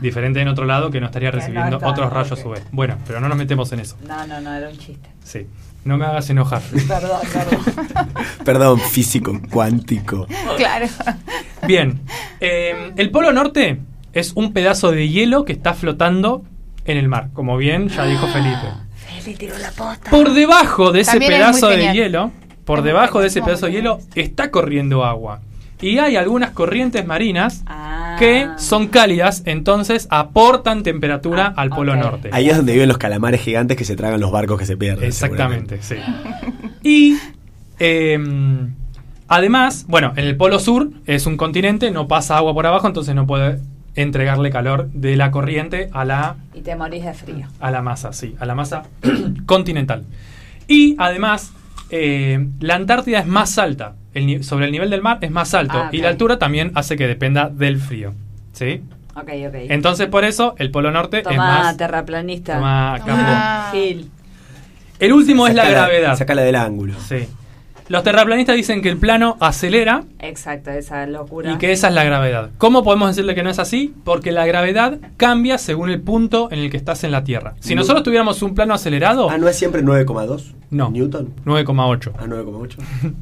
Diferente 0.02 0.42
en 0.42 0.48
otro 0.48 0.66
lado 0.66 0.90
que 0.90 1.00
no 1.00 1.06
estaría 1.08 1.30
no 1.32 1.38
recibiendo 1.38 1.80
otros 1.84 2.12
rayos. 2.12 2.44
UV. 2.44 2.60
Bueno, 2.72 2.98
pero 3.06 3.20
no 3.20 3.30
nos 3.30 3.38
metemos 3.38 3.72
en 3.72 3.82
eso. 3.82 3.98
No, 4.08 4.26
no, 4.26 4.42
no, 4.42 4.54
era 4.54 4.70
un 4.70 4.78
chiste. 4.78 5.10
Sí. 5.24 5.48
No 5.84 5.98
me 5.98 6.06
hagas 6.06 6.28
enojar. 6.32 6.62
Perdón, 6.88 7.20
perdón. 7.32 7.60
Perdón, 8.46 8.80
físico 8.80 9.40
cuántico. 9.52 10.26
Claro. 10.58 10.88
Bien. 11.68 12.02
eh, 12.40 12.92
el 12.98 13.12
polo 13.12 13.32
norte 13.32 13.80
es 14.14 14.32
un 14.34 14.52
pedazo 14.52 14.92
de 14.92 15.08
hielo 15.10 15.46
que 15.46 15.54
está 15.54 15.76
flotando 15.76 16.44
en 16.86 16.98
el 16.98 17.08
mar, 17.08 17.30
como 17.34 17.58
bien 17.58 17.90
ya 17.90 18.06
dijo 18.06 18.26
Felipe. 18.28 18.68
Feli 18.96 19.36
tiró 19.36 19.58
la 19.60 19.70
posta. 19.72 20.10
Por 20.10 20.34
debajo 20.34 20.92
de 20.92 21.02
ese 21.02 21.12
También 21.12 21.34
es 21.34 21.38
muy 21.38 21.46
pedazo 21.52 21.68
de 21.68 21.76
genial. 21.78 21.94
hielo, 21.96 22.32
por 22.64 22.82
debajo 22.82 23.22
de 23.22 23.28
ese 23.28 23.42
pedazo 23.44 23.68
de 23.68 23.74
hielo 23.74 24.00
está 24.16 24.50
corriendo 24.50 25.06
agua. 25.06 25.42
Y 25.82 25.98
hay 26.00 26.16
algunas 26.16 26.52
corrientes 26.52 27.06
marinas 27.06 27.64
Ah. 27.68 28.16
que 28.18 28.48
son 28.58 28.88
cálidas, 28.88 29.44
entonces 29.46 30.08
aportan 30.10 30.84
temperatura 30.84 31.48
al 31.56 31.70
polo 31.70 31.96
norte. 31.96 32.30
Ahí 32.32 32.50
es 32.50 32.56
donde 32.58 32.74
viven 32.74 32.88
los 32.88 32.98
calamares 32.98 33.42
gigantes 33.42 33.76
que 33.78 33.84
se 33.86 33.96
tragan 33.96 34.20
los 34.22 34.32
barcos 34.32 34.58
que 34.58 34.66
se 34.66 34.78
pierden. 34.78 35.04
Exactamente, 35.06 35.80
sí. 35.82 35.96
Y 36.84 37.18
eh, 37.80 38.18
además, 39.28 39.86
bueno, 39.88 40.14
en 40.16 40.26
el 40.26 40.38
polo 40.38 40.60
sur 40.60 40.90
es 41.06 41.26
un 41.26 41.36
continente, 41.38 41.92
no 41.92 42.08
pasa 42.08 42.38
agua 42.38 42.54
por 42.54 42.66
abajo, 42.68 42.88
entonces 42.88 43.16
no 43.16 43.26
puede 43.28 43.60
entregarle 43.96 44.50
calor 44.50 44.90
de 44.94 45.16
la 45.16 45.32
corriente 45.32 45.90
a 45.94 46.06
la 46.06 46.36
Y 46.54 46.62
te 46.62 46.76
morís 46.76 47.04
de 47.06 47.14
frío. 47.14 47.48
a 47.60 47.72
la 47.72 47.82
masa, 47.82 48.14
sí, 48.14 48.36
a 48.40 48.46
la 48.46 48.56
masa 48.56 48.84
continental. 49.46 50.04
Y 50.68 50.96
además, 50.98 51.52
eh, 51.90 52.48
la 52.60 52.76
Antártida 52.76 53.20
es 53.20 53.28
más 53.28 53.58
alta, 53.58 53.96
el 54.16 54.44
sobre 54.44 54.66
el 54.66 54.72
nivel 54.72 54.90
del 54.90 55.02
mar 55.04 55.20
es 55.22 55.30
más 55.30 55.54
alto, 55.54 55.78
Ah, 55.78 55.90
y 55.92 56.00
la 56.00 56.10
altura 56.10 56.40
también 56.40 56.72
hace 56.74 56.96
que 56.98 57.08
dependa 57.08 57.50
del 57.50 57.78
frío. 57.80 58.14
¿Sí? 58.54 58.82
Ok, 59.16 59.30
ok. 59.48 59.56
Entonces, 59.70 60.08
por 60.08 60.26
eso, 60.26 60.56
el 60.58 60.72
polo 60.72 60.92
norte 60.92 61.20
es 61.30 61.38
más. 61.38 61.78
terraplanista. 61.78 62.56
Toma. 62.56 62.96
Ah. 63.08 63.70
Gil. 63.72 64.10
El 65.00 65.14
último 65.14 65.48
es 65.48 65.54
la 65.56 65.70
gravedad. 65.70 66.16
Sacala 66.18 66.42
del 66.42 66.56
ángulo. 66.56 66.94
Sí. 67.08 67.28
Los 67.88 68.04
terraplanistas 68.04 68.56
dicen 68.56 68.82
que 68.82 68.90
el 68.90 68.98
plano 68.98 69.38
acelera 69.40 70.04
Exacto, 70.20 70.72
esa 70.72 71.06
locura. 71.06 71.52
y 71.52 71.58
que 71.60 71.72
esa 71.72 71.90
es 71.90 71.94
la 71.94 72.04
gravedad. 72.04 72.50
¿Cómo 72.58 72.84
podemos 72.84 73.10
decirle 73.10 73.36
que 73.36 73.44
no 73.44 73.52
es 73.52 73.60
así? 73.60 73.94
Porque 74.04 74.32
la 74.32 74.48
gravedad 74.48 74.98
cambia 75.18 75.60
según 75.60 75.92
el 75.92 76.02
punto 76.02 76.48
en 76.52 76.58
el 76.60 76.72
que 76.72 76.78
estás 76.78 77.04
en 77.04 77.12
la 77.12 77.24
Tierra. 77.24 77.54
Si 77.60 77.76
No. 77.76 77.82
nosotros 77.82 78.04
tuviéramos 78.04 78.42
un 78.42 78.56
plano 78.56 78.74
acelerado, 78.74 79.30
Ah, 79.30 79.38
¿no 79.38 79.48
es 79.48 79.56
siempre 79.56 79.84
9,2? 79.84 80.56
No. 80.72 80.90
¿Newton? 80.90 81.32
9,8. 81.46 82.12
Ah, 82.18 82.24
9,8. 82.28 82.78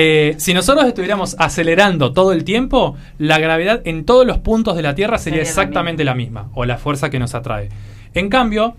Eh, 0.00 0.36
si 0.38 0.54
nosotros 0.54 0.86
estuviéramos 0.86 1.34
acelerando 1.40 2.12
todo 2.12 2.32
el 2.32 2.44
tiempo, 2.44 2.96
la 3.18 3.40
gravedad 3.40 3.82
en 3.84 4.04
todos 4.04 4.24
los 4.24 4.38
puntos 4.38 4.76
de 4.76 4.82
la 4.82 4.94
Tierra 4.94 5.18
sería, 5.18 5.38
Sería 5.38 5.42
la 5.42 5.48
exactamente 5.48 6.04
la 6.04 6.14
misma, 6.14 6.50
o 6.54 6.64
la 6.64 6.78
fuerza 6.78 7.10
que 7.10 7.18
nos 7.18 7.34
atrae. 7.34 7.68
En 8.14 8.28
cambio, 8.28 8.76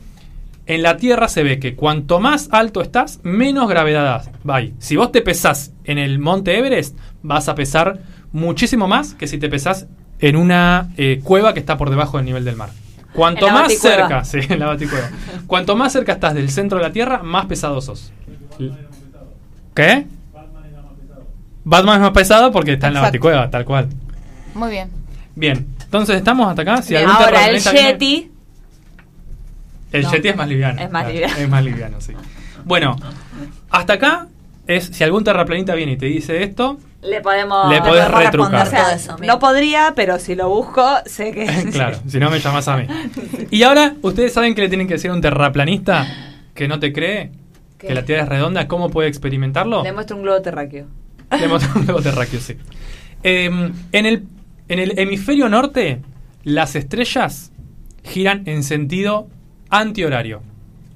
en 0.66 0.82
la 0.82 0.96
Tierra 0.96 1.28
se 1.28 1.44
ve 1.44 1.60
que 1.60 1.76
cuanto 1.76 2.22
más 2.22 2.48
alto 2.54 2.82
estás, 2.82 3.20
menos 3.24 3.68
gravedad 3.68 4.32
hay. 4.48 4.74
Si 4.80 4.96
vos 4.96 5.12
te 5.12 5.22
pesás 5.22 5.74
en 5.84 5.98
el 5.98 6.20
monte 6.20 6.58
Everest, 6.58 6.98
vas 7.22 7.50
a 7.50 7.56
pesar 7.56 8.00
muchísimo 8.32 8.88
más 8.88 9.14
que 9.14 9.28
si 9.28 9.38
te 9.40 9.50
pesás 9.50 9.88
en 10.20 10.38
una 10.38 10.94
eh, 10.96 11.20
cueva 11.22 11.54
que 11.54 11.60
está 11.60 11.76
por 11.76 11.90
debajo 11.90 12.16
del 12.16 12.28
nivel 12.28 12.46
del 12.46 12.56
mar. 12.56 12.70
Cuanto 13.12 13.42
En 13.42 13.48
la 13.48 13.60
más 13.60 13.64
baticueva. 13.64 13.96
cerca, 13.98 14.24
sí, 14.24 14.40
en 14.48 14.60
la 14.60 14.68
baticueva. 14.68 15.10
Cuanto 15.48 15.76
más 15.76 15.92
cerca 15.92 16.14
estás 16.14 16.34
del 16.34 16.50
centro 16.50 16.78
de 16.78 16.86
la 16.86 16.94
Tierra, 16.94 17.24
más 17.24 17.46
pesado 17.48 17.82
sos. 17.82 18.14
¿Qué? 19.76 20.06
Batman 21.70 21.96
es 21.98 22.02
más 22.02 22.12
pesado 22.12 22.52
porque 22.52 22.74
está 22.74 22.88
en 22.88 22.94
la 22.96 23.00
Exacto. 23.02 23.12
baticueva, 23.18 23.50
tal 23.52 23.64
cual. 23.66 23.90
Muy 24.56 24.72
bien. 24.72 24.90
Bien, 25.36 25.68
entonces 25.84 26.16
estamos 26.18 26.48
hasta 26.50 26.64
acá. 26.64 26.82
Si 26.82 26.96
algún 26.96 27.12
Ahora 27.16 27.48
el 27.48 27.62
viene- 27.62 27.80
Yeti. 27.92 28.32
El 29.92 30.04
No. 30.04 30.12
Yeti 30.12 30.28
es 30.30 30.36
más 30.36 30.48
liviano. 30.48 30.82
Es 30.82 30.92
más 30.92 31.04
claro, 31.04 31.14
liviano. 31.14 31.36
Es 31.38 31.50
más 31.50 31.64
liviano, 31.64 32.02
sí. 32.02 32.14
Bueno, 32.66 32.96
hasta 33.70 33.94
acá 33.94 34.28
es 34.68 34.86
si 34.88 35.04
algún 35.04 35.24
terraplanista 35.24 35.76
viene 35.76 35.94
y 35.94 35.98
te 35.98 36.08
dice 36.08 36.44
esto, 36.44 36.78
Le 37.02 37.22
podemos. 37.22 37.72
Le 37.72 37.80
podés 37.82 38.06
podemos 38.06 38.24
retrucar. 38.24 38.52
responder 38.52 38.62
O 38.68 38.70
sea, 38.70 38.84
todo 38.86 38.96
eso, 38.96 39.16
bien. 39.18 39.28
no 39.28 39.40
podría, 39.40 39.94
pero 39.96 40.20
si 40.20 40.36
lo 40.36 40.50
busco, 40.50 40.86
sé 41.06 41.32
que. 41.32 41.46
claro, 41.72 41.98
si 42.08 42.20
no 42.20 42.30
me 42.32 42.40
llamas 42.40 42.68
a 42.68 42.78
mí. 42.78 42.88
Y 43.52 43.64
ahora, 43.64 43.94
¿ustedes 44.02 44.34
saben 44.34 44.54
que 44.56 44.62
le 44.64 44.70
tienen 44.70 44.88
que 44.88 44.96
decir 44.96 45.10
a 45.12 45.14
un 45.14 45.22
terraplanista 45.22 46.06
que 46.56 46.68
no 46.68 46.80
te 46.80 46.92
cree? 46.94 47.32
¿Qué? 47.78 47.88
Que 47.88 47.94
la 47.96 48.04
Tierra 48.04 48.24
es 48.24 48.30
redonda, 48.30 48.68
¿cómo 48.68 48.90
puede 48.90 49.08
experimentarlo? 49.08 49.84
Le 49.84 49.94
muestro 49.94 50.18
un 50.18 50.24
globo 50.24 50.42
terráqueo. 50.42 50.86
Le 51.38 51.48
muestro 51.48 51.80
un 51.80 51.86
globo 51.86 52.02
terráqueo, 52.02 52.40
sí. 52.40 52.56
Em, 53.24 53.74
en, 53.92 54.06
el, 54.06 54.24
en 54.68 54.80
el 54.80 54.98
hemisferio 54.98 55.50
norte, 55.50 56.02
las 56.44 56.76
estrellas 56.76 57.52
giran 58.04 58.44
en 58.46 58.64
sentido 58.64 59.28
antihorario. 59.70 60.42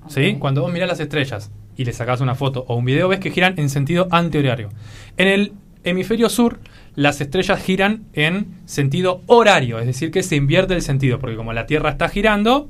¿Sí? 0.08 0.36
Cuando 0.40 0.62
vos 0.62 0.74
mirás 0.74 0.90
las 0.90 1.00
estrellas 1.00 1.52
y 1.78 1.86
le 1.86 1.94
sacás 1.94 2.22
una 2.22 2.36
foto 2.36 2.66
o 2.68 2.76
un 2.76 2.86
video, 2.86 3.08
ves 3.08 3.20
que 3.20 3.32
giran 3.32 3.54
en 3.58 3.70
sentido 3.70 4.08
antihorario. 4.12 4.70
En 5.18 5.28
el 5.28 5.54
hemisferio 5.84 6.30
sur, 6.30 6.60
las 6.96 7.22
estrellas 7.22 7.62
giran 7.62 8.04
en 8.14 8.48
sentido 8.66 9.22
horario, 9.28 9.80
es 9.80 9.86
decir, 9.86 10.12
que 10.12 10.24
se 10.24 10.36
invierte 10.36 10.74
el 10.74 10.82
sentido, 10.82 11.20
porque 11.20 11.36
como 11.36 11.54
la 11.54 11.66
Tierra 11.66 11.92
está 11.92 12.10
girando, 12.10 12.70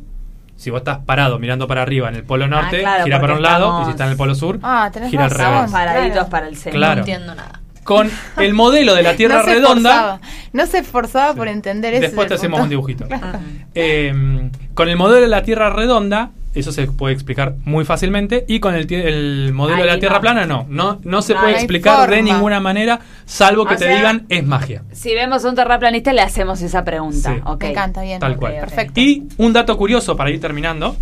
si 0.56 0.70
vos 0.70 0.80
estás 0.80 1.00
parado 1.06 1.40
mirando 1.40 1.68
para 1.68 1.82
arriba 1.82 2.10
en 2.10 2.16
el 2.16 2.24
polo 2.24 2.48
norte, 2.48 2.78
Ah, 2.78 2.82
claro, 2.82 3.04
gira 3.06 3.20
para 3.22 3.34
un 3.36 3.42
lado, 3.42 3.60
y 3.66 3.68
estamos- 3.68 3.86
si 3.86 3.92
está 3.92 4.04
en 4.06 4.12
el 4.12 4.18
polo 4.18 4.36
sur, 4.36 4.60
Ah, 4.64 4.90
tenés 4.94 5.10
gira 5.10 5.26
al 5.26 5.32
revés. 5.32 5.72
Paraditos 5.72 6.12
Claro. 6.14 6.30
para 6.30 6.48
el 6.48 6.56
centro. 6.56 6.80
Claro. 6.80 6.94
No 6.96 7.00
entiendo 7.00 7.36
nada. 7.36 7.60
Con 7.84 8.10
el 8.38 8.54
modelo 8.54 8.96
de 8.96 9.04
la 9.04 9.14
Tierra 9.18 9.38
no 9.40 9.44
redonda. 9.44 10.20
No 10.54 10.66
se 10.68 10.78
esforzaba 10.80 11.34
Sí. 11.34 11.38
por 11.38 11.48
entender 11.50 11.94
eso. 11.96 12.02
Después 12.04 12.28
te 12.30 12.36
hacemos 12.36 12.62
un 12.62 12.70
dibujito. 12.70 13.06
Eh, 13.76 14.50
con 14.74 14.88
el 14.88 14.96
modelo 14.96 15.22
de 15.22 15.28
la 15.28 15.44
Tierra 15.44 15.70
redonda, 15.72 16.30
eso 16.54 16.72
se 16.72 16.88
puede 16.88 17.14
explicar 17.14 17.56
muy 17.66 17.86
fácilmente. 17.86 18.46
Y 18.48 18.60
con 18.60 18.76
el, 18.76 19.52
modelo 19.54 19.82
de 19.82 19.88
la 19.88 20.00
Tierra 20.00 20.16
no. 20.16 20.22
plana, 20.22 20.46
no. 20.46 20.66
No, 20.70 21.00
no 21.04 21.22
se 21.22 21.34
No, 21.34 21.42
puede 21.42 21.54
explicar 21.54 22.10
de 22.10 22.22
ninguna 22.22 22.60
manera, 22.60 23.00
salvo 23.26 23.66
que 23.66 23.76
O 23.76 23.78
te 23.78 23.86
sea- 23.86 23.96
digan 23.96 24.26
es 24.30 24.46
magia. 24.46 24.84
Si 24.92 25.14
vemos 25.14 25.44
a 25.46 25.50
un 25.50 25.56
terraplanista, 25.56 26.14
le 26.14 26.22
hacemos 26.22 26.62
esa 26.62 26.84
pregunta. 26.84 27.34
Sí. 27.36 27.42
Me 27.60 27.70
encanta, 27.72 28.02
bien. 28.02 28.20
Tal 28.20 28.38
cual. 28.38 28.54
Perfecto. 28.60 29.00
Y 29.00 29.28
un 29.38 29.54
dato 29.54 29.78
curioso 29.78 30.16
para 30.16 30.30
ir 30.30 30.40
terminando 30.40 30.96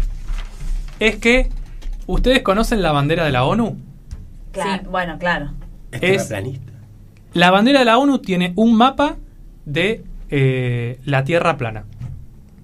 es 0.99 1.15
que 1.17 1.49
ustedes 2.07 2.41
conocen 2.41 2.81
la 2.81 2.91
bandera 2.91 3.25
de 3.25 3.31
la 3.31 3.43
ONU. 3.45 3.77
Claro, 4.51 4.83
Sí. 4.83 4.89
Bueno, 4.89 5.17
claro. 5.19 5.51
Es 5.91 6.01
Es- 6.03 6.27
terraplanista. 6.27 6.71
La 7.33 7.49
bandera 7.51 7.79
de 7.79 7.85
la 7.85 7.97
ONU 7.97 8.19
tiene 8.19 8.53
un 8.55 8.75
mapa 8.75 9.15
de 9.65 10.03
eh, 10.29 10.99
la 11.05 11.23
Tierra 11.23 11.57
plana. 11.57 11.85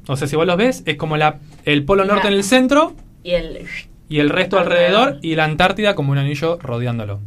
O 0.07 0.15
sea, 0.15 0.27
si 0.27 0.35
vos 0.37 0.45
los 0.47 0.55
ves, 0.57 0.83
es 0.85 0.95
como 0.95 1.17
la, 1.17 1.39
el 1.73 1.85
polo 1.85 2.05
norte 2.05 2.27
en 2.27 2.33
el 2.33 2.43
centro 2.43 2.93
Y 3.23 3.31
el. 3.31 3.65
y 4.09 4.19
el 4.19 4.29
resto 4.29 4.57
Alrededor. 4.57 4.99
alrededor 5.01 5.19
y 5.25 5.35
la 5.35 5.43
Antártida 5.45 5.95
como 5.95 6.11
un 6.11 6.17
anillo 6.17 6.57
rodeándolo. 6.61 7.19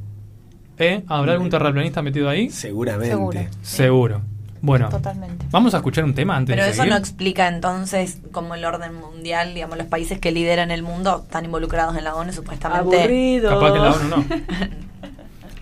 ¿Eh? 0.79 1.03
¿Habrá 1.09 1.33
algún 1.35 1.51
terraplanista 1.51 2.01
metido 2.03 2.29
ahí? 2.29 2.49
Seguramente. 2.51 3.11
Seguro. 3.15 3.41
Seguro. 3.63 4.23
Bueno, 4.63 4.89
Totalmente. 4.91 5.47
vamos 5.51 5.73
a 5.73 5.79
escuchar 5.79 6.05
un 6.05 6.13
tema 6.15 6.37
antes 6.37 6.53
Pero 6.55 6.65
de 6.65 6.71
eso 6.71 6.79
seguir. 6.83 6.93
no 6.93 6.99
explica 6.99 7.49
entonces 7.49 8.19
cómo 8.31 8.55
el 8.55 8.65
orden 8.67 8.95
mundial, 8.95 9.55
digamos, 9.55 9.79
los 9.79 9.87
países 9.87 10.19
que 10.19 10.33
lideran 10.33 10.71
el 10.71 10.83
mundo 10.83 11.23
están 11.25 11.47
involucrados 11.47 11.97
en 11.97 12.05
la 12.05 12.15
ONU 12.15 12.33
supuestamente. 12.35 12.99
Aburrido. 12.99 13.49
Capaz 13.59 13.73
que 13.73 13.79
la 13.79 13.91
ONU 13.93 14.09
no. 14.09 14.25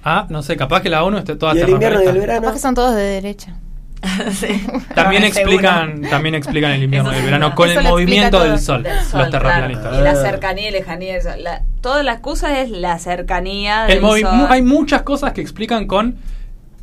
Ah, 0.04 0.26
no 0.30 0.42
sé, 0.42 0.56
capaz 0.56 0.80
que 0.80 0.88
la 0.88 1.04
ONU 1.04 1.18
esté 1.18 1.36
toda 1.36 1.54
Y 1.54 1.60
el 1.60 1.68
invierno 1.68 1.98
y 1.98 2.00
el 2.00 2.04
terraplanista. 2.06 2.20
verano. 2.26 2.40
Capaz 2.42 2.52
que 2.54 2.58
son 2.60 2.74
todos 2.74 2.94
de 2.94 3.02
derecha. 3.02 3.56
Sí. 4.32 4.46
También 4.94 5.22
Seguro. 5.32 5.54
explican, 5.56 6.02
también 6.02 6.34
explican 6.34 6.72
el 6.72 6.84
invierno 6.84 7.12
y 7.12 7.16
el 7.16 7.24
verano 7.24 7.48
no. 7.50 7.54
con 7.54 7.70
el 7.70 7.82
movimiento 7.82 8.42
del 8.42 8.58
sol, 8.60 8.82
Del 8.82 9.00
sol, 9.04 9.20
los 9.22 9.30
terraplanistas. 9.30 9.88
claro. 9.88 10.00
Y 10.00 10.04
la 10.04 10.14
cercanía 10.14 10.68
y 10.68 10.72
lejanía. 10.72 11.16
Eso. 11.16 11.30
La- 11.38 11.62
toda 11.80 12.02
la 12.02 12.12
excusa 12.12 12.60
es 12.60 12.70
la 12.70 12.98
cercanía 12.98 13.84
del 13.84 13.98
El 13.98 14.02
sol. 14.22 14.46
hay 14.48 14.62
muchas 14.62 15.02
cosas 15.02 15.32
que 15.32 15.40
explican 15.40 15.86
con 15.86 16.16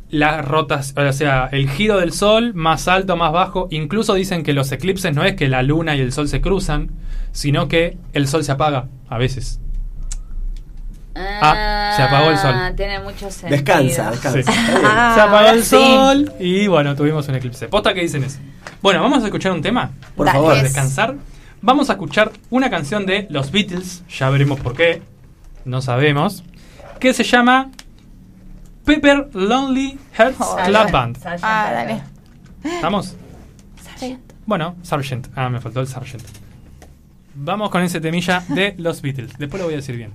las 0.08 0.44
rotas, 0.44 0.94
o 0.96 1.12
sea, 1.12 1.48
el 1.50 1.68
giro 1.68 1.98
del 1.98 2.12
sol, 2.12 2.52
más 2.54 2.86
alto, 2.86 3.16
más 3.16 3.32
bajo. 3.32 3.66
Incluso 3.70 4.14
dicen 4.14 4.42
que 4.44 4.52
los 4.52 4.70
eclipses 4.70 5.14
no 5.14 5.24
es 5.24 5.34
que 5.34 5.48
la 5.48 5.62
luna 5.62 5.96
y 5.96 6.00
el 6.00 6.12
sol 6.12 6.28
se 6.28 6.40
cruzan, 6.40 6.90
sino 7.32 7.66
que 7.68 7.96
el 8.12 8.28
sol 8.28 8.44
se 8.44 8.52
apaga 8.52 8.86
a 9.08 9.18
veces. 9.18 9.60
Ah, 11.18 11.92
se 11.96 12.02
apagó 12.02 12.30
el 12.30 12.38
sol. 12.38 12.54
Tiene 12.76 13.00
mucho 13.00 13.30
sentido. 13.30 13.50
Descansa, 13.50 14.10
descansa. 14.10 14.42
Sí. 14.52 14.58
Ah, 14.84 15.12
se 15.14 15.20
apagó 15.20 15.48
el 15.48 15.62
sí. 15.62 15.68
sol 15.70 16.32
y 16.38 16.66
bueno, 16.66 16.94
tuvimos 16.96 17.26
un 17.28 17.34
eclipse. 17.36 17.68
Posta 17.68 17.94
que 17.94 18.02
dicen 18.02 18.24
eso. 18.24 18.38
Bueno, 18.82 19.00
vamos 19.02 19.22
a 19.22 19.26
escuchar 19.26 19.52
un 19.52 19.62
tema 19.62 19.90
Por 20.14 20.26
Dale. 20.26 20.38
favor. 20.38 20.50
para 20.52 20.62
descansar. 20.62 21.14
Vamos 21.62 21.88
a 21.90 21.94
escuchar 21.94 22.30
una 22.50 22.68
canción 22.70 23.06
de 23.06 23.26
los 23.30 23.50
Beatles, 23.50 24.04
ya 24.08 24.28
veremos 24.30 24.60
por 24.60 24.74
qué, 24.76 25.02
no 25.64 25.80
sabemos, 25.82 26.44
que 27.00 27.12
se 27.14 27.24
llama 27.24 27.70
Pepper 28.84 29.30
Lonely 29.32 29.98
Hearts 30.12 30.36
Oh, 30.38 30.56
Club. 30.64 30.90
Band. 30.92 31.16
Sargent 31.18 31.42
Ah, 31.44 31.70
dale. 31.72 32.02
¿Estamos? 32.62 33.16
Sí. 33.96 34.18
Bueno, 34.44 34.76
Sargent. 34.82 35.28
Ah, 35.34 35.48
me 35.48 35.60
faltó 35.60 35.80
el 35.80 35.88
Sargent. 35.88 36.22
Vamos 37.34 37.70
con 37.70 37.82
ese 37.82 38.00
temilla 38.00 38.44
de 38.48 38.74
los 38.78 39.02
Beatles. 39.02 39.36
Después 39.38 39.58
lo 39.60 39.66
voy 39.66 39.74
a 39.74 39.78
decir 39.78 39.96
bien. 39.96 40.12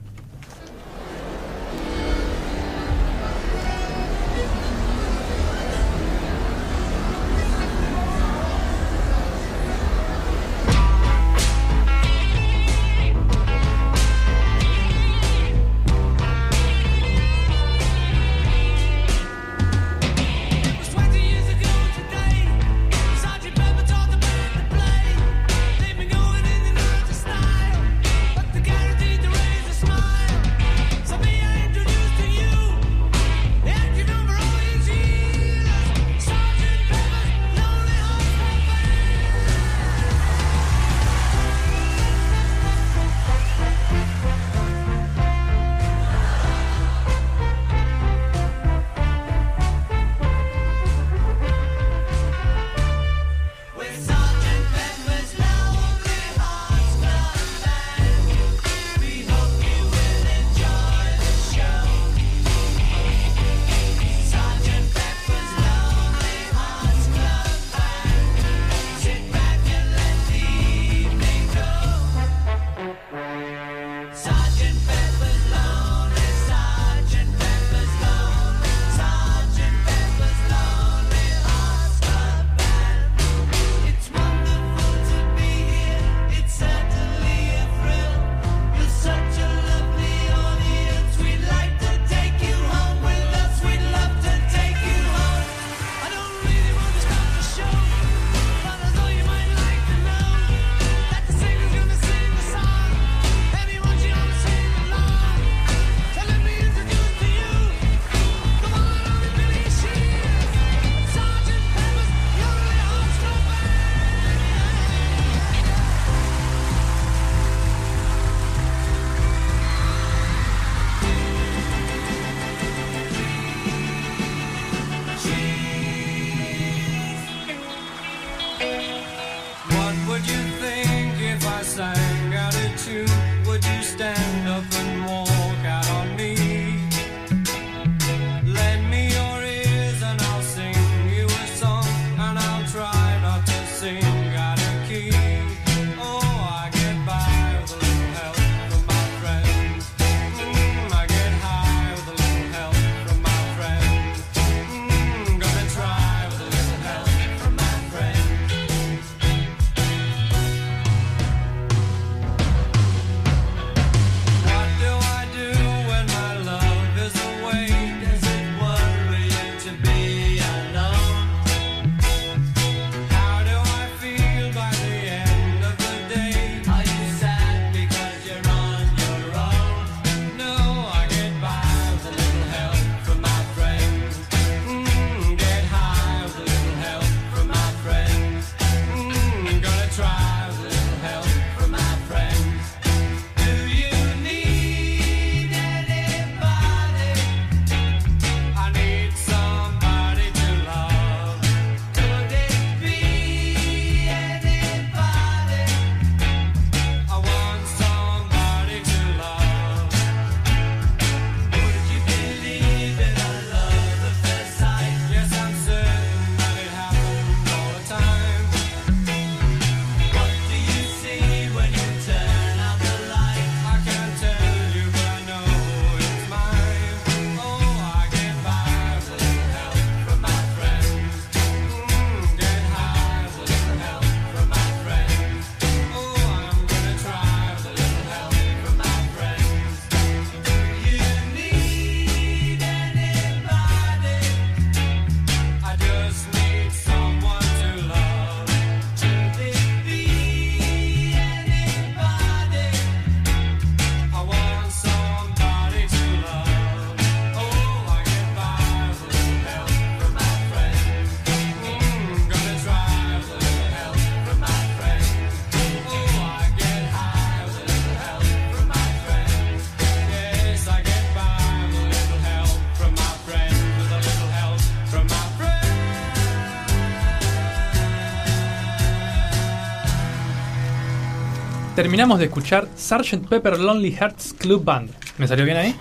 Terminamos 281.81 282.19
de 282.19 282.25
escuchar 282.25 282.67
Sgt. 282.77 283.27
Pepper 283.27 283.59
Lonely 283.59 283.91
Hearts 283.91 284.33
Club 284.37 284.63
Band. 284.63 284.91
¿Me 285.17 285.27
salió 285.27 285.45
bien 285.45 285.57
ahí? 285.57 285.75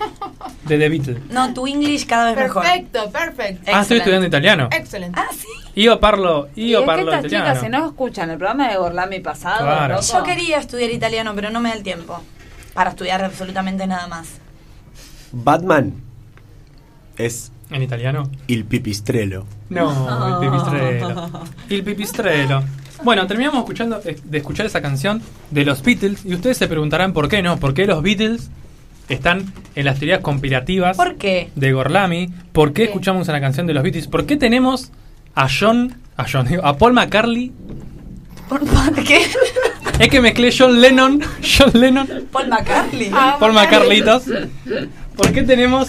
De 0.65 0.77
The 0.77 0.89
Beatles. 0.89 1.17
No, 1.31 1.53
tu 1.53 1.65
English 1.67 2.05
cada 2.05 2.27
vez 2.33 2.37
mejor. 2.43 2.63
Perfecto, 2.63 3.09
perfecto. 3.11 3.71
Ah, 3.73 3.81
estoy 3.81 3.97
estudiando 3.97 4.27
italiano. 4.27 4.69
Excelente. 4.71 5.19
Ah, 5.19 5.27
sí. 5.31 5.47
Io 5.75 5.99
parlo, 5.99 6.49
Y 6.55 6.67
io 6.69 6.79
es 6.79 6.81
que 6.81 6.85
parlo 6.87 7.11
estas 7.13 7.31
chicas, 7.31 7.59
si 7.59 7.65
italiano. 7.65 7.79
no 7.85 7.89
escuchan 7.91 8.29
el 8.29 8.37
programa 8.37 8.69
de 8.69 8.77
Gorlami 8.77 9.19
pasado, 9.21 9.61
Claro. 9.61 9.95
loco. 9.95 10.05
Yo 10.11 10.23
quería 10.23 10.57
estudiar 10.59 10.89
italiano, 10.91 11.31
pero 11.35 11.49
no 11.49 11.59
me 11.61 11.69
da 11.69 11.75
el 11.75 11.83
tiempo 11.83 12.21
para 12.73 12.89
estudiar 12.91 13.23
absolutamente 13.23 13.87
nada 13.87 14.07
más. 14.07 14.27
Batman 15.31 15.93
es 17.17 17.51
¿En 17.69 17.81
italiano? 17.81 18.29
il 18.47 18.65
pipistrello. 18.65 19.45
No, 19.69 20.41
el 20.41 20.49
pipistrelo. 20.49 21.31
El 21.69 21.83
pipistrelo. 21.85 22.63
Bueno, 23.03 23.25
terminamos 23.25 23.59
escuchando, 23.59 23.99
de 23.99 24.37
escuchar 24.37 24.65
esa 24.65 24.81
canción 24.81 25.21
de 25.49 25.65
los 25.65 25.81
Beatles 25.81 26.23
y 26.23 26.35
ustedes 26.35 26.57
se 26.57 26.67
preguntarán 26.67 27.13
por 27.13 27.29
qué 27.29 27.41
no, 27.41 27.57
por 27.57 27.73
qué 27.73 27.85
los 27.85 28.03
Beatles 28.03 28.49
están 29.09 29.51
en 29.75 29.85
las 29.85 29.99
teorías 29.99 30.19
conspirativas 30.21 30.95
¿Por 30.97 31.15
qué? 31.15 31.49
de 31.55 31.71
Gorlami, 31.73 32.29
por 32.51 32.73
qué 32.73 32.83
¿Qué? 32.83 32.83
escuchamos 32.85 33.27
una 33.27 33.41
canción 33.41 33.65
de 33.65 33.73
los 33.73 33.83
Beatles, 33.83 34.07
por 34.07 34.25
qué 34.25 34.37
tenemos 34.37 34.91
a 35.33 35.47
John, 35.49 35.95
a 36.15 36.25
John, 36.31 36.47
digo, 36.47 36.65
a 36.65 36.77
Paul 36.77 36.93
McCartney. 36.93 37.51
¿Por, 38.47 38.61
qué? 39.03 39.21
Es 39.99 40.09
que 40.09 40.21
mezclé 40.21 40.53
John 40.55 40.79
Lennon, 40.81 41.21
John 41.41 41.71
Lennon, 41.73 42.07
Paul 42.31 42.49
McCartney. 42.49 43.09
Ah, 43.13 43.37
Paul 43.39 43.53
McCartlitos. 43.53 44.23
¿Por 45.15 45.31
qué 45.31 45.43
tenemos? 45.43 45.87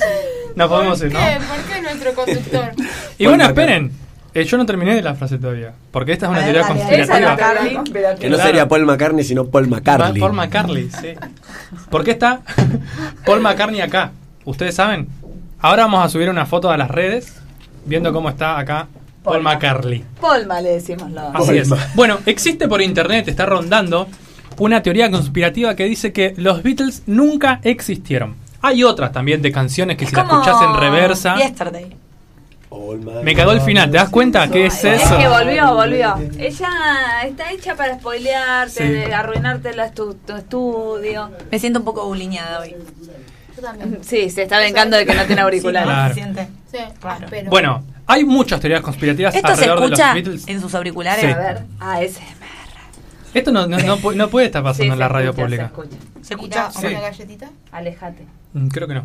No 0.55 0.69
podemos 0.69 0.99
¿Por 1.01 1.09
ir, 1.09 1.17
qué? 1.17 1.39
¿no? 1.39 1.47
¿Por 1.47 1.65
qué 1.65 1.83
nuestro 1.83 2.15
conductor? 2.15 2.73
Y 3.19 3.27
bueno, 3.27 3.45
esperen. 3.45 4.02
Eh, 4.35 4.45
yo 4.45 4.57
no 4.57 4.64
terminé 4.64 4.95
de 4.95 5.03
la 5.03 5.14
frase 5.14 5.37
todavía. 5.39 5.72
Porque 5.91 6.12
esta 6.12 6.26
es 6.26 6.30
una 6.30 6.41
teoría 6.43 6.62
la 6.62 6.68
conspirativa. 6.68 8.16
Que 8.18 8.30
no 8.30 8.37
sería 8.39 8.66
Paul 8.68 8.87
McCartney, 8.87 9.24
sino 9.24 9.47
Paul 9.47 9.68
McCartney. 9.68 10.20
Paul 10.20 10.33
McCartney, 10.33 10.89
sí. 10.91 11.09
¿Por 11.91 12.03
qué 12.05 12.12
está 12.12 12.41
Paul 13.26 13.41
McCartney 13.41 13.80
acá? 13.80 14.12
¿Ustedes 14.45 14.74
saben? 14.74 15.09
Ahora 15.61 15.85
vamos 15.85 16.05
a 16.05 16.09
subir 16.09 16.28
una 16.30 16.47
foto 16.47 16.70
a 16.70 16.76
las 16.76 16.91
redes 16.91 17.35
viendo 17.85 18.12
cómo 18.12 18.28
está 18.28 18.59
acá 18.59 18.89
Paul 19.22 19.37
Polma. 19.37 19.53
McCartney. 19.55 20.05
Polma 20.20 20.61
le 20.61 20.70
decimos 20.70 21.11
lo. 21.11 21.20
Así 21.28 21.47
Paul 21.47 21.57
es. 21.57 21.68
Ma- 21.68 21.78
Bueno, 21.95 22.18
existe 22.26 22.66
por 22.68 22.80
internet, 22.83 23.28
está 23.28 23.47
rondando 23.47 24.09
una 24.59 24.83
teoría 24.83 25.11
conspirativa 25.11 25.76
que 25.76 25.85
dice 25.85 26.12
que 26.12 26.35
los 26.37 26.62
Beatles 26.62 27.03
nunca 27.07 27.61
existieron. 27.62 28.35
Hay 28.62 28.83
otras 28.85 29.12
también 29.12 29.43
de 29.43 29.51
canciones 29.53 29.97
que 29.97 30.07
si 30.07 30.14
las 30.14 30.24
escuchas 30.24 30.57
en 30.62 30.74
reversa. 30.80 31.37
Yesterday. 31.37 31.97
Me 33.23 33.35
cagó 33.35 33.53
el 33.53 33.61
final, 33.61 33.91
¿te 33.91 33.97
das 33.99 34.09
cuenta? 34.11 34.49
¿Qué 34.49 34.66
es 34.66 34.85
Es 34.85 35.03
eso? 35.03 35.18
que 35.18 35.29
volvió, 35.29 35.75
volvió. 35.75 36.14
Ella 36.39 36.68
está 37.27 37.51
hecha 37.53 37.75
para 37.75 37.95
spoilearte, 37.99 38.87
Sí. 38.87 38.93
de 38.93 39.14
arruinarte 39.14 39.75
la 39.75 39.93
estu- 39.93 40.16
tu 40.27 40.35
estudio. 40.37 41.31
Me 41.51 41.59
siento 41.59 41.79
un 41.81 41.85
poco 41.85 42.07
buliñada 42.07 42.61
hoy. 42.61 42.75
Yo 43.57 43.62
también. 43.62 43.99
Sí, 44.03 44.31
se 44.31 44.43
está 44.45 44.59
vengando 44.59 44.97
de 44.97 45.05
que 45.07 45.14
no 45.14 45.25
tiene 45.25 45.43
auriculares. 45.43 46.14
Sí. 46.14 46.23
Claro. 47.01 47.18
Sí, 47.20 47.27
pero- 47.31 47.51
Bueno, 47.51 47.85
hay 48.07 48.25
muchas 48.25 48.61
teorías 48.61 48.81
conspirativas 48.81 49.35
¿Esto 49.35 49.49
se 49.49 49.53
alrededor 49.53 49.81
de 49.81 49.89
los 49.91 49.99
escucha 49.99 50.14
Beatles. 50.14 50.49
en 50.49 50.61
sus 50.61 50.75
auriculares? 50.75 51.25
Sí. 51.25 51.31
A 51.31 51.37
ver, 51.37 51.62
ah, 51.81 52.03
ese. 52.03 52.20
Esto 53.35 53.51
no, 53.53 53.66
no, 53.66 53.78
no 53.78 53.97
no 54.12 54.28
puede 54.28 54.47
estar 54.47 54.62
pasando 54.62 54.85
Sí, 54.85 54.91
en 54.93 54.99
la 54.99 55.09
radio 55.09 55.30
escucha, 55.30 55.43
pública. 55.45 55.72
Se 56.20 56.35
escucha. 56.35 56.70
¿Se 56.70 56.89
una 56.89 57.01
galletita? 57.01 57.51
Alejate. 57.70 58.26
Mm, 58.53 58.68
Creo 58.68 58.87
que 58.89 58.95
no. 58.95 59.05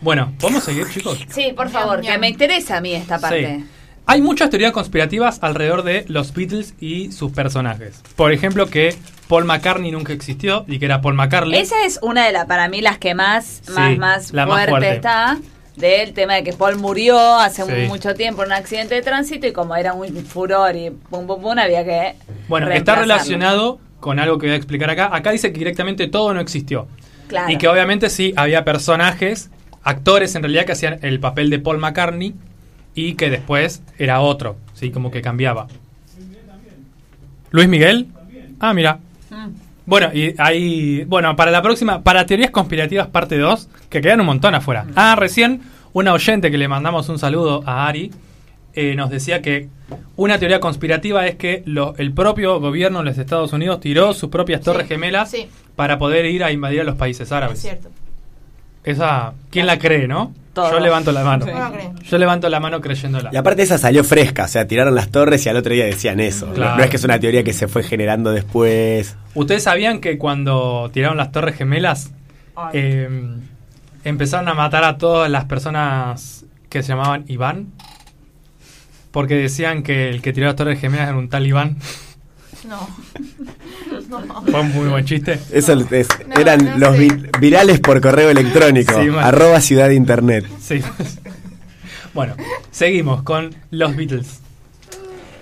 Bueno, 0.00 0.32
¿podemos 0.38 0.62
seguir, 0.64 0.88
chicos? 0.90 1.18
Sí, 1.30 1.52
por 1.56 1.68
favor, 1.68 2.00
que 2.00 2.16
me 2.18 2.28
interesa 2.28 2.76
a 2.76 2.80
mí 2.80 2.92
esta 2.94 3.18
parte. 3.18 3.56
Sí. 3.58 3.66
Hay 4.08 4.22
muchas 4.22 4.50
teorías 4.50 4.70
conspirativas 4.70 5.38
alrededor 5.42 5.82
de 5.82 6.04
los 6.06 6.32
Beatles 6.32 6.74
y 6.78 7.10
sus 7.10 7.32
personajes. 7.32 8.02
Por 8.14 8.30
ejemplo, 8.30 8.66
que 8.68 8.94
Paul 9.26 9.44
McCartney 9.46 9.90
nunca 9.90 10.12
existió 10.12 10.64
y 10.68 10.78
que 10.78 10.84
era 10.84 11.00
Paul 11.00 11.14
McCartney. 11.14 11.58
Esa 11.58 11.84
es 11.84 11.98
una 12.02 12.24
de 12.24 12.30
las, 12.32 12.46
para 12.46 12.68
mí, 12.68 12.80
las 12.80 12.98
que 12.98 13.16
más, 13.16 13.62
más, 13.74 13.90
Sí, 13.92 13.98
más, 13.98 14.32
la 14.32 14.46
más 14.46 14.68
fuerte. 14.68 14.94
está. 14.94 15.38
Del 15.76 16.14
tema 16.14 16.34
de 16.34 16.42
que 16.44 16.52
Paul 16.54 16.76
murió 16.76 17.18
hace 17.38 17.62
Sí. 17.64 17.88
mucho 17.88 18.14
tiempo 18.14 18.42
en 18.42 18.48
un 18.48 18.52
accidente 18.54 18.94
de 18.94 19.02
tránsito 19.02 19.46
y 19.46 19.52
como 19.52 19.76
era 19.76 19.92
un 19.92 20.08
furor 20.24 20.74
y 20.74 20.90
pum 20.90 21.26
pum 21.26 21.40
pum, 21.42 21.58
había 21.58 21.84
que. 21.84 22.14
Bueno, 22.48 22.70
está 22.70 22.94
relacionado 22.94 23.78
con 24.00 24.18
algo 24.18 24.38
que 24.38 24.46
voy 24.46 24.54
a 24.54 24.56
explicar 24.56 24.88
acá. 24.90 25.14
Acá 25.14 25.32
dice 25.32 25.52
que 25.52 25.58
directamente 25.58 26.06
todo 26.08 26.32
no 26.32 26.40
existió. 26.40 26.86
Claro. 27.28 27.52
Y 27.52 27.58
que 27.58 27.68
obviamente 27.68 28.08
sí 28.08 28.32
había 28.36 28.64
personajes, 28.64 29.50
actores 29.82 30.34
en 30.34 30.42
realidad 30.42 30.64
que 30.64 30.72
hacían 30.72 30.98
el 31.02 31.20
papel 31.20 31.50
de 31.50 31.58
Paul 31.58 31.78
McCartney 31.78 32.34
y 32.94 33.14
que 33.14 33.28
después 33.28 33.82
era 33.98 34.20
otro, 34.20 34.56
sí, 34.74 34.90
como 34.90 35.10
que 35.10 35.20
cambiaba. 35.20 35.66
Luis 37.50 37.68
Miguel. 37.68 38.06
Ah, 38.60 38.72
mira. 38.74 39.00
Mm. 39.86 39.90
Bueno, 39.90 40.10
y 40.12 40.34
ahí, 40.38 41.04
bueno, 41.04 41.34
para 41.36 41.50
la 41.50 41.62
próxima, 41.62 42.02
para 42.02 42.26
teorías 42.26 42.50
conspirativas 42.50 43.06
parte 43.08 43.38
2, 43.38 43.68
que 43.88 44.00
quedan 44.00 44.20
un 44.20 44.26
montón 44.26 44.54
afuera. 44.54 44.86
Ah, 44.96 45.14
recién 45.16 45.62
una 45.92 46.12
oyente 46.12 46.50
que 46.50 46.58
le 46.58 46.68
mandamos 46.68 47.08
un 47.08 47.18
saludo 47.18 47.62
a 47.66 47.86
Ari 47.86 48.10
eh, 48.78 48.94
nos 48.94 49.08
decía 49.08 49.40
que 49.40 49.68
una 50.16 50.38
teoría 50.38 50.60
conspirativa 50.60 51.26
es 51.26 51.36
que 51.36 51.62
lo- 51.64 51.94
el 51.96 52.12
propio 52.12 52.60
gobierno 52.60 52.98
de 52.98 53.06
los 53.06 53.16
Estados 53.16 53.54
Unidos 53.54 53.80
tiró 53.80 54.12
sus 54.12 54.28
propias 54.28 54.60
torres 54.60 54.82
Sí, 54.86 54.88
gemelas 54.94 55.30
sí. 55.30 55.48
para 55.76 55.98
poder 55.98 56.26
ir 56.26 56.44
a 56.44 56.52
invadir 56.52 56.82
a 56.82 56.84
los 56.84 56.96
países 56.96 57.28
Es 57.28 57.32
árabes. 57.32 57.58
cierto. 57.58 57.88
Esa, 58.86 59.34
¿quién 59.50 59.66
la 59.66 59.78
cree, 59.78 60.08
no? 60.08 60.32
Todos. 60.54 60.70
Yo 60.72 60.80
levanto 60.80 61.12
la 61.12 61.22
mano. 61.22 61.44
Sí. 61.44 61.52
Yo 62.08 62.16
levanto 62.16 62.48
la 62.48 62.60
mano 62.60 62.80
creyéndola. 62.80 63.28
Y 63.30 63.36
aparte 63.36 63.62
esa 63.62 63.76
salió 63.76 64.02
fresca, 64.04 64.44
o 64.44 64.48
sea, 64.48 64.66
tiraron 64.66 64.94
las 64.94 65.10
torres 65.10 65.44
y 65.44 65.50
al 65.50 65.56
otro 65.58 65.74
día 65.74 65.84
decían 65.84 66.18
eso. 66.20 66.46
No- 66.46 66.54
Claro. 66.54 66.78
No 66.78 66.82
es 66.84 66.88
que 66.88 66.96
es 66.96 67.04
una 67.04 67.20
teoría 67.20 67.44
que 67.44 67.52
se 67.52 67.68
fue 67.68 67.82
generando 67.82 68.30
después. 68.32 69.16
¿Ustedes 69.34 69.64
sabían 69.64 70.00
que 70.00 70.16
cuando 70.16 70.88
tiraron 70.94 71.18
las 71.18 71.30
torres 71.30 71.56
gemelas 71.56 72.10
eh, 72.72 73.06
empezaron 74.04 74.48
a 74.48 74.54
matar 74.54 74.84
a 74.84 74.96
todas 74.96 75.30
las 75.30 75.44
personas 75.44 76.46
que 76.70 76.82
se 76.82 76.88
llamaban 76.88 77.24
Iván? 77.28 77.66
Porque 79.10 79.34
decían 79.34 79.82
que 79.82 80.08
el 80.08 80.22
que 80.22 80.32
tiró 80.32 80.46
las 80.46 80.56
torres 80.56 80.80
gemelas 80.80 81.08
era 81.08 81.18
un 81.18 81.28
tal 81.28 81.46
Iván. 81.46 81.76
No. 82.68 82.88
No. 84.08 84.42
Fue 84.42 84.60
un 84.60 84.72
muy 84.72 84.88
buen 84.88 85.04
chiste. 85.04 85.38
Eso 85.50 85.72
es- 85.90 86.08
No, 86.28 86.34
eran 86.40 86.64
no 86.64 86.78
los 86.78 86.98
vi- 86.98 87.10
virales 87.40 87.80
por 87.80 88.00
correo 88.00 88.30
electrónico. 88.30 88.94
Sí, 89.00 89.08
arroba 89.18 89.60
ciudad 89.60 89.90
internet. 89.90 90.46
Sí. 90.60 90.80
bueno, 92.14 92.34
seguimos 92.70 93.22
con 93.22 93.54
los 93.70 93.96
Beatles. 93.96 94.40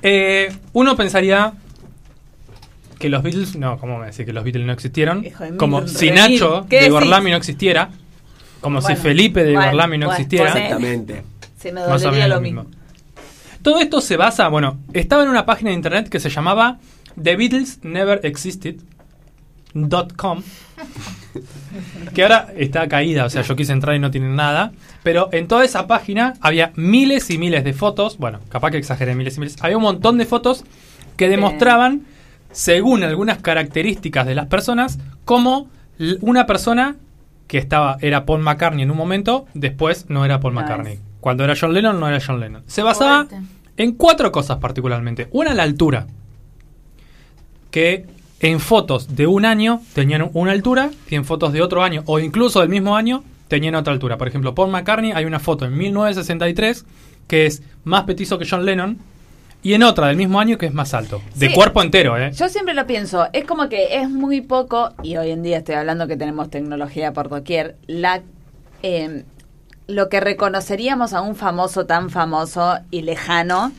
Eh, 0.03 0.51
uno 0.73 0.97
pensaría 0.97 1.53
que 2.99 3.09
los 3.11 3.23
Beatles, 3.23 3.57
no, 3.57 3.79
¿cómo 3.79 3.99
me 3.99 4.07
decir 4.07 4.25
que 4.25 4.33
los 4.33 4.45
Beatles 4.45 4.67
no 4.67 4.73
existieron? 4.73 5.25
Como 5.59 5.87
si. 5.87 6.11
Nacho 6.11 6.67
¿Qué 6.69 6.77
de 6.77 6.83
decís? 6.83 6.93
Gorlami 6.93 7.31
no 7.31 7.37
existiera. 7.37 7.91
Como 8.61 8.81
Bueno, 8.81 8.97
si 8.97 9.03
Felipe 9.03 9.45
de 9.45 9.53
bueno, 9.53 9.67
Gorlami 9.69 9.99
no 9.99 10.07
bueno, 10.07 10.17
existiera. 10.21 10.49
Exactamente. 10.53 11.23
Se 11.59 11.71
me 11.73 11.81
dolería 11.83 12.29
lo 12.29 12.41
mismo. 12.41 12.67
Todo 13.63 13.81
esto 13.81 14.01
se 14.01 14.17
basa, 14.17 14.49
bueno, 14.49 14.79
estaba 14.93 15.23
en 15.23 15.29
una 15.31 15.45
página 15.47 15.71
de 15.71 15.77
internet 15.77 16.09
que 16.09 16.21
se 16.21 16.29
llamaba 16.31 16.79
The 17.23 17.37
Beatles 17.37 17.81
Never 17.83 18.21
Existed.com 18.25 20.43
que 22.15 22.23
ahora 22.23 22.49
está 22.57 22.87
caída, 22.89 23.25
o 23.25 23.31
sea, 23.31 23.43
yo 23.43 23.57
quise 23.57 23.73
entrar 23.73 23.97
y 23.97 23.99
no 23.99 24.11
tiene 24.11 24.29
nada, 24.29 24.73
pero 25.03 25.29
en 25.33 25.49
toda 25.49 25.65
esa 25.65 25.87
página 25.87 26.35
había 26.41 26.73
miles 26.77 27.31
y 27.31 27.39
miles 27.39 27.65
de 27.65 27.73
fotos, 27.73 28.19
bueno, 28.19 28.41
capaz 28.49 28.71
que 28.71 28.77
exageré 28.77 29.15
miles 29.15 29.37
y 29.37 29.41
miles, 29.41 29.57
había 29.61 29.77
un 29.77 29.83
montón 29.83 30.19
de 30.19 30.27
fotos 30.27 30.65
que 31.17 31.29
demostraban, 31.29 32.03
según 32.53 33.03
algunas 33.03 33.39
características 33.39 34.27
de 34.27 34.37
las 34.37 34.47
personas, 34.47 34.99
cómo 35.25 35.69
una 36.21 36.47
persona 36.47 36.97
que 37.47 37.59
estaba 37.59 37.99
era 38.01 38.25
Paul 38.25 38.41
McCartney 38.41 38.85
en 38.85 38.91
un 38.91 38.97
momento, 38.97 39.47
después 39.55 40.07
no 40.09 40.25
era 40.25 40.41
Paul. 40.41 40.55
McCartney. 40.55 40.99
Cuando 41.21 41.45
era 41.45 41.55
John 41.59 41.73
Lennon, 41.73 41.99
no 41.99 42.09
era 42.09 42.21
John 42.25 42.41
Lennon. 42.41 42.63
Se 42.67 42.83
basaba 42.83 43.27
en 43.77 43.93
cuatro 43.93 44.31
cosas 44.31 44.59
particularmente. 44.59 45.29
Una, 45.33 45.55
la 45.55 45.63
altura. 45.63 46.07
Que 47.75 48.07
en 48.39 48.61
fotos 48.61 49.17
de 49.17 49.27
un 49.27 49.45
año 49.45 49.81
tenían 49.95 50.31
una 50.33 50.53
altura 50.53 50.91
y 51.11 51.17
en 51.17 51.25
fotos 51.25 51.53
de 51.53 51.61
otro 51.61 51.83
año 51.83 52.05
o 52.07 52.21
incluso 52.21 52.61
del 52.61 52.69
mismo 52.69 52.95
año 52.97 53.25
tenían 53.49 53.75
otra 53.75 53.93
altura. 53.93 54.17
Por 54.17 54.29
ejemplo, 54.29 54.55
Paul 54.55 54.71
McCartney 54.71 55.11
hay 55.11 55.25
una 55.25 55.41
foto 55.41 55.65
en 55.65 55.77
1963 55.77 56.85
que 57.27 57.47
es 57.47 57.63
más 57.83 58.05
petizo 58.05 58.39
que 58.39 58.47
John 58.49 58.65
Lennon 58.65 58.99
y 59.65 59.75
en 59.75 59.83
otra 59.83 60.07
del 60.07 60.17
mismo 60.17 60.39
año 60.39 60.57
que 60.57 60.67
es 60.67 60.73
más 60.73 60.95
alto. 60.95 61.21
De 61.35 61.49
Sí. 61.49 61.53
cuerpo 61.53 61.83
entero, 61.83 62.17
¿eh? 62.17 62.31
Yo 62.33 62.49
siempre 62.49 62.75
lo 62.75 62.87
pienso, 62.87 63.27
es 63.33 63.45
como 63.45 63.69
que 63.69 63.97
es 63.99 64.09
muy 64.09 64.41
poco, 64.41 64.93
y 65.03 65.17
hoy 65.17 65.33
en 65.33 65.43
día 65.43 65.57
estoy 65.59 65.75
hablando 65.75 66.07
que 66.07 66.17
tenemos 66.17 66.51
tecnología 66.51 67.13
por 67.13 67.29
doquier, 67.29 67.75
la, 67.89 68.23
eh, 68.85 69.25
lo 69.89 70.09
que 70.09 70.21
reconoceríamos 70.21 71.13
a 71.13 71.23
un 71.23 71.35
famoso 71.35 71.87
tan 71.87 72.11
famoso 72.11 72.79
y 72.93 73.03
lejano 73.03 73.73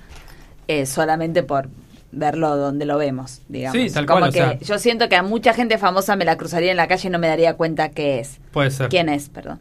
eh, 0.67 0.85
solamente 0.85 1.43
por 1.43 1.69
verlo 2.15 2.55
donde 2.57 2.85
lo 2.85 2.97
vemos, 2.97 3.41
digamos. 3.49 3.79
Sí, 3.79 3.89
tal 3.93 4.05
como 4.05 4.19
cual, 4.19 4.29
o 4.29 4.33
que 4.33 4.39
sea. 4.39 4.59
yo 4.59 4.79
siento 4.79 5.07
que 5.09 5.15
a 5.15 5.23
mucha 5.23 5.53
gente 5.53 5.77
famosa 5.77 6.15
me 6.15 6.25
la 6.25 6.37
cruzaría 6.37 6.71
en 6.71 6.77
la 6.77 6.87
calle 6.87 7.07
y 7.07 7.11
no 7.11 7.19
me 7.19 7.27
daría 7.27 7.53
cuenta 7.55 7.89
qué 7.89 8.19
es. 8.19 8.39
Puede 8.51 8.71
ser. 8.71 8.89
¿Quién 8.89 9.09
es? 9.09 9.29
Perdón. 9.29 9.59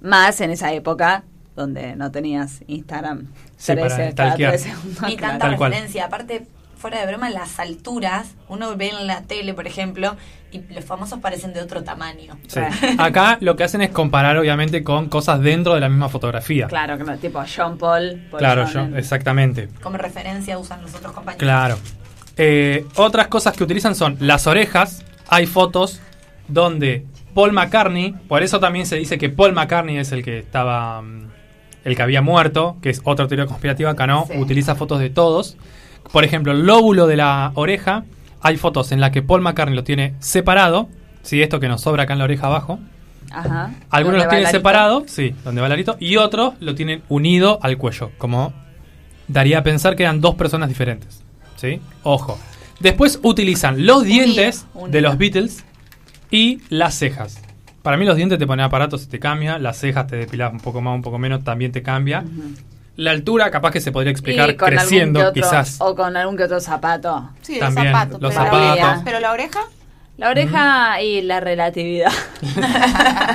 Más 0.00 0.40
en 0.40 0.50
esa 0.50 0.72
época 0.72 1.24
donde 1.54 1.96
no 1.96 2.10
tenías 2.10 2.60
Instagram. 2.66 3.26
Sí, 3.56 3.74
para 3.74 3.86
13 3.88 3.96
cada 3.96 4.10
stalkear. 4.12 4.50
tres 4.52 4.62
segundos, 4.62 5.02
Ni 5.02 5.16
claro. 5.16 5.32
tanta 5.32 5.46
Tal 5.48 5.56
cual. 5.56 5.70
referencia. 5.72 6.04
Aparte, 6.04 6.46
fuera 6.76 7.00
de 7.00 7.06
broma, 7.06 7.30
las 7.30 7.58
alturas, 7.58 8.34
uno 8.48 8.76
ve 8.76 8.88
en 8.90 9.06
la 9.06 9.22
tele, 9.22 9.54
por 9.54 9.66
ejemplo, 9.66 10.14
y 10.52 10.58
los 10.72 10.84
famosos 10.84 11.18
parecen 11.20 11.54
de 11.54 11.60
otro 11.62 11.82
tamaño. 11.82 12.36
Sí. 12.46 12.60
Acá 12.98 13.38
lo 13.40 13.56
que 13.56 13.64
hacen 13.64 13.80
es 13.80 13.90
comparar, 13.90 14.36
obviamente, 14.36 14.84
con 14.84 15.08
cosas 15.08 15.40
dentro 15.40 15.72
de 15.74 15.80
la 15.80 15.88
misma 15.88 16.10
fotografía. 16.10 16.66
Claro, 16.68 16.98
que 16.98 17.04
no, 17.04 17.16
tipo 17.16 17.42
John 17.56 17.78
Paul. 17.78 18.26
Paul 18.30 18.38
Claro, 18.38 18.66
John, 18.70 18.92
yo, 18.92 18.98
exactamente. 18.98 19.68
Como 19.82 19.96
referencia 19.96 20.58
usan 20.58 20.82
los 20.82 20.94
otros 20.94 21.12
compañeros. 21.12 21.42
Claro. 21.42 21.78
Eh, 22.36 22.84
otras 22.96 23.28
cosas 23.28 23.56
que 23.56 23.64
utilizan 23.64 23.94
son 23.94 24.16
las 24.20 24.46
orejas. 24.46 25.04
Hay 25.28 25.46
fotos 25.46 26.00
donde 26.48 27.04
Paul 27.34 27.52
McCartney, 27.52 28.14
por 28.28 28.42
eso 28.42 28.60
también 28.60 28.86
se 28.86 28.96
dice 28.96 29.18
que 29.18 29.28
Paul 29.28 29.52
McCartney 29.52 29.98
es 29.98 30.12
el 30.12 30.22
que 30.22 30.38
estaba, 30.38 31.02
mm, 31.02 31.28
el 31.84 31.96
que 31.96 32.02
había 32.02 32.22
muerto, 32.22 32.76
que 32.82 32.90
es 32.90 33.00
otra 33.04 33.26
teoría 33.26 33.46
conspirativa, 33.46 33.90
acá 33.90 34.06
no, 34.06 34.26
Sí. 34.26 34.38
utiliza 34.38 34.74
fotos 34.74 35.00
de 35.00 35.10
todos. 35.10 35.56
Por 36.12 36.24
ejemplo, 36.24 36.52
el 36.52 36.64
lóbulo 36.66 37.06
de 37.06 37.16
la 37.16 37.52
oreja, 37.54 38.04
hay 38.40 38.56
fotos 38.56 38.92
en 38.92 39.00
las 39.00 39.10
que 39.10 39.22
Paul 39.22 39.40
McCartney 39.40 39.74
lo 39.74 39.84
tiene 39.84 40.14
separado, 40.20 40.88
sí, 41.22 41.42
esto 41.42 41.58
que 41.58 41.68
nos 41.68 41.80
sobra 41.80 42.04
acá 42.04 42.12
en 42.12 42.20
la 42.20 42.24
oreja 42.24 42.46
abajo. 42.46 42.78
Ajá. 43.32 43.72
Algunos 43.90 44.18
¿Dónde 44.18 44.24
los 44.24 44.28
tienen 44.28 44.50
separado, 44.50 45.04
sí, 45.08 45.34
donde 45.44 45.60
va 45.60 45.66
el 45.66 45.72
arito, 45.72 45.96
y 45.98 46.16
otros 46.16 46.54
lo 46.60 46.74
tienen 46.76 47.02
unido 47.08 47.58
al 47.62 47.76
cuello, 47.76 48.12
como 48.18 48.52
daría 49.26 49.58
a 49.58 49.62
pensar 49.64 49.96
que 49.96 50.04
eran 50.04 50.20
dos 50.20 50.36
personas 50.36 50.68
diferentes. 50.68 51.24
¿Sí? 51.56 51.80
Ojo. 52.02 52.38
Después 52.80 53.18
utilizan 53.22 53.86
los 53.86 54.04
dientes 54.04 54.66
de 54.88 55.00
los 55.00 55.16
Beatles 55.18 55.64
y 56.30 56.60
las 56.68 56.94
cejas. 56.94 57.40
Para 57.82 57.96
mí 57.96 58.04
los 58.04 58.16
dientes 58.16 58.38
te 58.38 58.46
ponen 58.46 58.64
aparatos 58.66 59.04
y 59.04 59.06
te 59.06 59.18
cambia, 59.20 59.58
las 59.58 59.78
cejas 59.78 60.06
te 60.08 60.16
depilas 60.16 60.52
un 60.52 60.60
poco 60.60 60.80
más, 60.80 60.94
un 60.94 61.02
poco 61.02 61.18
menos, 61.18 61.42
también 61.44 61.72
te 61.72 61.82
cambia. 61.82 62.24
La 62.96 63.10
altura 63.12 63.50
capaz 63.50 63.70
que 63.70 63.80
se 63.80 63.92
podría 63.92 64.10
explicar 64.10 64.56
con 64.56 64.68
creciendo, 64.68 65.20
otro- 65.20 65.32
quizás. 65.32 65.76
O 65.80 65.94
con 65.94 66.16
algún 66.16 66.36
que 66.36 66.44
otro 66.44 66.60
zapato. 66.60 67.30
Sí, 67.42 67.58
También, 67.58 67.86
el 67.88 67.92
zapato. 67.92 68.18
los 68.20 68.34
pero, 68.34 68.44
zapatos. 68.44 68.76
La, 68.78 69.02
pero 69.04 69.20
la 69.20 69.32
oreja, 69.32 69.60
La 70.18 70.30
oreja 70.30 71.02
y 71.02 71.20
la 71.22 71.40
relatividad. 71.40 72.10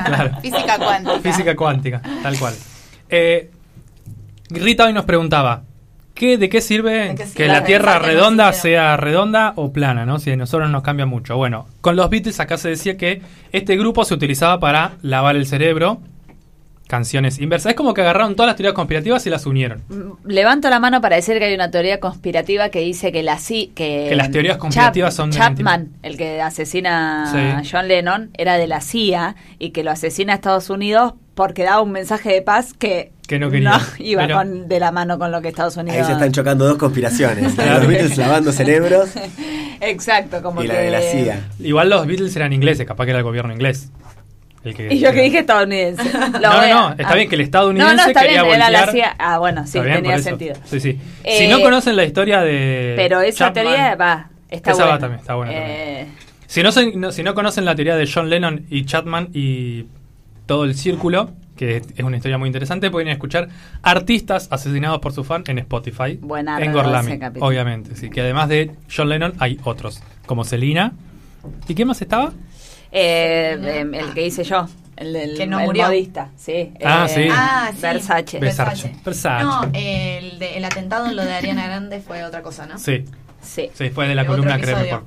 Claro. 0.06 0.38
física 0.42 0.78
cuántica. 0.78 1.20
Física 1.22 1.56
cuántica, 1.56 2.02
tal 2.24 2.38
cual. 2.40 2.54
Eh, 3.10 3.52
Rita 4.50 4.86
hoy 4.86 4.94
nos 4.94 5.06
preguntaba, 5.06 5.64
¿qué, 6.14 6.38
¿de 6.38 6.49
qué 6.49 6.62
sirve 6.62 7.09
¿De 7.09 7.16
qué 7.16 7.24
sirve 7.26 7.36
que 7.36 7.47
la 7.47 7.64
Tierra 7.64 7.99
redonda 7.99 8.51
sea 8.53 8.97
redonda 8.97 9.53
o 9.55 9.72
plana? 9.72 10.05
¿no? 10.05 10.20
Si 10.20 10.32
a 10.32 10.36
nosotros 10.36 10.70
nos 10.70 10.84
cambia 10.84 11.05
mucho. 11.05 11.38
Bueno, 11.38 11.68
con 11.82 11.95
los 11.95 12.09
Beatles 12.09 12.39
acá 12.39 12.57
se 12.57 12.70
decía 12.70 12.97
que 12.97 13.22
este 13.51 13.76
grupo 13.78 14.03
se 14.05 14.14
utilizaba 14.14 14.59
para 14.59 14.93
lavar 15.01 15.36
el 15.36 15.45
cerebro, 15.45 15.99
canciones 16.88 17.39
inversas. 17.39 17.70
Es 17.72 17.76
como 17.78 17.93
que 17.93 18.01
agarraron 18.01 18.36
todas 18.36 18.47
las 18.47 18.57
teorías 18.57 18.74
conspirativas 18.74 19.26
y 19.26 19.30
las 19.30 19.45
unieron. 19.45 19.82
Levanto 20.26 20.70
la 20.70 20.80
mano 20.80 20.99
para 20.99 21.16
decir 21.16 21.39
que 21.39 21.45
hay 21.45 21.53
una 21.55 21.72
teoría 21.72 22.01
conspirativa 22.01 22.68
que 22.68 22.82
dice 22.82 23.14
que 23.14 23.24
la 23.24 23.38
ci- 23.38 23.74
que, 23.74 24.07
Que 24.09 24.16
las 24.16 24.30
teorías 24.30 24.57
conspirativas 24.57 25.14
son 25.14 25.32
de 25.32 25.38
Chapman, 25.38 25.89
el 26.03 26.18
que 26.18 26.41
asesina 26.41 27.24
a 27.24 27.62
Sí. 27.64 27.70
John 27.72 27.88
Lennon, 27.88 28.32
era 28.38 28.55
de 28.57 28.68
la 28.68 28.82
CIA 28.82 29.36
y 29.57 29.70
que 29.70 29.84
lo 29.86 29.91
asesina 29.91 30.34
a 30.34 30.36
Estados 30.36 30.70
Unidos 30.70 31.14
porque 31.34 31.64
daba 31.64 31.82
un 31.82 31.93
mensaje 31.93 32.34
de 32.34 32.41
paz 32.41 32.74
que, 32.74 33.14
Que 33.32 33.40
no 33.40 33.50
quería. 33.50 33.80
iba 34.00 34.24
Pero- 34.24 34.36
con- 34.38 34.68
de 34.68 34.80
la 34.80 34.92
mano 34.92 35.18
con 35.18 35.32
lo 35.32 35.42
que 35.42 35.48
Estados 35.48 35.78
Unidos. 35.78 36.00
Ahí 36.00 36.06
se 36.06 36.12
están 36.12 36.32
chocando 36.34 36.66
dos 36.66 36.78
conspiraciones. 36.78 37.44
La 37.44 37.50
de 37.50 37.56
Claro. 37.70 37.80
los 37.80 37.88
Beatles 37.88 38.18
lavando 38.18 38.52
cerebros 38.52 39.10
Exacto, 39.82 40.42
como 40.44 40.64
y 40.64 40.68
la 40.68 40.74
de 40.76 40.92
la 40.92 41.02
CIA. 41.02 41.40
Igual 41.60 41.90
los 41.90 42.06
Beatles 42.06 42.36
eran 42.36 42.54
ingleses, 42.54 42.86
capaz 42.86 43.06
que 43.06 43.12
era 43.12 43.20
el 43.20 43.24
gobierno 43.24 43.54
inglés. 43.54 43.90
El 44.64 44.76
que, 44.76 44.94
Y 44.94 45.00
yo 45.00 45.12
que 45.12 45.22
dije 45.24 45.40
estadounidense. 45.40 46.04
Lo 46.14 46.40
No, 46.40 46.40
no, 46.40 46.68
no, 46.68 46.90
está 46.92 47.10
ah. 47.10 47.16
bien 47.16 47.30
que 47.30 47.36
el 47.36 47.42
estadounidense 47.42 47.96
No, 47.96 48.02
no, 48.04 48.08
está 48.10 48.22
quería 48.22 48.44
bien, 48.44 48.56
era 48.56 48.70
la 48.70 48.80
voltear- 48.86 48.92
CIA. 48.92 49.16
Ah, 49.18 49.38
bueno, 49.40 49.62
sí, 49.66 49.78
Está 49.80 49.82
bien, 49.84 49.96
tenía 50.04 50.20
sentido. 50.20 50.56
Sí, 50.66 50.80
sí. 50.80 51.00
Eh, 51.24 51.38
si 51.40 51.48
no 51.48 51.62
conocen 51.62 51.96
la 51.96 52.04
historia 52.04 52.42
de. 52.42 52.94
Pero 52.96 53.22
esa 53.22 53.46
Chapman- 53.46 53.54
teoría 53.54 53.96
va, 53.96 54.30
está 54.50 54.72
Esa 54.72 54.82
va 54.82 54.86
buena. 54.90 55.00
también, 55.00 55.20
está 55.22 55.36
buena 55.36 55.52
Eh, 55.56 56.08
Si 56.48 56.62
no- 56.62 57.12
si 57.14 57.24
no 57.24 57.34
conocen 57.34 57.66
la 57.66 57.76
teoría 57.76 57.96
de 57.96 58.08
John 58.14 58.30
Lennon 58.30 58.66
y 58.70 58.86
Chapman 58.86 59.30
y 59.34 59.86
todo 60.46 60.66
el 60.66 60.76
círculo, 60.76 61.32
que 61.62 61.78
es 61.78 61.84
es 61.95 62.03
una 62.03 62.18
historia 62.18 62.38
muy 62.39 62.47
interesante, 62.47 62.89
pueden 62.89 63.07
escuchar 63.09 63.47
artistas 63.84 64.47
asesinados 64.51 64.99
por 64.99 65.14
su 65.14 65.24
fan 65.24 65.43
en 65.47 65.59
Spotify. 65.59 66.18
Buenardo 66.20 66.66
en 66.66 66.74
Gorlami, 66.74 67.20
obviamente. 67.39 67.95
Sí, 67.95 68.09
que 68.09 68.22
además 68.22 68.49
de 68.49 68.72
John 68.95 69.09
Lennon 69.09 69.34
hay 69.38 69.59
otros, 69.64 70.01
como 70.26 70.43
Selena. 70.43 70.93
¿Y 71.68 71.76
qué 71.76 71.86
más 71.86 72.01
estaba? 72.01 72.34
eh, 72.91 73.57
em, 73.80 73.93
el 73.93 74.14
que 74.14 74.26
hice 74.26 74.43
yo, 74.43 74.68
el 74.97 75.14
del 75.14 75.38
Que 75.38 75.45
no 75.47 75.59
el 75.59 75.66
murió. 75.68 75.86
modista, 75.86 76.30
sí. 76.36 76.74
Ah, 76.84 77.05
eh, 77.09 77.14
sí. 77.14 77.28
Ah, 77.32 77.70
sí. 77.74 77.82
Versace. 77.82 78.39
Versace. 78.39 78.95
Versace. 79.05 79.43
No, 79.43 79.64
el, 79.74 80.39
de- 80.39 80.57
el 80.57 80.66
atentado 80.66 81.05
en 81.07 81.16
lo 81.16 81.24
de 81.24 81.32
Ariana 81.34 81.68
Grande 81.68 81.99
fue 82.01 82.24
otra 82.24 82.41
cosa, 82.41 82.66
¿no? 82.66 82.78
Sí, 82.80 83.05
Sí. 83.41 83.70
sí, 83.74 83.89
fue 83.91 84.07
de 84.07 84.16
la 84.16 84.26
columna 84.26 84.55
episodio. 84.55 85.03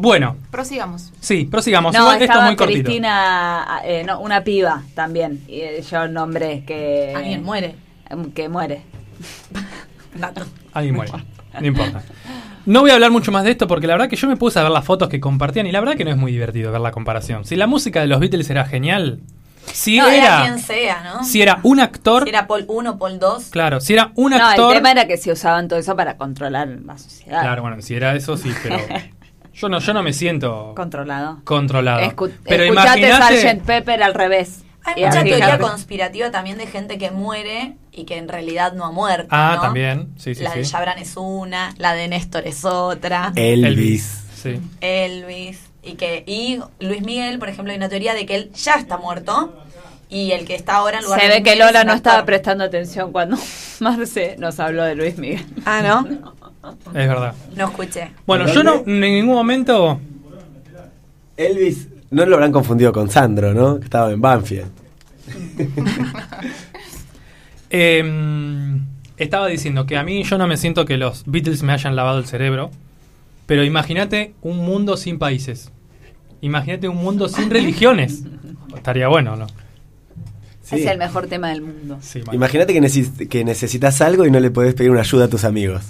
Bueno, 0.00 0.36
Prosigamos. 0.52 1.12
sí, 1.18 1.44
prosigamos. 1.50 1.92
No, 1.92 2.00
Igual 2.02 2.22
esto 2.22 2.38
es 2.38 2.44
muy 2.44 2.54
cortito. 2.56 2.84
Cristina, 2.84 3.80
eh, 3.84 4.04
no, 4.06 4.20
una 4.20 4.44
piba 4.44 4.84
también. 4.94 5.42
Y 5.48 5.60
eh, 5.60 5.82
yo 5.90 6.06
nombré 6.06 6.62
que. 6.64 7.12
Alguien 7.16 7.42
muere. 7.42 7.74
em, 8.08 8.30
Que 8.30 8.48
muere. 8.48 8.82
Dato. 10.14 10.46
Alguien 10.72 10.94
muere. 10.94 11.10
No 11.60 11.66
importa. 11.66 12.02
No 12.64 12.80
voy 12.82 12.90
a 12.92 12.94
hablar 12.94 13.10
mucho 13.10 13.32
más 13.32 13.42
de 13.42 13.50
esto 13.50 13.66
porque 13.66 13.88
la 13.88 13.94
verdad 13.94 14.08
que 14.08 14.14
yo 14.14 14.28
me 14.28 14.36
puse 14.36 14.60
a 14.60 14.62
ver 14.62 14.70
las 14.70 14.84
fotos 14.84 15.08
que 15.08 15.18
compartían 15.18 15.66
y 15.66 15.72
la 15.72 15.80
verdad 15.80 15.96
que 15.96 16.04
no 16.04 16.10
es 16.12 16.16
muy 16.16 16.30
divertido 16.30 16.70
ver 16.70 16.80
la 16.80 16.92
comparación. 16.92 17.44
Si 17.44 17.56
la 17.56 17.66
música 17.66 18.00
de 18.00 18.06
los 18.06 18.20
Beatles 18.20 18.48
era 18.50 18.66
genial, 18.66 19.18
si 19.72 19.96
no, 19.98 20.06
era, 20.06 20.16
era, 20.16 20.40
quien 20.42 20.58
sea, 20.60 21.02
¿no? 21.02 21.24
si 21.24 21.42
era 21.42 21.58
un 21.64 21.80
actor, 21.80 22.22
Si 22.22 22.28
era 22.28 22.46
Paul 22.46 22.64
1, 22.68 22.98
Paul 22.98 23.18
2. 23.18 23.44
claro, 23.50 23.80
si 23.80 23.94
era 23.94 24.12
un 24.14 24.30
No, 24.30 24.36
el 24.36 24.42
actor, 24.42 24.74
tema 24.74 24.92
era 24.92 25.06
que 25.08 25.16
se 25.16 25.32
usaban 25.32 25.66
todo 25.66 25.78
eso 25.78 25.96
para 25.96 26.16
controlar 26.16 26.68
la 26.68 26.96
sociedad. 26.98 27.40
claro, 27.42 27.62
bueno, 27.62 27.80
si 27.82 27.94
era 27.94 28.14
eso 28.14 28.36
sí, 28.36 28.52
pero 28.62 28.76
yo 29.58 29.68
no, 29.68 29.78
yo 29.80 29.92
no 29.94 30.02
me 30.02 30.12
siento 30.12 30.72
Controlado. 30.76 31.40
controlado. 31.44 32.00
Escu- 32.00 32.32
pero 32.44 32.64
escuchate 32.64 33.00
imagínate, 33.00 33.40
Sgt. 33.58 33.62
Pepper 33.64 34.02
al 34.02 34.14
revés. 34.14 34.62
Hay 34.84 35.04
mucha 35.04 35.22
teoría 35.22 35.58
conspirativa 35.58 36.30
también 36.30 36.56
de 36.56 36.66
gente 36.66 36.96
que 36.96 37.10
muere 37.10 37.76
y 37.92 38.04
que 38.04 38.16
en 38.16 38.26
realidad 38.28 38.72
no 38.72 38.86
ha 38.86 38.90
muerto. 38.90 39.26
Ah, 39.30 39.54
¿no? 39.56 39.60
también, 39.62 40.08
sí, 40.16 40.34
sí, 40.34 40.42
La 40.42 40.54
de. 40.54 40.64
Jabran 40.64 40.98
es 40.98 41.14
una, 41.16 41.74
la 41.76 41.92
de 41.94 42.08
Néstor 42.08 42.46
es 42.46 42.64
otra, 42.64 43.32
Elvis. 43.36 44.24
sí. 44.42 44.58
Elvis. 44.80 45.60
Y 45.82 45.94
que 45.94 46.24
y 46.26 46.60
Luis 46.80 47.02
Miguel, 47.02 47.38
por 47.38 47.48
ejemplo, 47.48 47.70
hay 47.72 47.76
una 47.78 47.88
teoría 47.88 48.14
de 48.14 48.24
que 48.26 48.34
él 48.34 48.50
ya 48.54 48.74
está 48.76 48.96
muerto 48.96 49.52
y 50.08 50.32
el 50.32 50.46
que 50.46 50.54
está 50.54 50.76
ahora 50.76 50.98
en 50.98 51.04
lugar 51.04 51.20
Se 51.20 51.28
de 51.28 51.34
ve 51.34 51.42
que 51.42 51.56
Lola 51.56 51.84
no 51.84 51.92
estaba 51.92 52.24
prestando 52.24 52.64
atención 52.64 53.12
cuando 53.12 53.36
Marce 53.80 54.36
nos 54.38 54.58
habló 54.58 54.84
de 54.84 54.94
Luis 54.94 55.18
Miguel. 55.18 55.44
Ah, 55.66 55.82
¿no? 55.82 56.22
Es 56.86 56.92
verdad. 57.08 57.34
No 57.56 57.66
escuché. 57.68 58.10
Bueno, 58.26 58.46
yo 58.52 58.62
no 58.62 58.82
en 58.86 59.00
ningún 59.00 59.34
momento 59.34 60.00
Elvis, 61.36 61.88
no 62.10 62.26
lo 62.26 62.34
habrán 62.34 62.52
confundido 62.52 62.92
con 62.92 63.08
Sandro, 63.10 63.54
¿no? 63.54 63.78
Que 63.78 63.84
estaba 63.84 64.10
en 64.12 64.20
Banfield. 64.20 64.66
Eh, 67.70 68.78
estaba 69.18 69.46
diciendo 69.48 69.86
que 69.86 69.96
a 69.96 70.02
mí 70.02 70.22
yo 70.22 70.38
no 70.38 70.46
me 70.46 70.56
siento 70.56 70.84
que 70.86 70.96
los 70.96 71.24
Beatles 71.26 71.62
me 71.62 71.72
hayan 71.72 71.96
lavado 71.96 72.18
el 72.18 72.26
cerebro, 72.26 72.70
pero 73.46 73.64
imagínate 73.64 74.32
un 74.42 74.58
mundo 74.58 74.96
sin 74.96 75.18
países. 75.18 75.70
Imagínate 76.40 76.88
un 76.88 76.96
mundo 76.96 77.28
sin 77.28 77.50
religiones. 77.50 78.22
Estaría 78.74 79.08
bueno, 79.08 79.36
¿no? 79.36 79.46
Sí. 80.62 80.76
Es 80.76 80.86
el 80.86 80.98
mejor 80.98 81.26
tema 81.26 81.48
del 81.50 81.62
mundo. 81.62 81.98
Sí. 82.00 82.22
Imagínate 82.32 82.72
que, 82.74 82.80
neces- 82.80 83.28
que 83.28 83.44
necesitas 83.44 84.00
algo 84.02 84.24
y 84.26 84.30
no 84.30 84.38
le 84.38 84.50
podés 84.50 84.74
pedir 84.74 84.90
una 84.90 85.00
ayuda 85.00 85.24
a 85.24 85.28
tus 85.28 85.44
amigos. 85.44 85.82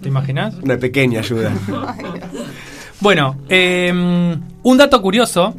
¿Te 0.00 0.08
imaginas? 0.08 0.54
Una 0.62 0.76
pequeña 0.76 1.20
ayuda. 1.20 1.52
Bueno, 3.00 3.36
eh, 3.48 3.90
un 4.62 4.78
dato 4.78 5.02
curioso. 5.02 5.56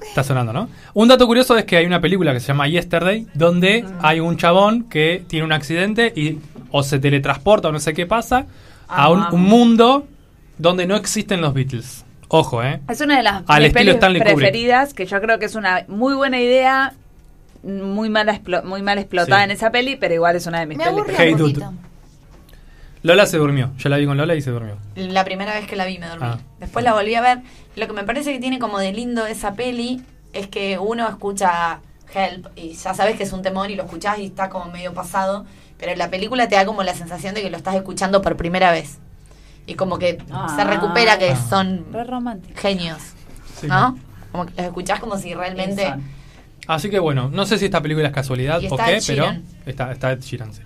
Está 0.00 0.24
sonando, 0.24 0.52
¿no? 0.52 0.68
Un 0.94 1.06
dato 1.06 1.28
curioso 1.28 1.56
es 1.56 1.64
que 1.64 1.76
hay 1.76 1.86
una 1.86 2.00
película 2.00 2.32
que 2.32 2.40
se 2.40 2.48
llama 2.48 2.66
Yesterday, 2.66 3.28
donde 3.34 3.84
hay 4.00 4.18
un 4.18 4.36
chabón 4.36 4.84
que 4.88 5.22
tiene 5.28 5.46
un 5.46 5.52
accidente 5.52 6.12
y 6.16 6.38
o 6.72 6.82
se 6.82 6.98
teletransporta 6.98 7.68
o 7.68 7.72
no 7.72 7.78
sé 7.78 7.94
qué 7.94 8.04
pasa 8.06 8.46
a 8.88 9.10
un, 9.10 9.22
un 9.32 9.42
mundo 9.42 10.08
donde 10.58 10.86
no 10.88 10.96
existen 10.96 11.40
los 11.40 11.54
Beatles. 11.54 12.04
Ojo, 12.26 12.64
¿eh? 12.64 12.80
Es 12.90 13.00
una 13.00 13.18
de 13.18 13.22
las 13.22 13.44
Al 13.46 13.64
estilo 13.64 13.92
Stanley 13.92 14.20
Kubrick. 14.22 14.36
preferidas, 14.38 14.94
que 14.94 15.06
yo 15.06 15.20
creo 15.20 15.38
que 15.38 15.44
es 15.44 15.54
una 15.54 15.84
muy 15.86 16.14
buena 16.14 16.40
idea, 16.40 16.94
muy 17.62 18.10
mal, 18.10 18.26
explo- 18.28 18.64
muy 18.64 18.82
mal 18.82 18.98
explotada 18.98 19.38
Sí. 19.42 19.44
en 19.44 19.50
esa 19.52 19.70
peli, 19.70 19.94
pero 19.94 20.14
igual 20.14 20.34
es 20.34 20.46
una 20.48 20.58
de 20.60 20.66
mis 20.66 20.78
Me 20.78 20.84
pelis 20.84 20.98
aburre 20.98 21.14
Hey, 21.16 21.32
un 21.34 21.38
dude. 21.38 21.64
Lola 23.02 23.26
se 23.26 23.36
durmió. 23.38 23.72
Yo 23.78 23.88
la 23.88 23.96
vi 23.96 24.06
con 24.06 24.16
Lola 24.16 24.34
y 24.34 24.42
se 24.42 24.50
durmió. 24.50 24.76
La 24.94 25.24
primera 25.24 25.54
vez 25.54 25.66
que 25.66 25.76
la 25.76 25.84
vi 25.86 25.98
me 25.98 26.06
dormí. 26.06 26.26
Ah. 26.28 26.38
Después 26.60 26.84
la 26.84 26.92
volví 26.94 27.14
a 27.14 27.20
ver. 27.20 27.40
Lo 27.76 27.86
que 27.86 27.92
me 27.92 28.04
parece 28.04 28.32
que 28.32 28.38
tiene 28.38 28.58
como 28.58 28.78
de 28.78 28.92
lindo 28.92 29.26
esa 29.26 29.54
peli 29.54 30.02
es 30.32 30.46
que 30.46 30.78
uno 30.78 31.08
escucha 31.08 31.80
Help 32.14 32.46
y 32.56 32.74
ya 32.74 32.94
sabes 32.94 33.16
que 33.16 33.24
es 33.24 33.32
un 33.32 33.42
temor 33.42 33.70
y 33.70 33.74
lo 33.74 33.84
escuchás 33.84 34.18
y 34.18 34.26
está 34.26 34.48
como 34.50 34.66
medio 34.70 34.92
pasado, 34.94 35.46
pero 35.78 35.94
la 35.96 36.10
película 36.10 36.48
te 36.48 36.54
da 36.56 36.64
como 36.66 36.82
la 36.82 36.94
sensación 36.94 37.34
de 37.34 37.42
que 37.42 37.50
lo 37.50 37.56
estás 37.56 37.74
escuchando 37.74 38.22
por 38.22 38.36
primera 38.36 38.70
vez. 38.70 38.98
Y 39.66 39.74
como 39.74 39.98
que 39.98 40.18
se 40.56 40.64
recupera 40.64 41.18
que 41.18 41.30
Ah. 41.30 41.36
son 41.48 41.86
genios, 42.56 42.98
Sí. 43.60 43.66
¿no? 43.66 43.98
Como 44.30 44.46
que 44.46 44.52
los 44.56 44.66
escuchás 44.66 45.00
como 45.00 45.16
si 45.18 45.34
realmente... 45.34 45.92
Así 46.68 46.88
que 46.90 46.98
bueno, 47.00 47.28
no 47.32 47.44
sé 47.46 47.58
si 47.58 47.64
esta 47.64 47.80
película 47.80 48.08
es 48.08 48.14
casualidad 48.14 48.58
o 48.70 48.76
qué, 48.76 49.00
pero 49.06 49.26
está, 49.66 49.90
está 49.92 50.12
Ed 50.12 50.20
Sheeran, 50.20 50.54
sí. 50.54 50.62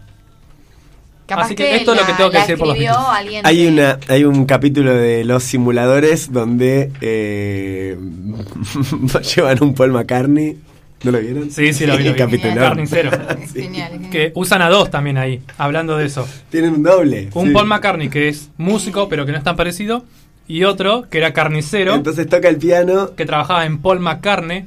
Capaz 1.26 1.46
Así 1.46 1.54
que 1.56 1.74
esto 1.76 1.92
es 1.94 2.00
lo 2.00 2.06
que 2.06 2.12
tengo 2.12 2.30
que 2.30 2.38
decir 2.38 2.56
por 2.56 2.68
los 2.68 2.78
Beatles. 2.78 3.40
Hay 3.44 3.64
de- 3.64 3.68
una 3.68 3.98
hay 4.08 4.24
un 4.24 4.44
capítulo 4.46 4.94
de 4.94 5.24
los 5.24 5.42
simuladores 5.42 6.32
donde 6.32 6.92
eh, 7.00 7.96
llevan 9.34 9.62
un 9.62 9.74
Paul 9.74 9.92
McCartney. 9.92 10.56
¿No 11.02 11.10
lo 11.12 11.20
vieron? 11.20 11.50
Sí, 11.50 11.72
sí, 11.74 11.84
lo 11.84 11.96
vi. 11.98 12.12
capítulo. 12.16 12.54
Carnicero. 12.54 13.10
Es 13.10 13.52
genial, 13.52 13.92
es 13.92 13.96
genial. 13.98 14.10
Que 14.10 14.32
usan 14.34 14.62
a 14.62 14.68
dos 14.70 14.90
también 14.90 15.18
ahí, 15.18 15.42
hablando 15.58 15.96
de 15.96 16.06
eso. 16.06 16.26
Tienen 16.50 16.74
un 16.74 16.82
doble. 16.82 17.28
Un 17.34 17.48
sí. 17.48 17.52
Paul 17.52 17.66
McCartney 17.66 18.08
que 18.08 18.28
es 18.28 18.50
músico, 18.56 19.08
pero 19.08 19.26
que 19.26 19.32
no 19.32 19.38
es 19.38 19.44
tan 19.44 19.56
parecido. 19.56 20.04
Y 20.48 20.62
otro 20.62 21.08
que 21.10 21.18
era 21.18 21.32
carnicero, 21.32 21.94
Entonces 21.96 22.28
toca 22.28 22.48
el 22.48 22.56
piano. 22.56 23.10
que 23.16 23.26
trabajaba 23.26 23.66
en 23.66 23.78
Paul 23.78 23.98
McCartney. 23.98 24.64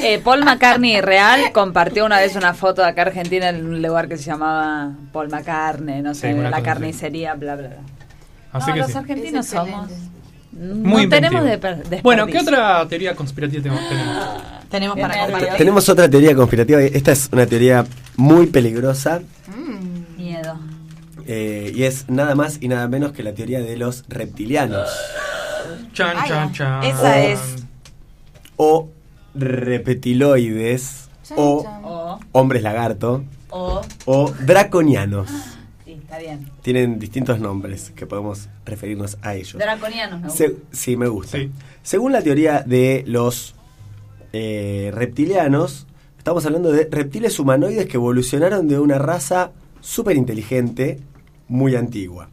Eh, 0.00 0.20
Paul 0.22 0.44
McCartney 0.44 1.00
real 1.00 1.50
compartió 1.52 2.06
una 2.06 2.18
vez 2.20 2.36
una 2.36 2.54
foto 2.54 2.82
de 2.82 2.88
acá 2.88 3.02
Argentina 3.02 3.48
en 3.48 3.66
un 3.66 3.82
lugar 3.82 4.08
que 4.08 4.16
se 4.16 4.24
llamaba 4.24 4.92
Paul 5.12 5.28
McCartney, 5.30 6.00
no 6.02 6.14
sé, 6.14 6.32
Sí, 6.32 6.38
la 6.38 6.62
carnicería, 6.62 7.34
bla, 7.34 7.56
bla, 7.56 7.68
bla. 7.68 7.78
Así 8.52 8.68
No, 8.68 8.74
que 8.74 8.80
los 8.80 8.90
sí. 8.92 8.98
argentinos 8.98 9.46
somos. 9.46 9.90
excelente. 9.90 10.10
Muy 10.52 11.04
no 11.04 11.10
tenemos 11.10 11.44
de. 11.44 12.00
Bueno, 12.02 12.26
¿qué 12.26 12.38
otra 12.38 12.86
teoría 12.88 13.14
conspirativa 13.14 13.62
tenemos? 13.62 13.84
tenemos? 14.68 14.98
Para 14.98 15.22
compartir. 15.24 15.48
Tenemos 15.58 15.88
otra 15.88 16.08
teoría 16.10 16.34
conspirativa. 16.34 16.80
Esta 16.82 17.12
es 17.12 17.28
una 17.32 17.46
teoría 17.46 17.84
muy 18.16 18.46
peligrosa. 18.46 19.20
Mm, 19.46 20.16
Miedo. 20.16 20.58
eh, 21.26 21.72
y 21.74 21.84
es 21.84 22.08
nada 22.08 22.34
más 22.34 22.58
y 22.60 22.66
nada 22.68 22.88
menos 22.88 23.12
que 23.12 23.22
la 23.22 23.32
teoría 23.32 23.60
de 23.60 23.76
los 23.76 24.04
reptilianos. 24.08 24.88
Chan, 25.92 26.16
chan, 26.26 26.52
chan. 26.52 26.82
Esa 26.84 27.18
es. 27.20 27.38
O 28.56 28.88
repetiloides. 29.34 31.08
O 31.36 32.18
hombres 32.32 32.62
lagarto. 32.62 33.22
o, 33.50 33.82
O 34.04 34.32
draconianos. 34.44 35.30
sí, 35.84 35.92
está 35.92 36.18
bien. 36.18 36.50
Tienen 36.62 36.98
distintos 36.98 37.38
nombres 37.38 37.92
que 37.94 38.04
podemos 38.06 38.48
referirnos 38.64 39.16
a 39.22 39.34
ellos. 39.36 39.54
Draconianos, 39.58 40.20
¿no? 40.22 40.30
Se- 40.30 40.56
sí, 40.72 40.96
me 40.96 41.06
gusta. 41.06 41.38
Sí. 41.38 41.50
Según 41.84 42.10
la 42.12 42.22
teoría 42.22 42.64
de 42.66 43.04
los 43.06 43.54
eh, 44.32 44.90
reptilianos, 44.92 45.86
estamos 46.18 46.44
hablando 46.46 46.72
de 46.72 46.88
reptiles 46.90 47.38
humanoides 47.38 47.86
que 47.86 47.96
evolucionaron 47.96 48.66
de 48.66 48.80
una 48.80 48.98
raza 48.98 49.52
súper 49.80 50.16
inteligente, 50.16 50.98
muy 51.46 51.76
antigua. 51.76 52.28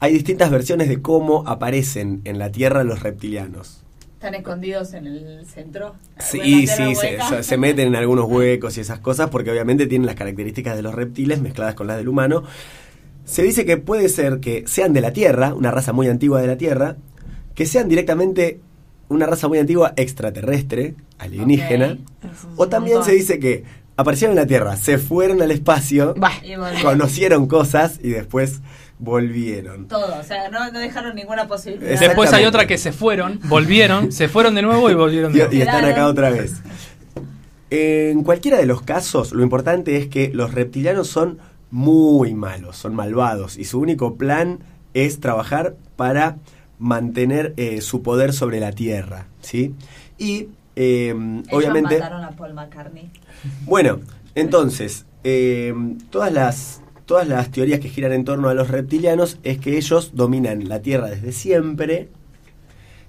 Hay 0.00 0.14
distintas 0.14 0.50
versiones 0.50 0.88
de 0.88 1.00
cómo 1.02 1.44
aparecen 1.46 2.22
en 2.24 2.38
la 2.38 2.50
Tierra 2.50 2.84
los 2.84 3.02
reptilianos. 3.02 3.81
Están 4.22 4.36
escondidos 4.36 4.94
en 4.94 5.08
el 5.08 5.44
centro. 5.46 5.96
Sí, 6.20 6.68
sí, 6.68 6.94
se, 6.94 7.42
se- 7.42 7.56
meten 7.56 7.88
en 7.88 7.96
algunos 7.96 8.26
huecos 8.30 8.78
y 8.78 8.80
esas 8.80 9.00
cosas 9.00 9.30
porque 9.30 9.50
obviamente 9.50 9.88
tienen 9.88 10.06
las 10.06 10.14
características 10.14 10.76
de 10.76 10.82
los 10.82 10.94
reptiles 10.94 11.40
mezcladas 11.40 11.74
con 11.74 11.88
las 11.88 11.96
del 11.96 12.06
humano. 12.06 12.44
Se 13.24 13.42
dice 13.42 13.64
que 13.66 13.78
puede 13.78 14.08
ser 14.08 14.38
que 14.38 14.62
sean 14.68 14.92
de 14.92 15.00
la 15.00 15.12
Tierra, 15.12 15.54
una 15.54 15.72
raza 15.72 15.92
muy 15.92 16.06
antigua 16.06 16.40
de 16.40 16.46
la 16.46 16.56
Tierra, 16.56 16.98
que 17.56 17.66
sean 17.66 17.88
directamente 17.88 18.60
una 19.08 19.26
raza 19.26 19.48
muy 19.48 19.58
antigua 19.58 19.92
extraterrestre, 19.96 20.94
alienígena, 21.18 21.98
o 22.54 22.68
también 22.68 23.02
se 23.02 23.10
dice 23.10 23.40
que 23.40 23.64
aparecieron 23.96 24.36
en 24.38 24.42
la 24.42 24.46
Tierra, 24.46 24.76
se 24.76 24.98
fueron 24.98 25.42
al 25.42 25.50
espacio, 25.50 26.14
conocieron 26.80 27.48
cosas 27.48 27.98
y 28.00 28.10
después 28.10 28.60
volvieron. 29.02 29.88
Todo, 29.88 30.16
o 30.16 30.22
sea, 30.22 30.48
no, 30.48 30.70
no 30.70 30.78
dejaron 30.78 31.16
ninguna 31.16 31.48
posibilidad. 31.48 31.98
Después 31.98 32.32
hay 32.32 32.44
otra 32.44 32.68
que 32.68 32.78
se 32.78 32.92
fueron, 32.92 33.40
volvieron, 33.44 34.12
se 34.12 34.28
fueron 34.28 34.54
de 34.54 34.62
nuevo 34.62 34.88
y 34.90 34.94
volvieron 34.94 35.32
de 35.32 35.38
Y, 35.38 35.42
nuevo. 35.42 35.54
y 35.56 35.60
están 35.60 35.84
acá 35.84 36.06
otra 36.06 36.30
vez. 36.30 36.62
En 37.70 38.22
cualquiera 38.22 38.58
de 38.58 38.66
los 38.66 38.82
casos, 38.82 39.32
lo 39.32 39.42
importante 39.42 39.96
es 39.96 40.06
que 40.06 40.28
los 40.32 40.54
reptilianos 40.54 41.08
son 41.08 41.38
muy 41.70 42.32
malos, 42.34 42.76
son 42.76 42.94
malvados, 42.94 43.56
y 43.58 43.64
su 43.64 43.80
único 43.80 44.14
plan 44.16 44.60
es 44.94 45.18
trabajar 45.18 45.74
para 45.96 46.36
mantener 46.78 47.54
eh, 47.56 47.80
su 47.80 48.02
poder 48.02 48.32
sobre 48.32 48.60
la 48.60 48.70
Tierra, 48.72 49.26
¿sí? 49.40 49.74
Y 50.18 50.48
eh, 50.76 51.08
Ellos 51.16 51.46
obviamente... 51.50 51.98
mataron 51.98 52.24
a 52.24 52.30
Paul 52.30 52.54
McCartney. 52.54 53.10
Bueno, 53.64 54.00
entonces, 54.34 55.06
eh, 55.24 55.74
todas 56.10 56.32
las 56.32 56.81
todas 57.06 57.26
las 57.28 57.50
teorías 57.50 57.80
que 57.80 57.88
giran 57.88 58.12
en 58.12 58.24
torno 58.24 58.48
a 58.48 58.54
los 58.54 58.68
reptilianos 58.68 59.38
es 59.42 59.58
que 59.58 59.76
ellos 59.76 60.12
dominan 60.14 60.68
la 60.68 60.80
Tierra 60.80 61.08
desde 61.10 61.32
siempre 61.32 62.08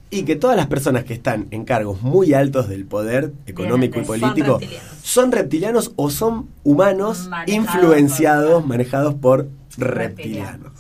y 0.09 0.23
que 0.23 0.35
todas 0.35 0.55
las 0.55 0.67
personas 0.67 1.03
que 1.05 1.13
están 1.13 1.47
en 1.51 1.65
cargos 1.65 2.01
muy 2.03 2.33
altos 2.33 2.69
del 2.69 2.85
poder 2.85 3.33
económico 3.47 3.99
y 3.99 4.05
son 4.05 4.19
político 4.19 4.59
reptilianos. 4.59 4.91
son 5.01 5.31
reptilianos 5.31 5.91
o 5.95 6.09
son 6.11 6.49
humanos 6.63 7.29
influenciados, 7.47 8.61
por- 8.61 8.67
manejados 8.67 9.13
por 9.15 9.47
Reptilianos. 9.77 9.95
reptilianos. 9.95 10.73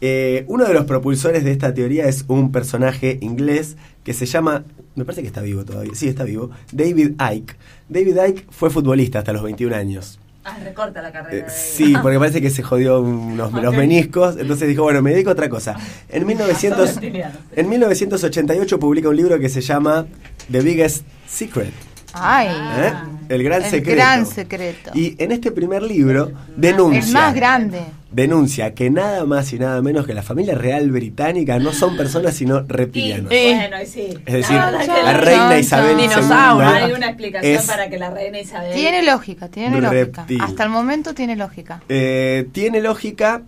Eh, 0.00 0.44
uno 0.48 0.64
de 0.64 0.74
los 0.74 0.84
propulsores 0.84 1.44
de 1.44 1.50
esta 1.52 1.72
teoría 1.72 2.06
es 2.06 2.24
un 2.28 2.52
personaje 2.52 3.18
inglés 3.22 3.76
que 4.04 4.12
se 4.12 4.26
llama, 4.26 4.64
me 4.96 5.04
parece 5.04 5.22
que 5.22 5.28
está 5.28 5.40
vivo 5.40 5.64
todavía, 5.64 5.92
sí 5.94 6.08
está 6.08 6.24
vivo, 6.24 6.50
David 6.72 7.12
Icke. 7.34 7.56
David 7.88 8.16
Icke 8.28 8.46
fue 8.50 8.68
futbolista 8.70 9.20
hasta 9.20 9.32
los 9.32 9.42
21 9.42 9.74
años. 9.74 10.20
Ah, 10.44 10.58
recorta 10.62 11.00
la 11.00 11.08
Eh, 11.08 11.12
carrera. 11.12 11.46
de 11.46 11.50
sí, 11.50 11.94
porque 12.02 12.18
parece 12.18 12.40
que 12.42 12.50
se 12.50 12.62
jodió 12.62 13.00
unos, 13.00 13.50
los 13.52 13.74
meniscos, 13.74 14.36
entonces 14.38 14.68
dijo, 14.68 14.82
bueno, 14.82 15.00
me 15.00 15.12
dedico 15.12 15.30
a 15.30 15.32
otra 15.32 15.48
cosa. 15.48 15.74
En, 16.10 16.26
1900, 16.26 16.94
reptilianos. 16.96 17.36
en 17.56 17.68
1988 17.68 18.78
publica 18.78 19.08
un 19.08 19.16
libro 19.16 19.38
que 19.38 19.48
se 19.48 19.60
llama 19.62 20.06
The 20.50 20.60
Biggest 20.60 21.04
Secret. 21.26 21.72
Ay, 22.12 22.48
¿eh? 22.48 22.92
El 23.28 23.42
gran 23.42 23.64
el 23.64 23.70
secreto. 23.70 23.96
gran 23.96 24.26
secreto. 24.26 24.90
Y 24.94 25.16
en 25.18 25.32
este 25.32 25.50
primer 25.50 25.82
libro 25.82 26.30
denuncia, 26.56 27.00
el 27.00 27.12
más 27.12 27.34
grande. 27.34 27.80
Denuncia 28.14 28.74
que 28.74 28.90
nada 28.90 29.24
más 29.24 29.52
y 29.52 29.58
nada 29.58 29.82
menos 29.82 30.06
que 30.06 30.14
la 30.14 30.22
familia 30.22 30.54
real 30.54 30.90
británica 30.90 31.58
no 31.58 31.72
son 31.72 31.96
personas 31.96 32.34
sino 32.34 32.60
reptilianos. 32.62 33.32
Y, 33.32 33.54
bueno, 33.54 33.82
y 33.82 33.86
sí. 33.86 34.08
Es 34.24 34.34
decir, 34.34 34.56
La 34.56 35.12
reina 35.14 35.58
Isabel 35.58 35.96
Dinosaurio. 35.96 36.68
Hay 36.68 36.92
una 36.92 37.06
explicación 37.08 37.66
para 37.66 37.88
que 37.90 37.98
la 37.98 38.10
reina 38.10 38.38
Isabel. 38.40 38.74
Tiene 38.74 39.02
lógica, 39.02 39.48
tiene 39.48 39.80
lógica. 39.80 40.22
Reptil. 40.22 40.40
Hasta 40.40 40.64
el 40.64 40.70
momento 40.70 41.14
tiene 41.14 41.36
lógica. 41.36 41.82
eh, 41.88 42.46
tiene 42.52 42.80
lógica 42.80 43.42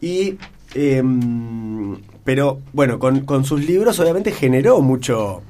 y... 0.00 0.36
em, 0.74 1.96
pero 2.24 2.60
bueno, 2.72 2.98
con, 2.98 3.20
con 3.20 3.44
sus 3.44 3.64
libros 3.64 3.98
obviamente 3.98 4.30
generó 4.32 4.80
mucho... 4.80 5.42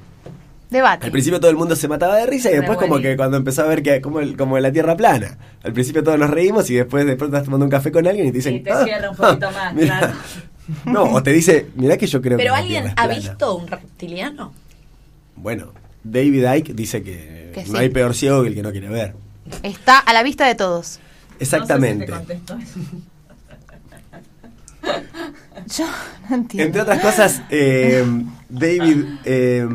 Debate. 0.73 1.05
Al 1.05 1.11
principio 1.11 1.39
todo 1.39 1.49
el 1.51 1.55
mundo 1.57 1.75
se 1.77 1.87
mataba 1.87 2.17
de 2.17 2.25
risa 2.25 2.51
y 2.51 2.55
después 2.55 2.77
como 2.77 2.99
que 2.99 3.15
cuando 3.15 3.37
empezó 3.37 3.61
a 3.63 3.67
ver 3.67 3.81
que 3.83 4.01
como, 4.01 4.19
el- 4.19 4.35
como 4.35 4.59
la 4.59 4.71
tierra 4.71 4.97
plana. 4.97 5.37
Al 5.63 5.71
principio 5.71 6.03
todos 6.03 6.19
nos 6.19 6.29
reímos 6.29 6.69
y 6.69 6.75
después 6.75 7.05
de 7.05 7.15
pronto 7.15 7.37
estás 7.37 7.45
tomando 7.45 7.65
un 7.65 7.71
café 7.71 7.91
con 7.91 8.05
alguien 8.07 8.27
y 8.27 8.31
te 8.31 8.37
dicen... 8.37 8.55
Y 8.55 8.59
te 8.59 8.71
"Ah, 8.71 8.83
cierra 8.83 9.09
un 9.11 9.15
poquito 9.15 9.49
más, 9.51 9.73
mirá". 9.73 9.99
claro. 9.99 10.13
No, 10.85 11.03
o 11.03 11.21
te 11.23 11.31
dice, 11.31 11.67
mirá 11.75 11.97
que 11.97 12.07
yo 12.07 12.21
creo 12.21 12.37
que 12.37 12.43
¿Pero 12.43 12.55
alguien 12.55 12.87
ha 12.87 12.93
plana". 12.95 13.13
visto 13.13 13.55
un 13.55 13.67
reptiliano? 13.67 14.53
Bueno, 15.35 15.73
David 16.03 16.45
Icke 16.55 16.73
dice 16.73 17.01
que, 17.03 17.51
Que 17.53 17.61
no 17.65 17.71
sí. 17.73 17.77
hay 17.77 17.89
peor 17.89 18.13
ciego 18.15 18.41
que 18.43 18.49
el 18.49 18.55
que 18.55 18.61
no 18.63 18.71
quiere 18.71 18.89
ver. 18.89 19.13
Está 19.61 19.99
a 19.99 20.13
la 20.13 20.23
vista 20.23 20.47
de 20.47 20.55
todos. 20.55 20.99
Exactamente. 21.39 22.07
No 22.07 22.17
sé 22.19 22.21
si 22.21 22.27
te 22.27 22.35
contesto 22.37 22.57
eso. 22.57 22.79
Yo 25.77 25.85
no 26.29 26.35
entiendo. 26.35 26.65
Entre 26.65 26.81
otras 26.81 26.99
cosas, 26.99 27.41
eh, 27.49 28.03
David 28.49 29.05
eh, 29.23 29.67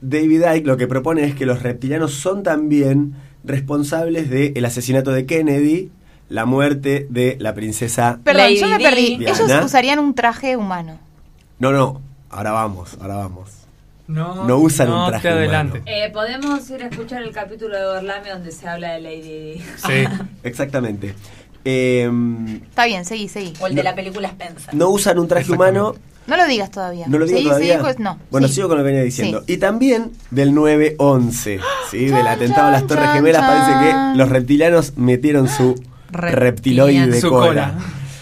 David 0.00 0.42
Icke 0.56 0.66
lo 0.66 0.76
que 0.76 0.86
propone 0.86 1.24
es 1.24 1.34
que 1.34 1.46
los 1.46 1.62
reptilianos 1.62 2.14
son 2.14 2.42
también 2.42 3.14
responsables 3.44 4.30
del 4.30 4.64
asesinato 4.64 5.10
de 5.12 5.26
Kennedy, 5.26 5.90
la 6.28 6.44
muerte 6.44 7.06
de 7.10 7.36
la 7.40 7.54
princesa. 7.54 8.18
Perdón, 8.22 8.50
yo 8.54 8.66
me 8.66 8.72
Lady 8.72 8.84
perdí. 8.84 9.16
Diana. 9.18 9.36
Ellos 9.38 9.64
usarían 9.64 9.98
un 9.98 10.14
traje 10.14 10.56
humano. 10.56 10.98
No, 11.58 11.72
no, 11.72 12.00
ahora 12.30 12.52
vamos, 12.52 12.96
ahora 13.00 13.16
vamos. 13.16 13.50
No, 14.06 14.46
No 14.46 14.56
usan 14.58 14.88
no 14.88 15.04
un 15.04 15.10
traje 15.10 15.28
adelante. 15.28 15.82
Eh, 15.84 16.08
Podemos 16.12 16.68
ir 16.70 16.82
a 16.82 16.86
escuchar 16.88 17.22
el 17.22 17.30
capítulo 17.32 17.76
de 17.76 17.84
Orlame 17.84 18.30
donde 18.30 18.52
se 18.52 18.66
habla 18.66 18.92
de 18.92 19.00
Lady 19.00 19.20
Di. 19.54 19.62
Sí. 19.76 20.04
Exactamente. 20.42 21.14
Eh, 21.64 22.10
Está 22.70 22.86
bien, 22.86 23.04
seguí, 23.04 23.28
seguí. 23.28 23.52
O 23.60 23.66
el 23.66 23.74
de 23.74 23.82
la 23.82 23.94
película 23.94 24.28
Spencer. 24.28 24.74
no 24.74 24.88
usan 24.90 25.18
un 25.18 25.28
traje 25.28 25.52
humano. 25.52 25.94
No 26.28 26.36
lo 26.36 26.46
digas 26.46 26.70
todavía. 26.70 27.06
No 27.08 27.18
lo 27.18 27.24
digo 27.24 27.38
Seguí, 27.38 27.48
todavía. 27.48 27.78
con- 27.80 27.94
no. 27.98 28.18
bueno, 28.30 28.46
sí. 28.48 28.54
sigo 28.54 28.68
con 28.68 28.78
lo 28.78 28.84
que 28.84 28.88
venía 28.90 29.02
diciendo. 29.02 29.42
Sí. 29.46 29.54
Y 29.54 29.56
también 29.56 30.12
del 30.30 30.52
9-11, 30.52 31.60
¿sí? 31.90 32.06
Del 32.06 32.26
atentado 32.26 32.68
a 32.68 32.70
las 32.70 32.86
Torres 32.86 33.04
chan, 33.04 33.14
Gemelas. 33.16 33.42
Parece 33.42 33.86
que 34.12 34.18
los 34.18 34.28
reptilianos 34.28 34.92
metieron 34.96 35.48
su 35.48 35.74
reptiloide 36.12 37.06
de 37.08 37.20
Su 37.20 37.30
cola. 37.30 37.46
cola. 37.46 37.74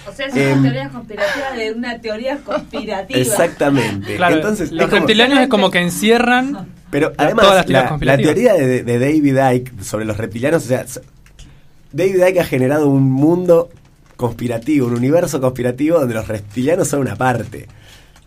O 0.09 0.13
sea, 0.17 0.27
es 0.29 0.37
Em, 0.37 0.53
una 0.61 0.63
teoría 0.63 0.89
conspirativa 0.91 1.51
de 1.57 1.73
una 1.73 2.01
teoría 2.01 2.39
conspirativa. 2.39 3.19
Exactamente. 3.21 4.17
Claro, 4.17 4.37
Entonces, 4.37 4.73
los 4.73 4.87
como- 4.89 4.99
reptilianos 5.01 5.39
es 5.41 5.49
como 5.49 5.71
que 5.71 5.81
encierran. 5.81 6.69
Pero 6.91 7.13
la- 7.19 7.25
además, 7.25 7.45
todas 7.47 7.57
las 7.57 7.67
teorías 7.67 8.01
la, 8.01 8.17
la 8.17 8.23
teoría 8.23 8.55
de, 8.55 8.83
de 8.85 8.99
David 8.99 9.39
Icke 9.57 9.83
sobre 9.83 10.05
los 10.05 10.17
reptilianos, 10.17 10.65
o 10.65 10.69
sea, 10.69 10.87
David 11.93 12.25
Icke 12.29 12.41
ha 12.41 12.45
generado 12.45 12.89
un 12.89 13.11
mundo 13.11 13.69
conspirativo, 14.17 14.87
un 14.87 14.95
universo 14.95 15.41
conspirativo 15.41 15.99
donde 15.99 16.15
los 16.15 16.27
reptilianos 16.29 16.89
son 16.89 17.01
una 17.01 17.17
parte. 17.17 17.67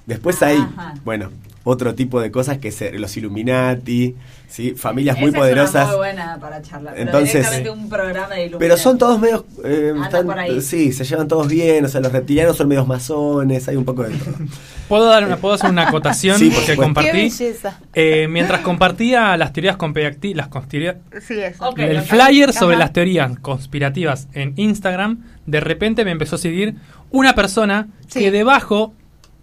Después 0.09 0.41
hay, 0.43 0.57
Ajá. 0.57 0.95
bueno, 1.05 1.29
otro 1.63 1.93
tipo 1.93 2.19
de 2.19 2.31
cosas 2.31 2.57
que 2.57 2.71
se, 2.71 2.97
los 2.97 3.15
Illuminati, 3.15 4.15
¿sí? 4.47 4.71
familias 4.75 5.17
muy 5.19 5.27
Esa 5.29 5.37
es 5.37 5.41
poderosas. 5.41 5.75
una 5.75 5.85
muy 5.87 5.95
buena 5.97 6.37
para 6.39 6.61
charlar. 6.61 6.93
pero 6.95 7.05
Entonces- 7.05 7.33
directamente 7.33 7.69
un 7.69 7.89
programa 7.89 8.33
de 8.35 8.55
Pero 8.57 8.77
son 8.77 8.97
todos 8.97 9.19
medios. 9.19 9.43
eh, 9.63 9.91
Anda 9.93 10.05
están- 10.05 10.25
por 10.25 10.39
ahí. 10.39 10.61
sí, 10.61 10.91
se 10.91 11.03
llevan 11.03 11.27
todos 11.27 11.47
bien. 11.47 11.85
O 11.85 11.87
sea, 11.87 12.01
los 12.01 12.11
reptilianos 12.11 12.57
son 12.57 12.67
medios 12.69 12.87
masones. 12.87 13.67
Hay 13.67 13.75
un 13.75 13.85
poco 13.85 14.03
de 14.03 14.15
todo. 14.17 14.33
¿Puedo, 14.89 15.05
dar 15.05 15.23
una, 15.25 15.37
¿Puedo 15.37 15.53
hacer 15.53 15.69
una 15.69 15.87
acotación 15.87 16.39
Sí, 16.39 16.45
por 16.49 16.55
que 16.65 16.71
supuesto. 16.73 16.81
Qué 16.81 16.85
compartí? 16.85 17.11
belleza. 17.11 17.79
Eh, 17.93 18.27
mientras 18.27 18.61
compartía 18.61 19.37
las 19.37 19.53
teorías 19.53 19.77
conspirati- 19.77 20.33
las 20.33 20.47
conspira- 20.47 20.97
Sí, 21.21 21.35
eso. 21.39 21.69
Ok, 21.69 21.77
el 21.79 22.01
flyer 22.01 22.49
Ajá. 22.49 22.59
sobre 22.59 22.77
las 22.77 22.91
teorías 22.93 23.37
conspirativas 23.39 24.27
en 24.33 24.53
Instagram, 24.55 25.19
de 25.45 25.59
repente 25.59 26.03
me 26.05 26.11
empezó 26.11 26.37
a 26.37 26.39
seguir 26.39 26.73
una 27.11 27.35
persona 27.35 27.87
Sí. 28.07 28.19
que 28.19 28.31
debajo 28.31 28.93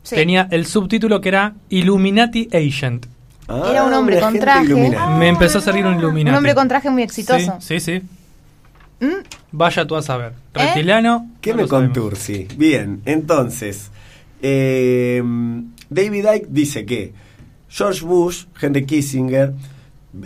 Sí. 0.07 0.14
tenía 0.14 0.46
el 0.52 0.66
subtítulo 0.66 1.20
que 1.20 1.30
era 1.30 1.54
Illuminati 1.68 2.48
Agent. 2.52 3.07
Era 3.48 3.82
un 3.82 3.92
hombre 3.92 4.20
con 4.20 4.38
traje. 4.38 4.72
Me 5.18 5.28
empezó 5.28 5.59
a 5.59 5.61
salir 5.61 5.84
un 5.84 5.98
Illuminati. 5.98 6.30
Un 6.30 6.36
hombre 6.36 6.54
con 6.54 6.68
traje 6.68 6.90
muy 6.90 7.02
exitoso. 7.02 7.57
Sí, 7.59 7.80
sí, 7.80 8.00
sí. 9.00 9.04
¿Mm? 9.04 9.24
Vaya 9.50 9.84
tú 9.84 9.96
a 9.96 10.02
saber. 10.02 10.32
¿Eh? 10.54 10.64
Reptiliano. 10.64 11.28
¿Qué 11.40 11.50
no 11.50 11.62
me 11.62 11.66
conturci? 11.68 12.46
Bien, 12.57 13.02
entonces, 13.04 13.90
eh, 14.42 15.20
David 15.90 16.24
Icke 16.36 16.46
dice 16.50 16.86
que 16.86 17.12
George 17.68 18.04
Bush, 18.04 18.44
Henry 18.61 18.86
Kissinger, 18.86 19.54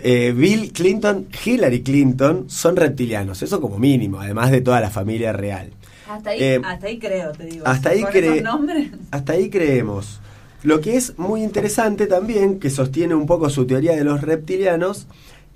eh, 0.03 0.31
Bill 0.35 0.71
Clinton, 0.71 1.27
Hillary 1.43 1.81
Clinton 1.81 2.45
son 2.49 2.75
reptilianos, 2.75 3.41
eso 3.41 3.59
como 3.59 3.79
mínimo, 3.79 4.21
además 4.21 4.51
de 4.51 4.61
toda 4.61 4.79
la 4.79 4.91
familia 4.91 5.33
real. 5.33 5.71
Hasta 6.15 6.29
ahí, 6.31 6.43
Eh, 6.43 6.61
hasta 6.63 6.87
ahí 6.87 6.99
creo, 6.99 7.31
te 7.31 7.45
digo. 7.45 7.65
hasta 7.67 7.89
ahí 7.89 8.01
cre-. 8.03 8.97
Hasta 9.11 9.33
ahí 9.33 9.49
creemos. 9.49 10.19
Lo 10.63 10.79
que 10.81 10.95
es 10.95 11.17
muy 11.17 11.43
interesante 11.43 12.05
también, 12.07 12.59
que 12.59 12.69
sostiene 12.69 13.15
un 13.15 13.25
poco 13.25 13.49
su 13.49 13.65
teoría 13.65 13.95
de 13.95 14.03
los 14.03 14.21
reptilianos, 14.21 15.07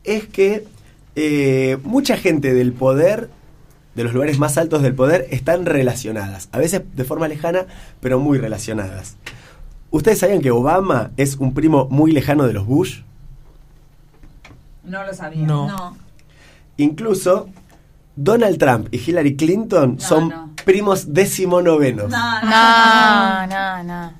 es 0.03 0.27
que 0.27 0.65
eh, 1.15 1.77
mucha 1.83 2.17
gente 2.17 2.53
del 2.53 2.73
poder, 2.73 3.29
de 3.93 4.03
los 4.03 4.13
lugares 4.13 4.39
más 4.39 4.57
altos 4.57 4.81
del 4.81 4.95
poder, 4.95 5.27
están 5.29 5.65
relacionadas. 5.65 6.49
A 6.51 6.57
veces 6.57 6.81
de 6.95 7.03
forma 7.03 7.27
lejana, 7.27 7.65
pero 8.01 8.19
muy 8.19 8.37
relacionadas. 8.39 9.15
¿Ustedes 9.91 10.19
sabían 10.19 10.41
que 10.41 10.51
Obama 10.51 11.11
es 11.17 11.35
un 11.37 11.53
primo 11.53 11.87
muy 11.89 12.11
lejano 12.11 12.47
de 12.47 12.53
los 12.53 12.65
Bush? 12.65 13.01
No 14.83 15.05
lo 15.05 15.13
sabía. 15.13 15.45
No. 15.45 15.67
No. 15.67 15.97
Incluso 16.77 17.47
Donald 18.15 18.57
Trump 18.57 18.87
y 18.91 18.97
Hillary 18.97 19.35
Clinton 19.35 19.95
No, 19.95 20.01
son 20.01 20.29
no. 20.29 20.51
primos 20.63 21.13
decimonovenos. 21.13 22.09
No, 22.09 22.41
no. 22.41 23.47
No, 23.47 23.83
no. 23.83 24.13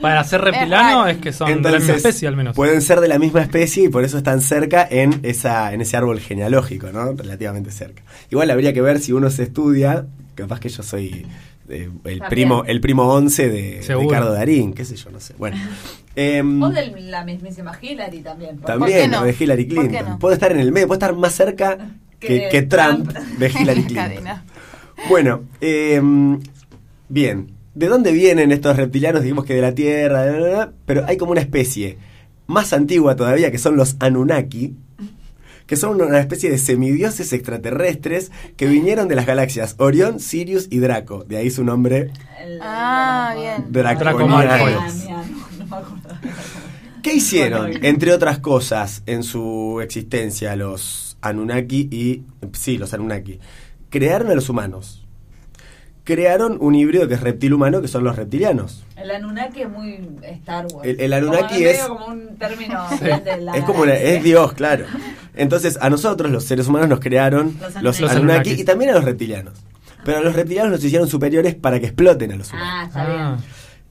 Para 0.00 0.24
ser 0.24 0.40
Es 0.48 0.70
raro. 0.70 1.06
es, 1.08 1.18
que 1.18 1.30
son 1.32 1.62
de 1.62 1.70
la 1.70 1.78
misma 1.78 1.94
especie 1.96 2.26
al 2.26 2.36
menos. 2.36 2.56
Pueden 2.56 2.80
ser 2.80 3.00
de 3.00 3.08
la 3.08 3.18
misma 3.18 3.42
especie 3.42 3.84
y 3.84 3.88
por 3.90 4.02
eso 4.02 4.16
están 4.16 4.40
cerca 4.40 4.86
en 4.90 5.20
esa 5.24 5.74
en 5.74 5.82
ese 5.82 5.96
árbol 5.98 6.20
genealógico, 6.20 6.90
¿no? 6.90 7.12
Relativamente 7.12 7.70
cerca. 7.70 8.02
Igual 8.30 8.50
habría 8.50 8.72
que 8.72 8.80
ver 8.80 8.98
si 8.98 9.12
uno 9.12 9.28
se 9.28 9.42
estudia, 9.42 10.06
capaz 10.34 10.58
que 10.58 10.70
yo 10.70 10.82
soy 10.82 11.26
eh, 11.68 11.90
el 12.04 12.18
También. 12.20 12.22
primo 12.30 12.64
el 12.66 12.80
primo 12.80 13.12
11 13.12 13.48
de 13.50 13.82
Seguro. 13.82 14.08
Ricardo 14.08 14.32
Darín, 14.32 14.72
qué 14.72 14.86
sé 14.86 14.96
yo, 14.96 15.10
no 15.10 15.20
sé. 15.20 15.34
Bueno. 15.36 15.58
Em, 16.16 16.62
O 16.62 16.70
de 16.70 16.86
la 17.02 17.22
mismísima 17.24 17.72
Hillary 17.80 18.20
también. 18.22 18.56
por- 18.56 18.66
también, 18.66 19.02
qué 19.02 19.08
no? 19.08 19.20
o 19.20 19.24
de 19.24 19.36
Hillary 19.38 19.64
¿Por 19.66 19.86
Clinton. 19.86 20.08
no? 20.12 20.18
Puede 20.18 20.34
estar 20.34 20.50
en 20.50 20.60
el 20.60 20.72
medio, 20.72 20.86
puede 20.88 20.96
estar 20.96 21.14
más 21.14 21.34
cerca 21.34 21.76
que, 22.20 22.62
Trump, 22.68 23.12
Trump. 23.12 23.28
de 23.38 23.48
Hillary 23.48 23.64
La 23.64 23.72
Clinton. 23.74 23.94
cadena. 23.96 24.44
Bueno, 25.08 25.42
em, 25.60 26.40
bien. 27.08 27.52
¿De 27.74 27.86
dónde 27.86 28.10
vienen 28.12 28.50
estos 28.50 28.76
reptilianos? 28.76 29.22
Dijimos 29.22 29.44
que 29.44 29.54
de 29.54 29.62
la 29.62 29.74
Tierra, 29.74 30.24
bla, 30.24 30.36
bla, 30.38 30.48
bla, 30.48 30.72
pero 30.84 31.04
hay 31.06 31.16
como 31.16 31.30
una 31.30 31.40
especie 31.40 31.96
más 32.48 32.72
antigua 32.72 33.14
todavía 33.14 33.52
que 33.52 33.58
son 33.58 33.76
los 33.76 33.96
Anunnaki, 34.00 34.74
que 35.66 35.76
son 35.76 36.00
una 36.00 36.18
especie 36.18 36.50
de 36.50 36.58
semidioses 36.58 37.32
extraterrestres 37.32 38.32
que 38.56 38.66
vinieron 38.66 39.06
de 39.06 39.14
las 39.14 39.26
galaxias 39.26 39.74
Orión, 39.78 40.18
Sirius 40.18 40.66
y 40.70 40.78
Draco. 40.78 41.24
De 41.24 41.36
ahí 41.36 41.50
su 41.50 41.62
nombre. 41.62 42.10
Ah, 42.60 43.34
bien. 43.36 43.66
Draco 43.70 44.00
Draco. 44.00 44.26
Ah. 44.28 44.88
¿Qué 47.02 47.14
hicieron, 47.14 47.84
entre 47.84 48.12
otras 48.12 48.38
cosas, 48.38 49.02
en 49.06 49.22
su 49.22 49.80
existencia 49.82 50.56
los 50.56 51.07
Anunnaki 51.20 51.88
y... 51.90 52.22
Sí, 52.52 52.78
los 52.78 52.92
Anunnaki. 52.94 53.38
Crearon 53.90 54.30
a 54.30 54.34
los 54.34 54.48
humanos. 54.48 55.04
Crearon 56.04 56.56
un 56.60 56.74
híbrido 56.74 57.06
que 57.06 57.14
es 57.14 57.20
reptil 57.20 57.52
humano, 57.52 57.82
que 57.82 57.88
son 57.88 58.02
los 58.02 58.16
reptilianos. 58.16 58.82
El 58.96 59.10
Anunnaki 59.10 59.60
es 59.62 59.68
muy 59.68 60.08
Star 60.22 60.66
Wars. 60.72 60.88
El- 60.88 61.00
el 61.00 61.12
Anunnaki 61.12 61.54
Como- 61.56 61.66
es- 61.68 61.76
medio 61.82 61.88
como 61.88 62.06
un 62.06 62.36
término 62.38 62.86
de 63.24 63.36
la 63.42 63.52
Es 63.56 63.64
como 63.64 63.82
una- 63.82 63.94
es 63.94 64.22
Dios, 64.24 64.52
claro. 64.54 64.86
Entonces, 65.34 65.78
a 65.82 65.90
nosotros, 65.90 66.30
los 66.30 66.44
seres 66.44 66.66
humanos, 66.66 66.88
nos 66.88 67.00
crearon 67.00 67.56
Los 67.60 67.82
los, 67.82 68.10
Anunnaki. 68.10 68.16
Anunnaki 68.16 68.50
y 68.62 68.64
también 68.64 68.90
a 68.92 68.94
los 68.94 69.04
reptilianos. 69.04 69.54
Pero 70.04 70.18
a 70.18 70.20
los 70.22 70.34
reptilianos 70.34 70.72
los 70.72 70.82
hicieron 70.82 71.08
superiores 71.08 71.54
para 71.54 71.78
que 71.78 71.86
exploten 71.86 72.32
a 72.32 72.36
los 72.36 72.50
humanos. 72.52 72.68
Ah, 72.72 72.84
está 72.86 73.02
Ah. 73.34 73.38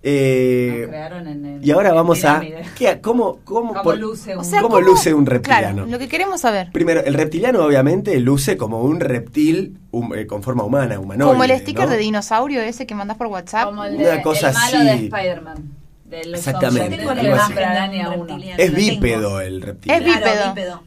Eh, 0.03 0.87
en 0.91 1.45
el- 1.45 1.65
y 1.65 1.71
ahora 1.71 1.91
vamos 1.91 2.23
a... 2.23 2.39
pirámide. 2.39 2.69
¿qué, 2.77 3.01
¿Cómo, 3.01 3.39
cómo, 3.43 3.69
¿Cómo 3.69 3.83
por- 3.83 3.97
luce 3.97 4.33
un- 4.35 4.41
O 4.41 4.43
sea, 4.43 4.61
¿Cómo 4.61 4.79
luce 4.79 5.13
un 5.13 5.25
reptiliano? 5.25 5.73
Claro, 5.73 5.85
lo 5.91 5.99
que 5.99 6.07
queremos 6.07 6.41
saber. 6.41 6.71
Primero, 6.71 7.03
el 7.03 7.13
reptiliano 7.13 7.63
obviamente 7.65 8.17
luce 8.19 8.57
como 8.57 8.81
un 8.83 8.99
reptil 8.99 9.77
eh, 10.15 10.25
con 10.27 10.43
forma 10.43 10.63
humana, 10.63 10.99
humanoide. 10.99 11.31
Como 11.31 11.43
el 11.43 11.59
sticker 11.59 11.85
¿no? 11.85 11.91
de 11.91 11.97
dinosaurio 11.97 12.61
ese 12.61 12.85
que 12.85 12.95
mandas 12.95 13.17
por 13.17 13.27
WhatsApp. 13.27 13.65
Como 13.65 13.83
el, 13.83 13.95
Una 13.95 14.09
de, 14.11 14.21
cosa 14.21 14.49
el 14.49 14.53
malo 14.53 14.77
así. 14.77 14.85
de 14.85 14.93
Spider-Man. 15.05 15.57
De 16.05 16.25
los 16.25 16.39
Exactamente. 16.39 16.97
Tengo 16.97 17.13
la 17.13 17.47
reptiliano, 17.47 18.25
Es 18.57 18.73
bípedo 18.73 19.41
el 19.41 19.61
reptil. 19.61 19.91
Es 19.91 20.01
Claro, 20.03 20.19
bípedo. 20.53 20.53
bípedo. 20.53 20.83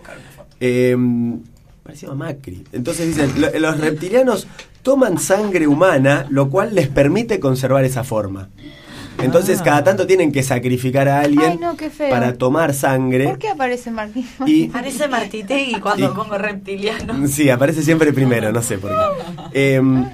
Una 0.00 0.14
foto. 0.36 0.56
Eh, 0.58 0.96
parecía 1.84 2.08
a 2.10 2.14
Macri. 2.14 2.64
Entonces 2.72 3.06
dicen, 3.08 3.40
lo- 3.40 3.56
los 3.58 3.78
reptilianos 3.78 4.48
toman 4.82 5.18
sangre 5.18 5.66
humana, 5.66 6.26
lo 6.30 6.50
cual 6.50 6.74
les 6.74 6.88
permite 6.88 7.38
conservar 7.40 7.84
esa 7.84 8.04
forma. 8.04 8.48
Entonces 9.18 9.60
Ah. 9.60 9.64
cada 9.64 9.84
tanto 9.84 10.06
tienen 10.06 10.32
que 10.32 10.42
sacrificar 10.42 11.06
a 11.06 11.20
alguien 11.20 11.52
Ay, 11.52 11.58
no, 11.60 11.76
qué 11.76 11.90
feo. 11.90 12.08
para 12.10 12.32
tomar 12.34 12.72
sangre. 12.74 13.28
¿Por 13.28 13.38
qué 13.38 13.50
aparece 13.50 13.90
Martín? 13.90 14.26
Y 14.46 14.66
Parece 14.68 15.06
Martitegui 15.06 15.80
cuando 15.80 16.06
Y- 16.06 16.14
pongo 16.16 16.38
reptiliano. 16.38 17.26
Sí, 17.28 17.48
aparece 17.50 17.82
siempre 17.82 18.12
primero, 18.12 18.50
no 18.52 18.62
sé 18.62 18.78
por 18.78 18.90
qué. 19.52 19.76
Em, 19.76 20.06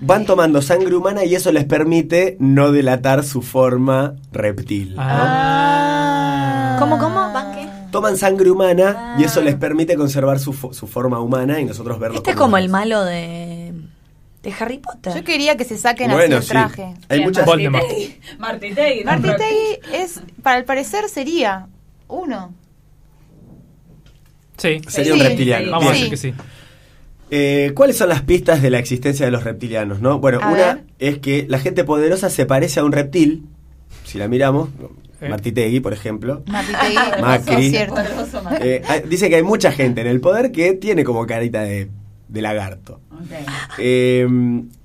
van 0.00 0.24
tomando 0.24 0.62
sangre 0.62 0.94
humana 0.94 1.24
y 1.24 1.34
eso 1.34 1.50
les 1.52 1.64
permite 1.64 2.36
no 2.38 2.70
delatar 2.70 3.24
su 3.24 3.42
forma 3.42 4.14
reptil. 4.32 4.94
¿no? 4.94 5.02
Ah. 5.04 6.76
¿Cómo, 6.78 6.98
cómo? 6.98 7.32
¿Van 7.32 7.52
qué? 7.54 7.66
Toman 7.90 8.16
sangre 8.16 8.50
humana 8.50 9.16
y 9.18 9.24
eso 9.24 9.40
les 9.42 9.54
permite 9.56 9.96
conservar 9.96 10.38
su, 10.38 10.52
su 10.52 10.86
forma 10.86 11.20
humana 11.20 11.60
y 11.60 11.64
nosotros 11.64 11.98
verlo. 11.98 12.16
Este 12.18 12.30
es 12.30 12.36
como 12.36 12.56
el 12.58 12.68
malo 12.68 13.04
de, 13.04 13.65
de 14.46 14.54
Harry 14.58 14.78
Potter. 14.78 15.12
Yo 15.14 15.24
quería 15.24 15.56
que 15.56 15.64
se 15.64 15.76
saquen 15.76 16.10
Bueno, 16.10 16.36
así 16.36 16.46
sí. 16.48 16.52
el 16.56 16.58
traje. 16.62 16.82
Hay 17.08 17.18
Bien, 17.18 17.28
muchas. 17.28 17.46
¿no? 17.46 17.52
Martitegui 18.38 19.78
es, 19.92 20.20
para 20.42 20.58
el 20.58 20.64
parecer 20.64 21.08
sería 21.08 21.66
uno. 22.08 22.54
Sí. 24.56 24.80
Sería 24.88 25.12
Sí, 25.14 25.20
un 25.20 25.26
reptiliano. 25.26 25.64
sí. 25.64 25.70
Vamos 25.70 25.88
a 25.88 25.92
decir 25.92 26.10
que 26.10 26.16
sí. 26.16 26.34
Eh, 27.30 27.72
¿Cuáles 27.74 27.96
son 27.96 28.08
las 28.08 28.22
pistas 28.22 28.62
de 28.62 28.70
la 28.70 28.78
existencia 28.78 29.26
de 29.26 29.32
los 29.32 29.42
reptilianos? 29.44 30.00
¿no? 30.00 30.20
Bueno, 30.20 30.38
A 30.40 30.48
una 30.48 30.74
ver. 30.74 30.84
es 30.98 31.18
que 31.18 31.44
la 31.48 31.58
gente 31.58 31.84
poderosa 31.84 32.30
se 32.30 32.46
parece 32.46 32.80
a 32.80 32.84
un 32.84 32.92
reptil. 32.92 33.46
Si 34.04 34.18
la 34.18 34.28
miramos, 34.28 34.68
Eh. 35.20 35.28
Martitegui, 35.30 35.80
por 35.80 35.92
ejemplo. 35.92 36.42
Martitegui, 36.46 36.94
Macri. 37.22 37.52
eso 37.54 37.58
es 37.58 37.70
cierto. 37.70 38.00
Eh, 38.60 38.82
hay- 38.86 39.00
dice 39.08 39.28
que 39.30 39.36
hay 39.36 39.42
mucha 39.42 39.72
gente 39.72 40.02
en 40.02 40.06
el 40.06 40.20
poder 40.20 40.52
que 40.52 40.74
tiene 40.74 41.04
como 41.04 41.26
carita 41.26 41.62
de, 41.62 41.88
de 42.28 42.42
lagarto. 42.42 43.00
Ok. 43.12 43.30
Eh, 43.78 44.26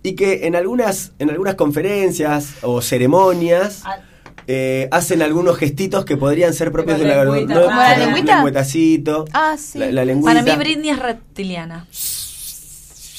y 0.03 0.13
que 0.13 0.45
en 0.47 0.55
algunas, 0.55 1.11
en 1.19 1.29
algunas 1.29 1.55
conferencias 1.55 2.53
o 2.61 2.81
ceremonias 2.81 3.81
Ah, 3.85 3.97
eh, 4.47 4.87
hacen 4.91 5.21
algunos 5.21 5.57
gestitos 5.57 6.03
que 6.05 6.17
podrían 6.17 6.53
ser 6.53 6.71
propios 6.71 6.99
de 6.99 7.05
la 7.05 7.23
lengüita, 7.23 7.53
¿no? 7.53 7.61
¿Como 7.65 7.75
la 7.77 7.93
Un 7.93 7.99
lengüita? 7.99 8.35
lengüetacito, 8.35 9.25
Ah, 9.33 9.55
sí. 9.57 9.77
La, 9.79 9.91
la 9.91 10.05
lengüita. 10.05 10.41
Para 10.41 10.57
mí 10.57 10.63
Britney 10.63 10.89
es 10.89 10.99
reptiliana. 10.99 11.87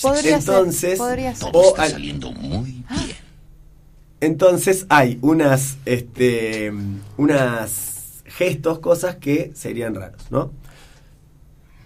Podría 0.02 0.36
Entonces, 0.36 0.90
ser. 0.90 0.98
Podría 0.98 1.34
ser. 1.34 1.50
o 1.52 1.74
al- 1.78 2.02
entonces 4.20 4.86
hay 4.88 5.18
unas, 5.22 5.76
este, 5.84 6.72
unas 7.16 8.22
gestos, 8.26 8.78
cosas 8.78 9.16
que 9.16 9.52
serían 9.54 9.94
raros, 9.94 10.22
¿no? 10.30 10.52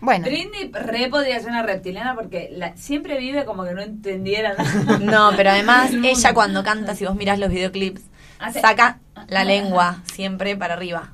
Bueno, 0.06 0.24
Britney 0.26 0.70
re 0.72 1.08
podría 1.10 1.38
ser 1.40 1.50
una 1.50 1.62
reptiliana 1.64 2.14
porque 2.14 2.48
la- 2.52 2.76
siempre 2.76 3.18
vive 3.18 3.44
como 3.44 3.64
que 3.64 3.74
no 3.74 3.82
entendiera 3.82 4.54
nada. 4.56 4.98
No, 5.00 5.32
pero 5.36 5.50
además 5.50 5.90
ella 5.92 6.32
cuando 6.32 6.62
canta, 6.62 6.94
si 6.94 7.04
vos 7.04 7.16
mirás 7.16 7.38
los 7.40 7.50
videoclips, 7.50 8.02
Hace- 8.38 8.60
saca 8.60 9.00
la 9.28 9.42
lengua 9.44 10.02
siempre 10.14 10.56
para 10.56 10.74
arriba. 10.74 11.12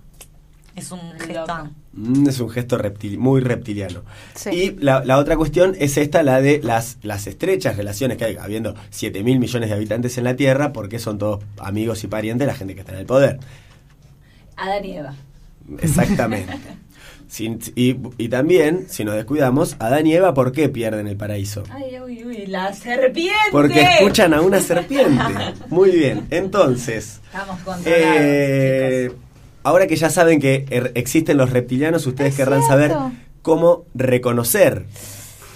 Es 0.76 0.90
un 0.92 1.00
Loco. 1.00 1.24
gestón. 1.26 1.74
Mm, 1.94 2.28
es 2.28 2.38
un 2.40 2.50
gesto 2.50 2.76
reptil, 2.78 3.18
muy 3.18 3.40
reptiliano. 3.40 4.02
Sí. 4.34 4.50
Y 4.50 4.70
la, 4.82 5.02
la 5.04 5.16
otra 5.18 5.36
cuestión 5.36 5.74
es 5.78 5.96
esta, 5.96 6.22
la 6.22 6.40
de 6.42 6.60
las, 6.62 6.98
las 7.02 7.26
estrechas 7.26 7.76
relaciones 7.78 8.16
que 8.18 8.24
hay, 8.26 8.36
habiendo 8.36 8.74
7 8.90 9.22
mil 9.22 9.38
millones 9.38 9.70
de 9.70 9.74
habitantes 9.76 10.16
en 10.18 10.24
la 10.24 10.36
Tierra, 10.36 10.72
porque 10.74 10.98
son 10.98 11.16
todos 11.18 11.42
amigos 11.58 12.04
y 12.04 12.08
parientes 12.08 12.46
de 12.46 12.52
la 12.52 12.58
gente 12.58 12.74
que 12.74 12.80
está 12.80 12.92
en 12.92 12.98
el 12.98 13.06
poder. 13.06 13.38
Adán 14.56 14.84
y 14.84 14.96
Eva. 14.98 15.14
Exactamente. 15.80 16.52
Sin- 17.32 17.60
y, 17.76 17.96
y 18.18 18.28
también, 18.28 18.88
si 18.90 19.04
nos 19.04 19.14
descuidamos, 19.14 19.76
Adán 19.78 20.06
y 20.06 20.12
Eva, 20.14 20.34
¿por 20.34 20.52
qué 20.52 20.68
pierden 20.68 21.06
el 21.06 21.16
paraíso? 21.16 21.62
Ay, 21.70 21.98
uy, 21.98 22.22
uy, 22.26 22.44
la 22.44 22.74
serpiente. 22.74 23.32
Porque 23.50 23.80
escuchan 23.80 24.34
a 24.34 24.42
una 24.42 24.60
serpiente. 24.60 25.18
Muy 25.70 25.92
bien, 25.92 26.26
entonces, 26.30 27.22
Estamos 27.24 27.58
controlados, 27.62 27.86
eh, 27.86 29.12
ahora 29.62 29.86
que 29.86 29.96
ya 29.96 30.10
saben 30.10 30.40
que 30.40 30.66
er- 30.66 30.92
existen 30.94 31.38
los 31.38 31.48
reptilianos, 31.48 32.06
ustedes 32.06 32.32
Es 32.32 32.36
querrán 32.36 32.62
cierto. 32.64 32.94
saber 32.94 33.12
cómo 33.40 33.86
reconocer 33.94 34.84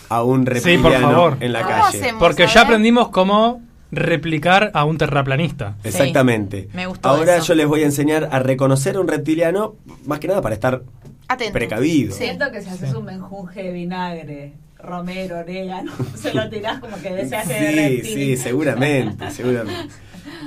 a 0.09 0.22
un 0.22 0.47
reptiliano 0.47 0.83
por 0.89 1.12
favor. 1.12 1.37
en 1.41 1.53
la 1.53 1.61
¿Cómo 1.62 1.74
calle. 1.85 1.99
hacemos? 1.99 2.20
Porque 2.22 2.47
ya 2.47 2.62
aprendimos 2.62 3.09
cómo 3.11 3.61
replicar 3.93 4.70
a 4.74 4.84
un 4.84 4.99
terraplanista. 4.99 5.76
Sí, 5.82 5.89
Exactamente. 5.89 6.68
me 6.74 6.87
gustó 6.87 7.09
Ahora 7.09 7.37
eso. 7.37 7.47
yo 7.49 7.55
les 7.55 7.66
voy 7.66 7.82
a 7.82 7.87
enseñar 7.87 8.28
a 8.32 8.39
reconocer 8.41 8.97
a 8.97 9.01
un 9.01 9.09
reptiliano, 9.09 9.76
más 10.07 10.18
que 10.18 10.28
nada 10.28 10.43
para 10.43 10.55
estar 10.55 10.82
Atento. 11.28 11.53
precavido. 11.53 12.14
Siento 12.14 12.51
que 12.53 12.62
si 12.62 12.68
haces 12.70 12.95
un 12.95 13.05
menjunje 13.05 13.62
de 13.62 13.72
vinagre, 13.72 14.53
romero, 14.78 15.39
orégano, 15.39 15.93
se 16.14 16.34
lo 16.34 16.49
tirás 16.51 16.80
como 16.80 16.97
que 16.99 17.11
deseas 17.12 17.49
de 17.49 17.55
Sí, 17.59 17.74
reptil. 17.76 18.14
sí, 18.14 18.37
seguramente, 18.37 19.30
seguramente. 19.30 19.95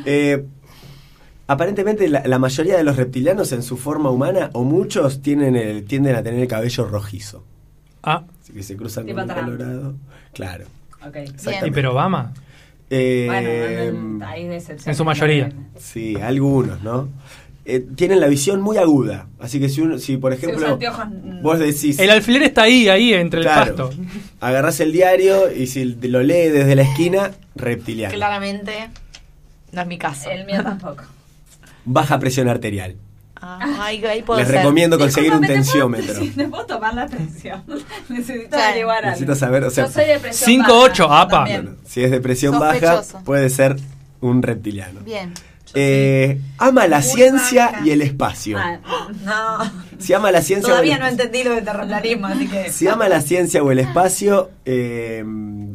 Eh, 0.06 0.46
aparentemente 1.48 2.08
la, 2.10 2.24
la 2.26 2.40
mayoría 2.40 2.78
de 2.78 2.84
los 2.84 2.96
reptilianos 2.98 3.52
en 3.52 3.64
su 3.64 3.78
forma 3.78 4.10
humana, 4.12 4.50
o 4.54 4.64
muchos, 4.64 5.22
tienen 5.22 5.56
el, 5.56 5.86
tienden 5.86 6.16
a 6.16 6.24
tener 6.24 6.40
el 6.42 6.48
cabello 6.48 6.86
rojizo. 6.86 7.44
Ah, 8.04 8.24
Así 8.42 8.54
que 8.54 8.64
se 8.64 8.76
cruzan 8.78 9.06
Tipo 9.06 9.18
con 9.20 9.30
un 9.30 9.36
Trump. 9.36 9.46
colorado. 9.58 9.94
Claro. 10.34 10.66
Ok. 11.06 11.16
Exactamente. 11.16 11.68
¿y 11.68 11.72
pero 11.72 11.92
Obama? 11.94 12.34
Eh, 12.90 13.26
Bueno, 13.28 14.26
hay 14.26 14.46
excepciones. 14.46 14.88
en 14.88 14.96
su 14.96 15.06
mayoría. 15.06 15.52
Sí, 15.78 16.16
algunos, 16.22 16.82
¿no? 16.82 17.10
Eh, 17.66 17.86
tienen 17.96 18.20
la 18.20 18.28
visión 18.28 18.62
muy 18.62 18.78
aguda. 18.78 19.28
Así 19.40 19.60
que 19.60 19.70
si, 19.70 19.82
uno, 19.82 20.00
si 20.00 20.18
por 20.18 20.34
ejemplo, 20.34 20.80
vos 21.44 21.60
decís... 21.60 22.00
El 22.00 22.10
alfiler 22.10 22.42
está 22.44 22.64
ahí, 22.64 22.90
ahí, 22.90 23.14
entre 23.14 23.42
Claro. 23.42 23.70
el 23.72 23.76
pasto. 23.76 23.94
Agarrás 24.40 24.80
el 24.80 24.92
diario 24.92 25.52
y 25.56 25.68
si 25.68 25.86
lo 25.86 26.24
lee 26.24 26.48
desde 26.50 26.76
la 26.76 26.82
esquina, 26.82 27.32
reptiliano. 27.56 28.14
Claramente 28.14 28.74
no 29.72 29.82
es 29.82 29.88
mi 29.88 29.98
caso. 30.00 30.32
El 30.32 30.46
mío 30.48 30.64
tampoco. 30.64 31.04
Baja 31.86 32.18
presión 32.18 32.50
arterial. 32.50 32.96
Ah, 33.42 33.60
ahí, 33.86 34.04
ahí 34.06 34.22
puedo 34.22 34.40
Les 34.40 34.48
ser. 34.50 34.58
recomiendo 34.58 34.98
conseguir 35.00 35.32
un 35.34 35.42
Discúlpame, 35.42 35.98
¿te 36.00 36.04
puedo- 36.04 36.14
tensiómetro. 36.14 36.36
¿te 36.44 36.48
puedo 36.50 36.66
tomar 36.66 36.94
la 36.94 37.06
tensión? 37.08 37.64
Necesito 38.10 38.50
Claro. 38.50 38.64
averiguar 38.66 38.98
algo. 38.98 39.10
Necesito 39.12 39.36
saber, 39.36 39.64
o 39.64 39.70
sea, 39.70 39.86
Yo 39.86 39.92
soy 39.92 40.06
de 40.06 40.20
presión 40.20 40.62
5-8, 40.66 41.08
baja, 41.08 41.22
apa. 41.22 41.30
también. 41.38 41.64
Bueno, 41.66 41.78
si 41.86 42.04
es 42.04 42.12
de 42.12 42.20
presión 42.22 42.60
baja, 42.60 42.80
Sospechoso. 42.98 43.24
puede 43.24 43.50
ser 43.50 43.78
un 44.22 44.42
reptiliano. 44.44 45.00
Bien. 45.02 45.34
Eh, 45.76 46.40
ama 46.58 46.88
la 46.88 47.02
ciencia 47.02 47.82
y 47.86 47.92
el 47.92 48.02
espacio. 48.02 48.58
Ah, 48.58 48.80
No, 49.24 49.72
Si 50.00 50.14
ama 50.14 50.32
la 50.32 50.42
ciencia 50.42 50.68
o 50.68 50.72
todavía 50.72 50.96
el 50.96 51.02
no 51.02 51.08
entendí 51.08 51.44
lo 51.44 51.52
de 51.52 51.62
terraplanismo, 51.62 52.28
así 52.28 52.48
que... 52.48 52.72
Si 52.72 52.88
ama 52.88 53.08
la 53.10 53.22
ciencia 53.22 53.62
o 53.62 53.72
el 53.72 53.80
espacio, 53.80 54.50
eh, 54.66 55.24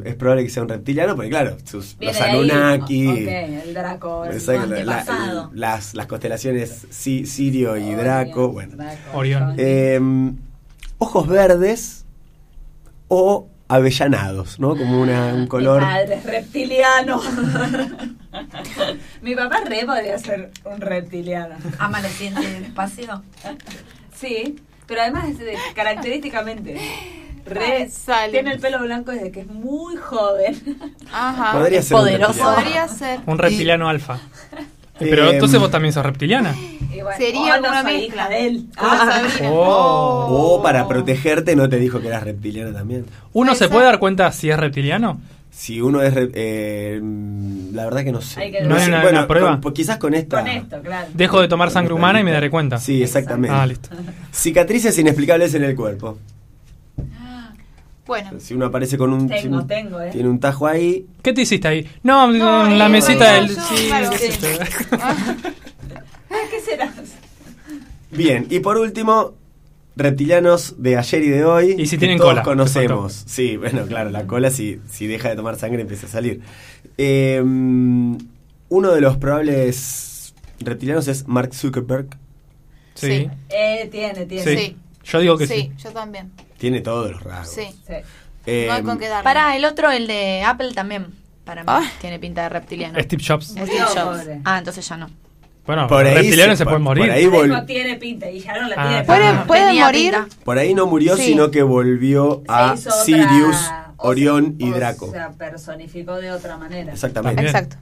es 0.03 0.15
probable 0.15 0.43
que 0.43 0.49
sea 0.49 0.63
un 0.63 0.69
reptiliano, 0.69 1.15
porque 1.15 1.29
claro, 1.29 1.57
sus, 1.63 1.95
los. 1.99 2.19
Anunnaki, 2.21 3.07
Ok, 3.07 3.17
el 3.67 3.73
Draco. 3.73 4.25
el 4.25 4.45
la- 4.45 4.61
antepasado. 4.63 5.51
las, 5.53 5.93
las 5.93 6.07
constelaciones 6.07 6.87
Si- 6.89 7.25
Sirio 7.25 7.77
y 7.77 7.93
Draco, 7.95 8.49
bueno. 8.49 8.75
Draco, 8.75 9.17
Orión. 9.17 9.53
Eh, 9.57 9.99
ojos 10.97 11.27
verdes 11.27 12.05
o 13.07 13.47
avellanados, 13.67 14.59
¿no? 14.59 14.75
Como 14.75 15.01
una, 15.01 15.33
un 15.33 15.47
color. 15.47 15.81
Padre 15.81 16.19
reptiliano. 16.23 17.21
Mi 19.21 19.35
papá 19.35 19.59
re 19.65 19.85
podría 19.85 20.17
ser 20.19 20.51
un 20.63 20.81
reptiliano. 20.81 21.55
¿Ama 21.79 22.01
la 22.01 22.09
ciencia 22.09 22.43
y 22.49 22.55
el 22.55 22.63
espacio? 22.65 23.21
Sí, 24.15 24.55
pero 24.87 25.01
además 25.01 25.29
es 25.29 25.39
de- 25.39 25.57
característicamente. 25.75 26.77
Re, 27.45 27.89
Ay, 28.07 28.31
tiene 28.31 28.53
el 28.53 28.59
pelo 28.59 28.79
blanco 28.79 29.11
desde 29.11 29.31
que 29.31 29.41
es 29.41 29.47
muy 29.47 29.95
joven. 29.97 30.77
Ajá. 31.13 31.51
Podría 31.53 31.81
ser 31.81 31.95
un 31.95 32.01
poderoso. 32.01 32.33
reptiliano. 32.33 32.55
Podría 32.55 32.87
ser. 32.87 33.19
Un 33.27 33.37
reptiliano 33.37 33.87
alfa. 33.89 34.19
Pero 34.97 35.25
Eh, 35.27 35.33
entonces 35.33 35.59
vos 35.59 35.69
también 35.69 35.93
sos 35.93 36.05
reptiliana. 36.05 36.55
Bueno, 36.55 37.09
Sería 37.17 37.57
oh, 37.57 37.61
no 37.61 37.69
una 37.69 37.83
mezcla. 37.83 38.29
de 38.29 38.47
él. 38.47 38.65
Ah. 38.77 39.21
Oh. 39.43 40.27
O 40.57 40.63
para 40.63 40.87
protegerte 40.87 41.55
no 41.55 41.67
te 41.69 41.75
dijo 41.77 41.99
que 41.99 42.07
eras 42.07 42.23
reptiliana 42.23 42.71
también. 42.73 43.05
¿Uno 43.33 43.53
se 43.53 43.67
puede 43.69 43.85
dar 43.85 43.99
cuenta 43.99 44.31
si 44.31 44.49
es 44.49 44.57
reptiliano? 44.57 45.19
Si 45.57 45.79
uno 45.79 46.01
es... 46.01 46.13
re- 46.13 46.31
eh, 46.33 46.99
la 47.71 47.85
verdad 47.85 48.03
que 48.03 48.11
no 48.11 48.19
sé. 48.21 48.41
Hay 48.41 48.51
que- 48.51 48.61
¿No 48.63 48.75
hay 48.75 48.87
una- 48.89 49.01
bueno, 49.01 49.19
una 49.19 49.27
prueba? 49.27 49.51
con- 49.51 49.61
pues 49.61 49.73
quizás 49.73 49.97
con 49.97 50.13
esta... 50.13 50.39
con 50.39 50.47
esto, 50.49 50.81
claro. 50.81 51.07
Dejo 51.13 51.39
de 51.39 51.47
tomar 51.47 51.71
sangre 51.71 51.93
humana 51.93 52.19
y 52.19 52.23
me 52.25 52.31
daré 52.31 52.49
cuenta. 52.49 52.77
Sí, 52.77 53.01
exactamente. 53.01 53.55
Ah, 53.55 53.65
listo. 53.65 53.89
Cicatrices 54.33 54.97
inexplicables 54.99 55.53
en 55.55 55.63
el 55.63 55.75
cuerpo. 55.75 56.17
Bueno. 58.05 58.31
Si 58.39 58.53
uno 58.53 58.65
aparece 58.67 58.97
con 58.97 59.13
un... 59.13 59.27
Tengo, 59.27 59.41
si 59.41 59.47
un- 59.47 59.65
tengo, 59.67 59.99
eh. 60.01 60.09
Tiene 60.11 60.29
un 60.29 60.39
tajo 60.39 60.67
ahí. 60.67 61.07
¿Qué 61.23 61.33
te 61.33 61.41
hiciste 61.41 61.67
ahí? 61.67 61.89
No, 62.03 62.27
No, 62.31 62.67
en 62.67 62.77
la 62.77 62.87
mesita 62.89 63.33
del... 63.33 63.49
Sí, 63.49 63.85
claro, 63.87 64.09
qué 64.11 64.17
sí. 64.31 64.47
Ah, 64.91 65.15
¿Qué 66.51 66.59
será? 66.59 66.91
Bien, 68.11 68.45
y 68.49 68.59
por 68.59 68.77
último, 68.77 69.33
reptilianos 69.95 70.75
de 70.81 70.97
ayer 70.97 71.23
y 71.23 71.29
de 71.29 71.45
hoy. 71.45 71.75
Y 71.77 71.85
si 71.85 71.91
que 71.95 71.99
tienen 71.99 72.17
todos 72.17 72.31
cola, 72.31 72.43
conocemos. 72.43 73.23
Sí, 73.25 73.57
bueno, 73.57 73.85
claro, 73.87 74.09
la 74.09 74.27
cola 74.27 74.49
si, 74.51 74.79
si 74.89 75.07
deja 75.07 75.29
de 75.29 75.35
tomar 75.35 75.57
sangre 75.57 75.81
empieza 75.81 76.07
a 76.07 76.09
salir. 76.09 76.41
Eh, 76.97 77.41
uno 77.41 78.91
de 78.91 79.01
los 79.01 79.17
probables 79.17 80.33
reptilianos 80.59 81.07
es 81.07 81.27
Mark 81.27 81.53
Zuckerberg. 81.53 82.07
Sí. 82.95 83.07
Sí. 83.07 83.29
Eh, 83.49 83.87
tiene, 83.91 84.25
tiene. 84.25 84.43
Sí. 84.43 84.57
Sí. 84.57 84.77
Yo 85.03 85.19
digo 85.19 85.37
que 85.37 85.47
sí. 85.47 85.53
Sí, 85.53 85.71
yo 85.83 85.91
también. 85.91 86.31
Tiene 86.57 86.81
todos 86.81 87.11
los 87.11 87.23
rasgos. 87.23 87.53
Sí. 87.55 87.67
Sí. 87.85 87.93
Eh, 88.47 88.65
no 88.67 88.73
hay 88.73 88.83
con 88.83 88.97
qué 88.97 89.07
darle. 89.07 89.23
Para, 89.23 89.55
el 89.55 89.65
otro, 89.65 89.91
el 89.91 90.07
de 90.07 90.43
Apple 90.43 90.73
también, 90.73 91.07
para 91.43 91.61
mí, 91.63 91.67
Ah. 91.69 91.83
tiene 92.01 92.19
pinta 92.19 92.43
de 92.43 92.49
reptiliano. 92.49 92.99
Steve 93.01 93.23
Jobs. 93.25 93.47
Steve 93.47 93.69
Jobs. 93.93 94.27
Ah, 94.45 94.57
entonces 94.59 94.87
ya 94.87 94.97
no. 94.97 95.09
Bueno, 95.65 95.87
Por 95.87 96.03
los 96.03 96.09
ahí 96.09 96.15
reptilianos 96.15 96.57
se- 96.57 96.63
se, 96.63 96.65
pueden 96.65 96.81
morir. 96.83 97.05
por 97.05 97.11
ahí 97.13 97.25
vol- 97.25 97.47
No 97.47 97.65
tiene 97.65 97.95
pinta 97.95 98.29
y 98.29 98.39
ya 98.39 98.53
no 98.61 98.67
la 98.69 98.75
Ah, 98.77 98.87
tiene. 98.89 99.03
¿Puede, 99.05 99.23
Ah. 99.27 99.43
puede 99.47 99.65
Tenía 99.67 99.85
morir? 99.85 100.13
pinta. 100.13 100.27
Por 100.43 100.57
ahí 100.59 100.73
no 100.75 100.85
murió, 100.85 101.17
Sí. 101.17 101.23
sino 101.25 101.49
que 101.49 101.63
volvió 101.63 102.43
a 102.47 102.75
Sirius, 102.77 103.57
o 103.97 104.07
Orión 104.09 104.55
y 104.59 104.71
o 104.71 104.75
Draco. 104.75 105.11
Se 105.11 105.19
personificó 105.37 106.15
de 106.17 106.31
otra 106.31 106.57
manera. 106.57 106.91
Exactamente. 106.93 107.35
También. 107.43 107.55
Exacto. 107.55 107.77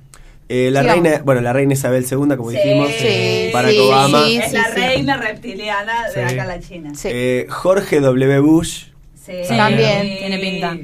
Eh, 0.50 0.70
la 0.72 0.82
Sigamos. 0.82 1.04
reina, 1.04 1.22
bueno, 1.26 1.42
la 1.42 1.52
reina 1.54 1.74
Isabel 1.74 2.04
II, 2.10 2.38
como 2.38 2.52
Sí. 2.52 2.58
dijimos, 2.58 2.90
Sí, 2.98 3.50
Barack 3.54 3.72
sí, 3.72 3.80
Obama, 3.80 4.24
sí, 4.26 4.38
es 4.38 4.54
la 4.54 4.66
sí. 4.66 4.72
reina 4.76 5.18
reptiliana 5.18 6.08
de 6.08 6.14
Sí. 6.30 6.34
acá 6.36 6.46
la 6.46 6.60
China. 6.60 6.92
Sí. 6.96 7.08
eh, 7.12 7.48
Jorge 7.50 8.00
W. 8.02 8.40
Bush, 8.40 8.86
Sí. 9.26 9.34
También. 9.48 10.18
Tiene 10.20 10.38
pinta. 10.40 10.78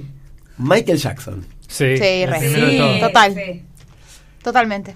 Michael 0.57 0.97
Jackson, 0.97 1.45
Sí, 1.67 1.97
Sí, 1.97 2.25
Sí. 2.39 2.99
Total. 2.99 3.35
Sí. 3.35 3.61
Totalmente. 4.43 4.95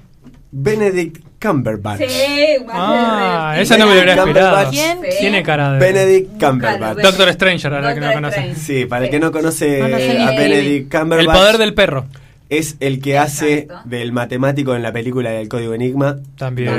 Benedict 0.55 1.17
Cumberbatch. 1.41 1.99
Sí, 2.07 2.57
Ah, 2.69 3.55
esa 3.59 3.77
no 3.77 3.88
me 3.88 3.95
lo 3.95 4.01
hubiera 4.01 4.21
Cumberbatch. 4.23 4.67
esperado. 4.73 4.99
¿Quién? 5.01 5.11
Sí. 5.11 5.17
Tiene 5.19 5.43
cara 5.43 5.73
de... 5.73 5.80
Benedict 5.80 6.39
Cumberbatch. 6.39 6.97
Doctor 6.99 7.34
Stranger, 7.34 7.73
ahora 7.73 7.93
que 7.95 7.99
no 7.99 8.13
conoce. 8.13 8.35
Strange. 8.39 8.59
Sí, 8.61 8.85
para 8.85 9.05
el 9.05 9.11
que 9.11 9.19
no 9.19 9.31
conoce 9.31 9.81
ni 9.81 10.23
a 10.23 10.31
Benedict 10.31 10.93
El 10.93 10.99
Cumberbatch, 11.01 11.35
poder 11.38 11.57
del 11.57 11.73
perro. 11.73 12.05
es 12.49 12.77
el 12.80 13.01
que 13.01 13.17
hace 13.17 13.53
Exacto. 13.59 13.89
del 13.89 14.11
matemático 14.11 14.75
en 14.75 14.84
la 14.84 14.91
película 14.93 15.31
del 15.31 15.49
Código 15.49 15.73
Enigma. 15.73 16.17
También. 16.38 16.69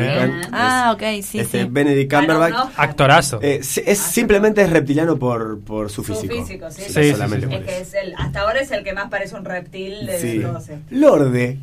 Ah, 0.53 0.93
ok, 0.95 1.03
sí, 1.23 1.41
este, 1.41 1.63
sí. 1.63 1.69
Benedict 1.69 2.13
Ah, 2.13 2.21
no, 2.21 2.27
Cumberbatch. 2.27 2.53
no. 2.55 2.71
Actorazo. 2.77 3.41
eh, 3.43 3.59
es, 3.61 3.79
es- 3.79 3.99
simplemente 3.99 4.63
es 4.63 4.71
reptiliano 4.71 5.19
por, 5.19 5.59
por 5.61 5.91
su 5.91 6.05
Su 6.05 6.15
físico. 6.15 6.35
físico, 6.37 6.71
sí. 6.71 6.83
Solamente 7.13 7.47
sí, 7.49 7.53
por 7.53 7.61
Es 7.63 7.67
que 7.67 7.73
eso. 7.81 7.83
es 7.83 7.95
el, 8.05 8.15
hasta 8.17 8.41
ahora 8.43 8.61
es 8.61 8.71
el 8.71 8.85
que 8.85 8.93
más 8.93 9.11
parece 9.11 9.35
un 9.35 9.45
reptil 9.45 10.07
de 10.07 10.19
Sí. 10.21 10.39
todos 10.41 10.63
estos. 10.69 10.79
Lorde. 10.91 11.59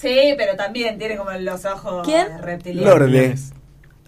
Sí, 0.00 0.34
pero 0.36 0.54
también 0.56 0.96
tiene 0.98 1.16
como 1.16 1.32
los 1.32 1.64
ojos 1.64 2.06
¿Quién? 2.06 2.40
reptilianos. 2.40 2.98
Lorde. 3.00 3.34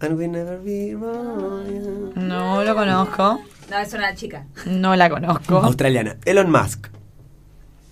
And 0.00 0.16
we 0.18 0.28
never 0.28 0.58
be 0.60 0.94
wrong. 0.94 2.12
No 2.14 2.62
lo 2.62 2.74
conozco. 2.74 3.40
No, 3.70 3.78
es 3.78 3.92
una 3.92 4.14
chica. 4.14 4.46
No 4.66 4.94
la 4.94 5.10
conozco. 5.10 5.58
Australiana. 5.58 6.16
Elon 6.24 6.50
Musk. 6.50 6.86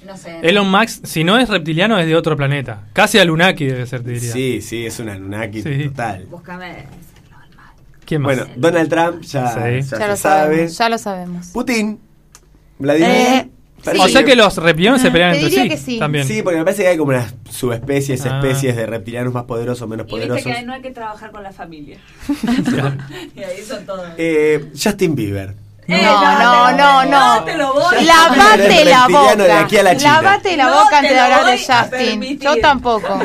No 0.06 0.16
sé. 0.16 0.38
Elon 0.42 0.70
Musk, 0.70 1.04
si 1.04 1.24
no 1.24 1.38
es 1.38 1.48
reptiliano, 1.48 1.98
es 1.98 2.06
de 2.06 2.14
otro 2.14 2.36
planeta. 2.36 2.84
Casi 2.92 3.18
Anunnaki 3.18 3.66
debe 3.66 3.84
ser, 3.86 4.02
te 4.04 4.10
diría. 4.12 4.32
Sí, 4.32 4.62
sí, 4.62 4.86
es 4.86 4.98
un 5.00 5.08
Anunnaki 5.08 5.62
Sí. 5.62 5.88
total. 5.88 6.24
Búscame. 6.26 6.86
¿Quién 8.06 8.22
más? 8.22 8.36
Bueno, 8.38 8.52
Donald 8.56 8.88
Trump 8.88 9.22
ya, 9.22 9.48
Sí. 9.52 9.58
ya 9.58 9.80
Ya 9.80 9.82
se 9.82 10.08
lo 10.08 10.16
sabe. 10.16 10.16
sabemos. 10.16 10.78
Ya 10.78 10.88
lo 10.88 10.98
sabemos. 10.98 11.46
Putin. 11.48 12.00
Vladimir. 12.78 13.10
Eh, 13.10 13.50
O 13.98 14.08
sea 14.08 14.24
que 14.24 14.34
los 14.36 14.56
reptilianos 14.56 15.00
se 15.00 15.10
pelean 15.10 15.32
Te 15.32 15.36
entre 15.38 15.50
diría 15.50 15.62
sí. 15.64 15.68
que 15.70 15.76
sí. 15.92 15.98
También. 15.98 16.26
Sí, 16.26 16.42
porque 16.42 16.58
me 16.58 16.64
parece 16.64 16.82
que 16.82 16.88
hay 16.88 16.96
como 16.98 17.10
unas 17.10 17.34
subespecies, 17.50 18.24
Ah. 18.26 18.40
especies 18.40 18.76
de 18.76 18.86
reptilianos 18.86 19.32
más 19.32 19.44
poderosos, 19.44 19.88
menos 19.88 20.06
Y 20.08 20.14
viste 20.14 20.26
poderosos. 20.28 20.52
que 20.56 20.62
no 20.66 20.72
hay 20.74 20.82
que 20.82 20.90
trabajar 20.90 21.30
con 21.30 21.42
la 21.42 21.52
familia. 21.52 21.98
Y 23.36 23.42
ahí 23.42 23.62
son 23.66 23.84
todos. 23.86 24.06
Eh, 24.18 24.70
Justin 24.80 25.14
Bieber. 25.14 25.54
No, 25.86 25.96
no, 25.96 26.72
no, 26.76 27.04
no. 27.06 27.44
te 27.44 27.56
lo 27.56 27.72
voy. 27.72 28.04
Lavate 28.04 28.84
la 28.84 29.06
reptiliano 29.06 29.36
de 29.36 29.48
boca. 29.48 29.60
aquí 29.60 29.76
a 29.78 29.82
la 29.82 29.96
China. 29.96 30.22
Lavate 30.22 30.56
la 30.56 30.64
No 30.66 30.70
boca 30.74 30.88
te 30.90 30.96
antes 30.96 31.10
de 31.10 31.16
lo 31.16 31.22
hablar 31.22 31.44
de 31.46 31.52
voy 31.52 31.64
a 31.68 31.82
Justin. 31.82 31.98
permitir. 32.20 32.38
Yo 32.40 32.56
tampoco. 32.60 33.20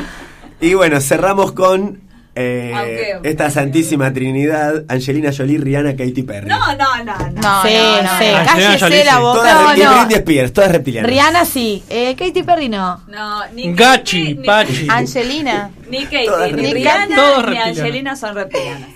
Y 0.61 0.73
bueno, 0.75 1.01
cerramos 1.01 1.51
con 1.51 1.99
Eh, 2.35 2.71
Aunque- 2.75 3.29
esta 3.29 3.51
santísima 3.51 4.11
trinidad, 4.11 4.85
Angelina 4.87 5.31
Jolie, 5.31 5.59
Rihanna, 5.59 5.91
Katy 5.95 6.23
Perry. 6.23 6.47
No, 6.47 6.57
no, 6.75 7.03
no, 7.03 7.03
no. 7.05 7.29
No, 7.41 7.61
Sí, 7.61 7.73
no, 7.75 8.01
no, 8.01 8.19
sí. 8.19 8.25
no. 8.31 8.45
Cállese 8.45 8.79
Jolie, 8.79 9.05
la 9.05 9.19
boca. 9.19 9.39
Todas 9.39 9.77
No, 9.77 10.05
no. 10.05 10.09
Spears, 10.09 10.51
todas 10.53 10.71
reptilianas. 10.71 11.11
Rihanna 11.11 11.45
sí, 11.45 11.83
eh, 11.89 12.15
Katy 12.15 12.41
Perry 12.43 12.69
no. 12.69 13.01
No, 13.07 13.45
ni 13.53 13.71
Gachi, 13.75 14.35
Katy, 14.35 14.45
Pachi. 14.47 14.87
Angelina. 14.89 15.69
Ni 15.91 16.05
Katy, 16.05 16.25
Todas 16.25 16.51
ni. 16.53 16.73
Rihanna, 16.73 17.45
ni. 17.51 17.57
Angelina 17.59 18.15
son 18.15 18.33
reptilianas. 18.35 18.89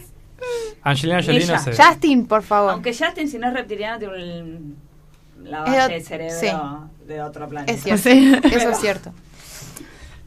Angelina 0.81 1.21
Jolie 1.21 1.45
no 1.45 1.59
sé. 1.59 1.71
Justin, 1.75 2.25
por 2.25 2.41
favor. 2.41 2.71
Aunque 2.71 2.91
Justin, 2.95 3.29
si 3.29 3.37
no 3.37 3.49
es 3.49 3.53
reptiliano, 3.53 3.99
tiene 3.99 4.13
un 4.41 4.77
la 5.43 5.59
Es 5.59 5.63
base 5.65 5.79
ot- 5.79 5.89
de 5.89 6.01
cerebro 6.01 6.39
sí. 6.39 7.07
de 7.07 7.21
otro 7.21 7.47
planeta. 7.47 7.71
Es 7.71 7.83
cierto. 7.83 8.01
Sí. 8.49 8.55
Eso 8.55 8.69
es 8.71 8.79
cierto. 8.79 9.11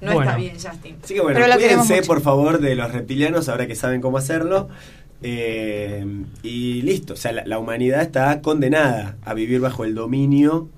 No 0.01 0.13
Bueno. 0.15 0.31
está 0.31 0.37
bien, 0.39 0.55
Justin. 0.55 0.97
Así 1.05 1.15
que 1.15 1.21
bueno, 1.21 1.41
cuídense 1.57 2.03
por 2.03 2.21
favor 2.23 2.59
de 2.61 2.75
los 2.75 2.91
reptilianos 2.91 3.49
ahora 3.49 3.67
que 3.67 3.75
saben 3.75 4.01
cómo 4.01 4.19
hacerlo. 4.19 4.69
Eh, 5.23 6.05
y 6.43 6.81
listo, 6.83 7.13
o 7.13 7.17
sea, 7.17 7.33
la, 7.33 7.45
la 7.45 7.59
humanidad 7.59 8.01
está 8.03 8.41
condenada 8.41 9.17
a 9.25 9.35
vivir 9.35 9.61
bajo 9.61 9.85
el 9.85 9.95
dominio 9.95 10.69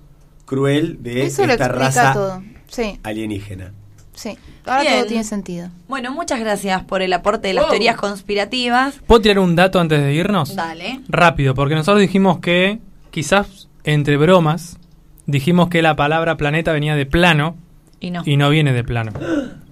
cruel 0.47 0.99
de 1.03 1.25
Eso 1.27 1.45
esta 1.45 1.69
raza 1.69 2.13
todo. 2.13 2.43
Sí, 2.67 2.99
alienígena. 3.05 3.73
sí. 4.15 4.37
Ahora 4.65 4.83
Bien. 4.83 4.95
todo 4.99 5.07
tiene 5.07 5.25
sentido. 5.25 5.69
Bueno, 5.89 6.13
muchas 6.13 6.39
gracias 6.41 6.83
por 6.85 7.03
el 7.03 7.13
aporte 7.13 7.49
de 7.49 7.55
las 7.55 7.69
teorías 7.69 7.97
conspirativas. 7.97 9.01
¿Puedo 9.07 9.21
tirar 9.23 9.39
un 9.41 9.57
dato 9.57 9.81
antes 9.81 10.01
de 10.01 10.13
irnos? 10.15 10.55
Dale. 10.55 11.01
Rápido, 11.09 11.55
porque 11.55 11.75
nosotros 11.75 12.01
dijimos 12.01 12.39
que, 12.39 12.79
quizás 13.11 13.69
entre 13.85 14.17
bromas, 14.17 14.79
dijimos 15.27 15.69
que 15.69 15.83
la 15.83 15.97
palabra 15.97 16.37
planeta 16.37 16.73
venía 16.73 16.95
de 16.95 17.07
plano 17.07 17.57
Y 18.03 18.11
no. 18.11 18.23
y 18.27 18.37
no 18.37 18.51
viene 18.51 18.73
de 18.73 18.83
plano. 18.85 19.13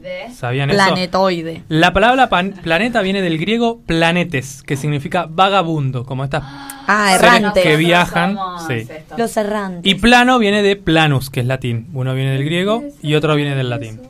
¿De? 0.01 0.33
¿Sabían 0.35 0.71
eso? 0.71 0.79
Planetoide. 0.79 1.63
La 1.69 1.93
palabra 1.93 2.29
pan- 2.31 2.55
planeta 2.63 3.03
viene 3.03 3.21
del 3.21 3.37
griego 3.39 3.81
planetes, 3.85 4.63
que 4.63 4.77
significa 4.77 5.27
vagabundo, 5.29 6.07
como 6.07 6.25
estas 6.25 6.43
Ah, 6.47 7.13
errantes. 7.15 7.63
que 7.63 7.77
viajan. 7.77 8.39
Sí. 8.67 8.87
Los 9.19 9.37
errantes. 9.37 9.83
Y 9.91 9.97
plano 9.97 10.39
viene 10.39 10.63
de 10.63 10.77
planus, 10.77 11.29
que 11.29 11.41
es 11.41 11.47
latín. 11.47 11.89
Uno 11.93 12.15
viene 12.15 12.31
del 12.33 12.45
griego 12.45 12.83
y 13.03 13.15
otro 13.15 13.35
viene 13.37 13.55
del 13.57 13.69
latín. 13.69 14.01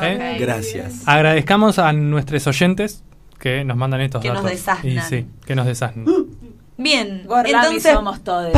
¿Eh? 0.00 0.36
Gracias. 0.38 1.02
Agradezcamos 1.06 1.78
a 1.78 1.92
nuestros 1.92 2.46
oyentes 2.46 3.02
que 3.40 3.64
nos 3.64 3.76
mandan 3.76 4.02
estos 4.02 4.22
Que 4.22 4.28
nos 4.28 4.42
datos. 4.44 4.50
desasnan. 4.52 4.92
Y 4.92 5.00
sí, 5.00 5.26
que 5.44 5.56
nos 5.56 5.66
desasnan. 5.66 6.04
Bien, 6.76 7.24
Gorlami 7.26 7.66
entonces 7.66 7.92
somos 7.92 8.22
todos. 8.22 8.52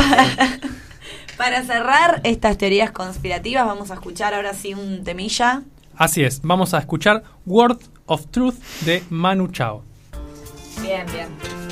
Para 1.37 1.63
cerrar 1.63 2.21
estas 2.23 2.57
teorías 2.57 2.91
conspirativas 2.91 3.65
vamos 3.65 3.91
a 3.91 3.95
escuchar 3.95 4.33
ahora 4.33 4.53
sí 4.53 4.73
un 4.73 5.03
temilla. 5.03 5.63
Así 5.95 6.23
es, 6.23 6.41
vamos 6.41 6.73
a 6.73 6.79
escuchar 6.79 7.23
Word 7.45 7.79
of 8.05 8.27
Truth 8.27 8.55
de 8.81 9.03
Manu 9.09 9.47
Chao. 9.47 9.83
Bien, 10.81 11.05
bien. 11.11 11.64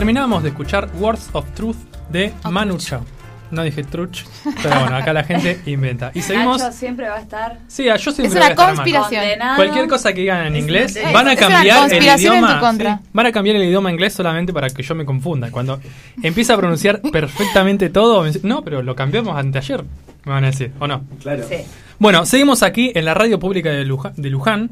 Terminamos 0.00 0.42
de 0.42 0.48
escuchar 0.48 0.88
Words 0.98 1.28
of 1.34 1.44
Truth 1.54 1.76
de 2.08 2.32
Manu 2.50 2.78
Chao. 2.78 3.04
No 3.50 3.62
dije 3.64 3.84
truch, 3.84 4.24
pero 4.62 4.80
bueno, 4.80 4.96
acá 4.96 5.12
la 5.12 5.24
gente 5.24 5.60
inventa. 5.66 6.10
Y 6.14 6.22
seguimos. 6.22 6.58
Nacho 6.58 6.72
siempre 6.72 7.06
va 7.06 7.16
a 7.16 7.20
estar 7.20 7.58
Sí, 7.68 7.84
yo 7.84 7.98
siempre 7.98 8.24
Es 8.28 8.32
voy 8.32 8.36
una 8.38 8.46
a 8.46 8.50
estar 8.50 8.66
mal. 8.68 8.74
conspiración. 8.76 9.24
Cualquier 9.56 9.88
cosa 9.88 10.14
que 10.14 10.20
digan 10.22 10.46
en 10.46 10.56
inglés, 10.56 10.98
van 11.12 11.28
a 11.28 11.34
es 11.34 11.38
una 11.38 11.48
cambiar 11.48 11.76
el 11.76 11.80
conspiración 11.90 12.34
en 12.34 12.40
tu 12.40 12.46
idioma. 12.46 12.60
contra. 12.60 12.96
sí, 12.96 13.08
van 13.12 13.26
a 13.26 13.32
cambiar 13.32 13.56
el 13.56 13.64
idioma 13.64 13.90
inglés 13.92 14.14
solamente 14.14 14.54
para 14.54 14.70
que 14.70 14.82
yo 14.82 14.94
me 14.94 15.04
confunda. 15.04 15.50
Cuando 15.50 15.80
empieza 16.22 16.54
a 16.54 16.56
pronunciar 16.56 17.02
perfectamente 17.12 17.90
todo, 17.90 18.22
me 18.22 18.28
dice, 18.28 18.40
no, 18.42 18.62
pero 18.64 18.80
lo 18.82 18.94
cambiamos 18.96 19.36
anteayer, 19.36 19.84
me 20.24 20.32
van 20.32 20.44
a 20.44 20.46
decir, 20.46 20.72
¿o 20.78 20.86
no? 20.86 21.02
Claro. 21.20 21.44
Sí. 21.46 21.56
Bueno, 21.98 22.24
seguimos 22.24 22.62
aquí 22.62 22.90
en 22.94 23.04
la 23.04 23.12
radio 23.12 23.38
pública 23.38 23.68
de 23.68 23.84
Luján. 23.84 24.14
De 24.16 24.30
Luján. 24.30 24.70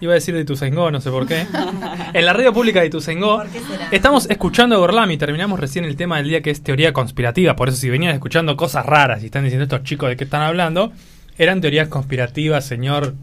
Iba 0.00 0.12
a 0.12 0.14
decir 0.14 0.32
de 0.34 0.42
Ituzaingó, 0.42 0.90
no 0.92 1.00
sé 1.00 1.10
por 1.10 1.26
qué. 1.26 1.44
en 2.12 2.24
la 2.24 2.32
radio 2.32 2.52
pública 2.52 2.80
de 2.80 2.86
Ituzaingó. 2.86 3.42
Estamos 3.90 4.30
escuchando 4.30 4.76
a 4.76 4.78
Gorlami. 4.78 5.16
Terminamos 5.18 5.58
recién 5.58 5.84
el 5.84 5.96
tema 5.96 6.18
del 6.18 6.28
día 6.28 6.40
que 6.40 6.50
es 6.50 6.62
teoría 6.62 6.92
conspirativa. 6.92 7.56
Por 7.56 7.68
eso, 7.68 7.78
si 7.78 7.90
venían 7.90 8.14
escuchando 8.14 8.56
cosas 8.56 8.86
raras 8.86 9.22
y 9.22 9.26
están 9.26 9.42
diciendo 9.42 9.64
estos 9.64 9.82
chicos 9.82 10.08
de 10.08 10.16
qué 10.16 10.22
están 10.24 10.42
hablando, 10.42 10.92
eran 11.36 11.60
teorías 11.60 11.88
conspirativas, 11.88 12.64
señor, 12.64 13.14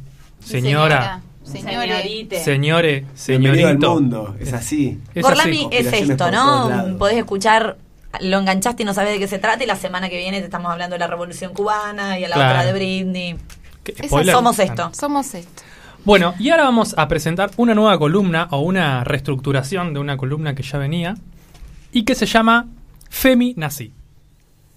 señora, 0.43 1.21
Señora. 1.43 1.85
Señorite. 1.93 2.43
señore, 2.43 3.05
Bienvenido 3.27 3.67
al 3.69 3.73
señorito. 3.75 3.93
mundo, 3.93 4.35
es 4.39 4.51
así. 4.51 4.99
Es 5.13 5.23
Gorlami 5.23 5.67
así. 5.67 5.77
es 5.77 5.93
esto, 5.93 6.31
¿no? 6.31 6.97
Podés 6.97 7.17
escuchar 7.17 7.77
lo 8.21 8.39
enganchaste 8.39 8.83
y 8.83 8.85
no 8.85 8.93
sabes 8.93 9.11
de 9.13 9.19
qué 9.19 9.27
se 9.27 9.39
trata 9.39 9.63
y 9.63 9.67
la 9.67 9.75
semana 9.75 10.09
que 10.09 10.17
viene 10.17 10.39
te 10.39 10.45
estamos 10.45 10.71
hablando 10.71 10.95
de 10.95 10.99
la 10.99 11.07
Revolución 11.07 11.53
Cubana 11.53 12.17
y 12.17 12.23
a 12.23 12.29
la 12.29 12.35
Claro. 12.35 12.51
otra 12.59 12.65
de 12.65 12.73
Britney. 12.73 13.35
Somos 14.31 14.57
esto. 14.59 14.89
Somos 14.93 15.33
esto. 15.35 15.61
Bueno, 16.05 16.35
y 16.37 16.51
ahora 16.51 16.65
vamos 16.65 16.93
a 16.99 17.07
presentar 17.07 17.49
una 17.57 17.73
nueva 17.73 17.97
columna 17.97 18.47
o 18.51 18.59
una 18.59 19.03
reestructuración 19.03 19.91
de 19.95 19.99
una 19.99 20.17
columna 20.17 20.53
que 20.53 20.61
ya 20.61 20.77
venía 20.77 21.15
y 21.91 22.05
que 22.05 22.13
se 22.13 22.27
llama 22.27 22.67
Femi 23.09 23.55
Nací. 23.57 23.91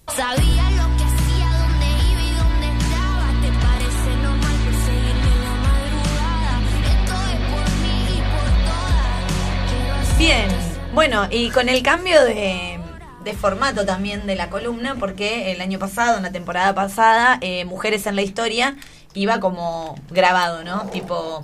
Sabía 0.07 0.63
lo 0.71 0.97
que 0.97 1.03
hacía, 1.03 1.49
dónde 1.59 1.85
iba 2.09 2.21
y 2.23 2.33
dónde 2.33 2.67
estaba. 2.79 3.27
¿Te 3.43 3.51
parece 3.61 4.09
normal 4.23 4.55
perseguirme 4.65 5.29
en 5.35 5.43
la 5.43 5.53
madrugada? 5.67 6.61
Esto 6.87 7.13
es 7.13 7.39
por 7.53 7.69
mí 7.83 7.99
y 8.09 8.21
por 8.25 8.49
todas. 8.65 9.23
Quiero 9.69 9.93
hacer 10.01 10.17
Bien, 10.17 10.47
bueno, 10.95 11.27
y 11.29 11.51
con 11.51 11.69
el 11.69 11.83
cambio 11.83 12.23
de, 12.25 12.79
de 13.23 13.33
formato 13.33 13.85
también 13.85 14.25
de 14.25 14.35
la 14.35 14.49
columna, 14.49 14.95
porque 14.95 15.51
el 15.51 15.61
año 15.61 15.77
pasado, 15.77 16.17
en 16.17 16.23
la 16.23 16.31
temporada 16.31 16.73
pasada, 16.73 17.37
eh, 17.41 17.65
Mujeres 17.65 18.07
en 18.07 18.15
la 18.15 18.23
Historia 18.23 18.77
iba 19.13 19.39
como 19.39 19.95
grabado, 20.09 20.63
¿no? 20.63 20.83
Tipo 20.91 21.43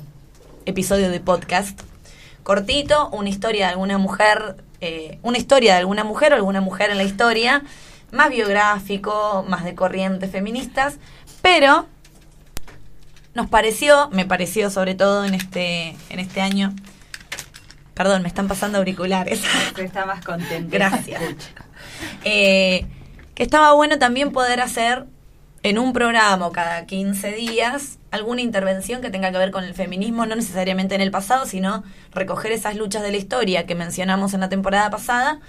episodio 0.66 1.10
de 1.10 1.20
podcast. 1.20 1.80
Cortito, 2.44 3.10
una 3.10 3.30
historia 3.30 3.66
de 3.66 3.72
alguna 3.72 3.98
mujer, 3.98 4.64
eh, 4.82 5.20
una 5.24 5.38
historia 5.38 5.74
de 5.74 5.80
alguna 5.80 6.04
mujer 6.04 6.34
o 6.34 6.36
alguna 6.36 6.62
mujer 6.62 6.92
en 6.92 6.98
la 6.98 7.04
historia, 7.04 7.64
más 8.12 8.30
biográfico, 8.30 9.46
más 9.48 9.64
de 9.64 9.74
corrientes 9.74 10.32
feministas, 10.32 10.96
pero 11.42 11.88
nos 13.34 13.48
pareció, 13.48 14.10
me 14.12 14.26
pareció 14.26 14.70
sobre 14.70 14.96
todo 14.96 15.26
en 15.26 15.34
este, 15.34 15.96
en 16.10 16.20
este 16.20 16.42
año, 16.42 16.74
Perdón, 17.96 18.24
me 18.24 18.28
están 18.28 18.50
pasando 18.50 18.78
auriculares. 18.78 19.42
Está 19.78 20.06
más 20.06 20.24
contento. 20.24 20.70
Gracias. 20.72 21.22
Eh, 22.26 22.86
que 23.34 23.44
estaba 23.44 23.72
bueno 23.74 23.98
también 23.98 24.34
poder 24.34 24.60
hacer 24.60 25.06
en 25.66 25.80
un 25.80 25.94
programa 25.94 26.52
cada 26.52 26.86
15 26.86 27.32
días 27.32 27.98
alguna 28.12 28.42
intervención 28.42 29.02
que 29.02 29.10
tenga 29.10 29.32
que 29.32 29.40
ver 29.40 29.50
con 29.50 29.64
el 29.64 29.74
feminismo, 29.74 30.28
no 30.28 30.36
necesariamente 30.36 30.94
en 30.94 31.02
el 31.02 31.10
pasado, 31.10 31.48
sino 31.48 31.84
recoger 32.12 32.52
esas 32.52 32.76
luchas 32.76 33.02
de 33.02 33.10
la 33.10 33.18
historia 33.18 33.66
que 33.66 33.74
mencionamos 33.74 34.36
en 34.36 34.42
la 34.42 34.50
temporada 34.50 34.92
pasada 34.92 35.40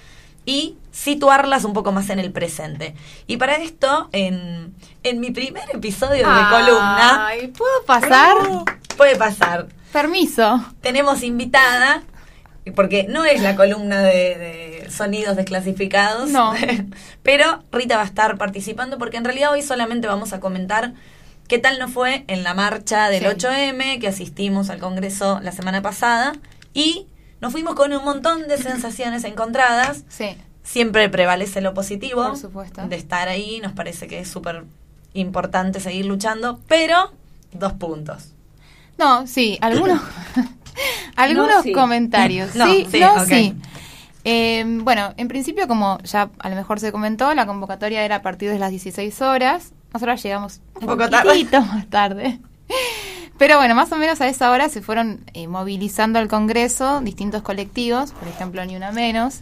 y 0.47 0.79
situarlas 0.91 1.65
un 1.65 1.75
poco 1.75 1.93
más 1.93 2.09
en 2.09 2.19
el 2.19 2.33
presente. 2.33 2.95
Y 3.27 3.37
para 3.37 3.57
esto, 3.57 4.09
en, 4.13 4.75
en 5.03 5.21
mi 5.21 5.33
primer 5.33 5.69
episodio 5.75 6.27
de 6.27 6.45
columna, 6.51 7.27
Ay, 7.27 7.49
¿puedo 7.49 7.85
pasar? 7.85 8.37
puede 8.97 9.17
pasar, 9.17 9.67
Permiso. 9.93 10.65
tenemos 10.81 11.23
invitada, 11.25 12.03
porque 12.75 13.07
no 13.09 13.25
es 13.25 13.41
la 13.43 13.55
columna 13.57 14.03
de, 14.03 14.13
de 14.83 14.91
sonidos 14.91 15.37
desclasificados, 15.37 16.31
No. 16.31 16.53
pero 17.23 17.63
Rita 17.73 17.97
va 17.97 18.03
a 18.03 18.07
estar 18.07 18.37
participando 18.39 18.99
porque 18.99 19.17
en 19.17 19.25
realidad 19.25 19.53
hoy 19.53 19.63
solamente 19.63 20.07
vamos 20.09 20.33
a 20.33 20.41
comentar 20.41 20.93
qué 21.49 21.59
tal 21.59 21.79
nos 21.79 21.93
fue 21.93 22.25
en 22.29 22.43
la 22.43 22.55
marcha 22.55 23.09
del 23.09 23.23
Sí. 23.23 23.29
8M 23.47 24.01
que 24.01 24.09
asistimos 24.09 24.69
al 24.71 24.79
Congreso 24.81 25.39
la 25.43 25.53
semana 25.53 25.81
pasada 25.83 26.33
y 26.75 27.07
nos 27.41 27.53
fuimos 27.53 27.75
con 27.75 27.93
un 27.93 28.05
montón 28.05 28.49
de 28.49 28.57
sensaciones 28.59 29.23
encontradas. 29.25 30.05
Sí. 30.09 30.37
Siempre 30.65 31.09
prevalece 31.09 31.61
lo 31.61 31.75
positivo 31.75 32.27
Por 32.27 32.37
supuesto. 32.37 32.87
de 32.89 32.97
estar 32.97 33.29
ahí, 33.29 33.61
nos 33.63 33.73
parece 33.73 34.09
que 34.09 34.19
es 34.21 34.29
súper 34.29 34.65
importante 35.15 35.79
seguir 35.79 36.07
luchando, 36.07 36.61
pero 36.67 37.13
dos 37.53 37.75
puntos. 37.75 38.33
No, 38.99 39.27
sí, 39.29 39.59
algunos, 39.61 40.01
algunos 41.17 41.49
No, 41.49 41.63
sí. 41.63 41.73
comentarios. 41.73 42.51
No, 42.55 42.67
sí, 42.67 42.87
sí, 42.91 43.01
no, 43.01 43.25
sí. 43.25 43.55
Eh, 44.25 44.65
bueno, 44.83 45.15
en 45.17 45.29
principio, 45.29 45.69
como 45.69 45.99
ya 46.03 46.31
a 46.39 46.49
lo 46.49 46.57
mejor 46.57 46.81
se 46.81 46.91
comentó, 46.93 47.33
la 47.35 47.47
convocatoria 47.47 48.05
era 48.05 48.17
a 48.17 48.23
partir 48.23 48.51
de 48.51 48.59
las 48.59 48.71
16 48.71 49.23
horas. 49.23 49.73
Nosotros 49.93 50.23
llegamos 50.23 50.61
Un 50.81 50.87
poco 50.89 51.09
tarde. 51.09 51.47
más 51.61 51.87
tarde. 51.89 52.41
Pero 53.39 53.59
bueno, 53.59 53.75
más 53.75 53.93
o 53.93 53.97
menos 53.97 54.21
a 54.23 54.29
esa 54.29 54.51
hora 54.51 54.69
se 54.69 54.81
fueron 54.81 55.21
eh, 55.35 55.47
movilizando 55.47 56.19
al 56.19 56.27
Congreso 56.27 57.01
distintos 57.03 57.43
colectivos, 57.43 58.13
por 58.13 58.27
ejemplo, 58.29 58.65
Ni 58.65 58.77
Una 58.77 58.93
Menos. 58.93 59.41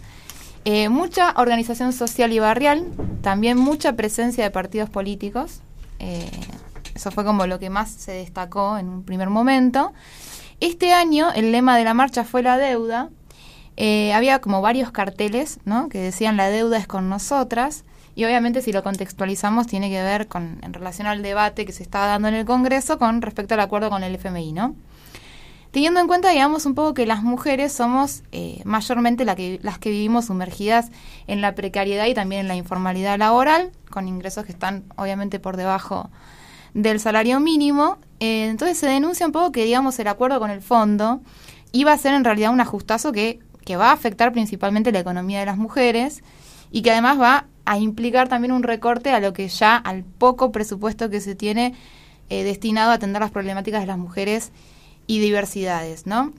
Eh, 0.65 0.89
mucha 0.89 1.33
organización 1.37 1.93
social 1.93 2.33
y 2.33 2.39
barrial, 2.41 2.87
también 3.23 3.57
mucha 3.57 3.93
presencia 3.95 4.43
de 4.45 4.51
partidos 4.51 4.91
políticos. 4.91 5.61
Eh, 6.01 6.29
eso 6.95 7.11
fue 7.13 7.25
como 7.25 7.47
lo 7.47 7.59
que 7.59 7.71
más 7.71 7.91
se 7.91 8.13
destacó 8.13 8.79
en 8.79 8.89
un 8.89 9.05
primer 9.05 9.31
momento. 9.31 9.93
Este 10.61 10.93
año 10.93 11.33
el 11.33 11.53
lema 11.53 11.77
de 11.77 11.85
la 11.85 11.95
marcha 11.95 12.25
fue 12.25 12.43
la 12.43 12.59
deuda. 12.59 13.11
Eh, 13.77 14.13
había 14.13 14.41
como 14.41 14.63
varios 14.63 14.93
carteles 14.93 15.59
¿no? 15.65 15.89
que 15.89 15.99
decían 15.99 16.37
la 16.37 16.49
deuda 16.49 16.79
es 16.79 16.87
con 16.87 17.09
nosotras. 17.09 17.85
Y 18.15 18.25
obviamente 18.25 18.63
si 18.63 18.73
lo 18.73 18.83
contextualizamos 18.83 19.67
tiene 19.67 19.91
que 19.91 20.01
ver 20.03 20.29
con 20.29 20.59
en 20.63 20.73
relación 20.73 21.09
al 21.09 21.23
debate 21.23 21.67
que 21.67 21.73
se 21.73 21.83
estaba 21.83 22.07
dando 22.07 22.29
en 22.29 22.35
el 22.35 22.45
Congreso 22.45 22.99
con 22.99 23.23
respecto 23.23 23.55
al 23.55 23.61
acuerdo 23.61 23.91
con 23.91 24.05
el 24.05 24.15
FMI, 24.15 24.53
¿no? 24.53 24.77
Teniendo 25.75 25.99
en 25.99 26.07
cuenta, 26.07 26.31
digamos, 26.31 26.67
un 26.67 26.77
poco 26.77 26.95
que 26.95 27.05
las 27.05 27.25
mujeres 27.25 27.73
somos 27.73 28.23
eh, 28.31 28.63
mayormente 28.65 29.27
que, 29.35 29.59
las 29.61 29.81
que 29.81 29.91
vivimos 29.91 30.27
sumergidas 30.27 30.93
en 31.27 31.41
la 31.41 31.57
precariedad 31.57 32.07
y 32.07 32.15
también 32.15 32.43
en 32.43 32.47
la 32.47 32.55
informalidad 32.55 33.19
laboral, 33.19 33.73
con 33.91 34.07
ingresos 34.07 34.45
que 34.45 34.53
están 34.53 34.85
obviamente 34.95 35.41
por 35.41 35.57
debajo 35.57 36.11
del 36.75 37.01
salario 37.01 37.41
mínimo. 37.41 37.99
Eh, 38.25 38.47
entonces 38.47 38.79
se 38.79 38.87
denuncia 38.87 39.27
un 39.27 39.33
poco 39.33 39.53
que, 39.53 39.65
digamos, 39.67 39.99
el 39.99 40.09
acuerdo 40.09 40.39
con 40.39 40.51
el 40.51 40.63
fondo 40.63 41.21
iba 41.73 41.93
a 41.93 41.99
ser 41.99 42.15
en 42.15 42.25
realidad 42.25 42.53
un 42.53 42.61
ajustazo 42.61 43.13
que, 43.13 43.39
que 43.67 43.77
va 43.77 43.91
a 43.91 43.93
afectar 43.93 44.33
principalmente 44.33 44.93
la 44.93 45.01
economía 45.01 45.41
de 45.41 45.47
las 45.47 45.59
mujeres 45.59 46.23
y 46.71 46.81
que 46.81 46.91
además 46.91 47.21
va 47.21 47.47
a 47.67 47.79
implicar 47.79 48.29
también 48.29 48.53
un 48.53 48.63
recorte 48.63 49.11
a 49.11 49.21
lo 49.21 49.35
que 49.35 49.49
ya, 49.49 49.77
al 49.77 50.05
poco 50.05 50.53
presupuesto 50.53 51.11
que 51.11 51.21
se 51.21 51.35
tiene 51.35 51.75
eh, 52.31 52.45
destinado 52.45 52.93
a 52.93 52.95
atender 52.95 53.21
las 53.21 53.31
problemáticas 53.31 53.83
de 53.83 53.89
las 53.89 53.99
mujeres 53.99 54.53
y 55.07 55.19
diversidades, 55.19 56.07
¿no? 56.07 56.33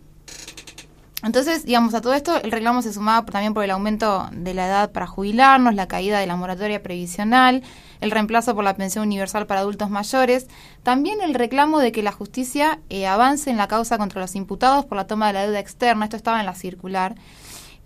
Entonces, 1.25 1.65
digamos, 1.65 1.95
a 1.95 2.01
todo 2.01 2.13
esto 2.13 2.39
el 2.39 2.51
reclamo 2.51 2.83
se 2.83 2.93
sumaba 2.93 3.25
también 3.25 3.55
por 3.55 3.63
el 3.63 3.71
aumento 3.71 4.29
de 4.31 4.53
la 4.53 4.67
edad 4.67 4.91
para 4.91 5.07
jubilarnos, 5.07 5.73
la 5.73 5.87
caída 5.87 6.19
de 6.19 6.27
la 6.27 6.35
moratoria 6.35 6.83
previsional, 6.83 7.63
el 7.99 8.11
reemplazo 8.11 8.53
por 8.53 8.63
la 8.63 8.75
pensión 8.75 9.07
universal 9.07 9.47
para 9.47 9.61
adultos 9.61 9.89
mayores, 9.89 10.45
también 10.83 11.21
el 11.21 11.33
reclamo 11.33 11.79
de 11.79 11.91
que 11.91 12.03
la 12.03 12.11
justicia 12.11 12.79
eh, 12.91 13.07
avance 13.07 13.49
en 13.49 13.57
la 13.57 13.67
causa 13.67 13.97
contra 13.97 14.21
los 14.21 14.35
imputados 14.35 14.85
por 14.85 14.97
la 14.97 15.07
toma 15.07 15.25
de 15.25 15.33
la 15.33 15.41
deuda 15.47 15.59
externa, 15.59 16.05
esto 16.05 16.15
estaba 16.15 16.39
en 16.39 16.45
la 16.45 16.53
circular. 16.53 17.15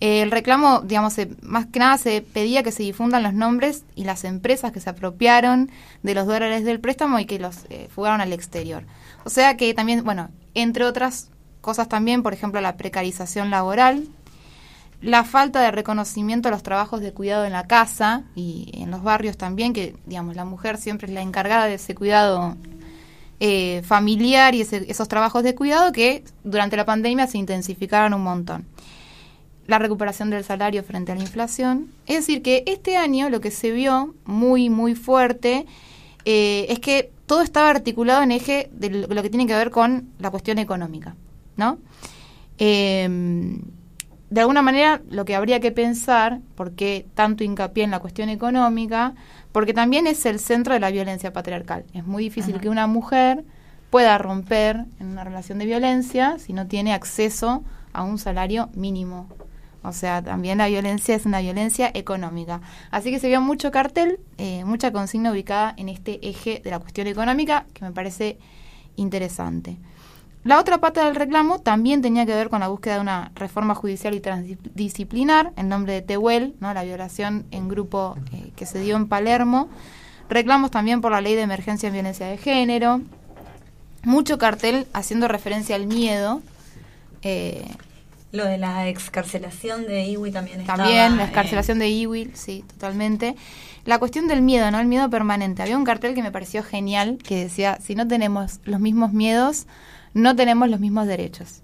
Eh, 0.01 0.21
el 0.21 0.31
reclamo, 0.31 0.81
digamos, 0.81 1.15
más 1.41 1.65
que 1.67 1.79
nada 1.79 1.97
se 1.97 2.21
pedía 2.21 2.61
que 2.61 2.73
se 2.73 2.83
difundan 2.83 3.23
los 3.23 3.33
nombres 3.33 3.85
y 3.95 4.03
las 4.03 4.25
empresas 4.25 4.73
que 4.73 4.81
se 4.81 4.89
apropiaron 4.89 5.71
de 6.03 6.13
los 6.13 6.27
dólares 6.27 6.65
del 6.65 6.81
préstamo 6.81 7.19
y 7.19 7.25
que 7.25 7.39
los 7.39 7.67
eh, 7.69 7.87
fugaron 7.89 8.19
al 8.19 8.33
exterior. 8.33 8.83
O 9.23 9.29
sea 9.29 9.55
que 9.55 9.73
también, 9.73 10.03
bueno, 10.03 10.29
entre 10.55 10.83
otras 10.83 11.29
cosas 11.61 11.87
también, 11.89 12.23
por 12.23 12.33
ejemplo, 12.33 12.61
la 12.61 12.77
precarización 12.77 13.49
laboral, 13.49 14.07
la 15.01 15.23
falta 15.23 15.61
de 15.61 15.71
reconocimiento 15.71 16.49
a 16.49 16.51
los 16.51 16.63
trabajos 16.63 16.99
de 17.01 17.13
cuidado 17.13 17.45
en 17.45 17.53
la 17.53 17.67
casa 17.67 18.23
y 18.35 18.69
en 18.73 18.91
los 18.91 19.01
barrios 19.01 19.37
también, 19.37 19.71
que, 19.73 19.95
digamos, 20.05 20.35
la 20.35 20.45
mujer 20.45 20.77
siempre 20.77 21.07
es 21.07 21.13
la 21.13 21.21
encargada 21.21 21.65
de 21.65 21.75
ese 21.75 21.95
cuidado 21.95 22.55
eh, 23.39 23.81
familiar 23.85 24.53
y 24.55 24.61
ese- 24.61 24.85
esos 24.91 25.07
trabajos 25.07 25.43
de 25.43 25.55
cuidado 25.55 25.93
que 25.93 26.25
durante 26.43 26.75
la 26.75 26.83
pandemia 26.85 27.25
se 27.27 27.37
intensificaron 27.37 28.13
un 28.13 28.23
montón 28.23 28.65
la 29.65 29.77
recuperación 29.77 30.31
del 30.31 30.43
salario 30.43 30.83
frente 30.83 31.11
a 31.11 31.15
la 31.15 31.21
inflación. 31.21 31.91
Es 32.07 32.15
decir, 32.17 32.41
que 32.41 32.63
este 32.65 32.97
año 32.97 33.29
lo 33.29 33.39
que 33.39 33.51
se 33.51 33.69
vio 33.71 34.15
muy, 34.25 34.67
muy 34.67 34.95
fuerte 34.95 35.67
eh, 36.25 36.65
es 36.69 36.79
que 36.79 37.11
todo 37.27 37.43
estaba 37.43 37.69
articulado 37.69 38.23
en 38.23 38.31
eje 38.31 38.67
de 38.73 38.89
lo 38.89 39.21
que 39.21 39.29
tiene 39.29 39.45
que 39.45 39.53
ver 39.53 39.69
con 39.69 40.09
la 40.17 40.31
cuestión 40.31 40.57
económica, 40.57 41.15
¿no? 41.59 41.77
Eh, 42.57 43.07
de 44.29 44.41
alguna 44.41 44.61
manera, 44.61 45.01
lo 45.09 45.25
que 45.25 45.35
habría 45.35 45.59
que 45.59 45.71
pensar, 45.71 46.39
¿por 46.55 46.73
qué 46.73 47.07
tanto 47.15 47.43
hincapié 47.43 47.83
en 47.83 47.91
la 47.91 47.99
cuestión 47.99 48.29
económica? 48.29 49.15
Porque 49.51 49.73
también 49.73 50.05
es 50.05 50.23
el 50.27 50.39
centro 50.39 50.73
de 50.75 50.79
la 50.79 50.91
violencia 50.91 51.33
patriarcal. 51.33 51.85
Es 51.93 52.05
muy 52.05 52.23
difícil 52.23 52.59
que 52.59 52.69
una 52.69 52.85
mujer 52.85 53.43
pueda 53.89 54.19
romper 54.19 54.85
en 54.99 55.07
una 55.07 55.23
relación 55.23 55.57
de 55.57 55.65
violencia 55.65 56.37
si 56.37 56.53
no 56.53 56.67
tiene 56.67 56.93
acceso 56.93 57.63
a 57.91 58.03
un 58.03 58.19
salario 58.19 58.69
mínimo. 58.75 59.27
O 59.81 59.93
sea, 59.93 60.21
también 60.21 60.59
la 60.59 60.67
violencia 60.67 61.15
es 61.15 61.25
una 61.25 61.41
violencia 61.41 61.89
económica. 61.95 62.61
Así 62.91 63.09
que 63.09 63.17
se 63.17 63.29
vio 63.29 63.41
mucho 63.41 63.71
cartel, 63.71 64.19
eh, 64.37 64.63
mucha 64.63 64.91
consigna 64.91 65.31
ubicada 65.31 65.73
en 65.75 65.89
este 65.89 66.19
eje 66.27 66.61
de 66.63 66.69
la 66.69 66.77
cuestión 66.77 67.07
económica, 67.07 67.65
que 67.73 67.83
me 67.83 67.91
parece 67.91 68.37
interesante. 68.95 69.77
La 70.49 70.57
otra 70.59 70.79
pata 70.79 71.05
del 71.05 71.13
reclamo 71.13 71.59
también 71.59 72.01
tenía 72.01 72.25
que 72.25 72.33
ver 72.33 72.49
con 72.49 72.61
la 72.61 72.69
búsqueda 72.69 72.95
de 72.95 73.01
una 73.01 73.31
reforma 73.35 73.75
judicial 73.75 74.15
y 74.15 74.19
transdisciplinar 74.19 75.53
en 75.57 75.69
nombre 75.69 75.93
de 75.93 76.01
Tehuel, 76.01 76.55
¿no? 76.59 76.73
la 76.73 76.83
violación 76.83 77.45
en 77.51 77.67
grupo 77.69 78.17
eh, 78.33 78.49
que 78.55 78.65
se 78.65 78.79
dio 78.79 78.95
en 78.95 79.07
Palermo. 79.07 79.69
Reclamos 80.27 80.71
también 80.71 81.01
por 81.01 81.11
la 81.11 81.21
ley 81.21 81.35
de 81.35 81.43
emergencia 81.43 81.85
en 81.85 81.93
violencia 81.93 82.25
de 82.25 82.37
género. 82.37 82.99
Mucho 84.01 84.39
cartel 84.39 84.87
haciendo 84.91 85.27
referencia 85.27 85.75
al 85.75 85.85
miedo. 85.85 86.41
eh, 87.21 87.69
Lo 88.31 88.45
de 88.45 88.57
la 88.57 88.87
excarcelación 88.87 89.85
de 89.85 90.07
Iwi 90.07 90.31
también 90.31 90.61
estaba, 90.61 90.79
También 90.79 91.17
la 91.17 91.25
eh, 91.25 91.27
escarcelación 91.27 91.77
de 91.77 91.89
Iwil, 91.89 92.31
sí, 92.33 92.65
totalmente. 92.67 93.35
La 93.85 93.99
cuestión 93.99 94.27
del 94.27 94.41
miedo, 94.41 94.71
¿no? 94.71 94.79
El 94.79 94.87
miedo 94.87 95.11
permanente. 95.11 95.61
Había 95.61 95.77
un 95.77 95.83
cartel 95.83 96.15
que 96.15 96.23
me 96.23 96.31
pareció 96.31 96.63
genial 96.63 97.19
que 97.23 97.35
decía, 97.43 97.77
si 97.79 97.93
no 97.93 98.07
tenemos 98.07 98.61
los 98.63 98.79
mismos 98.79 99.13
miedos, 99.13 99.67
no 100.13 100.35
tenemos 100.35 100.69
los 100.69 100.79
mismos 100.79 101.07
derechos. 101.07 101.61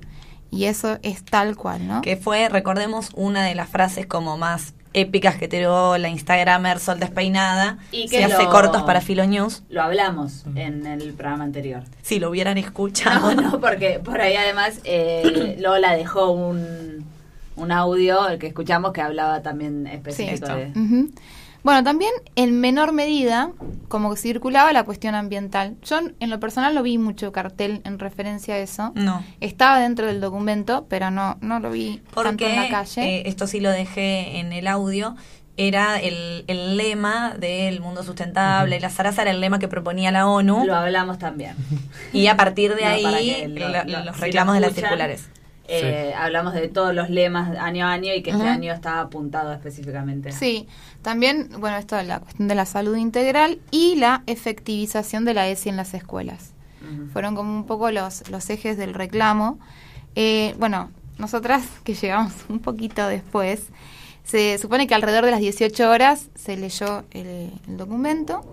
Y 0.52 0.66
eso 0.66 1.00
es 1.02 1.24
tal 1.26 1.56
cual, 1.58 1.86
¿no? 1.88 2.02
que 2.02 2.16
fue, 2.18 2.48
recordemos, 2.50 3.10
una 3.16 3.44
de 3.44 3.56
las 3.56 3.68
frases 3.68 4.06
como 4.06 4.38
más 4.38 4.74
épicas 4.94 5.36
que 5.36 5.50
tiró 5.50 5.98
la 5.98 6.08
Instagramer 6.08 6.80
Sol 6.80 7.00
Despeinada. 7.00 7.80
Y 7.92 8.08
se 8.08 8.18
que 8.20 8.24
hace 8.24 8.44
lo- 8.44 8.50
cortos 8.50 8.84
para 8.84 9.02
Filo 9.02 9.26
News. 9.26 9.64
Lo 9.70 9.82
hablamos 9.84 10.46
en 10.56 10.86
el 10.88 11.14
programa 11.14 11.44
anterior. 11.44 11.84
Si 12.02 12.20
lo 12.20 12.30
hubieran 12.30 12.58
escuchado. 12.58 13.34
No, 13.36 13.42
no, 13.42 13.60
porque 13.60 14.00
por 14.00 14.22
ahí 14.22 14.36
además 14.36 14.80
eh, 14.86 15.58
Lola 15.60 15.94
dejó 15.98 16.32
un, 16.32 17.04
un 17.58 17.72
audio, 17.74 18.30
el 18.30 18.40
que 18.40 18.48
escuchamos, 18.48 18.94
que 18.94 19.02
hablaba 19.02 19.42
también 19.42 19.88
específico 19.88 20.48
de... 20.48 20.72
Ujú. 20.80 21.10
Bueno, 21.66 21.84
también 21.84 22.12
en 22.36 22.62
menor 22.62 22.92
medida, 22.94 23.50
como 23.88 24.14
que 24.14 24.18
circulaba 24.22 24.72
la 24.72 24.84
cuestión 24.84 25.16
ambiental. 25.16 25.76
Yo 25.84 26.00
en 26.20 26.30
lo 26.30 26.40
personal 26.40 26.76
no 26.76 26.84
vi 26.84 27.00
mucho 27.00 27.32
cartel 27.32 27.82
en 27.86 27.98
referencia 27.98 28.54
a 28.54 28.58
eso. 28.60 28.92
No. 28.94 29.24
Estaba 29.42 29.80
dentro 29.80 30.06
del 30.06 30.22
documento, 30.22 30.86
pero 30.88 31.10
no, 31.10 31.38
no 31.42 31.60
lo 31.60 31.72
vi 31.72 32.02
tanto 32.14 32.46
en 32.46 32.56
la 32.56 32.70
calle. 32.70 33.02
eh, 33.18 33.24
esto 33.26 33.48
sí 33.48 33.60
lo 33.60 33.72
dejé 33.72 34.38
en 34.40 34.54
el 34.54 34.68
audio. 34.68 35.16
Era 35.58 36.00
el, 36.00 36.44
el 36.48 36.78
lema 36.78 37.34
del 37.40 37.82
mundo 37.82 38.04
sustentable. 38.04 38.80
La 38.80 38.92
zaraza 38.92 39.24
era 39.24 39.32
el 39.32 39.42
lema 39.42 39.58
que 39.58 39.68
proponía 39.68 40.12
la 40.12 40.28
ONU. 40.28 40.66
Lo 40.68 40.76
hablamos 40.76 41.18
también. 41.18 41.56
Y 42.14 42.28
a 42.28 42.38
partir 42.38 42.76
de 42.76 42.82
No, 42.84 42.88
ahí, 43.10 43.34
que 43.34 43.48
lo- 43.48 43.70
lo- 43.70 44.06
los 44.06 44.16
si 44.18 44.22
reclamos 44.22 44.54
de 44.54 44.62
las 44.62 44.74
circulares. 44.76 45.30
Eh, 45.68 46.14
Hablamos 46.16 46.54
de 46.54 46.68
todos 46.68 46.94
los 46.94 47.10
lemas 47.10 47.58
año 47.58 47.86
a 47.86 47.92
año 47.92 48.14
y 48.14 48.22
que 48.22 48.32
este 48.32 48.48
año 48.48 48.74
está 48.74 49.02
apuntado 49.02 49.54
específicamente. 49.54 50.32
Sí, 50.32 50.68
también, 51.02 51.50
bueno, 51.60 51.78
esto 51.78 51.96
de 51.96 52.04
la 52.04 52.20
cuestión 52.20 52.48
de 52.48 52.56
la 52.56 52.66
salud 52.66 52.96
integral 52.96 53.60
y 53.72 53.96
la 53.96 54.24
efectivización 54.28 55.26
de 55.26 55.34
la 55.34 55.48
ESI 55.48 55.70
en 55.70 55.78
las 55.78 55.94
escuelas. 55.94 56.52
Fueron 57.14 57.36
como 57.36 57.52
un 57.52 57.66
poco 57.66 57.90
los, 57.90 58.30
los 58.30 58.48
ejes 58.52 58.78
del 58.78 58.94
reclamo. 58.94 59.58
Eh, 60.16 60.54
bueno, 60.60 60.92
nosotras 61.18 61.64
que 61.84 61.96
llegamos 61.96 62.34
un 62.48 62.60
poquito 62.60 63.08
después, 63.08 63.70
se 64.24 64.58
supone 64.60 64.88
que 64.88 64.96
alrededor 64.96 65.26
de 65.26 65.32
las 65.32 65.40
18 65.40 65.90
horas 65.90 66.30
se 66.36 66.58
leyó 66.58 67.04
el, 67.12 67.52
el 67.68 67.78
documento 67.78 68.44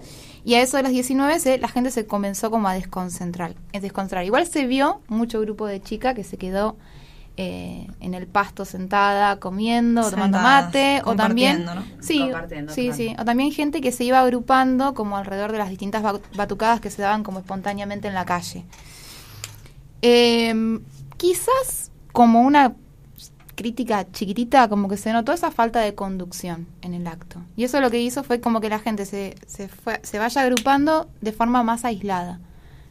y 0.45 0.55
a 0.55 0.63
eso 0.63 0.77
de 0.77 0.83
las 0.83 0.93
19 0.93 1.39
se, 1.39 1.59
la 1.59 1.69
gente 1.69 1.91
se 1.91 2.07
comenzó 2.07 2.51
como 2.51 2.69
a 2.69 2.75
desconcentrar, 2.75 3.55
a 3.73 3.81
desconcentrar. 3.81 4.25
Igual 4.25 4.47
se 4.47 4.67
vio 4.67 5.01
mucho 5.09 5.41
grupo 5.41 5.67
de 5.67 5.81
chica 5.81 6.15
que 6.15 6.25
se 6.25 6.37
quedó 6.37 6.77
eh, 7.37 7.87
en 8.01 8.15
el 8.15 8.27
pasto 8.27 8.65
sentada, 8.65 9.41
comiendo, 9.41 10.03
tomando 10.11 10.39
mate, 10.39 11.01
o 11.05 11.15
también... 11.17 11.65
Sí, 12.01 12.19
sí, 12.75 12.83
claro. 12.87 12.97
sí. 12.97 13.17
O 13.19 13.25
también 13.25 13.53
gente 13.53 13.81
que 13.81 13.91
se 13.93 14.05
iba 14.05 14.21
agrupando 14.21 14.93
como 14.95 15.17
alrededor 15.17 15.51
de 15.53 15.59
las 15.59 15.71
distintas 15.71 16.03
ba- 16.03 16.21
batucadas 16.35 16.81
que 16.81 16.91
se 16.91 17.01
daban 17.03 17.23
como 17.23 17.39
espontáneamente 17.41 18.09
en 18.09 18.15
la 18.15 18.25
calle. 18.25 18.65
Eh, 20.03 20.81
quizás 21.17 21.91
como 22.13 22.43
una 22.43 22.75
crítica 23.55 24.11
chiquitita, 24.11 24.69
como 24.69 24.89
que 24.89 24.97
se 24.97 25.13
notó 25.13 25.33
esa 25.33 25.51
falta 25.51 25.81
de 25.81 25.95
conducción 25.95 26.67
en 26.81 26.95
el 26.95 27.07
acto. 27.07 27.41
Y 27.57 27.65
eso 27.65 27.81
lo 27.81 27.91
que 27.91 28.01
hizo 28.01 28.25
fue 28.25 28.41
como 28.41 28.61
que 28.61 28.69
la 28.69 28.79
gente 28.79 29.05
se, 29.07 29.37
se, 29.47 29.69
fue- 29.69 30.01
se 30.03 30.19
vaya 30.19 30.43
agrupando 30.43 31.09
de 31.21 31.33
forma 31.33 31.63
más 31.63 31.85
aislada, 31.85 32.41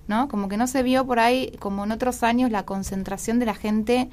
¿no? 0.07 0.27
Como 0.29 0.47
que 0.47 0.57
no 0.57 0.67
se 0.67 0.83
vio 0.83 1.05
por 1.05 1.19
ahí, 1.19 1.57
como 1.59 1.83
en 1.83 1.91
otros 1.91 2.23
años, 2.23 2.51
la 2.51 2.63
concentración 2.63 3.39
de 3.39 3.45
la 3.47 3.55
gente 3.55 4.09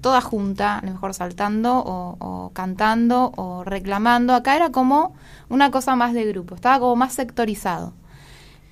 toda 0.00 0.20
junta, 0.20 0.78
a 0.78 0.84
lo 0.84 0.92
mejor 0.92 1.14
saltando 1.14 1.78
o, 1.78 2.16
o 2.18 2.50
cantando 2.52 3.32
o 3.36 3.64
reclamando. 3.64 4.34
Acá 4.34 4.56
era 4.56 4.70
como 4.70 5.14
una 5.48 5.70
cosa 5.70 5.96
más 5.96 6.14
de 6.14 6.24
grupo, 6.26 6.54
estaba 6.54 6.78
como 6.78 6.96
más 6.96 7.14
sectorizado. 7.14 7.92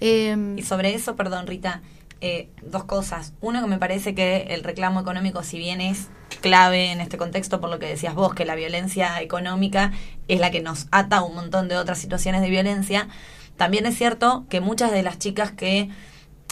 Eh, 0.01 0.55
Y 0.57 0.63
sobre 0.63 0.95
eso, 0.95 1.17
perdón, 1.17 1.47
Rita, 1.47 1.83
eh, 2.21 2.49
dos 2.63 2.85
cosas. 2.85 3.33
Uno, 3.41 3.61
que 3.61 3.69
me 3.69 3.79
parece 3.79 4.15
que 4.15 4.49
el 4.51 4.65
reclamo 4.65 5.01
económico, 5.01 5.43
si 5.43 5.59
bien 5.59 5.81
es 5.81 6.09
clave 6.41 6.93
en 6.93 7.01
este 7.01 7.17
contexto, 7.17 7.61
por 7.61 7.71
lo 7.71 7.79
que 7.79 7.87
decías 7.87 8.15
vos, 8.15 8.35
que 8.35 8.45
la 8.45 8.55
violencia 8.55 9.21
económica 9.21 9.93
es 10.29 10.41
la 10.41 10.51
que 10.51 10.61
nos 10.61 10.87
ata 10.91 11.19
a 11.19 11.23
un 11.23 11.35
montón 11.35 11.69
de 11.69 11.77
otras 11.77 11.99
situaciones 11.99 12.43
de 12.43 12.51
violencia, 12.51 13.09
también 13.57 13.87
es 13.87 13.97
cierto 13.97 14.45
que 14.49 14.61
muchas 14.61 14.93
de 14.93 15.03
las 15.03 15.19
chicas 15.19 15.51
que 15.51 15.91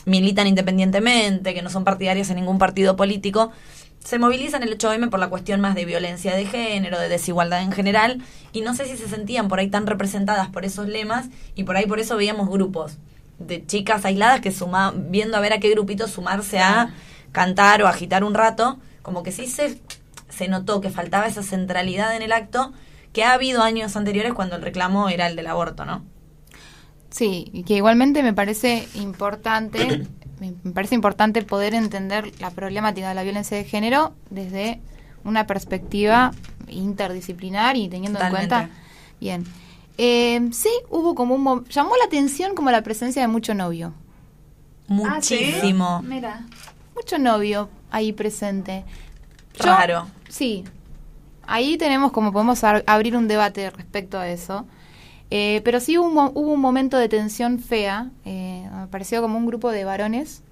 militan 0.07 0.47
independientemente, 0.47 1.53
que 1.55 1.63
no 1.63 1.71
son 1.71 1.85
partidarias 1.85 2.31
en 2.31 2.37
ningún 2.37 2.59
partido 2.59 2.97
político, 2.97 3.51
se 4.05 4.19
movilizan 4.19 4.63
el 4.63 4.77
8M 4.77 5.11
por 5.11 5.19
la 5.19 5.29
cuestión 5.29 5.61
más 5.61 5.75
de 5.75 5.85
violencia 5.85 6.35
de 6.37 6.47
género, 6.47 6.99
de 6.99 7.09
desigualdad 7.09 7.63
en 7.63 7.73
general, 7.73 8.23
y 8.53 8.61
no 8.61 8.75
sé 8.75 8.87
si 8.87 8.97
se 8.97 9.09
sentían 9.09 9.49
por 9.49 9.59
ahí 9.59 9.69
tan 9.69 9.87
representadas 9.87 10.49
por 10.49 10.65
esos 10.65 10.89
lemas, 10.89 11.29
y 11.55 11.65
por 11.65 11.77
ahí 11.77 11.87
por 11.87 11.99
eso 11.99 12.17
veíamos 12.17 12.49
grupos 12.49 12.99
de 13.39 13.67
chicas 13.67 14.05
aisladas 14.05 14.41
que 14.41 14.53
suma, 14.53 14.95
viendo 14.97 15.37
a 15.37 15.41
ver 15.41 15.53
a 15.53 15.61
qué 15.61 15.71
grupito 15.71 16.09
sumarse 16.09 16.59
a 16.59 16.95
cantar 17.33 17.83
o 17.83 17.89
agitar 17.89 18.25
un 18.25 18.35
rato, 18.35 18.79
como 19.03 19.23
que 19.23 19.33
sí 19.33 19.47
se, 19.47 19.81
se 20.29 20.49
notó 20.49 20.81
que 20.81 20.91
faltaba 20.91 21.27
esa 21.27 21.43
centralidad 21.43 22.17
en 22.17 22.23
el 22.23 22.33
acto 22.33 22.73
que 23.13 23.25
ha 23.25 23.33
habido 23.33 23.63
años 23.63 23.97
anteriores 23.97 24.35
cuando 24.35 24.57
el 24.57 24.63
reclamo 24.63 25.09
era 25.09 25.27
el 25.27 25.37
del 25.37 25.47
aborto, 25.47 25.85
¿no? 25.85 26.05
Sí, 27.11 27.51
y 27.53 27.63
que 27.63 27.75
igualmente 27.75 28.23
me 28.23 28.35
parece 28.35 28.87
importante, 28.95 30.07
me 30.41 30.73
parece 30.73 30.95
importante 30.95 31.43
poder 31.43 31.75
entender 31.75 32.33
la 32.41 32.51
problemática 32.51 33.09
de 33.09 33.15
la 33.15 33.23
violencia 33.23 33.57
de 33.57 33.65
género 33.65 34.15
desde 34.31 34.81
una 35.25 35.47
perspectiva 35.47 36.33
interdisciplinar 36.69 37.77
y 37.77 37.89
teniendo 37.89 38.21
en 38.21 38.31
cuenta, 38.31 38.69
bien, 39.21 39.45
Eh, 39.99 40.51
sí, 40.53 40.69
hubo 40.91 41.15
como 41.15 41.35
un, 41.37 41.43
mo- 41.43 41.65
llamó 41.65 41.97
la 41.97 42.05
atención 42.05 42.55
como 42.55 42.71
la 42.71 42.83
presencia 42.83 43.23
de 43.23 43.29
mucho 43.29 43.55
novio, 43.55 43.95
Muchísimo. 44.89 46.03
Mira. 46.03 46.45
mucho 46.95 47.19
novio 47.19 47.69
ahí 47.91 48.13
presente. 48.13 48.85
Yo- 49.59 49.65
Raro. 49.65 50.07
Sí, 50.29 50.65
ahí 51.47 51.77
tenemos 51.79 52.13
como 52.13 52.33
podemos 52.33 52.63
ar- 52.65 52.85
abrir 52.87 53.17
un 53.17 53.27
debate 53.29 53.71
respecto 53.71 54.19
a 54.19 54.29
eso. 54.29 54.67
Eh, 55.31 55.61
pero 55.65 55.81
sí 55.81 55.99
hubo 55.99 56.07
un, 56.07 56.15
mo- 56.15 56.33
hubo 56.35 56.53
un 56.53 56.61
momento 56.61 56.97
de 56.99 57.09
tensión 57.09 57.59
fea. 57.59 58.11
eh, 58.25 58.69
me 58.73 58.87
pareció 58.87 59.21
como 59.23 59.37
un 59.39 59.47
grupo 59.47 59.71
de 59.73 59.85
varones 59.85 60.43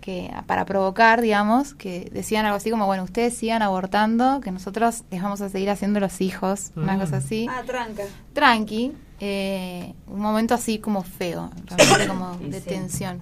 que 0.00 0.30
para 0.46 0.64
provocar, 0.66 1.22
digamos, 1.22 1.72
que 1.74 2.10
decían 2.12 2.44
algo 2.44 2.56
así 2.58 2.70
como, 2.70 2.86
bueno, 2.86 3.02
ustedes 3.04 3.36
sigan 3.36 3.62
abortando, 3.62 4.40
que 4.40 4.50
nosotros 4.52 5.02
les 5.10 5.22
vamos 5.22 5.40
a 5.40 5.48
seguir 5.48 5.70
haciendo 5.70 6.00
los 6.00 6.20
hijos, 6.20 6.70
una 6.76 6.96
Mm. 6.96 7.00
cosa 7.00 7.16
así. 7.16 7.46
Ah, 7.50 7.62
tranca. 7.66 8.02
Tranqui, 8.34 8.92
eh, 9.20 9.94
un 10.06 10.20
momento 10.20 10.54
así 10.54 10.78
como 10.78 11.02
feo, 11.02 11.50
realmente 11.66 12.08
como 12.08 12.36
de 12.40 12.60
sí. 12.60 12.68
tensión. 12.68 13.20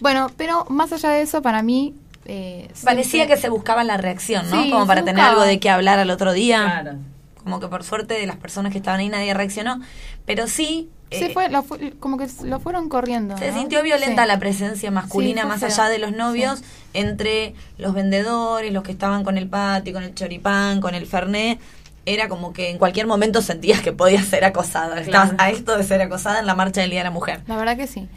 Bueno, 0.00 0.30
pero 0.36 0.64
más 0.70 0.92
allá 0.92 1.10
de 1.10 1.22
eso, 1.22 1.42
para 1.42 1.62
mí... 1.62 1.94
eh, 2.24 2.68
Parecía 2.84 3.10
siempre- 3.24 3.34
que 3.36 3.40
se 3.42 3.48
buscaba 3.50 3.84
la 3.84 3.96
reacción, 3.98 4.48
¿no? 4.50 4.62
Sí, 4.62 4.70
como 4.70 4.86
para 4.86 5.04
tener 5.04 5.22
algo 5.22 5.42
de 5.42 5.60
qué 5.60 5.68
hablar 5.70 5.98
al 5.98 6.10
otro 6.10 6.32
día. 6.32 6.62
Claro. 6.82 6.98
Como 7.42 7.60
que 7.60 7.68
por 7.68 7.82
suerte 7.84 8.14
de 8.14 8.26
las 8.26 8.36
personas 8.36 8.72
que 8.72 8.78
estaban 8.78 9.00
ahí 9.00 9.08
nadie 9.08 9.32
reaccionó. 9.34 9.80
Pero 10.26 10.46
sí. 10.46 10.88
Se 11.10 11.26
eh, 11.26 11.30
fue, 11.32 11.48
lo 11.48 11.64
como 11.98 12.16
que 12.18 12.28
lo 12.44 12.60
fueron 12.60 12.88
corriendo. 12.88 13.36
Se 13.38 13.50
¿no? 13.50 13.58
sintió 13.58 13.82
violenta 13.82 14.22
Sí. 14.22 14.28
la 14.28 14.38
presencia 14.38 14.90
masculina 14.90 15.42
Sí, 15.42 15.48
más 15.48 15.60
feo. 15.60 15.68
allá 15.68 15.88
de 15.88 15.98
los 15.98 16.12
novios, 16.12 16.62
entre 16.94 17.54
los 17.78 17.94
vendedores, 17.94 18.72
los 18.72 18.82
que 18.84 18.92
estaban 18.92 19.24
con 19.24 19.36
el 19.38 19.48
pati, 19.48 19.92
con 19.92 20.02
el 20.04 20.14
choripán, 20.14 20.80
con 20.80 20.94
el 20.94 21.06
fernet. 21.06 21.58
Era 22.06 22.28
como 22.28 22.52
que 22.52 22.70
en 22.70 22.78
cualquier 22.78 23.06
momento 23.06 23.42
sentías 23.42 23.80
que 23.80 23.92
podías 23.92 24.24
ser 24.26 24.44
acosada. 24.44 25.00
Estabas 25.00 25.32
a 25.38 25.50
esto 25.50 25.76
de 25.76 25.82
ser 25.84 26.00
acosada 26.00 26.38
en 26.40 26.46
la 26.46 26.54
marcha 26.54 26.80
del 26.80 26.90
Día 26.90 27.00
de 27.00 27.04
la 27.04 27.10
Mujer. 27.10 27.42
La 27.46 27.56
verdad 27.56 27.76
que 27.76 27.86
sí. 27.86 28.08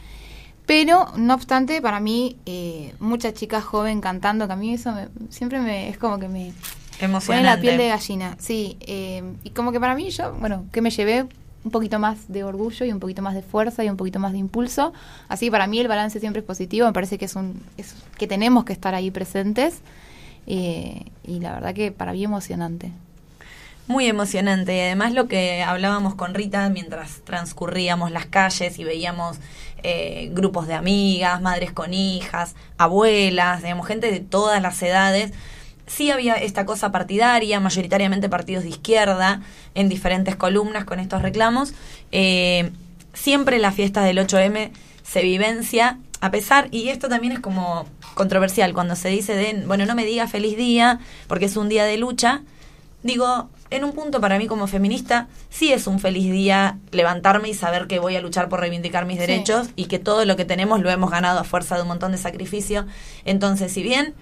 Pero, 0.66 1.08
no 1.18 1.34
obstante, 1.34 1.82
para 1.82 2.00
mí, 2.00 2.38
eh, 2.46 2.94
mucha 3.00 3.34
chica 3.34 3.60
joven 3.60 4.00
cantando, 4.00 4.48
que 4.48 4.54
a 4.54 4.56
mí 4.56 4.74
eso 4.74 4.94
me- 4.94 5.10
siempre 5.30 5.60
me, 5.60 5.90
es 5.90 5.98
como 5.98 6.20
que 6.20 6.30
me 6.30 6.54
pone 7.08 7.40
Emocionante. 7.40 7.50
la 7.50 7.62
piel 7.62 7.78
de 7.78 7.88
gallina. 7.90 8.36
Sí, 8.40 8.78
eh, 8.82 9.24
y 9.44 9.50
como 9.52 9.72
que 9.72 9.80
para 9.80 9.96
mí 9.96 10.10
yo, 10.10 10.34
bueno, 10.34 10.66
que 10.72 10.82
me 10.82 10.90
llevé 10.90 11.26
un 11.64 11.72
poquito 11.72 11.98
más 12.00 12.28
de 12.28 12.44
orgullo 12.44 12.86
y 12.86 12.92
un 12.92 13.00
poquito 13.00 13.22
más 13.22 13.36
de 13.36 13.42
fuerza 13.42 13.84
y 13.84 13.90
un 13.90 13.98
poquito 13.98 14.20
más 14.20 14.34
de 14.34 14.38
impulso. 14.38 14.94
Así 15.30 15.46
que 15.48 15.52
para 15.52 15.68
mí 15.68 15.80
el 15.80 15.88
balance 15.88 16.20
siempre 16.20 16.42
es 16.42 16.46
positivo, 16.46 16.88
me 16.88 16.94
parece 16.94 17.18
que 17.18 17.26
es 17.26 17.36
un 17.36 17.62
es, 17.78 17.96
que 18.18 18.28
tenemos 18.28 18.66
que 18.66 18.74
estar 18.74 18.94
ahí 18.96 19.12
presentes. 19.12 19.82
eh, 20.46 21.06
y 21.26 21.40
la 21.40 21.54
verdad 21.54 21.74
que 21.74 21.92
para 21.92 22.12
mí 22.12 22.24
emocionante. 22.24 22.92
Muy 23.88 24.08
emocionante 24.08 24.78
y 24.78 24.80
además 24.80 25.14
lo 25.14 25.28
que 25.28 25.62
hablábamos 25.62 26.16
con 26.16 26.34
Rita 26.34 26.70
mientras 26.70 27.22
transcurríamos 27.26 28.12
las 28.12 28.26
calles 28.26 28.80
y 28.80 28.86
veíamos 28.86 29.38
eh, 29.84 30.30
grupos 30.32 30.68
de 30.68 30.74
amigas, 30.74 31.42
madres 31.42 31.74
con 31.74 31.94
hijas, 31.94 32.56
abuelas, 32.78 33.62
digamos, 33.62 33.86
gente 33.86 34.10
de 34.10 34.22
todas 34.22 34.62
las 34.62 34.82
edades. 34.82 35.34
Sí 35.86 36.12
había 36.12 36.36
esta 36.36 36.66
cosa 36.66 36.92
partidaria, 36.92 37.60
mayoritariamente 37.60 38.30
partidos 38.30 38.64
de 38.64 38.70
izquierda, 38.70 39.42
en 39.76 39.90
diferentes 39.90 40.36
columnas 40.36 40.86
con 40.86 41.00
estos 41.00 41.22
reclamos. 41.22 41.74
Eh, 42.12 42.72
siempre 43.14 43.60
las 43.60 43.76
fiestas 43.76 44.06
del 44.06 44.18
8M 44.18 44.72
se 45.04 45.22
vivencia 45.22 45.98
a 46.22 46.32
pesar, 46.32 46.70
y 46.72 46.88
esto 46.88 47.10
también 47.10 47.34
es 47.34 47.40
como 47.42 47.86
controversial, 48.14 48.74
cuando 48.74 48.96
se 48.96 49.10
dice 49.10 49.36
de, 49.36 49.62
bueno, 49.68 49.86
no 49.86 49.94
me 49.94 50.06
diga 50.06 50.26
feliz 50.26 50.56
día, 50.56 51.00
porque 51.28 51.46
es 51.46 51.58
un 51.58 51.68
día 51.68 51.84
de 51.84 51.98
lucha, 51.98 52.44
digo, 53.02 53.50
en 53.70 53.84
un 53.84 53.92
punto 53.92 54.22
para 54.22 54.38
mí 54.38 54.48
como 54.48 54.68
feminista, 54.68 55.28
sí 55.50 55.74
es 55.74 55.86
un 55.86 56.00
feliz 56.00 56.32
día 56.32 56.78
levantarme 56.92 57.50
y 57.50 57.54
saber 57.54 57.88
que 57.88 58.00
voy 58.00 58.16
a 58.16 58.22
luchar 58.22 58.48
por 58.48 58.62
reivindicar 58.62 59.06
mis 59.06 59.18
Sí. 59.18 59.22
derechos 59.28 59.68
y 59.76 59.88
que 59.88 60.00
todo 60.00 60.24
lo 60.24 60.38
que 60.38 60.46
tenemos 60.46 60.80
lo 60.80 60.90
hemos 60.90 61.12
ganado 61.12 61.40
a 61.40 61.44
fuerza 61.44 61.76
de 61.76 61.82
un 61.82 61.90
montón 61.90 62.14
de 62.14 62.18
sacrificio. 62.18 62.86
Entonces, 63.26 63.74
si 63.74 63.84
bien 63.84 64.14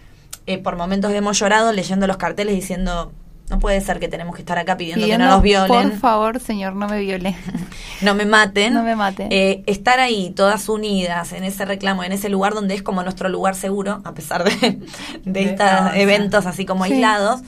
eh, 0.48 0.58
por 0.58 0.76
momentos 0.76 1.12
hemos 1.14 1.38
llorado 1.40 1.72
leyendo 1.74 2.08
los 2.08 2.18
carteles 2.18 2.56
diciendo, 2.56 3.12
no 3.50 3.60
puede 3.60 3.82
ser 3.82 4.00
que 4.00 4.08
tenemos 4.08 4.34
que 4.36 4.42
estar 4.42 4.58
acá 4.58 4.78
pidiendo, 4.78 5.04
Pidiendo, 5.04 5.24
que 5.26 5.28
no 5.30 5.36
nos 5.36 5.44
violen, 5.44 5.68
Por 5.90 6.00
favor, 6.00 6.40
señor, 6.40 6.74
no 6.74 6.88
me 6.88 7.00
viole. 7.00 7.36
no 8.02 8.16
me 8.16 8.26
maten. 8.26 8.74
No 8.74 8.82
me 8.84 8.96
maten. 8.96 9.28
Eh, 9.32 9.64
estar 9.68 10.00
ahí, 10.00 10.32
todas 10.32 10.70
unidas, 10.70 11.34
en 11.34 11.44
ese 11.44 11.66
reclamo, 11.66 12.04
en 12.04 12.14
ese 12.14 12.30
lugar 12.30 12.54
donde 12.54 12.76
es 12.76 12.82
como 12.82 13.04
nuestro 13.04 13.28
lugar 13.30 13.56
seguro, 13.56 14.02
a 14.06 14.14
pesar 14.14 14.44
de, 14.46 14.80
de 15.26 15.44
estos 15.44 15.68
eventos 15.96 16.46
así 16.46 16.66
como 16.66 16.86
Sí. 16.86 16.94
aislados, 16.94 17.42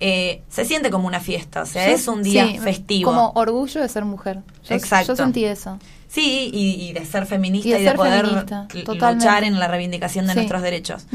eh, 0.00 0.42
se 0.48 0.64
siente 0.64 0.90
como 0.90 1.06
una 1.08 1.20
fiesta, 1.20 1.62
o 1.62 1.66
sea, 1.66 1.88
es 1.90 2.06
un 2.08 2.22
día 2.22 2.46
sí, 2.46 2.58
festivo. 2.58 3.10
Como 3.10 3.32
orgullo 3.34 3.80
de 3.80 3.88
ser 3.88 4.04
mujer. 4.04 4.40
Yo, 4.68 4.74
Exacto. 4.74 5.12
Yo 5.12 5.16
sentí 5.16 5.44
eso. 5.44 5.78
Sí, 6.08 6.50
y, 6.52 6.82
y 6.88 6.92
de 6.94 7.04
ser 7.04 7.26
feminista 7.26 7.68
Y 7.68 7.82
y 7.82 7.84
de 7.84 7.92
poder 7.92 8.26
luchar 8.26 9.44
en 9.44 9.58
la 9.58 9.68
reivindicación 9.68 10.26
de 10.26 10.32
Sí. 10.32 10.36
nuestros 10.38 10.62
derechos. 10.62 11.06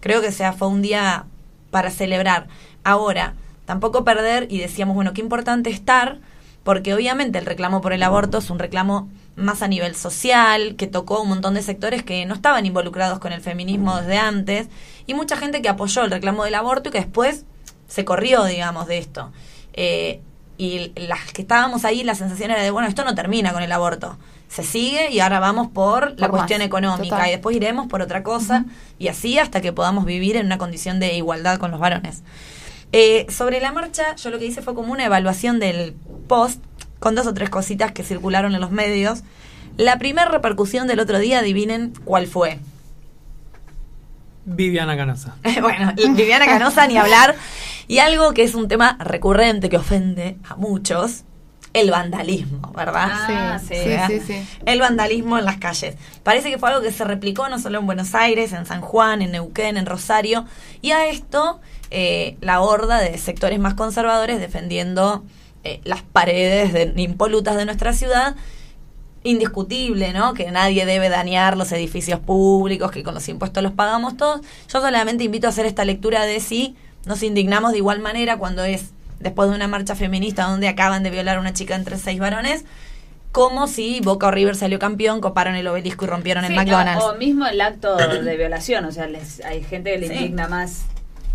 Creo 0.00 0.20
que 0.20 0.30
sea, 0.32 0.52
fue 0.52 0.68
un 0.68 0.82
día 0.82 1.24
para 1.70 1.90
celebrar. 1.90 2.48
Ahora, 2.84 3.34
tampoco 3.64 4.04
perder, 4.04 4.48
y 4.50 4.58
decíamos, 4.58 4.94
bueno, 4.94 5.12
qué 5.14 5.20
importante 5.22 5.70
estar, 5.70 6.18
porque 6.64 6.92
obviamente 6.94 7.38
el 7.38 7.46
reclamo 7.46 7.80
por 7.80 7.92
el 7.92 8.02
aborto 8.02 8.38
es 8.38 8.50
un 8.50 8.58
reclamo 8.58 9.08
más 9.36 9.62
a 9.62 9.68
nivel 9.68 9.94
social, 9.96 10.74
que 10.76 10.86
tocó 10.86 11.22
un 11.22 11.30
montón 11.30 11.54
de 11.54 11.62
sectores 11.62 12.02
que 12.02 12.26
no 12.26 12.34
estaban 12.34 12.66
involucrados 12.66 13.18
con 13.20 13.32
el 13.32 13.40
feminismo 13.40 13.96
desde 13.96 14.18
antes, 14.18 14.68
y 15.06 15.14
mucha 15.14 15.36
gente 15.38 15.62
que 15.62 15.70
apoyó 15.70 16.04
el 16.04 16.10
reclamo 16.10 16.44
del 16.44 16.54
aborto 16.56 16.90
y 16.90 16.92
que 16.92 16.98
después 16.98 17.46
se 17.92 18.06
corrió, 18.06 18.44
digamos, 18.44 18.86
de 18.86 18.96
esto. 18.96 19.30
Eh, 19.74 20.22
y 20.56 20.92
las 20.96 21.30
que 21.32 21.42
estábamos 21.42 21.84
ahí, 21.84 22.02
la 22.04 22.14
sensación 22.14 22.50
era 22.50 22.62
de, 22.62 22.70
bueno, 22.70 22.88
esto 22.88 23.04
no 23.04 23.14
termina 23.14 23.52
con 23.52 23.62
el 23.62 23.70
aborto. 23.70 24.16
Se 24.48 24.62
sigue 24.62 25.10
y 25.10 25.20
ahora 25.20 25.40
vamos 25.40 25.68
por 25.68 26.18
la 26.18 26.28
más, 26.28 26.30
cuestión 26.30 26.62
económica 26.62 27.16
total. 27.16 27.28
y 27.28 27.30
después 27.32 27.54
iremos 27.54 27.88
por 27.88 28.00
otra 28.00 28.22
cosa 28.22 28.64
y 28.98 29.08
así 29.08 29.38
hasta 29.38 29.60
que 29.60 29.74
podamos 29.74 30.06
vivir 30.06 30.36
en 30.36 30.46
una 30.46 30.56
condición 30.56 31.00
de 31.00 31.14
igualdad 31.16 31.58
con 31.58 31.70
los 31.70 31.80
varones. 31.80 32.22
Eh, 32.92 33.26
sobre 33.28 33.60
la 33.60 33.72
marcha, 33.72 34.16
yo 34.16 34.30
lo 34.30 34.38
que 34.38 34.46
hice 34.46 34.62
fue 34.62 34.74
como 34.74 34.92
una 34.92 35.04
evaluación 35.04 35.58
del 35.58 35.94
post 36.28 36.62
con 36.98 37.14
dos 37.14 37.26
o 37.26 37.34
tres 37.34 37.50
cositas 37.50 37.92
que 37.92 38.04
circularon 38.04 38.54
en 38.54 38.60
los 38.62 38.70
medios. 38.70 39.22
La 39.76 39.98
primera 39.98 40.30
repercusión 40.30 40.86
del 40.86 41.00
otro 41.00 41.18
día, 41.18 41.40
adivinen 41.40 41.92
cuál 42.04 42.26
fue. 42.26 42.58
Viviana 44.44 44.96
Canosa. 44.96 45.36
bueno, 45.60 45.92
Viviana 45.94 46.46
Canosa 46.46 46.86
ni 46.86 46.96
hablar. 46.96 47.36
Y 47.88 47.98
algo 47.98 48.32
que 48.34 48.42
es 48.44 48.54
un 48.54 48.68
tema 48.68 48.96
recurrente 49.00 49.68
que 49.68 49.76
ofende 49.76 50.36
a 50.48 50.56
muchos, 50.56 51.24
el 51.74 51.90
vandalismo, 51.90 52.70
¿verdad? 52.76 53.08
Ah, 53.10 53.58
sí, 53.58 53.68
sí, 53.68 53.82
sí, 53.82 53.88
¿verdad? 53.88 54.08
sí, 54.08 54.20
sí. 54.20 54.46
El 54.66 54.80
vandalismo 54.80 55.38
en 55.38 55.44
las 55.46 55.56
calles. 55.56 55.96
Parece 56.22 56.50
que 56.50 56.58
fue 56.58 56.68
algo 56.68 56.82
que 56.82 56.92
se 56.92 57.02
replicó 57.04 57.48
no 57.48 57.58
solo 57.58 57.78
en 57.78 57.86
Buenos 57.86 58.14
Aires, 58.14 58.52
en 58.52 58.66
San 58.66 58.82
Juan, 58.82 59.22
en 59.22 59.32
Neuquén, 59.32 59.76
en 59.78 59.86
Rosario. 59.86 60.44
Y 60.82 60.90
a 60.90 61.06
esto, 61.06 61.60
eh, 61.90 62.36
la 62.42 62.60
horda 62.60 62.98
de 63.00 63.16
sectores 63.16 63.58
más 63.58 63.72
conservadores 63.74 64.38
defendiendo 64.38 65.24
eh, 65.64 65.80
las 65.84 66.02
paredes 66.02 66.72
de- 66.74 66.92
impolutas 67.02 67.56
de 67.56 67.64
nuestra 67.64 67.94
ciudad. 67.94 68.36
Indiscutible, 69.24 70.12
¿no? 70.12 70.34
Que 70.34 70.50
nadie 70.50 70.84
debe 70.84 71.08
dañar 71.08 71.56
los 71.56 71.70
edificios 71.70 72.18
públicos, 72.18 72.90
que 72.90 73.04
con 73.04 73.14
los 73.14 73.28
impuestos 73.28 73.62
los 73.62 73.70
pagamos 73.72 74.16
todos. 74.16 74.40
Yo 74.68 74.80
solamente 74.80 75.22
invito 75.22 75.46
a 75.46 75.50
hacer 75.50 75.64
esta 75.64 75.84
lectura 75.84 76.24
de 76.26 76.40
si 76.40 76.74
nos 77.06 77.22
indignamos 77.22 77.72
de 77.72 77.78
igual 77.78 78.00
manera 78.00 78.36
cuando 78.38 78.64
es 78.64 78.90
después 79.20 79.48
de 79.50 79.54
una 79.56 79.68
marcha 79.68 79.94
feminista 79.94 80.44
donde 80.44 80.68
acaban 80.68 81.02
de 81.02 81.10
violar 81.10 81.36
a 81.36 81.40
una 81.40 81.52
chica 81.52 81.74
entre 81.76 81.96
seis 81.98 82.18
varones, 82.18 82.64
como 83.30 83.66
si 83.66 84.00
Boca 84.00 84.26
o 84.26 84.30
River 84.30 84.56
salió 84.56 84.78
campeón, 84.78 85.20
coparon 85.20 85.54
el 85.54 85.66
obelisco 85.66 86.04
y 86.04 86.08
rompieron 86.08 86.44
el 86.44 86.50
Sí, 86.50 86.56
McDonald's. 86.56 87.02
O, 87.02 87.12
o 87.12 87.14
mismo 87.16 87.46
el 87.46 87.60
acto 87.60 87.96
de 87.96 88.36
violación, 88.36 88.84
o 88.84 88.92
sea, 88.92 89.06
les- 89.06 89.40
hay 89.44 89.62
gente 89.64 89.92
que 89.92 89.98
le 89.98 90.08
Sí. 90.08 90.14
indigna 90.14 90.48
más 90.48 90.82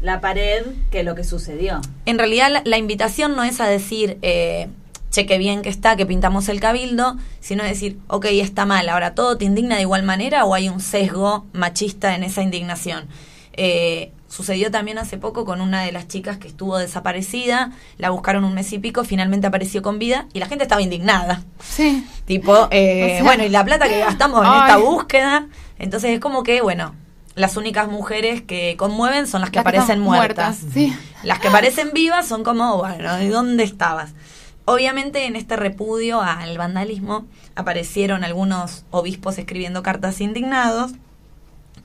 la 0.01 0.21
pared 0.21 0.63
que 0.91 1.03
lo 1.03 1.15
que 1.15 1.23
sucedió. 1.23 1.81
En 2.05 2.19
realidad 2.19 2.51
la, 2.51 2.61
la 2.65 2.77
invitación 2.77 3.35
no 3.35 3.43
es 3.43 3.59
a 3.59 3.67
decir, 3.67 4.19
eh, 4.21 4.67
che, 5.09 5.25
qué 5.25 5.39
bien 5.39 5.63
que 5.63 5.69
está, 5.69 5.95
que 5.95 6.05
pintamos 6.05 6.49
el 6.49 6.59
cabildo, 6.59 7.15
sino 7.39 7.63
decir, 7.63 7.97
ok, 8.07 8.25
está 8.29 8.65
mal, 8.67 8.89
ahora 8.89 9.15
todo 9.15 9.37
te 9.37 9.45
indigna 9.45 9.75
de 9.77 9.81
igual 9.81 10.03
manera 10.03 10.45
o 10.45 10.53
hay 10.53 10.69
un 10.69 10.81
sesgo 10.81 11.45
machista 11.53 12.13
en 12.15 12.23
esa 12.23 12.43
indignación. 12.43 13.05
Eh, 13.53 14.11
sucedió 14.27 14.71
también 14.71 14.97
hace 14.97 15.17
poco 15.17 15.45
con 15.45 15.61
una 15.61 15.83
de 15.83 15.91
las 15.91 16.07
chicas 16.07 16.37
que 16.37 16.47
estuvo 16.47 16.77
desaparecida, 16.77 17.71
la 17.97 18.09
buscaron 18.09 18.43
un 18.43 18.53
mes 18.53 18.71
y 18.73 18.79
pico, 18.79 19.03
finalmente 19.03 19.47
apareció 19.47 19.81
con 19.81 19.99
vida 19.99 20.27
y 20.33 20.39
la 20.39 20.47
gente 20.47 20.63
estaba 20.65 20.81
indignada. 20.81 21.43
Sí. 21.63 22.05
Tipo, 22.25 22.67
eh, 22.71 23.03
O 23.03 23.07
sea- 23.07 23.23
bueno, 23.23 23.43
y 23.45 23.49
la 23.49 23.63
plata 23.63 23.87
que 23.87 23.99
gastamos 23.99 24.45
en 24.45 24.51
esta 24.53 24.77
búsqueda. 24.77 25.47
Entonces 25.79 26.11
es 26.11 26.19
como 26.19 26.43
que, 26.43 26.61
bueno, 26.61 26.93
las 27.35 27.55
únicas 27.55 27.87
mujeres 27.87 28.41
que 28.41 28.75
conmueven 28.77 29.27
son 29.27 29.41
las 29.41 29.49
que 29.51 29.57
Las 29.57 29.61
aparecen 29.63 29.99
muertas. 29.99 30.63
muertas, 30.63 30.73
sí. 30.73 30.95
Las 31.23 31.39
que 31.39 31.49
parecen 31.51 31.91
vivas 31.93 32.27
son 32.27 32.43
como, 32.43 32.77
bueno, 32.77 33.15
¿de 33.15 33.29
dónde 33.29 33.63
estabas? 33.63 34.11
Obviamente 34.65 35.25
en 35.25 35.35
este 35.37 35.55
repudio 35.55 36.19
al 36.21 36.57
vandalismo 36.57 37.25
aparecieron 37.55 38.23
algunos 38.25 38.83
obispos 38.91 39.37
escribiendo 39.37 39.81
cartas 39.83 40.19
indignados. 40.19 40.91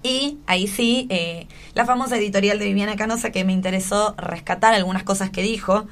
Y 0.02 0.38
ahí 0.46 0.66
sí, 0.66 1.06
eh, 1.10 1.46
la 1.74 1.86
famosa 1.86 2.16
editorial 2.16 2.58
de 2.58 2.64
Viviana 2.66 2.96
Canosa 2.96 3.30
que 3.30 3.44
me 3.44 3.52
interesó 3.52 4.14
rescatar 4.18 4.74
algunas 4.74 5.02
cosas 5.04 5.30
que 5.30 5.42
dijo, 5.42 5.86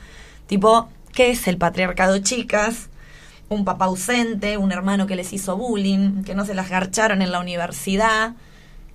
tipo, 0.46 0.88
¿qué 1.12 1.30
es 1.30 1.46
el 1.46 1.58
patriarcado, 1.58 2.18
chicas? 2.18 2.88
Un 3.48 3.64
papá 3.64 3.84
ausente, 3.86 4.56
un 4.56 4.72
hermano 4.72 5.06
que 5.06 5.16
les 5.16 5.32
hizo 5.32 5.56
bullying, 5.56 6.22
que 6.24 6.34
no 6.34 6.44
se 6.44 6.54
las 6.54 6.68
garcharon 6.70 7.22
en 7.22 7.30
la 7.32 7.40
universidad. 7.40 8.32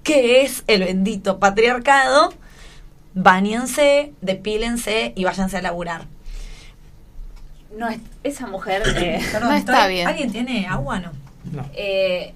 ¿Qué 0.03 0.41
es 0.41 0.63
el 0.67 0.81
bendito 0.83 1.39
patriarcado? 1.39 2.33
Báñense, 3.13 4.11
depílense 4.21 5.13
y 5.15 5.23
váyanse 5.23 5.57
a 5.57 5.61
laburar. 5.61 6.05
No, 7.77 7.87
es- 7.89 7.99
esa 8.23 8.47
mujer... 8.47 8.83
eh, 8.97 9.19
No 9.41 9.51
está 9.53 9.87
bien. 9.87 10.07
¿Alguien 10.07 10.31
tiene 10.31 10.67
agua? 10.67 10.99
No. 10.99 11.11
No. 11.51 11.65
eh, 11.73 12.33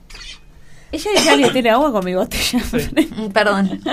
ella 0.91 1.11
dice 1.15 1.29
alguien 1.29 1.51
tiene 1.53 1.69
agua 1.69 1.91
con 1.91 2.03
mi 2.05 2.15
botella. 2.15 2.59
Mm, 3.17 3.29
Perdón. 3.31 3.81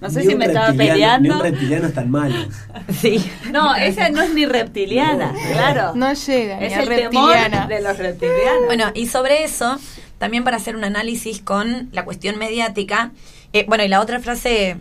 No 0.00 0.08
sé 0.10 0.20
Ni 0.20 0.26
si 0.30 0.34
me 0.36 0.46
estaba 0.46 0.68
reptiliano- 0.68 0.72
Ni 0.72 1.28
peleando. 1.28 1.34
un 1.36 1.42
reptiliano 1.42 1.86
es 1.88 1.94
tan 1.94 2.10
malo. 2.10 2.34
Sí. 3.00 3.30
No, 3.50 3.74
esa 3.74 4.08
no 4.10 4.22
es 4.22 4.32
ni 4.32 4.46
reptiliana, 4.46 5.32
No. 5.32 5.38
claro. 5.52 5.92
No 5.94 6.12
llega, 6.12 6.60
es 6.60 6.72
ni 6.76 6.82
el 6.82 6.86
reptiliana. 6.86 7.50
temor 7.50 7.68
de 7.68 7.82
los 7.82 7.98
reptilianos. 7.98 8.66
Bueno, 8.66 8.84
y 8.94 9.06
sobre 9.06 9.44
eso, 9.44 9.78
también 10.18 10.44
para 10.44 10.56
hacer 10.56 10.76
un 10.76 10.84
análisis 10.84 11.40
con 11.42 11.88
la 11.92 12.04
cuestión 12.04 12.38
mediática, 12.38 13.10
eh, 13.52 13.64
bueno, 13.68 13.84
y 13.84 13.88
la 13.88 14.00
otra 14.00 14.18
frase 14.20 14.76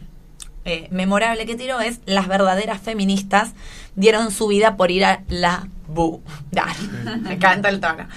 eh, 0.66 0.88
memorable 0.92 1.46
que 1.46 1.56
tiró 1.56 1.80
es, 1.82 2.00
las 2.06 2.28
verdaderas 2.28 2.80
feministas 2.82 3.54
dieron 3.96 4.32
su 4.32 4.48
vida 4.48 4.78
por 4.78 4.92
ir 4.92 5.04
a 5.06 5.24
la 5.30 5.68
bu. 5.88 6.22
Dale, 6.52 6.74
me 7.22 7.34
encanta 7.34 7.70
el 7.70 7.80
tono. 7.80 8.08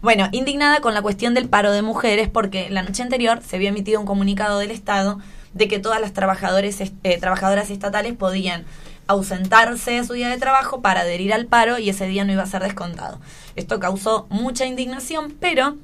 Bueno, 0.00 0.28
indignada 0.30 0.80
con 0.80 0.94
la 0.94 1.02
cuestión 1.02 1.34
del 1.34 1.48
paro 1.48 1.72
de 1.72 1.82
mujeres 1.82 2.28
porque 2.28 2.70
la 2.70 2.82
noche 2.82 3.02
anterior 3.02 3.40
se 3.42 3.56
había 3.56 3.70
emitido 3.70 3.98
un 3.98 4.06
comunicado 4.06 4.60
del 4.60 4.70
Estado 4.70 5.18
de 5.54 5.66
que 5.66 5.80
todas 5.80 6.00
las 6.00 6.12
trabajadores, 6.12 6.80
eh, 6.80 7.18
trabajadoras 7.18 7.68
estatales 7.70 8.14
podían 8.14 8.64
ausentarse 9.08 9.92
de 9.92 10.04
su 10.04 10.12
día 10.12 10.28
de 10.28 10.36
trabajo 10.36 10.82
para 10.82 11.00
adherir 11.00 11.32
al 11.32 11.46
paro 11.46 11.78
y 11.78 11.88
ese 11.88 12.06
día 12.06 12.24
no 12.24 12.32
iba 12.32 12.44
a 12.44 12.46
ser 12.46 12.62
descontado. 12.62 13.18
Esto 13.56 13.80
causó 13.80 14.26
mucha 14.30 14.66
indignación, 14.66 15.34
pero 15.40 15.76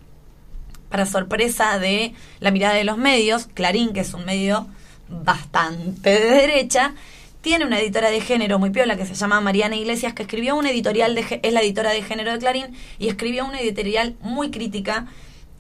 para 0.90 1.06
sorpresa 1.06 1.80
de 1.80 2.14
la 2.38 2.52
mirada 2.52 2.74
de 2.74 2.84
los 2.84 2.98
medios, 2.98 3.48
Clarín, 3.52 3.92
que 3.92 4.00
es 4.00 4.14
un 4.14 4.24
medio 4.24 4.68
bastante 5.08 6.10
de 6.10 6.30
derecha, 6.30 6.94
tiene 7.44 7.66
una 7.66 7.78
editora 7.78 8.10
de 8.10 8.22
género 8.22 8.58
muy 8.58 8.70
piola 8.70 8.96
que 8.96 9.04
se 9.04 9.14
llama 9.14 9.38
Mariana 9.42 9.76
Iglesias, 9.76 10.14
que 10.14 10.22
escribió 10.22 10.56
un 10.56 10.66
editorial, 10.66 11.14
de, 11.14 11.40
es 11.42 11.52
la 11.52 11.60
editora 11.60 11.90
de 11.90 12.02
género 12.02 12.32
de 12.32 12.38
Clarín, 12.38 12.74
y 12.98 13.08
escribió 13.08 13.44
una 13.44 13.60
editorial 13.60 14.16
muy 14.22 14.50
crítica, 14.50 15.08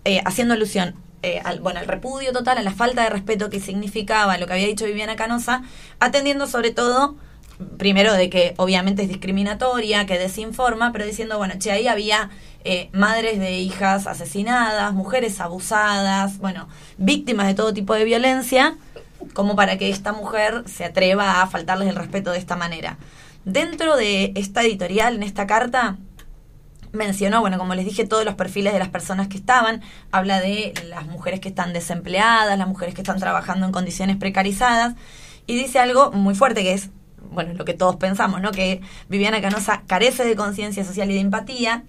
eh, 0.06 0.22
haciendo 0.24 0.54
alusión 0.54 0.94
eh, 1.22 1.42
al, 1.44 1.60
bueno, 1.60 1.80
al 1.80 1.86
repudio 1.86 2.32
total, 2.32 2.56
a 2.56 2.62
la 2.62 2.70
falta 2.70 3.02
de 3.02 3.10
respeto 3.10 3.50
que 3.50 3.60
significaba 3.60 4.38
lo 4.38 4.46
que 4.46 4.54
había 4.54 4.66
dicho 4.66 4.86
Viviana 4.86 5.14
Canosa, 5.14 5.62
atendiendo 6.00 6.46
sobre 6.46 6.70
todo, 6.70 7.16
primero 7.76 8.14
de 8.14 8.30
que 8.30 8.54
obviamente 8.56 9.02
es 9.02 9.08
discriminatoria, 9.08 10.06
que 10.06 10.18
desinforma, 10.18 10.90
pero 10.90 11.04
diciendo, 11.04 11.36
bueno, 11.36 11.56
che, 11.58 11.70
ahí 11.70 11.86
había 11.86 12.30
eh, 12.64 12.88
madres 12.92 13.38
de 13.38 13.58
hijas 13.58 14.06
asesinadas, 14.06 14.94
mujeres 14.94 15.38
abusadas, 15.38 16.38
bueno, 16.38 16.66
víctimas 16.96 17.46
de 17.46 17.54
todo 17.54 17.74
tipo 17.74 17.92
de 17.92 18.04
violencia, 18.04 18.78
como 19.32 19.56
para 19.56 19.78
que 19.78 19.90
esta 19.90 20.12
mujer 20.12 20.64
se 20.66 20.84
atreva 20.84 21.42
a 21.42 21.46
faltarles 21.46 21.88
el 21.88 21.96
respeto 21.96 22.32
de 22.32 22.38
esta 22.38 22.56
manera. 22.56 22.98
Dentro 23.44 23.96
de 23.96 24.32
esta 24.36 24.62
editorial, 24.62 25.16
en 25.16 25.22
esta 25.22 25.46
carta, 25.46 25.98
mencionó, 26.92 27.40
bueno, 27.40 27.58
como 27.58 27.74
les 27.74 27.84
dije, 27.84 28.06
todos 28.06 28.24
los 28.24 28.34
perfiles 28.34 28.72
de 28.72 28.78
las 28.78 28.88
personas 28.88 29.28
que 29.28 29.36
estaban. 29.36 29.82
Habla 30.12 30.40
de 30.40 30.72
las 30.88 31.06
mujeres 31.06 31.40
que 31.40 31.48
están 31.48 31.72
desempleadas, 31.72 32.58
las 32.58 32.68
mujeres 32.68 32.94
que 32.94 33.02
están 33.02 33.18
trabajando 33.18 33.66
en 33.66 33.72
condiciones 33.72 34.16
precarizadas. 34.16 34.94
Y 35.46 35.56
dice 35.56 35.78
algo 35.78 36.10
muy 36.12 36.34
fuerte 36.34 36.62
que 36.62 36.72
es, 36.72 36.90
bueno, 37.30 37.52
lo 37.54 37.64
que 37.64 37.74
todos 37.74 37.96
pensamos, 37.96 38.40
¿no? 38.40 38.52
Que 38.52 38.80
Viviana 39.08 39.40
Canosa 39.40 39.82
carece 39.86 40.24
de 40.24 40.36
conciencia 40.36 40.84
social 40.84 41.10
y 41.10 41.14
de 41.14 41.20
empatía, 41.20 41.84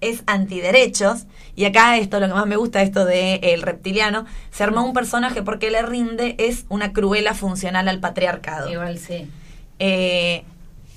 es 0.00 0.22
antiderechos. 0.26 1.26
Y 1.56 1.64
acá 1.64 1.96
esto, 1.96 2.20
lo 2.20 2.28
que 2.28 2.34
más 2.34 2.46
me 2.46 2.56
gusta, 2.56 2.82
esto 2.82 3.04
de 3.04 3.36
el 3.42 3.62
reptiliano, 3.62 4.26
se 4.50 4.62
armó 4.64 4.84
un 4.84 4.92
personaje 4.92 5.42
porque 5.42 5.70
le 5.70 5.82
rinde, 5.82 6.36
es 6.38 6.64
una 6.68 6.92
cruela 6.92 7.34
funcional 7.34 7.88
al 7.88 7.98
patriarcado. 8.00 8.70
Igual 8.70 8.98
sí. 8.98 9.28
Eh, 9.80 10.44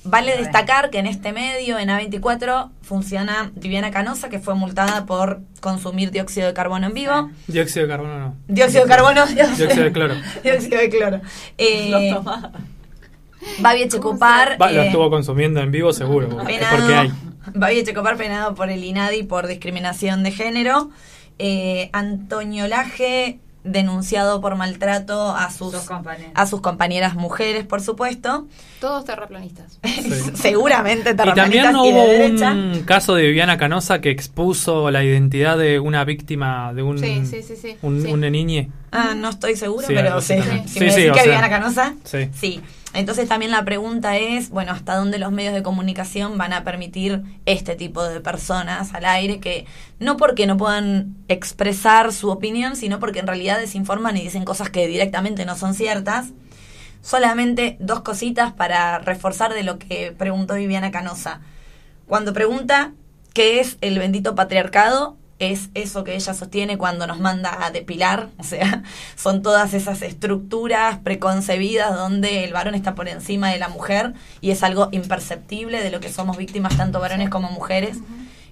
vale 0.04 0.36
destacar 0.36 0.90
que 0.90 0.98
en 0.98 1.06
este 1.06 1.32
medio, 1.32 1.78
en 1.78 1.88
A24, 1.88 2.70
funciona 2.82 3.50
Viviana 3.54 3.90
Canosa, 3.90 4.28
que 4.28 4.38
fue 4.38 4.54
multada 4.54 5.06
por 5.06 5.40
consumir 5.60 6.10
dióxido 6.10 6.46
de 6.46 6.54
carbono 6.54 6.86
en 6.86 6.94
vivo. 6.94 7.30
Dióxido 7.48 7.86
de 7.86 7.92
carbono 7.92 8.18
no. 8.18 8.36
Dióxido 8.48 8.84
de 8.84 8.88
carbono. 8.88 9.26
Dióxido 9.26 9.84
de 9.84 9.92
cloro. 9.92 10.14
dióxido 10.42 10.78
de 10.78 10.88
cloro. 10.90 11.20
Eh. 11.58 12.14
Babi 13.58 13.82
Echecopar. 13.82 14.56
Va, 14.60 14.70
lo 14.70 14.82
eh, 14.82 14.86
estuvo 14.86 15.10
consumiendo 15.10 15.60
en 15.60 15.72
vivo 15.72 15.92
seguro, 15.92 16.28
porque 16.28 16.94
hay. 16.94 17.12
Babi 17.54 17.78
Echecopar 17.78 18.16
penado 18.16 18.54
por 18.54 18.70
el 18.70 18.82
INADI 18.84 19.24
por 19.24 19.46
discriminación 19.46 20.22
de 20.22 20.32
género. 20.32 20.90
Eh, 21.38 21.90
Antonio 21.92 22.68
Laje 22.68 23.38
denunciado 23.64 24.40
por 24.40 24.56
maltrato 24.56 25.30
a 25.36 25.48
sus, 25.50 25.72
a 26.34 26.46
sus 26.46 26.60
compañeras 26.60 27.14
mujeres, 27.14 27.64
por 27.64 27.80
supuesto. 27.80 28.48
Todos 28.80 29.04
terraplanistas. 29.04 29.78
Seguramente 30.34 31.10
Y 31.10 31.14
también 31.14 31.34
terraplanistas 31.36 31.72
no 31.72 31.84
y 31.86 31.92
de 31.92 31.94
hubo 32.00 32.06
derecha. 32.08 32.52
un 32.52 32.82
caso 32.84 33.14
de 33.14 33.22
Viviana 33.22 33.56
Canosa 33.58 34.00
que 34.00 34.10
expuso 34.10 34.90
la 34.90 35.04
identidad 35.04 35.56
de 35.58 35.78
una 35.78 36.04
víctima 36.04 36.72
de 36.74 36.82
un, 36.82 36.98
Sí, 36.98 37.24
sí, 37.24 37.42
sí, 37.42 37.54
sí. 37.56 37.76
un, 37.82 38.02
Sí. 38.02 38.12
una 38.12 38.30
niñe. 38.30 38.68
Ah, 38.92 39.14
no 39.16 39.30
estoy 39.30 39.56
segura, 39.56 39.86
Sí, 39.88 39.94
pero 39.94 40.20
sí. 40.20 40.36
también. 40.36 40.68
Si 40.68 40.74
Sí, 40.78 40.80
me 40.84 40.92
sí, 40.92 41.00
decís 41.02 41.16
que 41.16 41.22
Viviana 41.24 41.48
Canosa, 41.48 41.94
sí. 42.04 42.28
sí. 42.38 42.60
Entonces 42.94 43.26
también 43.26 43.50
la 43.50 43.64
pregunta 43.64 44.18
es, 44.18 44.50
bueno, 44.50 44.72
¿hasta 44.72 44.94
dónde 44.96 45.18
los 45.18 45.32
medios 45.32 45.54
de 45.54 45.62
comunicación 45.62 46.36
van 46.36 46.52
a 46.52 46.62
permitir 46.62 47.22
este 47.46 47.74
tipo 47.74 48.04
de 48.04 48.20
personas 48.20 48.92
al 48.92 49.06
aire 49.06 49.40
que 49.40 49.64
no 49.98 50.18
porque 50.18 50.46
no 50.46 50.58
puedan 50.58 51.16
expresar 51.28 52.12
su 52.12 52.28
opinión, 52.28 52.76
sino 52.76 53.00
porque 53.00 53.20
en 53.20 53.26
realidad 53.26 53.58
desinforman 53.58 54.18
y 54.18 54.22
dicen 54.24 54.44
cosas 54.44 54.68
que 54.68 54.86
directamente 54.86 55.46
no 55.46 55.56
son 55.56 55.72
ciertas? 55.72 56.28
Solamente 57.00 57.76
dos 57.80 58.00
cositas 58.02 58.52
para 58.52 58.98
reforzar 58.98 59.54
de 59.54 59.62
lo 59.62 59.78
que 59.78 60.14
preguntó 60.16 60.54
Viviana 60.54 60.90
Canosa. 60.90 61.40
Cuando 62.06 62.32
pregunta 62.34 62.92
qué 63.32 63.58
es 63.60 63.78
el 63.80 63.98
bendito 63.98 64.34
patriarcado, 64.34 65.16
es 65.50 65.70
eso 65.74 66.04
que 66.04 66.14
ella 66.14 66.34
sostiene 66.34 66.78
cuando 66.78 67.06
nos 67.06 67.18
manda 67.18 67.64
a 67.64 67.70
depilar, 67.70 68.28
o 68.38 68.44
sea, 68.44 68.82
son 69.16 69.42
todas 69.42 69.74
esas 69.74 70.02
estructuras 70.02 70.98
preconcebidas 70.98 71.94
donde 71.94 72.44
el 72.44 72.52
varón 72.52 72.74
está 72.74 72.94
por 72.94 73.08
encima 73.08 73.50
de 73.50 73.58
la 73.58 73.68
mujer 73.68 74.14
y 74.40 74.50
es 74.50 74.62
algo 74.62 74.88
imperceptible 74.92 75.82
de 75.82 75.90
lo 75.90 76.00
que 76.00 76.12
somos 76.12 76.36
víctimas 76.36 76.76
tanto 76.76 77.00
varones 77.00 77.30
como 77.30 77.50
mujeres. 77.50 77.98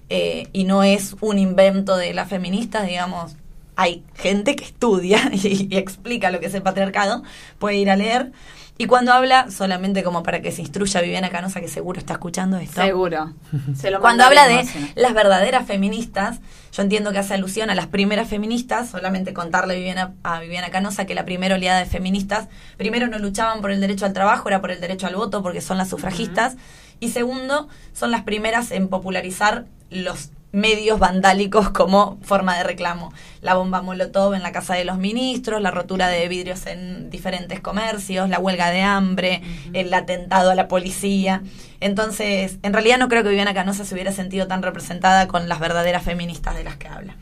Eh, 0.09 0.49
y 0.51 0.65
no 0.65 0.83
es 0.83 1.15
un 1.21 1.39
invento 1.39 1.95
de 1.95 2.13
las 2.13 2.27
feministas, 2.27 2.85
digamos, 2.85 3.37
hay 3.77 4.03
gente 4.15 4.57
que 4.57 4.65
estudia 4.65 5.21
y, 5.33 5.73
y 5.73 5.77
explica 5.77 6.31
lo 6.31 6.39
que 6.41 6.47
es 6.47 6.53
el 6.53 6.61
patriarcado, 6.61 7.23
puede 7.59 7.77
ir 7.77 7.89
a 7.89 7.95
leer. 7.95 8.31
Y 8.77 8.87
cuando 8.87 9.13
habla, 9.13 9.51
solamente 9.51 10.01
como 10.03 10.23
para 10.23 10.41
que 10.41 10.51
se 10.51 10.61
instruya 10.61 11.01
Viviana 11.01 11.29
Canosa, 11.29 11.61
que 11.61 11.67
seguro 11.67 11.99
está 11.99 12.13
escuchando 12.13 12.57
esto. 12.57 12.81
Seguro. 12.81 13.33
Se 13.75 13.91
lo 13.91 13.99
Cuando 13.99 14.23
habla 14.23 14.47
de 14.47 14.67
las 14.95 15.13
verdaderas 15.13 15.67
feministas, 15.67 16.39
yo 16.71 16.81
entiendo 16.81 17.11
que 17.11 17.19
hace 17.19 17.35
alusión 17.35 17.69
a 17.69 17.75
las 17.75 17.87
primeras 17.87 18.27
feministas, 18.27 18.89
solamente 18.89 19.33
contarle 19.33 19.75
a 19.75 19.77
Viviana, 19.77 20.13
a 20.23 20.39
Viviana 20.39 20.71
Canosa 20.71 21.05
que 21.05 21.13
la 21.13 21.25
primera 21.25 21.55
oleada 21.55 21.79
de 21.79 21.85
feministas, 21.85 22.47
primero 22.77 23.07
no 23.07 23.19
luchaban 23.19 23.61
por 23.61 23.71
el 23.71 23.81
derecho 23.81 24.05
al 24.05 24.13
trabajo, 24.13 24.49
era 24.49 24.61
por 24.61 24.71
el 24.71 24.81
derecho 24.81 25.05
al 25.05 25.15
voto, 25.15 25.43
porque 25.43 25.61
son 25.61 25.77
las 25.77 25.89
sufragistas, 25.89 26.55
y 26.99 27.09
segundo, 27.09 27.67
son 27.93 28.09
las 28.09 28.23
primeras 28.23 28.71
en 28.71 28.87
popularizar 28.87 29.65
los 29.89 30.31
medios 30.51 30.99
vandálicos 30.99 31.69
como 31.71 32.17
forma 32.21 32.57
de 32.57 32.63
reclamo. 32.63 33.13
La 33.41 33.55
bomba 33.55 33.81
Molotov 33.81 34.33
en 34.33 34.43
la 34.43 34.51
casa 34.51 34.75
de 34.75 34.85
los 34.85 34.97
ministros, 34.97 35.61
la 35.61 35.71
rotura 35.71 36.07
de 36.07 36.27
vidrios 36.27 36.65
en 36.67 37.09
diferentes 37.09 37.59
comercios, 37.59 38.29
la 38.29 38.39
huelga 38.39 38.69
de 38.69 38.81
hambre, 38.81 39.41
el 39.73 39.93
atentado 39.93 40.51
a 40.51 40.55
la 40.55 40.67
policía. 40.67 41.41
Entonces, 41.79 42.59
en 42.61 42.73
realidad 42.73 42.99
no 42.99 43.09
creo 43.09 43.23
que 43.23 43.29
Viviana 43.29 43.53
Canosa 43.53 43.85
se 43.85 43.93
hubiera 43.93 44.11
sentido 44.11 44.47
tan 44.47 44.61
representada 44.61 45.27
con 45.27 45.49
las 45.49 45.59
verdaderas 45.59 46.03
feministas 46.03 46.55
de 46.55 46.63
las 46.63 46.77
que 46.77 46.87
habla. 46.87 47.15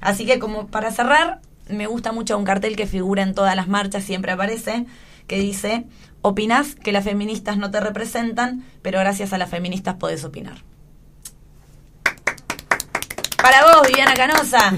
Así 0.00 0.26
que 0.26 0.38
como 0.38 0.66
para 0.66 0.90
cerrar, 0.90 1.40
me 1.68 1.86
gusta 1.86 2.12
mucho 2.12 2.36
un 2.36 2.44
cartel 2.44 2.76
que 2.76 2.86
figura 2.86 3.22
en 3.22 3.34
todas 3.34 3.54
las 3.54 3.68
marchas, 3.68 4.02
siempre 4.02 4.32
aparece, 4.32 4.86
que 5.26 5.38
dice, 5.38 5.84
opinás 6.22 6.74
que 6.74 6.92
las 6.92 7.04
feministas 7.04 7.56
no 7.56 7.70
te 7.70 7.80
representan, 7.80 8.64
pero 8.82 8.98
gracias 8.98 9.32
a 9.32 9.38
las 9.38 9.50
feministas 9.50 9.94
podés 9.94 10.24
opinar. 10.24 10.69
Para 13.42 13.62
vos, 13.64 13.86
Viviana 13.88 14.14
Canosa. 14.14 14.72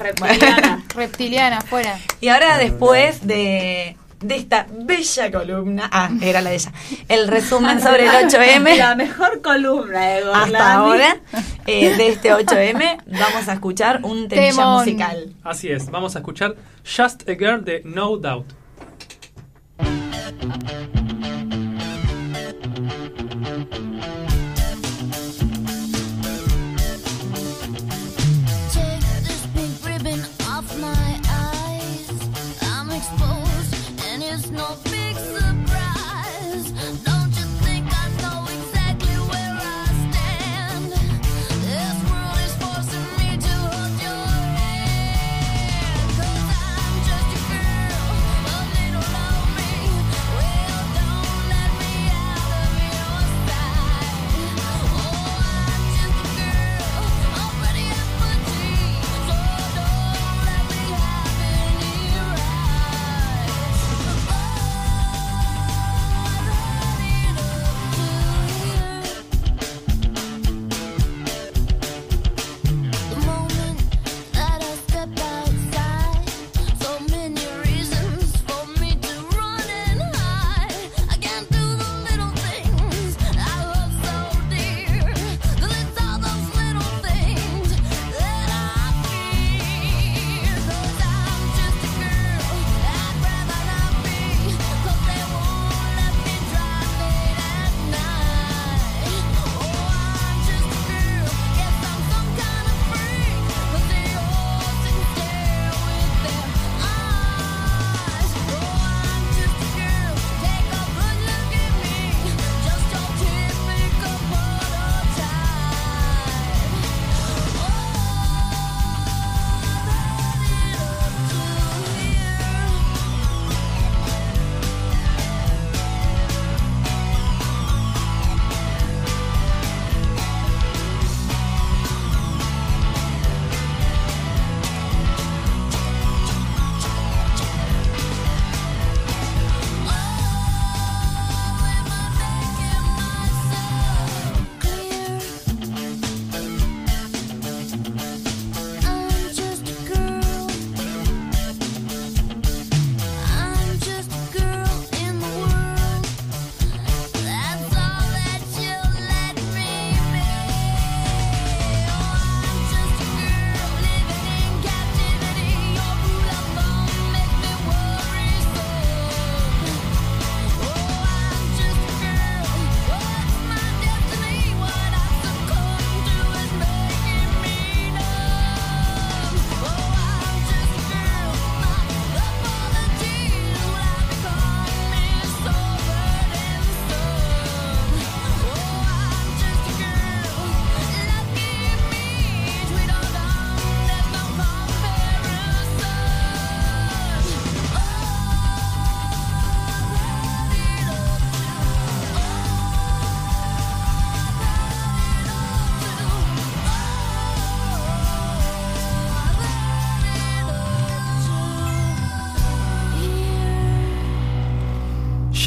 Reptiliana. 0.00 0.84
Reptiliana, 0.94 1.60
fuera. 1.60 1.98
Y 2.20 2.28
ahora 2.28 2.56
después 2.58 3.26
de, 3.26 3.96
de 4.20 4.36
esta 4.36 4.66
bella 4.70 5.30
columna, 5.30 5.88
ah, 5.92 6.10
era 6.22 6.40
la 6.40 6.50
de 6.50 6.56
ella, 6.56 6.72
el 7.08 7.28
resumen 7.28 7.80
sobre 7.82 8.04
el 8.06 8.10
8M. 8.10 8.76
La 8.76 8.94
mejor 8.94 9.40
columna 9.42 10.00
de 10.00 10.22
Gorlami. 10.22 10.44
Hasta 10.54 10.72
ahora, 10.74 11.16
eh, 11.66 11.96
de 11.96 12.08
este 12.08 12.32
8M, 12.32 13.02
vamos 13.06 13.48
a 13.48 13.52
escuchar 13.54 14.00
un 14.04 14.28
Temón. 14.28 14.78
musical. 14.78 15.32
Así 15.42 15.68
es, 15.70 15.90
vamos 15.90 16.16
a 16.16 16.20
escuchar 16.20 16.54
Just 16.84 17.28
a 17.28 17.34
Girl 17.34 17.64
de 17.64 17.82
No 17.84 18.16
Doubt. 18.16 18.46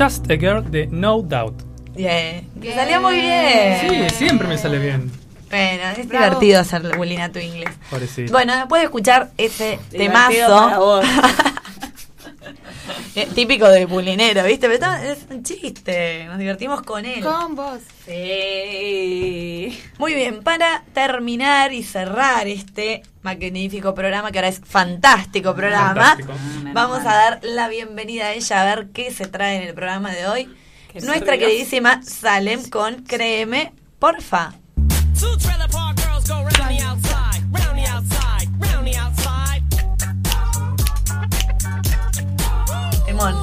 Just 0.01 0.29
a 0.31 0.35
Girl 0.35 0.63
de 0.71 0.87
No 0.87 1.21
Doubt. 1.21 1.61
Bien. 1.95 2.49
Salió 2.73 3.01
muy 3.01 3.17
bien. 3.21 4.09
Sí, 4.09 4.15
siempre 4.15 4.47
me 4.47 4.57
sale 4.57 4.79
bien. 4.79 5.11
Bueno, 5.51 5.83
es 5.95 6.07
Bravo. 6.07 6.25
divertido 6.25 6.59
hacer 6.61 6.97
bullying 6.97 7.19
a 7.19 7.31
tu 7.31 7.37
inglés. 7.37 7.69
Pobrecito. 7.89 8.31
Bueno, 8.31 8.55
después 8.55 8.81
de 8.81 8.85
escuchar 8.85 9.29
ese 9.37 9.77
Divertido 9.91 10.47
temazo. 10.47 11.01
eh, 13.15 13.27
típico 13.35 13.67
de 13.69 13.85
bulinero, 13.85 14.43
¿viste? 14.45 14.61
Pero 14.67 14.73
está- 14.73 15.05
es 15.05 15.19
un 15.29 15.43
chiste. 15.43 16.25
Nos 16.25 16.39
divertimos 16.39 16.81
con 16.81 17.05
él. 17.05 17.21
Con 17.23 17.55
vos. 17.55 17.79
Sí. 18.05 19.77
Muy 19.99 20.15
bien, 20.15 20.41
para 20.41 20.83
terminar 20.93 21.73
y 21.73 21.83
cerrar 21.83 22.47
este 22.47 23.03
magnífico 23.21 23.93
programa, 23.93 24.31
que 24.31 24.39
ahora 24.39 24.47
es 24.47 24.61
fantástico 24.65 25.53
programa, 25.53 25.89
Fantástico. 25.93 26.33
Vamos 26.73 26.99
a 26.99 27.14
dar 27.14 27.39
la 27.43 27.68
bienvenida 27.68 28.27
a 28.27 28.34
ella 28.34 28.61
a 28.61 28.76
ver 28.76 28.89
qué 28.91 29.11
se 29.11 29.27
trae 29.27 29.57
en 29.57 29.64
el 29.64 29.73
programa 29.73 30.11
de 30.11 30.27
hoy. 30.27 30.56
Qué 30.91 31.02
Nuestra 31.02 31.38
queridísima 31.38 32.02
Salem 32.03 32.69
con 32.69 33.03
Créeme, 33.03 33.73
porfa. 33.99 34.53
Two 35.19 35.38
trailer 35.38 35.69
park 35.69 35.99
girls 35.99 36.27
go 36.27 36.35
round 36.35 36.77
the 36.77 36.84
outside, 36.84 37.43
round 37.52 37.77
the 37.77 37.89
outside, 37.89 38.49
round 38.60 38.88
the 38.88 38.98
outside. 38.98 39.64
Emón. 43.07 43.35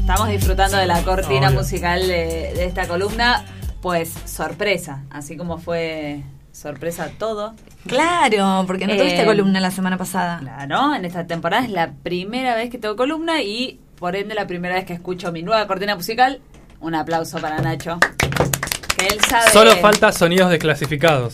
Estamos 0.00 0.28
disfrutando 0.28 0.76
de 0.76 0.86
la 0.86 1.02
cortina 1.02 1.50
musical 1.50 2.06
de, 2.06 2.52
de 2.54 2.64
esta 2.64 2.86
columna. 2.86 3.44
Pues 3.80 4.12
sorpresa, 4.26 5.02
así 5.10 5.36
como 5.36 5.58
fue 5.58 6.22
sorpresa 6.62 7.10
todo. 7.18 7.54
Claro, 7.86 8.64
porque 8.66 8.86
no 8.86 8.92
Eh, 8.94 8.96
tuviste 8.98 9.24
columna 9.24 9.58
la 9.60 9.70
semana 9.70 9.98
pasada. 9.98 10.38
Claro, 10.38 10.94
en 10.94 11.04
esta 11.04 11.26
temporada 11.26 11.64
es 11.64 11.70
la 11.70 11.92
primera 11.92 12.54
vez 12.54 12.70
que 12.70 12.78
tengo 12.78 12.94
columna 12.96 13.42
y 13.42 13.80
por 13.98 14.14
ende 14.16 14.34
la 14.34 14.46
primera 14.46 14.74
vez 14.74 14.84
que 14.84 14.92
escucho 14.92 15.32
mi 15.32 15.42
nueva 15.42 15.66
cortina 15.66 15.96
musical. 15.96 16.40
Un 16.80 16.94
aplauso 16.94 17.38
para 17.38 17.58
Nacho. 17.58 17.98
Que 18.96 19.06
él 19.06 19.20
sabe. 19.28 19.50
Solo 19.52 19.76
falta 19.76 20.12
sonidos 20.12 20.50
desclasificados. 20.50 21.32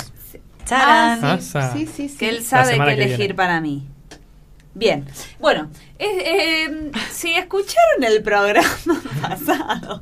Charán. 0.67 1.21
Ah, 1.23 1.39
sí, 1.41 1.59
sí, 1.73 1.87
sí, 1.87 2.09
sí. 2.09 2.19
Que 2.19 2.29
él 2.29 2.43
sabe 2.45 2.79
qué 2.79 2.93
elegir 2.93 3.17
viene. 3.19 3.35
para 3.35 3.61
mí. 3.61 3.89
Bien, 4.79 5.05
bueno, 5.41 5.69
eh, 5.99 6.07
eh, 6.69 6.91
si 7.11 7.35
escucharon 7.35 8.05
el 8.05 8.23
programa 8.23 8.63
pasado, 9.21 10.01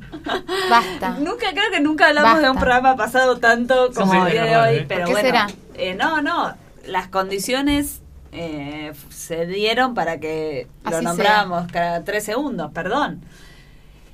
Basta. 0.68 1.16
nunca 1.18 1.50
creo 1.52 1.70
que 1.72 1.80
nunca 1.80 2.08
hablamos 2.08 2.42
de 2.42 2.50
un 2.50 2.56
programa 2.58 2.94
pasado 2.94 3.38
tanto 3.38 3.90
como 3.94 4.12
Sí, 4.12 4.18
el 4.18 4.32
día 4.32 4.44
de 4.44 4.56
hoy, 4.58 4.76
¿eh? 4.80 4.84
pero 4.86 5.06
¿Por 5.06 5.14
qué 5.16 5.22
bueno, 5.22 5.28
será? 5.28 5.46
eh, 5.78 5.94
no, 5.94 6.20
no, 6.20 6.54
las 6.84 7.08
condiciones 7.08 8.02
eh, 8.32 8.92
se 9.08 9.46
dieron 9.46 9.94
para 9.94 10.20
que 10.20 10.66
lo 10.90 11.00
nombráramos 11.00 11.72
cada 11.72 12.04
tres 12.04 12.24
segundos, 12.24 12.70
perdón. 12.72 13.22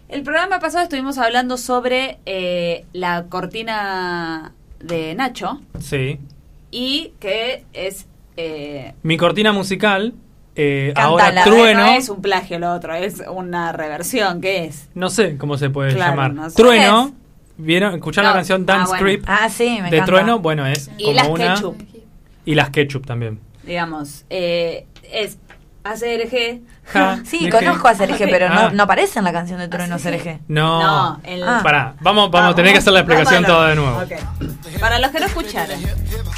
El 0.09 0.23
programa 0.23 0.61
pasado 0.61 0.85
estuvimos 0.85 1.19
hablando 1.19 1.57
sobre 1.57 2.19
eh, 2.25 2.85
la 2.93 3.25
cortina 3.25 4.53
de 4.79 5.15
Nacho 5.17 5.61
Sí. 5.81 6.21
y 6.71 7.15
que 7.19 7.65
es 7.73 8.07
eh, 8.37 8.95
Mi 9.03 9.17
cortina 9.17 9.53
musical, 9.53 10.15
eh, 10.55 10.93
ahora 10.97 11.45
Trueno. 11.45 11.81
no 11.81 11.93
es 11.93 12.09
un 12.09 12.21
plagio 12.23 12.59
lo 12.59 12.73
otro, 12.73 12.95
es 12.95 13.23
una 13.31 13.73
reversión, 13.73 14.41
¿qué 14.41 14.65
es? 14.67 14.89
No 14.95 15.09
sé 15.11 15.37
cómo 15.39 15.57
se 15.59 15.71
puede 15.71 15.95
Claro, 15.95 16.13
llamar. 16.13 16.35
no 16.35 16.51
sé. 16.51 16.57
Trueno. 16.57 17.13
¿Vieron? 17.59 17.95
¿Escucharon 17.95 18.29
No. 18.29 18.35
la 18.35 18.39
canción 18.39 18.63
Ah, 18.63 18.73
Dance 18.73 18.89
bueno. 18.89 19.03
Creep 19.05 19.25
Ah, 19.27 19.49
sí, 19.49 19.65
me 19.83 19.91
de 19.91 19.97
encanta. 19.99 20.05
Trueno? 20.07 20.39
Bueno, 20.41 20.67
es 20.67 20.91
Y 20.99 21.05
como 21.05 21.17
las 21.17 21.29
una. 21.29 21.55
ketchup, 21.55 21.77
Y 22.45 22.55
las 22.55 22.71
ketchup 22.71 23.07
también. 23.07 23.41
digamos, 23.63 24.25
eh, 24.31 24.87
es 25.13 25.39
ACRG. 25.85 26.61
Ja, 26.85 27.21
Sí, 27.25 27.49
conozco 27.51 27.89
a 27.89 27.95
Cereje, 27.95 28.27
pero 28.29 28.49
no, 28.49 28.61
Ah. 28.61 28.71
no 28.73 28.83
aparece 28.85 29.19
en 29.19 29.25
la 29.27 29.33
canción 29.33 29.59
de 29.59 29.69
Trueno 29.69 29.99
Cereje. 29.99 30.41
No. 30.49 30.81
No, 30.83 31.21
el- 31.25 31.43
Ah. 31.45 31.61
Pará, 31.63 31.95
vamos, 32.01 32.31
vamos 32.31 32.53
a 32.53 32.55
tener 32.57 32.73
que 32.73 32.79
hacer 32.79 32.93
la 32.93 33.01
explicación 33.01 33.43
Vamos 33.45 33.51
a 33.51 33.55
toda 33.55 33.69
de 33.69 33.75
nuevo. 33.77 33.99
Ok. 33.99 34.81
Para 34.81 34.99
los 34.99 35.11
que 35.11 35.21
no 35.21 35.27
escucharon, 35.27 35.79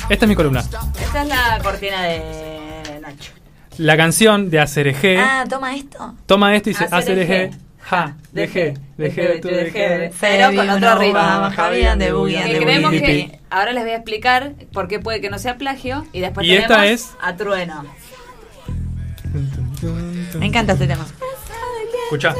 Esta 0.09 0.25
es 0.25 0.29
mi 0.29 0.35
columna. 0.35 0.61
esta 0.61 1.23
es 1.23 1.29
la 1.29 1.61
cortina 1.63 2.03
de 2.03 3.01
Nacho. 3.01 3.33
La 3.79 3.97
canción 3.97 4.51
de 4.51 4.61
ACRG 4.61 5.19
Ah, 5.19 5.45
toma 5.49 5.75
esto. 5.77 6.15
toma 6.27 6.55
esto 6.55 6.71
y 6.71 6.73
dice. 6.73 6.87
ACRG. 6.91 7.51
Ja, 7.81 8.17
dejé, 8.33 8.75
dejé, 8.97 9.41
tú 9.41 9.49
dejé. 9.49 10.11
Pero 10.19 10.55
con 10.57 10.71
otro 10.71 10.99
ritmo. 10.99 11.21
Javier 11.55 11.99
de 11.99 12.07
Que 12.07 12.53
the 12.55 12.59
creemos 12.65 12.91
que 12.93 13.41
ahora 13.51 13.73
les 13.73 13.83
voy 13.83 13.93
a 13.93 13.97
explicar 13.97 14.53
por 14.73 14.89
qué 14.89 15.01
puede 15.01 15.21
que 15.21 15.29
no 15.29 15.39
sea 15.39 15.59
plagio 15.59 16.07
y 16.13 16.21
después 16.21 16.47
Y 16.47 16.51
tenemos 16.51 16.71
esta 16.71 16.87
es- 16.87 17.11
a 17.21 17.37
Trueno. 17.37 17.85
Me 20.39 20.47
encanta 20.47 20.73
este 20.75 20.87
tema. 20.87 21.05
Escucha. 22.05 22.35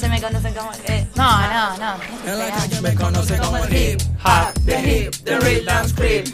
Calle 0.00 0.08
me 0.10 0.20
conocen 0.22 0.54
como... 0.54 0.70
eh, 0.86 1.06
No, 1.16 1.40
no, 1.48 1.76
no. 1.78 2.82
Me 2.82 2.94
conoce 2.94 3.36
como 3.38 3.56
el 3.56 3.74
hip. 3.76 4.00
The 4.64 4.80
hip, 4.80 5.12
the 5.24 5.40
real 5.40 5.64
dance 5.64 5.92
creep. 5.94 6.26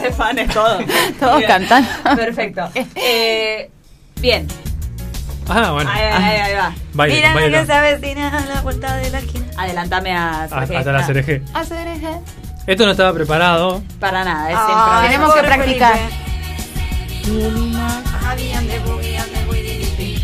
Re 0.00 0.12
fanes 0.12 0.50
todos. 0.54 0.82
Todos 1.20 1.42
cantan. 1.44 1.86
Perfecto. 2.16 2.70
Eh, 2.94 3.70
bien. 4.20 4.46
Ah, 5.48 5.72
bueno. 5.72 5.90
Ahí, 5.90 6.00
ahí, 6.02 6.40
ahí 6.40 6.54
va. 6.54 6.74
Mira 7.06 7.34
que 7.34 7.66
se 7.66 7.72
avecina 7.72 8.38
a 8.38 8.46
la 8.46 8.60
vuelta 8.62 8.96
de 8.96 9.10
la 9.10 9.18
esquina. 9.18 9.46
Adelántame 9.58 10.16
a... 10.16 10.48
Ah, 10.50 10.60
Hasta 10.62 10.92
la 10.92 11.06
CRG. 11.06 11.42
Hacer 11.54 11.88
eje. 11.88 12.20
Esto 12.66 12.84
no 12.86 12.92
estaba 12.92 13.12
preparado. 13.12 13.82
Para 14.00 14.24
nada, 14.24 14.50
es 14.50 14.56
Ah, 14.58 15.00
siempre. 15.02 15.08
Tenemos 15.18 15.34
que 15.34 15.42
practicar. 15.42 15.98
De 18.66 18.78
Boogie 18.80 19.18
de. 19.96 20.16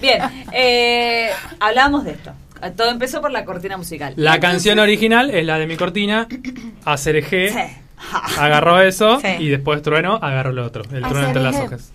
Bien, 0.00 0.22
eh, 0.52 1.30
hablamos 1.60 2.04
de 2.04 2.12
esto. 2.12 2.32
Todo 2.76 2.90
empezó 2.90 3.20
por 3.20 3.30
la 3.30 3.44
cortina 3.44 3.76
musical. 3.76 4.14
La 4.16 4.40
canción 4.40 4.78
original 4.78 5.30
es 5.30 5.44
la 5.44 5.58
de 5.58 5.66
mi 5.66 5.76
cortina. 5.76 6.28
ACRG 6.84 7.50
Sí. 7.50 7.58
agarró 8.38 8.80
eso 8.80 9.20
Sí. 9.20 9.28
y 9.38 9.48
después 9.48 9.82
Trueno 9.82 10.18
agarró 10.22 10.52
lo 10.52 10.64
otro. 10.64 10.82
El 10.92 11.02
trueno 11.02 11.26
entre 11.26 11.42
las 11.42 11.56
hojas. 11.56 11.92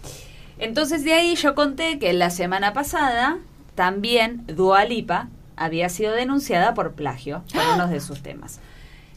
Entonces 0.59 1.03
de 1.03 1.13
ahí 1.13 1.35
yo 1.35 1.55
conté 1.55 1.97
que 1.99 2.13
la 2.13 2.29
semana 2.29 2.73
pasada 2.73 3.37
también 3.75 4.43
Dua 4.47 4.85
Lipa 4.85 5.27
había 5.55 5.89
sido 5.89 6.13
denunciada 6.13 6.73
por 6.73 6.93
plagio 6.93 7.43
por 7.53 7.63
uno 7.75 7.87
de 7.87 7.99
sus 7.99 8.21
temas. 8.21 8.59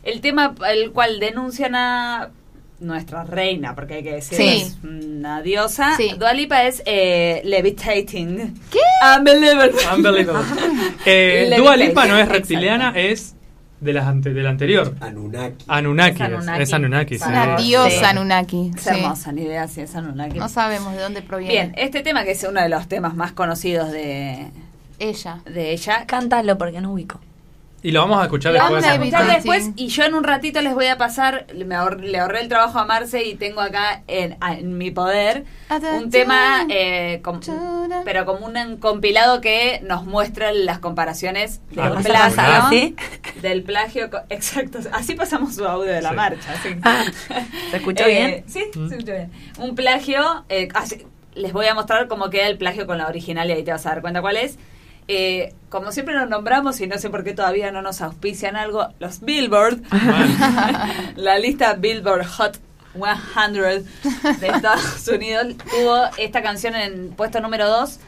El 0.02 0.20
tema 0.20 0.54
el 0.68 0.90
cual 0.92 1.20
denuncian 1.20 1.74
a 1.74 2.30
nuestra 2.80 3.22
reina, 3.22 3.74
porque 3.76 3.94
hay 3.94 4.02
que 4.02 4.12
decir 4.14 4.36
Sí. 4.38 4.62
es 4.66 4.76
una 4.82 5.40
diosa, 5.42 5.96
Sí. 5.96 6.14
Dua 6.18 6.32
Lipa 6.32 6.64
es 6.64 6.82
eh, 6.84 7.40
Levitating. 7.44 8.54
¿Qué? 8.70 8.80
Unbelievable. 9.18 9.72
Unbelievable. 9.94 10.48
Eh, 11.06 11.46
Le 11.48 11.56
Dua 11.58 11.74
dije, 11.76 11.88
Lipa 11.88 12.06
no 12.06 12.14
es 12.16 12.20
exacto. 12.22 12.32
reptiliana, 12.34 12.92
es 12.96 13.34
de, 13.80 13.92
las 13.92 14.06
ante- 14.06 14.32
de 14.32 14.42
la 14.42 14.50
anterior. 14.50 14.94
Anunnaki. 15.00 15.64
Anunnaki. 15.68 16.22
Es 16.22 16.72
Anunnaki. 16.72 17.14
es 17.14 17.22
Anunnaki, 17.22 17.58
sí. 17.60 17.64
Diosa 17.68 18.10
Anunnaki. 18.10 18.70
Es 18.76 18.86
hermosa, 18.86 19.32
ni 19.32 19.42
idea 19.42 19.66
si 19.68 19.80
es 19.80 19.94
Anunnaki. 19.94 20.38
No 20.38 20.48
sabemos 20.48 20.94
de 20.94 21.00
dónde 21.02 21.22
proviene. 21.22 21.52
Bien, 21.52 21.74
este 21.76 22.02
tema 22.02 22.24
que 22.24 22.32
es 22.32 22.42
uno 22.48 22.60
de 22.60 22.68
los 22.68 22.88
temas 22.88 23.14
más 23.14 23.32
conocidos 23.32 23.90
de, 23.92 24.48
Ella. 24.98 25.38
de 25.46 25.72
ella, 25.72 26.04
Cántalo 26.06 26.58
porque 26.58 26.80
no 26.80 26.92
ubico. 26.92 27.20
Y 27.84 27.90
lo 27.90 28.00
vamos 28.02 28.20
a 28.20 28.24
escuchar 28.24 28.52
Lo 28.52 28.60
después. 28.60 28.82
vamos 28.84 28.98
a 29.00 29.04
escuchar 29.04 29.26
después 29.26 29.70
y 29.74 29.88
yo 29.88 30.04
en 30.04 30.14
un 30.14 30.22
ratito 30.22 30.60
les 30.62 30.72
voy 30.72 30.86
a 30.86 30.98
pasar, 30.98 31.46
me 31.66 31.74
ahor- 31.74 31.98
le 32.00 32.16
ahorré 32.18 32.40
el 32.40 32.48
trabajo 32.48 32.78
a 32.78 32.84
Marce 32.84 33.24
y 33.24 33.34
tengo 33.34 33.60
acá 33.60 34.02
en, 34.06 34.36
mi 34.78 34.92
poder 34.92 35.44
un 35.98 36.08
tema, 36.10 36.64
eh, 36.68 37.20
com- 37.24 37.40
pero 38.04 38.24
como 38.24 38.46
un 38.46 38.76
compilado 38.76 39.40
que 39.40 39.80
nos 39.82 40.04
muestra 40.04 40.52
las 40.52 40.78
comparaciones 40.78 41.60
Ah, 41.76 41.88
del 41.88 41.90
¿vas 41.94 42.06
a 42.06 42.08
plagio, 42.08 42.36
pasar 42.36 42.60
así? 42.66 42.96
del 43.42 43.62
plagio, 43.64 44.10
exacto, 44.28 44.78
así 44.92 45.14
pasamos 45.16 45.56
su 45.56 45.66
audio 45.66 45.90
de 45.92 46.02
la 46.02 46.10
Sí. 46.10 46.14
marcha. 46.14 46.52
así. 46.52 46.68
Ah, 46.84 47.04
¿se 47.70 47.76
escuchó 47.78 48.04
Eh, 48.04 48.08
bien? 48.08 48.44
Sí, 48.46 48.78
Mm. 48.78 48.88
se 48.88 48.94
escuchó 48.96 49.12
bien. 49.12 49.30
Un 49.58 49.74
plagio, 49.74 50.44
eh, 50.48 50.68
así- 50.74 51.04
les 51.34 51.52
voy 51.52 51.66
a 51.66 51.74
mostrar 51.74 52.06
cómo 52.08 52.30
queda 52.30 52.46
el 52.46 52.58
plagio 52.58 52.86
con 52.86 52.98
la 52.98 53.08
original 53.08 53.48
y 53.48 53.54
ahí 53.54 53.64
te 53.64 53.72
vas 53.72 53.84
a 53.86 53.88
dar 53.88 54.02
cuenta 54.02 54.20
cuál 54.20 54.36
es. 54.36 54.56
Eh, 55.08 55.54
como 55.68 55.92
siempre 55.92 56.14
nos 56.14 56.28
nombramos 56.28 56.80
y 56.80 56.86
no 56.86 56.98
sé 56.98 57.10
por 57.10 57.24
qué 57.24 57.34
todavía 57.34 57.72
no 57.72 57.82
nos 57.82 58.00
auspician 58.00 58.56
algo, 58.56 58.88
los 58.98 59.20
Billboard, 59.20 59.82
la 61.16 61.38
lista 61.38 61.74
Billboard 61.74 62.26
Hot 62.26 62.58
100 62.94 63.52
de 64.40 64.46
Estados 64.48 65.08
Unidos. 65.08 65.56
Tuvo 65.70 66.04
esta 66.18 66.42
canción 66.42 66.74
en 66.76 67.10
puesto 67.10 67.40
número 67.40 67.68
2. 67.68 68.00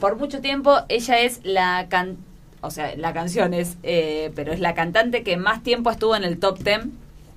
por 0.00 0.16
mucho 0.16 0.40
tiempo 0.40 0.80
ella 0.88 1.20
es 1.20 1.40
la 1.44 1.86
can 1.88 2.18
o 2.62 2.70
sea, 2.70 2.94
la 2.96 3.12
canción 3.12 3.54
es, 3.54 3.76
eh, 3.82 4.32
pero 4.34 4.52
es 4.52 4.60
la 4.60 4.74
cantante 4.74 5.22
que 5.22 5.36
más 5.36 5.62
tiempo 5.62 5.90
estuvo 5.90 6.14
en 6.14 6.24
el 6.24 6.38
top 6.38 6.58
10 6.58 6.80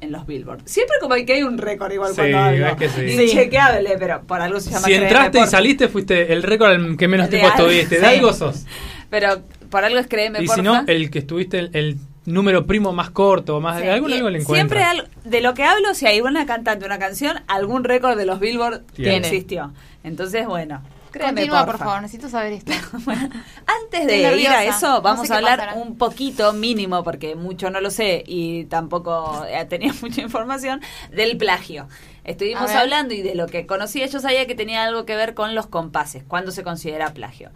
en 0.04 0.12
los 0.12 0.26
Billboard. 0.28 0.62
Siempre 0.66 0.96
como 1.02 1.16
que 1.16 1.34
hay 1.34 1.44
un 1.44 1.58
récord 1.58 1.92
igual 1.92 2.12
Sí, 2.12 2.16
cuando 2.18 2.38
hablo. 2.40 2.68
es 2.68 2.76
que 2.76 2.90
sí. 2.90 3.24
Inchequeable, 3.24 3.96
pero 3.98 4.22
por 4.24 4.42
algo 4.42 4.60
se 4.60 4.70
llama 4.72 4.86
Si 4.86 4.94
entraste 4.94 5.40
y 5.40 5.48
saliste, 5.48 5.88
fuiste 5.88 6.32
el 6.34 6.44
récord 6.44 6.70
al 6.72 6.98
que 6.98 7.08
menos 7.08 7.30
tiempo 7.30 7.48
algo, 7.48 7.68
estuviste. 7.70 7.96
sí. 7.96 8.02
De 8.02 8.08
algo 8.08 8.34
sos. 8.34 8.66
Pero 9.10 9.42
por 9.70 9.84
algo 9.84 10.00
es 10.00 10.08
créeme, 10.08 10.40
Y 10.42 10.46
porfa. 10.46 10.56
si 10.56 10.62
no, 10.62 10.84
el 10.88 11.10
que 11.10 11.20
estuviste 11.20 11.60
el, 11.60 11.70
el 11.74 11.98
número 12.26 12.66
primo 12.66 12.94
más 12.94 13.10
corto, 13.10 13.60
más 13.60 13.78
Sí, 13.80 13.84
de 13.84 13.92
algo, 13.92 14.08
algo 14.08 14.30
le 14.30 14.42
Siempre 14.42 14.82
encuentra. 14.82 14.90
al- 14.92 15.10
de 15.30 15.42
lo 15.42 15.54
que 15.54 15.64
hablo, 15.64 15.94
si 15.94 16.06
hay 16.06 16.22
una 16.22 16.46
cantante, 16.46 16.86
una 16.86 17.00
canción, 17.00 17.40
algún 17.48 17.84
récord 17.84 18.18
de 18.18 18.26
los 18.26 18.40
Billboard 18.40 18.82
Tiene. 18.96 19.18
existió. 19.18 19.74
Entonces, 20.04 20.46
bueno. 20.46 20.82
Créeme, 21.14 21.42
Continúa, 21.42 21.66
por 21.66 21.78
favor, 21.78 22.02
necesito 22.02 22.28
saber 22.28 22.52
esto. 22.54 22.74
Antes 23.06 24.08
de 24.08 24.24
Estoy 24.26 24.42
ir 24.42 24.50
a 24.50 24.66
eso, 24.66 24.88
No 24.88 25.02
vamos 25.02 25.28
sé 25.28 25.34
a 25.34 25.38
hablar 25.38 25.60
pasará. 25.60 25.82
un 25.82 25.98
poquito 25.98 26.52
mínimo, 26.52 27.04
porque 27.04 27.36
mucho 27.36 27.70
no 27.70 27.80
lo 27.80 27.90
sé 27.90 28.24
y 28.28 28.66
tampoco 28.66 29.46
eh, 29.48 29.64
tenía 29.70 29.94
mucha 30.02 30.22
información, 30.22 30.82
del 31.12 31.38
plagio. 31.38 31.88
Estuvimos 32.26 32.72
hablando 32.72 33.14
y 33.14 33.22
de 33.22 33.36
lo 33.36 33.48
que 33.48 33.66
conocía, 33.66 34.06
yo 34.08 34.20
sabía 34.20 34.48
que 34.48 34.56
tenía 34.56 34.84
algo 34.84 35.06
que 35.06 35.16
ver 35.16 35.34
con 35.34 35.56
los 35.56 35.68
compases, 35.68 36.24
cuando 36.28 36.52
se 36.52 36.64
considera 36.64 37.14
plagio. 37.14 37.52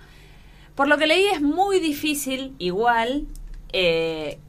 Por 0.76 0.88
lo 0.88 0.98
que 0.98 1.08
leí 1.08 1.26
es 1.28 1.42
muy 1.42 1.80
difícil, 1.80 2.54
igual, 2.60 3.28
eh, 3.74 4.40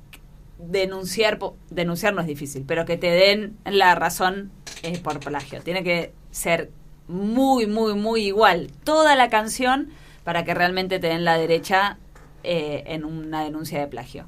denunciar, 0.59 1.39
denunciar 1.71 2.15
no 2.15 2.21
es 2.21 2.27
difícil, 2.27 2.65
pero 2.67 2.85
que 2.85 2.97
te 2.97 3.11
den 3.11 3.57
la 3.65 3.95
razón 3.95 4.51
eh, 4.83 4.99
por 4.99 5.21
plagio. 5.21 5.63
Tiene 5.63 5.83
que 5.83 6.13
ser 6.31 6.71
muy, 7.09 7.67
muy, 7.67 7.95
muy 7.95 8.23
igual 8.27 8.71
toda 8.85 9.17
la 9.17 9.29
canción 9.29 9.89
para 10.25 10.45
que 10.45 10.55
realmente 10.55 10.99
te 10.99 11.09
den 11.09 11.25
la 11.25 11.37
derecha 11.39 11.99
eh, 12.45 12.85
en 12.87 13.05
una 13.05 13.43
denuncia 13.45 13.81
de 13.81 13.87
plagio. 13.87 14.27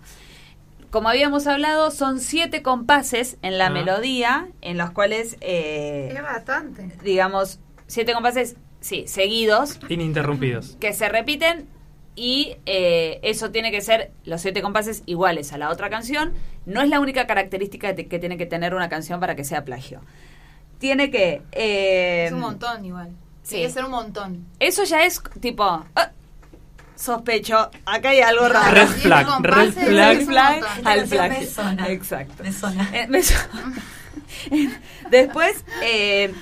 Como 0.91 1.09
habíamos 1.09 1.47
hablado, 1.47 1.91
son 1.93 2.19
siete 2.19 2.63
compases 2.63 3.37
en 3.43 3.59
la 3.59 3.67
Ah. 3.67 3.71
melodía, 3.71 4.49
en 4.61 4.77
los 4.79 4.91
cuales, 4.91 5.37
eh, 5.41 6.13
bastante. 6.23 6.91
digamos, 7.05 7.61
siete 7.87 8.13
compases, 8.13 8.57
sí, 8.81 9.05
seguidos, 9.07 9.79
Ininterrumpidos. 9.89 10.77
que 10.81 10.93
se 10.93 11.09
repiten 11.09 11.69
y 12.17 12.57
eh, 12.67 13.21
eso 13.23 13.51
tiene 13.53 13.71
que 13.71 13.81
ser 13.83 14.11
los 14.25 14.41
siete 14.41 14.63
compases 14.63 15.05
iguales 15.07 15.53
a 15.53 15.59
la 15.59 15.71
otra 15.71 15.91
canción. 15.91 16.33
No 16.67 16.83
es 16.83 16.89
la 16.89 16.99
única 16.99 17.27
característica 17.27 17.95
que, 17.95 18.09
que 18.09 18.19
tiene 18.19 18.37
que 18.37 18.47
tener 18.47 18.75
una 18.75 18.89
canción 18.89 19.21
para 19.21 19.37
que 19.37 19.45
sea 19.45 19.65
plagio. 19.65 20.01
Tiene 20.81 21.11
que... 21.13 21.43
eh, 21.53 22.25
Es 22.27 22.33
un 22.33 22.41
montón 22.41 22.85
igual. 22.85 23.11
sí. 23.45 23.51
Tiene 23.57 23.67
que 23.69 23.73
ser 23.73 23.85
un 23.85 23.91
montón. 23.93 24.47
Eso 24.59 24.83
ya 24.85 25.05
es 25.05 25.23
tipo... 25.41 25.65
ah, 25.95 26.11
sospecho, 26.97 27.71
acá 27.87 28.09
hay 28.11 28.21
algo 28.21 28.49
raro. 28.49 28.75
Red 28.75 28.87
flag, 28.89 29.27
compases, 29.27 29.75
red 29.89 30.27
flag. 30.27 30.59
flag 30.59 30.87
al 30.87 31.05
plagio. 31.07 31.41
me 31.41 31.47
suena. 31.47 31.89
Exacto. 31.89 32.43
Me 32.43 32.53
suena. 32.53 32.91
Eh, 32.93 33.07
me 33.09 33.21
Después, 35.11 35.65
eh, 35.83 36.33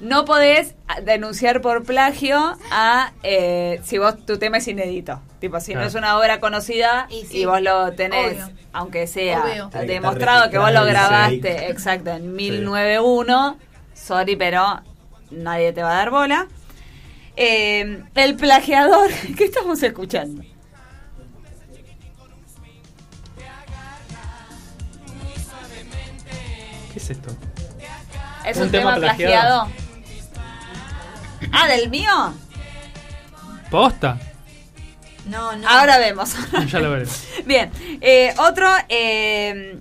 no 0.00 0.24
podés 0.24 0.74
denunciar 1.04 1.60
por 1.60 1.84
plagio 1.84 2.56
a 2.70 3.12
eh, 3.22 3.80
si 3.84 3.98
vos 3.98 4.24
tu 4.24 4.38
tema 4.38 4.58
es 4.58 4.68
inédito. 4.68 5.20
Tipo, 5.40 5.60
si 5.60 5.72
no 5.72 5.80
Claro. 5.80 5.88
es 5.88 5.94
una 5.94 6.18
obra 6.18 6.40
conocida 6.40 7.06
y, 7.10 7.20
Y 7.20 7.26
sí, 7.26 7.44
vos 7.44 7.60
lo 7.60 7.92
tenés, 7.92 8.42
obvio. 8.44 8.50
aunque 8.72 9.06
sea 9.06 9.42
Obvio. 9.42 9.70
Demostrado 9.86 10.50
que 10.50 10.58
vos 10.58 10.72
lo 10.72 10.84
grabaste, 10.84 11.68
exacto, 11.70 12.10
en 12.10 12.34
1091, 12.34 13.58
sorry, 14.04 14.36
pero 14.36 14.80
nadie 15.30 15.72
te 15.72 15.82
va 15.82 15.92
a 15.92 15.96
dar 15.96 16.10
bola. 16.10 16.46
Eh, 17.36 18.02
el 18.14 18.36
plagiador, 18.36 19.10
¿qué 19.36 19.44
estamos 19.44 19.82
escuchando? 19.82 20.42
¿Qué 26.92 26.98
es 26.98 27.10
esto? 27.10 27.30
¿Es 28.44 28.56
Un 28.56 28.64
un, 28.64 28.70
tema 28.70 28.94
tema, 28.94 29.14
plagiado. 29.14 29.66
plagiado? 29.68 29.70
Ah, 31.52 31.68
¿del 31.68 31.90
mío? 31.90 32.10
¿Posta? 33.70 34.18
No, 35.26 35.54
no. 35.56 35.68
Ahora 35.68 35.98
vemos. 35.98 36.34
Ya 36.66 36.80
lo 36.80 36.90
veremos. 36.90 37.24
Bien, 37.46 37.70
eh, 38.00 38.34
otro 38.38 38.66
eh, 38.88 39.78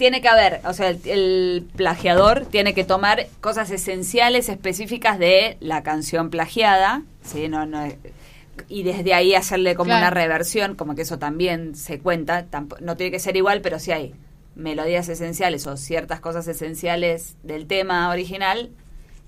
tiene 0.00 0.20
que 0.22 0.28
haber, 0.28 0.60
o 0.64 0.72
sea, 0.72 0.88
el, 0.88 1.00
el 1.04 1.68
plagiador 1.76 2.46
tiene 2.46 2.72
que 2.72 2.84
tomar 2.84 3.26
cosas 3.42 3.70
esenciales, 3.70 4.48
específicas 4.48 5.18
de 5.18 5.58
la 5.60 5.82
canción 5.82 6.30
plagiada, 6.30 7.02
¿sí? 7.22 7.48
No, 7.48 7.66
no, 7.66 7.86
y 8.68 8.82
desde 8.82 9.12
ahí 9.14 9.34
hacerle 9.34 9.74
como 9.74 9.88
Claro. 9.90 10.00
una 10.00 10.10
reversión, 10.10 10.74
como 10.74 10.94
que 10.94 11.02
eso 11.02 11.18
también 11.18 11.74
se 11.74 11.98
cuenta, 11.98 12.46
tampo- 12.50 12.78
no 12.80 12.96
tiene 12.96 13.10
que 13.12 13.18
ser 13.20 13.36
igual, 13.36 13.60
pero 13.60 13.78
si 13.78 13.92
hay 13.92 14.14
melodías 14.54 15.08
esenciales 15.10 15.66
o 15.66 15.76
ciertas 15.76 16.18
cosas 16.20 16.48
esenciales 16.48 17.36
del 17.42 17.66
tema 17.66 18.08
original, 18.10 18.70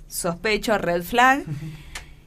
sospecho, 0.08 0.78
red 0.78 1.02
flag, 1.02 1.44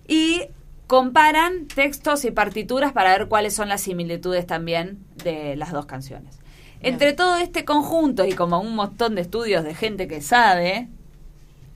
y 0.07 0.43
comparan 0.87 1.65
textos 1.67 2.25
y 2.25 2.31
partituras 2.31 2.93
para 2.93 3.17
ver 3.17 3.27
cuáles 3.27 3.55
son 3.55 3.69
las 3.69 3.81
similitudes 3.81 4.45
también 4.45 4.99
de 5.23 5.55
las 5.55 5.71
dos 5.71 5.87
canciones. 5.87 6.37
Entre 6.85 7.13
todo 7.13 7.37
este 7.37 7.65
conjunto 7.65 8.25
y 8.25 8.33
como 8.33 8.59
un 8.59 8.75
montón 8.75 9.15
de 9.15 9.21
estudios 9.21 9.63
de 9.63 9.73
gente 9.75 10.07
que 10.07 10.21
sabe, 10.21 10.87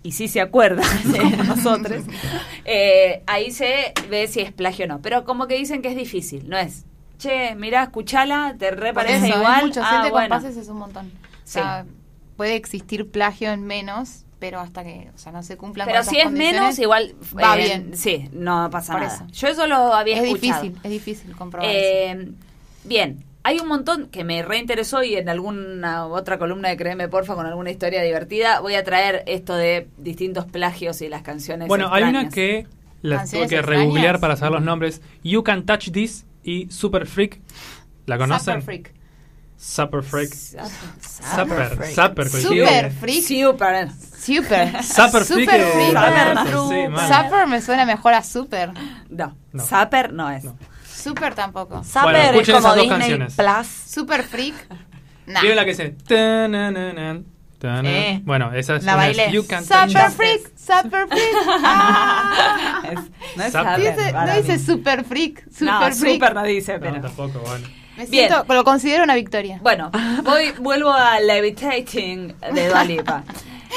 y 0.04 0.12
sí 0.14 0.28
se 0.28 0.40
acuerda, 0.42 0.84
como 1.20 1.44
nosotros, 1.44 2.04
eh, 2.66 3.24
ahí 3.28 3.52
se 3.52 3.94
ve 4.10 4.28
si 4.28 4.40
es 4.42 4.52
plagio 4.54 4.86
o 4.86 4.88
no. 4.88 5.02
Pero 5.02 5.26
como 5.26 5.48
que 5.48 5.56
dicen 5.58 5.82
que 5.82 5.90
es 5.90 5.96
difícil, 5.96 6.48
no 6.50 6.58
es, 6.58 6.86
che, 7.18 7.56
mirá, 7.56 7.84
escuchala, 7.84 8.56
te 8.58 8.72
re 8.72 8.94
Por 8.94 9.04
parece 9.04 9.28
eso, 9.28 9.38
igual. 9.38 9.60
es 9.60 9.66
mucho. 9.68 9.82
ah, 9.84 9.90
Siete 9.92 10.12
bueno. 10.12 10.30
compases 10.36 10.58
es 10.58 10.68
un 10.70 10.78
montón. 10.78 11.08
O 11.08 11.52
sea, 11.52 11.86
puede 12.38 12.56
existir 12.56 13.10
plagio 13.12 13.52
en 13.52 13.66
menos, 13.66 14.24
pero 14.40 14.60
hasta 14.62 14.84
que 14.86 15.10
o 15.14 15.18
sea, 15.18 15.34
no 15.34 15.44
se 15.44 15.58
cumplan 15.58 15.86
Pero 15.88 16.00
con 16.02 16.10
si 16.14 16.18
es 16.20 16.32
menos, 16.32 16.80
igual 16.80 17.14
va 17.38 17.58
eh, 17.60 17.64
bien. 17.66 17.92
Sí, 17.98 18.30
no 18.32 18.70
pasa 18.72 18.94
Por 18.94 19.02
nada. 19.02 19.16
eso. 19.16 19.26
Yo 19.34 19.48
eso 19.50 19.68
lo 19.68 19.94
había 19.94 20.18
Es 20.18 20.24
escuchado. 20.24 20.62
difícil, 20.62 20.80
es 20.84 20.92
difícil 20.92 21.36
comprobar. 21.36 21.70
Eh, 21.70 22.30
bien, 22.86 23.26
hay 23.44 23.60
un 23.60 23.68
montón 23.68 24.08
que 24.08 24.24
me 24.24 24.42
reinteresó 24.44 25.02
y 25.04 25.16
en 25.16 25.30
alguna 25.30 26.06
otra 26.08 26.38
columna 26.38 26.70
de 26.70 26.78
Créeme 26.78 27.08
Porfa 27.08 27.36
con 27.36 27.46
alguna 27.46 27.72
historia 27.72 28.02
divertida 28.04 28.60
voy 28.60 28.76
a 28.76 28.84
traer 28.84 29.24
esto 29.28 29.56
de 29.56 29.88
distintos 29.98 30.46
plagios 30.46 31.02
y 31.02 31.10
las 31.10 31.22
canciones. 31.22 31.68
Bueno, 31.68 31.90
hay 31.92 32.04
una 32.04 32.24
extrañas. 32.24 32.34
que 32.34 32.68
la 33.02 33.16
tuve 33.16 33.18
¿Canciones 33.20 33.50
que 33.50 33.56
extrañas? 33.56 33.82
regooglear 33.84 34.20
para 34.20 34.36
saber 34.36 34.54
los 34.54 34.64
nombres. 34.64 35.02
You 35.24 35.44
Can 35.44 35.66
Touch 35.66 35.92
This 35.92 36.26
y 36.44 36.70
Super 36.70 37.06
Freak. 37.08 37.40
¿La 38.06 38.18
conocen? 38.18 38.62
Super 38.62 38.64
freak. 38.64 38.94
Super 39.58 40.04
Freak. 40.04 40.34
Super 40.34 40.70
Super, 41.00 41.78
super, 41.78 41.94
Super 41.94 42.30
freak. 42.92 43.24
Super. 43.24 44.02
Super. 44.02 44.84
Super 44.84 45.24
freak. 45.26 45.50
Super 47.08 47.48
me 47.48 47.62
suena 47.62 47.86
mejor 47.86 48.14
a 48.14 48.24
super. 48.24 48.72
No, 49.10 49.36
No. 49.52 49.64
Super 49.66 50.14
no 50.14 50.30
es. 50.30 50.46
Super 51.00 51.36
tampoco. 51.36 51.84
Saber 51.84 52.14
Bueno, 52.16 52.20
es 52.20 52.32
escuchen 52.32 52.56
como 52.56 52.68
esas 52.68 52.76
dos 52.76 52.84
Disney 52.84 53.00
canciones. 53.00 53.36
Plus. 53.36 53.92
Super 53.94 54.24
freak. 54.24 54.56
Nah. 55.30 55.42
¿Vieron 55.42 55.58
la 55.58 55.64
que 55.66 55.70
dice? 55.72 55.96
Sí. 57.84 58.22
Bueno, 58.26 58.52
esa 58.54 58.78
es 58.78 58.84
La 58.84 58.94
una- 58.96 59.04
bailé. 59.04 59.32
You 59.32 59.46
Can 59.46 59.64
Touch 59.64 59.90
Super 59.90 60.10
freak. 60.12 60.52
Super 60.58 61.08
freak. 61.08 61.36
Ah. 61.64 62.82
Es- 62.92 63.36
no 63.38 63.44
es 63.44 63.54
Dice- 63.78 64.12
no 64.14 64.36
dice 64.36 64.60
super 64.60 65.04
freak. 65.04 65.44
Super 65.52 65.66
No, 65.74 65.80
freak. 65.92 66.14
Super 66.16 66.34
no 66.36 66.44
dice, 66.44 66.74
No, 66.74 66.80
pero. 66.80 67.02
tampoco, 67.02 67.40
bueno. 67.46 67.68
Me 67.98 68.06
Bien. 68.06 68.30
siento, 68.30 68.52
lo 68.54 68.64
considero 68.64 69.04
una 69.04 69.14
victoria. 69.16 69.60
Bueno, 69.62 69.92
voy, 70.24 70.52
vuelvo 70.60 70.92
a 70.94 71.20
Levitating 71.20 72.34
de 72.54 72.68
Dua 72.70 72.84
Lipa. 72.84 73.24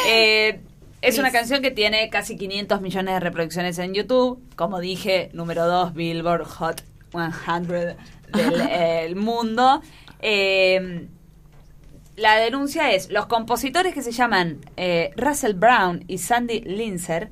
Eh, 0.09 0.59
es 1.03 1.19
una 1.19 1.31
canción 1.31 1.61
que 1.61 1.71
tiene 1.71 2.09
casi 2.09 2.39
500 2.39 2.81
millones 2.81 3.13
de 3.13 3.21
reproducciones 3.21 3.79
en 3.79 3.93
YouTube. 3.93 4.41
Como 4.57 4.81
dije, 4.81 5.29
número 5.35 5.67
2, 5.67 5.93
Billboard 5.93 6.47
Hot 6.47 6.83
100 7.13 7.67
del 7.69 7.97
eh, 8.61 9.05
el 9.05 9.17
mundo. 9.17 9.83
Eh, 10.21 11.07
la 12.17 12.37
denuncia 12.37 12.93
es, 12.93 13.11
los 13.11 13.27
compositores 13.27 13.95
que 13.95 14.03
se 14.03 14.13
llaman 14.13 14.59
eh, 14.77 15.11
Russell 15.17 15.55
Brown 15.55 16.05
y 16.09 16.19
Sandy 16.19 16.61
Linzer 16.61 17.31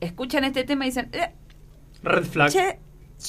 escuchan 0.00 0.44
este 0.44 0.64
tema 0.64 0.84
y 0.84 0.88
dicen, 0.88 1.08
"Eh, 1.12 1.30
Red 2.02 2.24
Flag. 2.24 2.50
Che, 2.50 2.78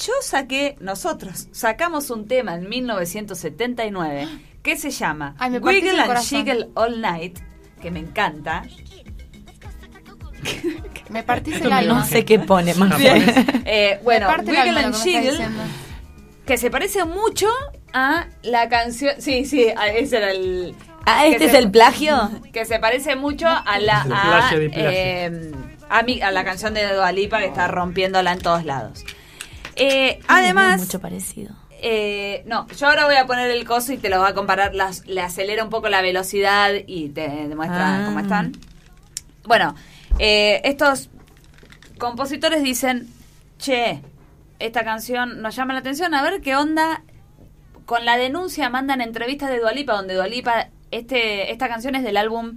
yo 0.04 0.12
saqué, 0.22 0.76
nosotros 0.80 1.48
sacamos 1.52 2.10
un 2.10 2.26
tema 2.26 2.54
en 2.54 2.68
1979 2.68 4.28
que 4.62 4.76
se 4.76 4.90
llama 4.90 5.34
Ay, 5.38 5.58
Wiggle 5.58 6.00
and. 6.00 6.18
Jiggle 6.18 6.68
All 6.74 7.00
Night, 7.00 7.38
que 7.80 7.90
me 7.90 8.00
encanta. 8.00 8.62
Me 11.10 11.22
partís 11.22 11.60
el 11.60 11.72
alma. 11.72 12.00
No 12.00 12.04
sé 12.04 12.24
qué 12.24 12.38
pone 12.38 12.74
más 12.76 12.98
bien. 12.98 13.24
Eh, 13.64 14.00
bueno, 14.02 14.28
Wiggle 14.44 14.78
and 14.78 14.94
Jiggle. 14.94 15.38
Que 16.46 16.56
se 16.58 16.70
parece 16.70 17.04
mucho 17.04 17.48
a 17.92 18.26
la 18.42 18.68
canción. 18.68 19.14
Sí, 19.20 19.44
sí, 19.44 19.66
ese 19.96 20.16
era 20.16 20.30
el. 20.30 20.74
Ah, 21.06 21.26
¿este 21.26 21.46
es 21.46 21.50
se- 21.52 21.58
el 21.58 21.70
plagio? 21.70 22.30
Que 22.52 22.64
se 22.64 22.78
parece 22.78 23.16
mucho 23.16 23.46
a 23.48 23.78
la. 23.78 24.02
El 24.04 24.12
A, 24.12 24.22
plagio 24.22 24.58
de 24.60 24.70
plagio. 24.70 24.90
eh, 24.90 25.52
a, 25.88 26.02
mi- 26.02 26.20
a 26.22 26.30
la 26.30 26.44
canción 26.44 26.74
de 26.74 26.86
Dua 26.94 27.12
Lipa 27.12 27.38
que 27.38 27.46
está 27.46 27.68
rompiéndola 27.68 28.32
en 28.32 28.38
todos 28.40 28.64
lados. 28.64 29.04
Eh, 29.76 30.20
además. 30.28 30.80
Mucho 30.80 31.00
parecido. 31.00 31.54
eh, 31.86 32.42
no, 32.46 32.66
yo 32.68 32.86
ahora 32.88 33.04
voy 33.04 33.16
a 33.16 33.26
poner 33.26 33.50
el 33.50 33.64
coso 33.66 33.92
y 33.92 33.98
te 33.98 34.08
lo 34.08 34.18
voy 34.20 34.28
a 34.30 34.34
comparar, 34.34 34.74
las, 34.74 35.04
le 35.06 35.20
acelera 35.20 35.62
un 35.64 35.68
poco 35.70 35.88
la 35.90 36.00
velocidad 36.00 36.70
y 36.86 37.10
te 37.10 37.28
demuestra 37.28 38.02
Ah. 38.02 38.06
cómo 38.06 38.20
están. 38.20 38.52
Bueno, 39.44 39.74
eh, 40.18 40.62
estos 40.64 41.10
compositores 41.98 42.62
dicen, 42.62 43.08
che, 43.58 44.00
esta 44.58 44.84
canción 44.84 45.42
nos 45.42 45.56
llama 45.56 45.72
la 45.74 45.80
atención, 45.80 46.14
a 46.14 46.22
ver 46.22 46.40
qué 46.40 46.56
onda. 46.56 47.02
Con 47.86 48.04
la 48.04 48.16
denuncia 48.16 48.70
mandan 48.70 49.00
entrevistas 49.02 49.50
de 49.50 49.58
Dualipa, 49.60 49.92
donde 49.94 50.14
Dualipa, 50.14 50.68
este, 50.90 51.52
esta 51.52 51.68
canción 51.68 51.94
es 51.94 52.02
del 52.02 52.16
álbum 52.16 52.56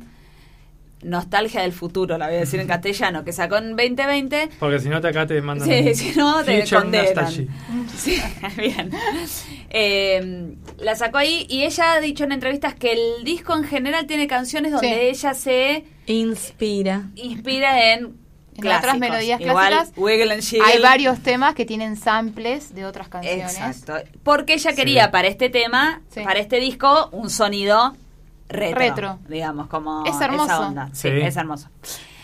Nostalgia 1.04 1.62
del 1.62 1.74
Futuro, 1.74 2.18
la 2.18 2.28
voy 2.28 2.38
a 2.38 2.40
decir 2.40 2.60
en 2.60 2.68
castellano, 2.76 3.24
que 3.24 3.32
sacó 3.34 3.58
en 3.58 3.76
2020. 3.76 4.50
Porque 4.60 4.80
si 4.80 4.90
no 4.90 5.00
te 5.02 5.10
acá 5.10 5.28
te 5.28 5.42
mandan. 5.42 5.68
Sí, 5.68 5.94
si 6.12 6.18
no 6.18 6.44
te 6.44 6.64
condenan. 6.68 7.28
Sí, 7.98 8.22
bien. 8.58 8.92
Eh, 9.70 10.56
la 10.80 10.96
sacó 10.96 11.18
ahí 11.18 11.46
y 11.50 11.64
ella 11.64 11.94
ha 11.94 12.00
dicho 12.00 12.24
en 12.24 12.32
entrevistas 12.32 12.74
que 12.76 12.94
el 12.94 13.24
disco 13.24 13.56
en 13.56 13.64
general 13.64 14.06
tiene 14.08 14.28
canciones 14.28 14.72
donde 14.72 14.88
Sí. 14.88 14.96
ella 15.02 15.34
se 15.34 15.86
Inspira. 16.06 17.10
inspira 17.16 17.94
en, 17.94 18.16
En 18.58 18.62
clásicos. 18.64 18.90
otras 18.90 19.00
melodías 19.00 19.40
Igual, 19.40 19.68
clásicas. 19.94 20.46
Jiggle. 20.50 20.66
Hay 20.66 20.82
varios 20.82 21.20
temas 21.20 21.54
que 21.56 21.66
tienen 21.66 21.96
samples 21.96 22.74
de 22.76 22.86
otras 22.86 23.08
canciones. 23.08 23.56
Exacto. 23.58 23.94
Porque 24.24 24.54
ella 24.56 24.74
quería 24.74 25.06
Sí. 25.06 25.12
para 25.12 25.28
este 25.28 25.50
tema, 25.50 26.02
Sí. 26.10 26.22
para 26.24 26.40
este 26.40 26.60
disco, 26.60 27.10
un 27.12 27.30
sonido 27.30 27.96
retro. 28.50 28.80
Retro. 28.80 29.20
Digamos, 29.30 29.68
como 29.68 30.06
Es 30.06 30.20
hermoso. 30.20 30.46
esa 30.46 30.68
onda. 30.68 30.90
Sí, 30.94 31.10
Sí. 31.10 31.18
es 31.22 31.36
hermoso. 31.38 31.70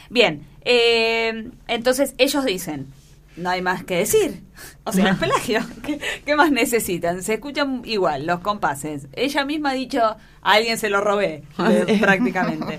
Bien, 0.10 0.45
eh, 0.65 1.49
entonces 1.68 2.14
ellos 2.18 2.45
dicen, 2.45 2.88
no 3.35 3.49
hay 3.49 3.61
más 3.61 3.84
que 3.84 3.97
decir. 3.97 4.41
O 4.85 4.91
sea, 4.91 5.10
es 5.11 5.18
pelagio. 5.18 5.60
¿Qué, 5.85 5.99
qué 6.26 6.35
más 6.35 6.51
necesitan? 6.51 7.22
Se 7.23 7.35
escuchan 7.35 7.81
igual 7.85 8.26
los 8.26 8.39
compases. 8.39 9.07
Ella 9.14 9.43
misma 9.45 9.72
ha 9.72 9.73
dicho, 9.73 10.01
a 10.01 10.18
alguien 10.41 10.77
se 10.77 10.89
lo 10.89 11.01
robé, 11.01 11.43
prácticamente. 11.99 12.77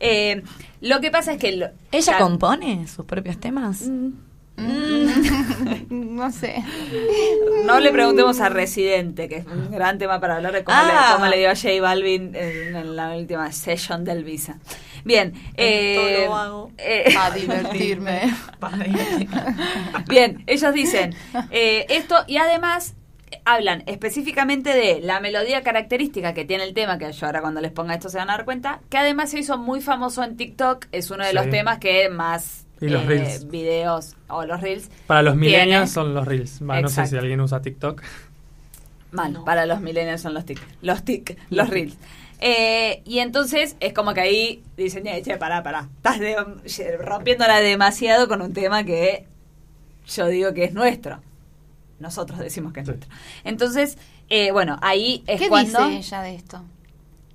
Eh, 0.00 0.42
lo 0.80 1.00
que 1.00 1.10
pasa 1.10 1.32
es 1.32 1.38
que... 1.38 1.52
lo- 1.52 1.68
¿Ella 1.92 2.12
la- 2.12 2.18
compone 2.18 2.86
sus 2.88 3.04
propios 3.06 3.38
temas? 3.38 3.82
no 5.90 6.30
sé. 6.32 6.62
No 7.64 7.80
le 7.80 7.90
preguntemos 7.92 8.40
a 8.40 8.48
Residente, 8.50 9.28
que 9.28 9.36
es 9.38 9.46
un 9.46 9.70
gran 9.70 9.96
tema 9.98 10.20
para 10.20 10.36
hablar 10.36 10.52
de 10.52 10.64
cómo, 10.64 10.76
Ah. 10.78 11.06
le, 11.08 11.14
cómo 11.14 11.26
le 11.30 11.38
dio 11.38 11.50
a 11.50 11.54
J 11.56 11.80
Balvin 11.80 12.34
en, 12.34 12.76
en 12.76 12.96
la 12.96 13.16
última 13.16 13.50
session 13.52 14.04
del 14.04 14.22
Visa. 14.24 14.58
Bien. 15.04 15.32
eh, 15.56 16.24
lo 16.26 16.36
hago 16.36 16.72
eh, 16.76 17.14
A 17.18 17.30
divertirme. 17.34 18.34
Bien, 20.08 20.42
ellos 20.46 20.74
dicen 20.74 21.14
eh, 21.50 21.86
esto 21.88 22.16
y 22.26 22.36
además 22.36 22.94
hablan 23.44 23.82
específicamente 23.86 24.70
de 24.74 25.00
la 25.00 25.20
melodía 25.20 25.62
característica 25.62 26.34
que 26.34 26.44
tiene 26.44 26.64
el 26.64 26.74
tema, 26.74 26.98
que 26.98 27.10
yo 27.12 27.26
ahora 27.26 27.40
cuando 27.40 27.60
les 27.60 27.72
ponga 27.72 27.94
esto 27.94 28.08
se 28.08 28.18
van 28.18 28.30
a 28.30 28.36
dar 28.36 28.44
cuenta, 28.44 28.80
que 28.88 28.98
además 28.98 29.30
se 29.30 29.38
hizo 29.38 29.58
muy 29.58 29.80
famoso 29.80 30.22
en 30.24 30.36
TikTok, 30.36 30.86
es 30.92 31.10
uno 31.10 31.24
de 31.24 31.30
Sí. 31.30 31.36
los 31.36 31.50
temas 31.50 31.78
que 31.78 32.08
más 32.08 32.66
Y 32.80 32.88
los 32.88 33.04
reels. 33.06 33.48
videos 33.48 34.16
o 34.28 34.44
los 34.44 34.60
reels 34.60 34.90
Para 35.06 35.22
los 35.22 35.36
millennials 35.36 35.90
son 35.90 36.14
los 36.14 36.26
reels. 36.26 36.60
Va, 36.68 36.80
no 36.80 36.88
sé 36.88 37.06
si 37.06 37.16
alguien 37.16 37.40
usa 37.40 37.60
TikTok. 37.62 38.02
Mal, 39.12 39.32
No. 39.32 39.44
para 39.44 39.66
los 39.66 39.80
millennials 39.80 40.20
son 40.22 40.34
los 40.34 40.44
tic, 40.44 40.60
los 40.82 41.04
tic, 41.04 41.36
los 41.50 41.68
reels. 41.68 41.96
Eh, 42.42 43.02
y 43.04 43.18
entonces 43.18 43.76
es 43.80 43.92
como 43.92 44.14
que 44.14 44.20
ahí 44.20 44.62
dicen, 44.76 45.06
"Eh, 45.06 45.20
che, 45.22 45.36
pará, 45.36 45.62
pará, 45.62 45.88
estás 45.96 46.18
de- 46.20 46.96
rompiéndola 46.98 47.60
demasiado 47.60 48.28
con 48.28 48.40
un 48.40 48.52
tema 48.54 48.84
que 48.84 49.26
yo 50.06 50.26
digo 50.28 50.54
que 50.54 50.64
es 50.64 50.72
nuestro. 50.72 51.20
Nosotros 52.00 52.38
decimos 52.38 52.72
que 52.72 52.80
es 52.80 52.86
Sí. 52.86 52.92
nuestro. 52.92 53.10
Entonces, 53.44 53.98
eh, 54.28 54.50
bueno, 54.52 54.78
ahí 54.82 55.22
es 55.26 55.40
¿Qué 55.40 55.48
cuando... 55.48 55.86
dice 55.88 55.98
ella 55.98 56.22
de 56.22 56.34
esto? 56.34 56.64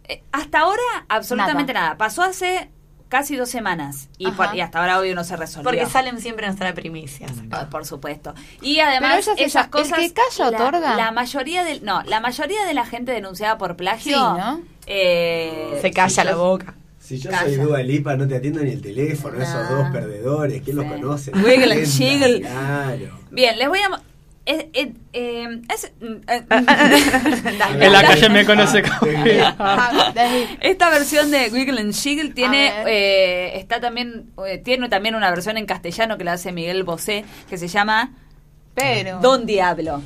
Eh, 0.07 0.21
hasta 0.31 0.59
ahora, 0.59 0.81
absolutamente 1.07 1.73
Nada. 1.73 1.85
nada. 1.87 1.97
Pasó 1.97 2.21
hace 2.23 2.69
casi 3.07 3.35
dos 3.35 3.49
semanas 3.49 4.09
y, 4.17 4.25
Ajá. 4.27 4.35
por- 4.35 4.55
y 4.55 4.61
hasta 4.61 4.79
ahora 4.79 4.99
obvio 4.99 5.15
no 5.15 5.23
se 5.23 5.37
resolvió. 5.37 5.63
Porque 5.69 5.85
salen 5.85 6.19
siempre 6.19 6.47
nuestra 6.47 6.73
primicia. 6.73 7.27
Ah, 7.51 7.67
Por 7.69 7.85
supuesto. 7.85 8.33
Y 8.61 8.79
además 8.79 9.11
Pero 9.25 9.31
ella 9.31 9.35
se 9.35 9.43
esas 9.43 9.51
sa- 9.53 9.61
el 9.65 9.69
cosas 9.69 9.99
que 9.99 10.13
calla 10.13 10.51
la- 10.51 10.57
otorga. 10.57 10.95
La, 10.95 11.11
mayoría 11.11 11.63
del 11.63 11.85
no, 11.85 12.01
la 12.03 12.19
mayoría 12.19 12.65
de 12.65 12.73
la 12.73 12.85
gente 12.85 13.11
denunciada 13.13 13.57
por 13.57 13.75
plagio 13.77 14.15
Sí, 14.17 14.19
¿no? 14.39 14.61
eh, 14.87 15.77
Se 15.81 15.91
calla 15.91 16.23
la 16.23 16.35
boca. 16.35 16.73
Si 16.99 17.19
yo 17.19 17.29
Calla. 17.29 17.43
soy 17.45 17.55
Dua 17.57 17.83
Lipa, 17.83 18.15
no 18.15 18.27
te 18.27 18.35
atiendo 18.37 18.61
ni 18.61 18.71
el 18.71 18.81
teléfono, 18.81 19.39
esos 19.39 19.69
dos 19.69 19.91
perdedores, 19.91 20.63
¿quién 20.63 20.75
los 20.75 20.85
conoce? 20.85 21.31
Wiggle 21.33 21.53
and 21.73 21.73
Lenta, 21.75 21.89
jiggle. 21.91 22.41
Claro. 22.41 23.19
Bien, 23.29 23.59
les 23.59 23.69
voy 23.69 23.79
a 23.79 24.01
mo- 24.47 24.59
eh, 24.59 24.69
eh, 24.73 24.93
eh, 25.13 25.61
es- 25.73 25.91
eh, 26.27 26.45
En 27.79 27.91
la 27.91 28.03
calle 28.03 28.29
me 28.29 28.45
conoce 28.45 28.81
como. 28.83 29.11
Ah. 29.59 30.13
Esta 30.61 30.89
versión 30.89 31.31
de 31.31 31.49
Wiggle 31.51 31.81
and 31.81 31.93
Jiggle 31.93 32.29
tiene 32.29 32.71
eh, 32.87 33.57
está 33.59 33.79
también 33.79 34.31
eh, 34.47 34.57
tiene 34.59 34.89
también 34.89 35.15
una 35.15 35.29
versión 35.29 35.57
en 35.57 35.65
castellano 35.65 36.17
que 36.17 36.23
la 36.23 36.33
hace 36.33 36.51
Miguel 36.51 36.83
Bosé 36.83 37.25
que 37.49 37.57
se 37.57 37.67
llama 37.67 38.11
Pero. 38.73 39.19
Don 39.19 39.45
Diablo, 39.45 40.01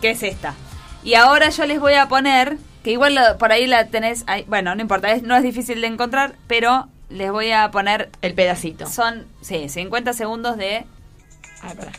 que 0.00 0.10
es 0.10 0.22
esta. 0.22 0.54
Y 1.04 1.14
ahora 1.14 1.50
yo 1.50 1.66
les 1.66 1.78
voy 1.78 1.94
a 1.94 2.08
poner, 2.08 2.56
que 2.82 2.90
igual 2.92 3.14
lo- 3.14 3.38
por 3.38 3.52
ahí 3.52 3.66
la 3.66 3.86
tenés, 3.86 4.24
ahí- 4.26 4.44
bueno, 4.48 4.74
no 4.74 4.80
importa, 4.82 5.10
es- 5.12 5.22
no 5.22 5.36
es 5.36 5.42
difícil 5.42 5.80
de 5.80 5.86
encontrar, 5.86 6.34
pero 6.48 6.88
les 7.10 7.30
voy 7.30 7.52
a 7.52 7.70
poner, 7.70 8.10
El 8.22 8.34
pedacito. 8.34 8.86
son, 8.88 9.26
sí, 9.40 9.68
50 9.68 10.12
segundos 10.12 10.56
de... 10.56 10.84
Ah, 11.62 11.72
pará. 11.76 11.92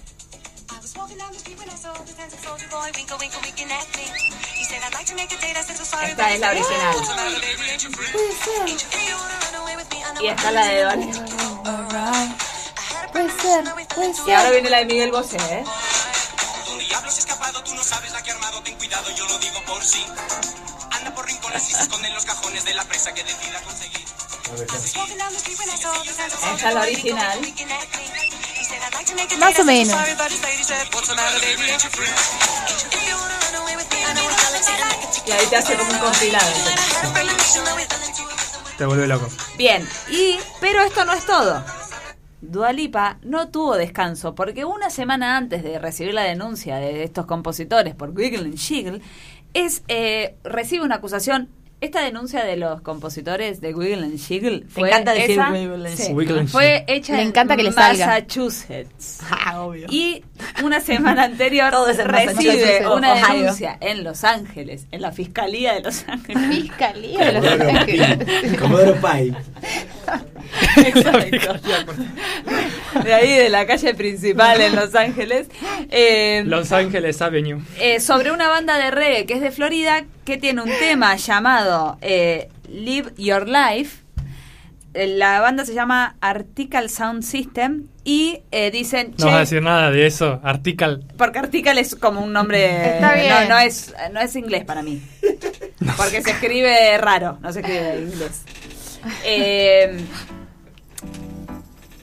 Esta 6.10 6.34
es 6.34 6.40
la 6.40 6.50
original. 6.52 6.96
Y 10.22 10.28
esta 10.28 10.48
es 10.48 10.54
la 10.54 10.66
de 10.66 10.84
Don 10.84 11.02
Puede 13.12 13.30
ser, 13.42 13.64
puede 13.96 14.10
Y 14.12 14.14
ser. 14.14 14.36
ahora 14.36 14.50
viene 14.52 14.70
la 14.70 14.78
de 14.80 14.86
Miguel 14.86 15.12
Bosé, 15.12 15.38
¿eh? 15.38 15.64
Don 16.66 16.78
diablo 16.80 17.12
se 17.12 17.18
ha 17.18 17.20
escapado, 17.20 17.64
tú 17.64 17.74
no 17.76 17.84
sabes 17.84 18.12
la 18.12 18.22
que 18.24 18.32
ha 18.32 18.34
armado, 18.34 18.62
ten 18.64 18.76
cuidado, 18.76 19.10
yo 19.12 19.26
lo 19.28 19.38
digo 19.40 19.62
por 19.66 19.84
sí. 19.84 20.06
Anda 20.92 21.14
por 21.14 21.26
rincones 21.26 21.70
y 21.70 21.74
se 21.74 21.82
esconde 21.84 22.08
en 22.08 22.14
los 22.16 22.26
cajones 22.26 22.64
de 22.66 22.74
la 22.74 22.84
presa 22.86 23.14
que 23.14 23.24
decida 23.24 23.62
conseguir. 23.62 24.06
Esta 26.44 26.54
es 26.70 26.74
la 26.74 26.82
original. 26.82 27.40
Más 29.40 29.60
o 29.60 29.64
menos. 29.64 29.96
Y 35.26 35.32
ahí 35.32 35.46
te 35.50 35.56
hace 35.58 35.76
como 35.76 35.92
un 35.92 36.00
compilado. 36.00 36.52
Te 38.78 38.86
vuelve 38.86 39.08
loco. 39.08 39.28
Bien, 39.58 39.88
y 40.10 40.38
pero 40.62 40.82
esto 40.82 41.04
no 41.06 41.14
es 41.14 41.26
todo. 41.26 41.64
Dualipa 42.42 43.18
no 43.24 43.50
tuvo 43.50 43.76
descanso 43.76 44.36
porque 44.36 44.64
una 44.64 44.90
semana 44.90 45.38
antes 45.38 45.64
de 45.64 45.80
recibir 45.80 46.14
la 46.14 46.22
denuncia 46.22 46.78
de 46.78 47.04
estos 47.04 47.26
compositores 47.26 47.96
por 47.96 48.12
Wiggle 48.12 48.46
and 48.46 48.58
Jiggle, 48.58 49.02
es, 49.54 49.82
eh, 49.88 50.36
recibe 50.44 50.86
una 50.86 50.96
acusación. 50.96 51.50
Esta 51.80 52.02
denuncia 52.02 52.44
de 52.44 52.58
los 52.58 52.82
compositores 52.82 53.62
de 53.62 53.72
Wiggle 53.76 54.04
and 54.06 54.18
Jiggle 54.20 54.66
fue, 54.68 54.90
encanta 54.90 55.14
decir 55.14 55.32
esa- 55.32 55.52
Wiggle 55.52 55.88
and 55.88 55.96
sí, 55.96 55.98
Jiggle. 55.98 56.16
Wiggle 56.16 56.40
and 56.40 56.50
fue 56.50 56.84
hecha 56.88 57.22
en 57.22 57.28
que. 57.28 57.72
Massachusetts. 58.00 59.20
Ah, 59.30 59.62
obvio. 59.62 59.86
Y 59.90 60.24
una 60.64 60.80
semana 60.82 61.24
anterior 61.26 61.74
recibe 62.04 62.86
una 62.88 63.14
Ohio. 63.14 63.38
denuncia 63.44 63.78
en 63.80 64.04
Los 64.04 64.24
Ángeles, 64.24 64.88
en 64.92 65.02
la 65.04 65.12
Fiscalía 65.12 65.74
de 65.74 65.82
Los 65.82 66.04
Ángeles. 66.08 66.48
Fiscalía 66.50 67.26
de 67.26 67.32
Los 67.34 67.46
Ángeles. 67.62 68.58
Comodoro 68.60 68.96
Pi. 68.96 69.34
Exacto. 70.78 71.56
De 73.04 73.14
ahí, 73.14 73.32
de 73.34 73.50
la 73.50 73.66
calle 73.66 73.94
principal 73.94 74.60
en 74.62 74.76
Los 74.76 74.96
Ángeles. 74.96 75.48
Eh, 75.90 76.44
Los 76.46 76.72
Ángeles 76.72 77.22
Avenue. 77.22 77.62
eh, 77.80 78.00
sobre 78.00 78.32
una 78.32 78.48
banda 78.50 78.78
de 78.78 78.92
reggae 78.92 79.26
que 79.26 79.36
es 79.36 79.42
de 79.42 79.52
Florida, 79.52 80.04
que 80.26 80.38
tiene 80.38 80.62
un 80.62 80.70
tema 80.80 81.16
llamado 81.16 81.98
eh, 82.02 82.50
Live 82.70 83.14
Your 83.18 83.48
Life. 83.48 84.04
La 84.94 85.42
banda 85.42 85.64
se 85.64 85.76
llama 85.76 86.16
Article 86.22 86.90
Sound 86.90 87.22
System 87.22 87.84
y 88.04 88.40
eh, 88.52 88.72
dicen, 88.72 89.14
No 89.20 89.26
vas 89.28 89.34
a 89.34 89.38
"Che, 89.38 89.40
decir 89.42 89.62
nada 89.62 89.92
de 89.92 90.08
eso. 90.08 90.40
Article. 90.44 91.00
porque 91.18 91.38
Article 91.38 91.80
es 91.80 91.96
como 91.96 92.22
un 92.22 92.34
nombre... 92.34 92.96
Está 92.96 93.14
bien. 93.14 93.30
No, 93.30 93.50
no 93.50 93.60
es, 93.60 93.94
no 94.12 94.20
es 94.20 94.36
inglés 94.36 94.66
para 94.66 94.82
mí. 94.82 95.02
Porque 95.98 96.22
se 96.24 96.32
escribe 96.32 96.98
raro, 96.98 97.38
no 97.42 97.54
se 97.54 97.60
escribe 97.60 97.94
en 97.94 98.04
inglés. 98.12 98.42
Eh, 99.24 99.98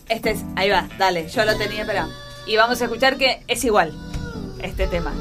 este 0.08 0.30
es, 0.32 0.44
ahí 0.56 0.70
va, 0.70 0.88
dale, 0.98 1.28
yo 1.28 1.44
lo 1.44 1.56
tenía, 1.56 1.84
pero... 1.86 2.08
Y 2.46 2.56
vamos 2.56 2.80
a 2.80 2.84
escuchar 2.84 3.16
que 3.16 3.42
es 3.48 3.64
igual, 3.64 3.92
este 4.62 4.86
tema. 4.86 5.12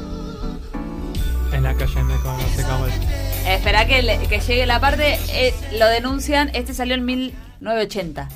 En 1.52 1.62
la 1.62 1.74
calle 1.74 2.02
me 2.02 2.14
conoce 2.20 2.62
como. 2.64 2.86
Eh, 2.86 3.54
espera 3.54 3.86
que, 3.86 4.02
le- 4.02 4.18
que 4.26 4.40
llegue 4.40 4.66
la 4.66 4.80
parte, 4.80 5.18
eh, 5.30 5.54
lo 5.78 5.86
denuncian, 5.86 6.50
este 6.54 6.74
salió 6.74 6.94
en 6.96 7.04
1980. 7.06 8.28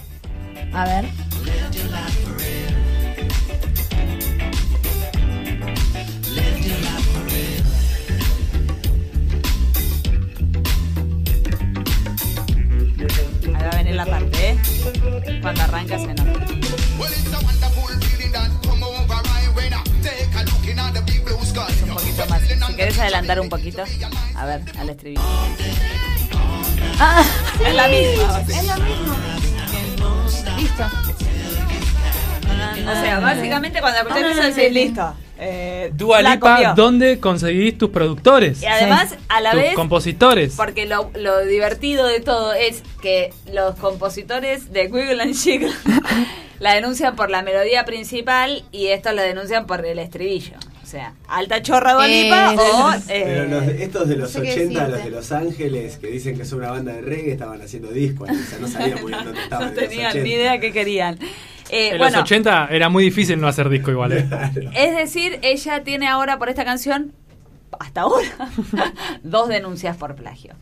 A 0.72 0.84
ver. 0.86 1.04
Ahí 12.98 13.52
va 13.52 13.68
a 13.70 13.76
venir 13.76 13.94
la 13.94 14.06
parte, 14.06 14.50
¿eh? 14.50 14.58
Cuando 15.40 15.62
arranca 15.62 15.98
se 15.98 16.08
nota. 16.08 16.22
Es 21.68 21.82
un 21.82 21.88
poquito 21.90 22.26
más. 22.28 22.42
Si 22.66 22.74
querés 22.74 22.98
adelantar 22.98 23.40
un 23.40 23.48
poquito, 23.48 23.84
a 24.34 24.46
ver, 24.46 24.62
al 24.78 24.90
estribillo. 24.90 25.22
Ah, 26.98 27.24
es 27.64 27.74
la 27.74 27.88
misma. 27.88 28.40
Es 28.40 28.64
la 28.64 28.76
misma. 28.76 29.16
Listo. 30.56 30.84
O 32.80 32.92
sea, 33.02 33.20
básicamente 33.20 33.80
cuando 33.80 34.00
escuchás 34.00 34.36
eso 34.36 34.42
decís 34.42 34.72
listo. 34.72 35.14
Eh, 35.40 35.90
Dua 35.94 36.20
la 36.20 36.34
Lipa, 36.34 36.54
copió. 36.56 36.74
¿dónde 36.74 37.20
conseguís 37.20 37.78
tus 37.78 37.90
productores? 37.90 38.60
Y 38.62 38.66
además, 38.66 39.14
a 39.28 39.40
la 39.40 39.52
tus 39.52 39.60
vez, 39.60 39.74
compositores. 39.74 40.54
porque 40.56 40.86
lo, 40.86 41.10
lo 41.14 41.44
divertido 41.46 42.06
de 42.06 42.20
todo 42.20 42.52
es 42.54 42.82
que 43.00 43.32
los 43.52 43.76
compositores 43.76 44.72
de 44.72 44.88
Wiggle 44.88 45.22
and 45.22 45.34
Jiggle 45.36 45.72
la 46.58 46.74
denuncian 46.74 47.14
por 47.14 47.30
la 47.30 47.42
melodía 47.42 47.84
principal 47.84 48.64
y 48.72 48.88
estos 48.88 49.14
la 49.14 49.22
denuncian 49.22 49.66
por 49.66 49.84
el 49.86 49.98
estribillo. 50.00 50.54
O 50.88 50.90
sea, 50.90 51.12
alta 51.28 51.60
chorra 51.60 51.92
Dua 51.92 52.08
Lipa 52.08 52.54
Eh, 52.54 52.56
o... 52.58 52.92
Pero 53.08 53.42
eh, 53.42 53.46
los 53.50 53.66
de- 53.66 53.84
estos 53.84 54.08
de 54.08 54.16
los 54.16 54.34
no 54.34 54.40
sé 54.40 54.46
qué 54.46 54.52
80, 54.64 54.88
los 54.88 55.04
de 55.04 55.10
Los 55.10 55.32
Ángeles, 55.32 55.98
que 55.98 56.06
dicen 56.06 56.38
que 56.38 56.46
son 56.46 56.60
una 56.60 56.70
banda 56.70 56.94
de 56.94 57.02
reggae, 57.02 57.32
estaban 57.32 57.60
haciendo 57.60 57.90
discos. 57.90 58.30
O 58.30 58.34
sea, 58.34 58.58
no 58.58 58.68
sabían 58.68 59.02
muy 59.02 59.12
bien 59.12 59.22
dónde 59.22 59.42
estaban. 59.42 59.68
no 59.74 59.74
tenían 59.74 60.06
80. 60.12 60.24
ni 60.24 60.30
idea 60.32 60.58
qué 60.60 60.72
querían. 60.72 61.18
Eh, 61.68 61.90
en 61.90 61.98
bueno, 61.98 62.16
los 62.16 62.22
80 62.22 62.68
era 62.70 62.88
muy 62.88 63.04
difícil 63.04 63.38
no 63.38 63.48
hacer 63.48 63.68
disco 63.68 63.90
igual, 63.90 64.12
¿eh? 64.12 64.26
Es 64.74 64.96
decir, 64.96 65.38
ella 65.42 65.84
tiene 65.84 66.08
ahora 66.08 66.38
por 66.38 66.48
esta 66.48 66.64
canción, 66.64 67.12
hasta 67.78 68.00
ahora, 68.00 68.48
dos 69.22 69.48
denuncias 69.50 69.94
por 69.98 70.14
plagio. 70.14 70.54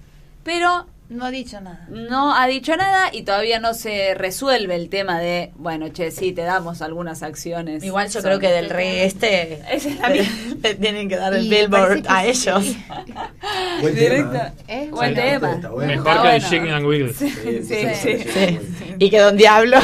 Pero 0.42 0.88
No 1.08 1.24
ha 1.26 1.30
dicho 1.30 1.60
nada. 1.60 1.86
no 1.88 2.34
ha 2.34 2.46
dicho 2.48 2.76
nada 2.76 3.10
y 3.12 3.22
todavía 3.22 3.60
no 3.60 3.74
se 3.74 4.14
resuelve 4.14 4.74
el 4.74 4.88
tema 4.88 5.20
de, 5.20 5.52
bueno, 5.54 5.88
che, 5.90 6.10
sí, 6.10 6.32
te 6.32 6.42
damos 6.42 6.82
algunas 6.82 7.22
acciones. 7.22 7.84
Igual 7.84 8.06
yo 8.08 8.14
Son- 8.14 8.22
creo 8.22 8.38
que 8.40 8.48
del 8.48 8.70
rey 8.70 8.98
este 9.00 9.60
Esa 9.72 9.88
es 9.88 10.00
la 10.00 10.08
le, 10.08 10.74
tienen 10.80 11.08
que 11.08 11.16
dar 11.16 11.32
el 11.34 11.48
billboard 11.48 12.02
a 12.08 12.22
que 12.22 12.30
ellos. 12.30 12.64
sí. 12.64 12.84
Buen 13.82 13.94
Directo. 13.94 14.30
tema. 14.32 14.52
Es 14.66 14.90
Buen 14.90 15.14
bueno. 15.14 15.14
tema. 15.14 15.52
Está 15.54 15.68
bueno. 15.70 15.92
Mejor 15.92 16.04
que 16.04 16.10
el 16.10 16.18
bueno. 16.40 16.48
Chicken 16.50 16.70
and 16.72 16.86
Wiggles. 16.86 17.16
Sí, 17.16 17.30
Sí, 17.30 17.62
sí, 17.62 17.62
sí. 17.62 17.94
sí, 17.94 18.18
Sí. 18.18 18.58
sí. 18.78 18.94
Y 18.98 19.10
que 19.10 19.18
Don 19.20 19.36
Diablo. 19.36 19.78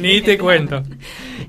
Ni 0.00 0.20
te 0.22 0.38
cuento. 0.38 0.82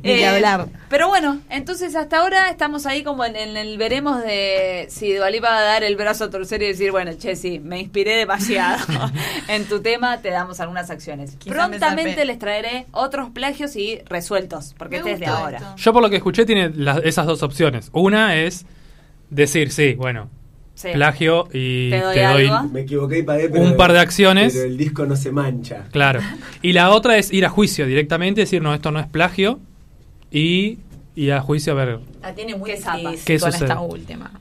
Ni 0.03 0.15
que 0.15 0.25
hablar. 0.27 0.67
Pero 0.89 1.07
bueno, 1.07 1.39
entonces 1.49 1.95
hasta 1.95 2.19
ahora 2.19 2.49
estamos 2.49 2.85
ahí 2.85 3.03
como 3.03 3.25
en, 3.25 3.35
en 3.35 3.57
el 3.57 3.77
veremos 3.77 4.21
de 4.21 4.87
si 4.89 5.13
Dualipa 5.13 5.49
va 5.49 5.57
a 5.59 5.63
dar 5.63 5.83
el 5.83 5.95
brazo 5.95 6.25
a 6.25 6.29
torcer 6.29 6.61
y 6.63 6.67
decir, 6.67 6.91
bueno, 6.91 7.11
che, 7.17 7.35
sí, 7.35 7.59
me 7.59 7.79
inspiré 7.79 8.15
demasiado 8.15 8.77
en 9.47 9.65
tu 9.65 9.81
tema, 9.81 10.17
te 10.21 10.29
damos 10.29 10.59
algunas 10.59 10.89
acciones. 10.89 11.35
Quizá 11.37 11.55
Prontamente 11.55 12.25
les 12.25 12.39
traeré 12.39 12.85
otros 12.91 13.29
plagios 13.31 13.75
y 13.75 13.99
resueltos, 14.05 14.73
porque 14.77 14.97
este 14.97 15.13
es 15.13 15.19
de 15.19 15.25
ahora. 15.25 15.57
esto. 15.57 15.75
Yo 15.77 15.93
por 15.93 16.01
lo 16.01 16.09
que 16.09 16.17
escuché 16.17 16.45
tiene 16.45 16.71
esas 17.03 17.25
dos 17.25 17.43
opciones. 17.43 17.89
Una 17.93 18.35
es 18.35 18.65
decir, 19.29 19.71
sí, 19.71 19.93
bueno, 19.95 20.29
Sí. 20.73 20.89
plagio 20.93 21.47
y 21.51 21.89
Te 21.89 22.01
doy 22.01 22.13
te 22.15 22.23
doy 22.23 22.45
algo. 22.47 22.69
Me 22.69 22.81
equivoqué 22.81 23.17
y 23.17 23.23
pagué, 23.23 23.49
pero 23.49 23.63
Un 23.63 23.75
par 23.77 23.93
de 23.93 23.99
acciones. 23.99 24.53
Pero 24.53 24.65
el 24.67 24.77
disco 24.77 25.07
no 25.07 25.15
se 25.15 25.31
mancha. 25.31 25.85
Claro. 25.91 26.19
Y 26.61 26.73
la 26.73 26.91
otra 26.91 27.17
es 27.17 27.33
ir 27.33 27.47
a 27.47 27.49
juicio 27.49 27.87
directamente, 27.87 28.41
decir, 28.41 28.61
no, 28.61 28.75
esto 28.75 28.91
no 28.91 28.99
es 28.99 29.07
plagio. 29.07 29.59
Y 30.31 30.77
a 31.31 31.41
juicio 31.41 31.73
a 31.73 31.75
ver. 31.75 31.99
La 32.21 32.33
tiene 32.35 32.55
muy 32.55 32.69
Qué 32.71 32.77
zapas. 32.77 32.99
difícil 33.01 33.25
¿Qué 33.25 33.39
con 33.39 33.51
sucede? 33.51 33.65
esta 33.69 33.79
última. 33.81 34.31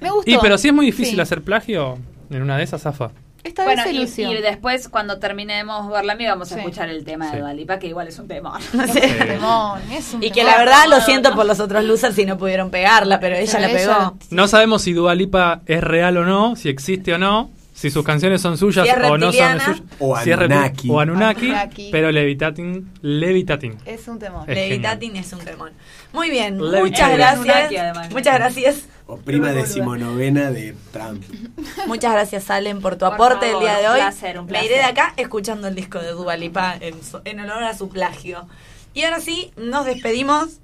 Me 0.00 0.10
gustó. 0.10 0.30
Y 0.30 0.38
pero 0.38 0.58
si 0.58 0.68
es 0.68 0.74
muy 0.74 0.86
difícil 0.86 1.14
Sí. 1.16 1.20
hacer 1.20 1.42
plagio, 1.42 1.98
en 2.30 2.42
una 2.42 2.56
de 2.56 2.64
esas 2.64 2.82
zafa. 2.82 3.10
Esta 3.42 3.64
Bueno, 3.64 3.82
vez 3.84 4.10
se 4.10 4.22
y, 4.22 4.26
y 4.26 4.42
después 4.42 4.88
cuando 4.90 5.18
terminemos 5.18 5.88
Barlami 5.88 6.26
vamos 6.26 6.50
a 6.52 6.54
Sí. 6.56 6.60
escuchar 6.60 6.90
el 6.90 7.04
tema 7.04 7.30
Sí. 7.30 7.36
de 7.36 7.40
Dualipa, 7.42 7.78
que 7.78 7.86
igual 7.86 8.08
es 8.08 8.18
un 8.18 8.28
es 9.92 10.14
un 10.14 10.22
Y 10.22 10.30
que 10.30 10.44
la 10.44 10.58
verdad 10.58 10.84
lo 10.88 11.00
siento 11.00 11.34
por 11.34 11.46
los 11.46 11.58
otros 11.58 11.84
losers 11.84 12.14
si 12.14 12.26
no 12.26 12.36
pudieron 12.36 12.70
pegarla, 12.70 13.18
pero 13.18 13.36
ella 13.36 13.52
Pero 13.58 13.66
la 13.72 13.78
pegó. 13.78 14.18
No 14.30 14.46
sabemos 14.48 14.82
si 14.82 14.92
Dua 14.92 15.14
Lipa 15.14 15.62
es 15.66 15.82
real 15.82 16.18
o 16.18 16.24
no, 16.26 16.54
si 16.56 16.68
existe 16.68 17.14
o 17.14 17.18
no, 17.18 17.50
si 17.80 17.90
sus 17.90 18.04
canciones 18.04 18.42
son 18.42 18.58
suyas 18.58 18.86
Si 18.86 18.92
o 18.92 19.16
no 19.16 19.32
son 19.32 19.60
suyas. 19.60 19.82
O 19.98 20.16
si 20.20 20.32
Anunnaki. 20.32 20.90
o 20.90 21.00
Anunnaki, 21.00 21.46
Anunnaki. 21.46 21.88
pero 21.90 22.12
Levitating, 22.12 22.92
Levitating. 23.00 23.78
Es 23.86 24.06
un 24.06 24.18
temón. 24.18 24.44
Es 24.48 24.54
Levitating 24.56 25.16
es 25.16 25.32
un 25.32 25.38
temón. 25.38 25.72
Muy 26.12 26.28
bien, 26.30 26.58
Levitating. 26.58 26.84
muchas 26.84 27.08
Anunnaki, 27.10 27.48
gracias. 27.48 27.82
además. 27.82 28.10
Muchas 28.10 28.34
gracias. 28.34 28.76
O 29.06 29.16
prima 29.16 29.52
decimonovena 29.52 30.50
de 30.50 30.74
Trump. 30.92 31.24
Muchas 31.86 32.12
gracias, 32.12 32.44
Salen, 32.44 32.80
por 32.80 32.94
tu 32.96 33.06
Por 33.06 33.14
aporte 33.14 33.46
favor, 33.50 33.62
el 33.64 33.68
día 33.68 33.78
de 33.78 33.86
un 33.86 33.92
hoy. 33.94 34.00
placer, 34.00 34.38
un 34.38 34.44
Me 34.44 34.50
placer. 34.50 34.70
iré 34.70 34.76
de 34.80 34.84
acá 34.84 35.14
escuchando 35.16 35.66
el 35.68 35.74
disco 35.74 35.98
de 35.98 36.10
Dua 36.12 36.36
Lipa 36.36 36.76
en, 36.80 37.40
honor 37.40 37.64
a 37.64 37.76
su 37.76 37.88
plagio. 37.88 38.46
Y 38.94 39.02
ahora 39.04 39.20
sí, 39.20 39.52
nos 39.56 39.86
despedimos. 39.86 40.58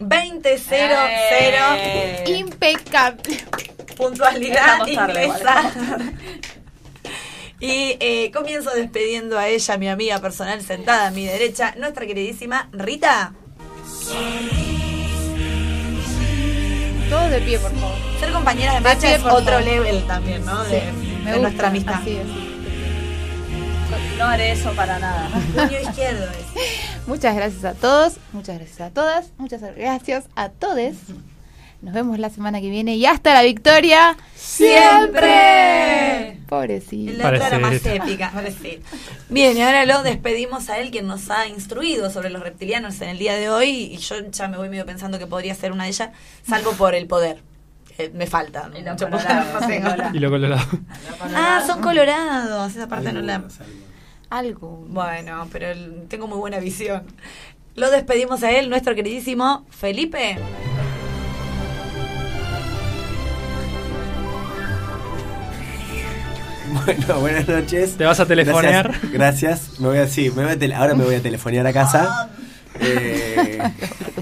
20.00, 0.00 0.66
Eh. 0.72 2.24
Impecable. 2.38 3.22
puntualidad 3.96 4.84
inglesa. 4.88 5.70
Y 7.64 7.96
eh, 8.00 8.32
comienzo 8.34 8.70
despidiendo 8.70 9.38
a 9.38 9.46
ella, 9.46 9.76
mi 9.78 9.88
amiga 9.88 10.18
personal 10.18 10.60
sentada 10.62 11.06
a 11.06 11.10
mi 11.12 11.26
derecha, 11.26 11.76
nuestra 11.78 12.04
queridísima 12.06 12.68
Rita. 12.72 13.34
Todos 17.08 17.30
de 17.30 17.40
pie, 17.42 17.60
por 17.60 17.70
favor. 17.72 17.94
Ser 18.18 18.32
compañera 18.32 18.72
de 18.72 18.78
De 18.78 18.84
marcha 18.84 19.00
pie, 19.02 19.14
es 19.14 19.20
otro 19.24 19.44
favor. 19.44 19.62
level 19.62 20.04
también, 20.08 20.44
¿no? 20.44 20.64
De, 20.64 20.80
Sí, 20.80 20.86
me 20.86 20.90
de 20.90 21.24
gusta. 21.24 21.38
nuestra 21.38 21.68
amistad. 21.68 21.94
Así, 21.94 22.18
así. 22.18 22.48
No 24.18 24.24
haré 24.24 24.50
eso 24.52 24.72
para 24.72 24.98
nada. 24.98 25.28
Puño 25.54 25.80
izquierdo 25.80 26.24
es. 26.24 27.06
Muchas 27.06 27.36
gracias 27.36 27.64
a 27.64 27.74
todos, 27.74 28.14
muchas 28.32 28.56
gracias 28.58 28.80
a 28.80 28.90
todas, 28.90 29.26
muchas 29.38 29.60
gracias 29.76 30.24
a 30.34 30.48
todos. 30.48 30.94
Nos 31.80 31.94
vemos 31.94 32.18
la 32.18 32.30
semana 32.30 32.60
que 32.60 32.70
viene 32.70 32.96
y 32.96 33.06
hasta 33.06 33.34
la 33.34 33.42
victoria 33.42 34.16
siempre. 34.34 36.31
Pobrecito. 36.52 37.12
La 37.16 37.28
otra 37.30 37.46
era 37.46 37.58
más 37.58 37.86
épica, 37.86 38.30
pobrecito. 38.30 38.86
Bien, 39.30 39.56
y 39.56 39.62
ahora 39.62 39.86
lo 39.86 40.02
despedimos 40.02 40.68
a 40.68 40.78
él, 40.80 40.90
quien 40.90 41.06
nos 41.06 41.30
ha 41.30 41.46
instruido 41.48 42.10
sobre 42.10 42.28
los 42.28 42.42
reptilianos 42.42 43.00
en 43.00 43.08
el 43.08 43.18
día 43.18 43.36
de 43.36 43.48
hoy. 43.48 43.70
Y 43.70 43.96
yo 43.96 44.16
ya 44.30 44.48
me 44.48 44.58
voy 44.58 44.68
medio 44.68 44.84
pensando 44.84 45.18
que 45.18 45.26
podría 45.26 45.54
ser 45.54 45.72
una 45.72 45.84
de 45.84 45.90
ellas, 45.90 46.10
salvo 46.46 46.72
por 46.72 46.94
el 46.94 47.06
poder. 47.06 47.40
me 48.12 48.26
falta. 48.26 48.70
Y 48.78 48.82
no 48.82 48.96
tengo. 48.96 49.18
sí, 49.18 49.80
Y 50.12 50.18
lo 50.18 50.30
colorado. 50.30 50.62
Ah, 51.34 51.62
son 51.66 51.80
colorados. 51.80 52.72
Esa 52.76 52.86
parte 52.86 53.14
no 53.14 53.22
la. 53.22 53.42
Algo. 54.28 54.84
Bueno, 54.88 55.48
pero 55.50 55.68
el- 55.70 56.04
tengo 56.08 56.26
muy 56.26 56.36
buena 56.36 56.58
visión. 56.58 57.04
Lo 57.76 57.90
despedimos 57.90 58.42
a 58.42 58.50
él, 58.50 58.68
nuestro 58.68 58.94
queridísimo 58.94 59.64
Felipe. 59.70 60.36
Bueno, 66.86 67.20
buenas 67.20 67.48
noches. 67.48 67.96
¿Te 67.96 68.04
vas 68.04 68.20
a 68.20 68.26
telefonear? 68.26 68.88
Gracias. 69.12 69.12
gracias. 69.12 69.80
Me 69.80 69.88
voy 69.88 69.98
a, 69.98 70.08
sí, 70.08 70.30
me 70.34 70.42
voy 70.44 70.52
a 70.52 70.58
tele- 70.58 70.74
ahora 70.74 70.94
me 70.94 71.04
voy 71.04 71.14
a 71.14 71.22
telefonear 71.22 71.66
a 71.66 71.72
casa. 71.72 72.30
Eh, 72.80 73.58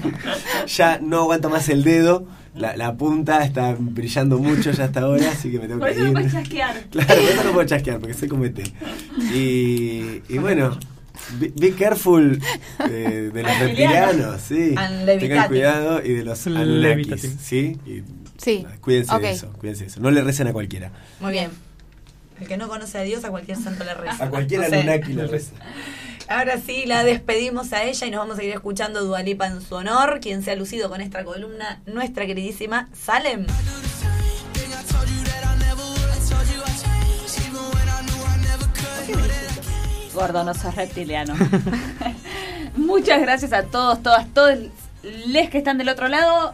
ya 0.67 0.99
no 1.01 1.21
aguanto 1.21 1.49
más 1.49 1.69
el 1.69 1.83
dedo. 1.83 2.25
La, 2.53 2.75
la 2.75 2.93
punta 2.95 3.45
está 3.45 3.75
brillando 3.79 4.37
mucho 4.37 4.71
ya 4.71 4.83
hasta 4.85 5.01
ahora, 5.01 5.31
así 5.31 5.49
que 5.51 5.59
me 5.59 5.67
tengo 5.67 5.79
Por 5.79 5.87
que 5.89 5.93
eso 5.93 6.01
no 6.01 6.07
ir. 6.07 6.13
puedes 6.13 6.33
chasquear. 6.33 6.75
Claro, 6.91 7.07
por 7.15 7.17
eso 7.31 7.43
no 7.45 7.51
puedo 7.53 7.67
chasquear, 7.67 7.99
porque 7.99 8.13
sé 8.13 8.27
comete. 8.27 8.63
Y, 9.33 10.21
y 10.27 10.37
bueno, 10.37 10.77
be, 11.39 11.53
be 11.55 11.71
careful 11.73 12.39
de, 12.89 13.31
de 13.31 13.43
los 13.43 13.59
reptilianos, 13.59 14.41
sí. 14.41 14.75
Tengan 15.05 15.47
cuidado 15.47 16.03
y 16.03 16.13
de 16.13 16.23
los 16.25 16.45
Anunnakis. 16.45 17.35
¿sí? 17.41 17.77
Y, 17.85 18.03
Sí. 18.37 18.65
Cuídense 18.81 19.19
de 19.19 19.29
eso, 19.29 19.53
cuídense 19.59 19.83
de 19.83 19.89
eso. 19.91 19.99
No 20.01 20.09
le 20.09 20.23
recen 20.23 20.47
a 20.47 20.51
cualquiera. 20.51 20.91
Muy 21.19 21.31
bien. 21.31 21.51
El 22.41 22.47
que 22.47 22.57
no 22.57 22.67
conoce 22.67 22.97
a 22.97 23.01
Dios, 23.03 23.23
a 23.23 23.29
cualquier 23.29 23.57
santo 23.59 23.83
le 23.83 23.93
reza. 23.93 24.25
A 24.25 24.29
cualquier. 24.29 24.63
Anunnaki 24.63 25.13
le 25.13 25.27
reza. 25.27 25.53
Ahora 26.27 26.57
sí, 26.57 26.85
la 26.87 27.03
despedimos 27.03 27.71
a 27.71 27.83
ella 27.83 28.07
y 28.07 28.09
nos 28.09 28.19
vamos 28.19 28.33
a 28.33 28.37
seguir 28.37 28.53
escuchando 28.53 29.03
Dualipa 29.03 29.45
en 29.45 29.61
su 29.61 29.75
honor. 29.75 30.19
Quien 30.21 30.41
se 30.41 30.51
ha 30.51 30.55
lucido 30.55 30.89
con 30.89 31.01
esta 31.01 31.23
columna, 31.23 31.81
nuestra 31.85 32.25
queridísima 32.25 32.89
Salem. 32.93 33.45
Gordo, 40.13 40.43
no 40.43 40.53
sos 40.53 40.75
reptiliano. 40.75 41.35
Muchas 42.75 43.21
gracias 43.21 43.53
a 43.53 43.63
todos, 43.63 44.01
todas, 44.01 44.27
todos 44.33 44.57
les 45.03 45.49
que 45.49 45.59
están 45.59 45.77
del 45.77 45.89
otro 45.89 46.07
lado. 46.07 46.53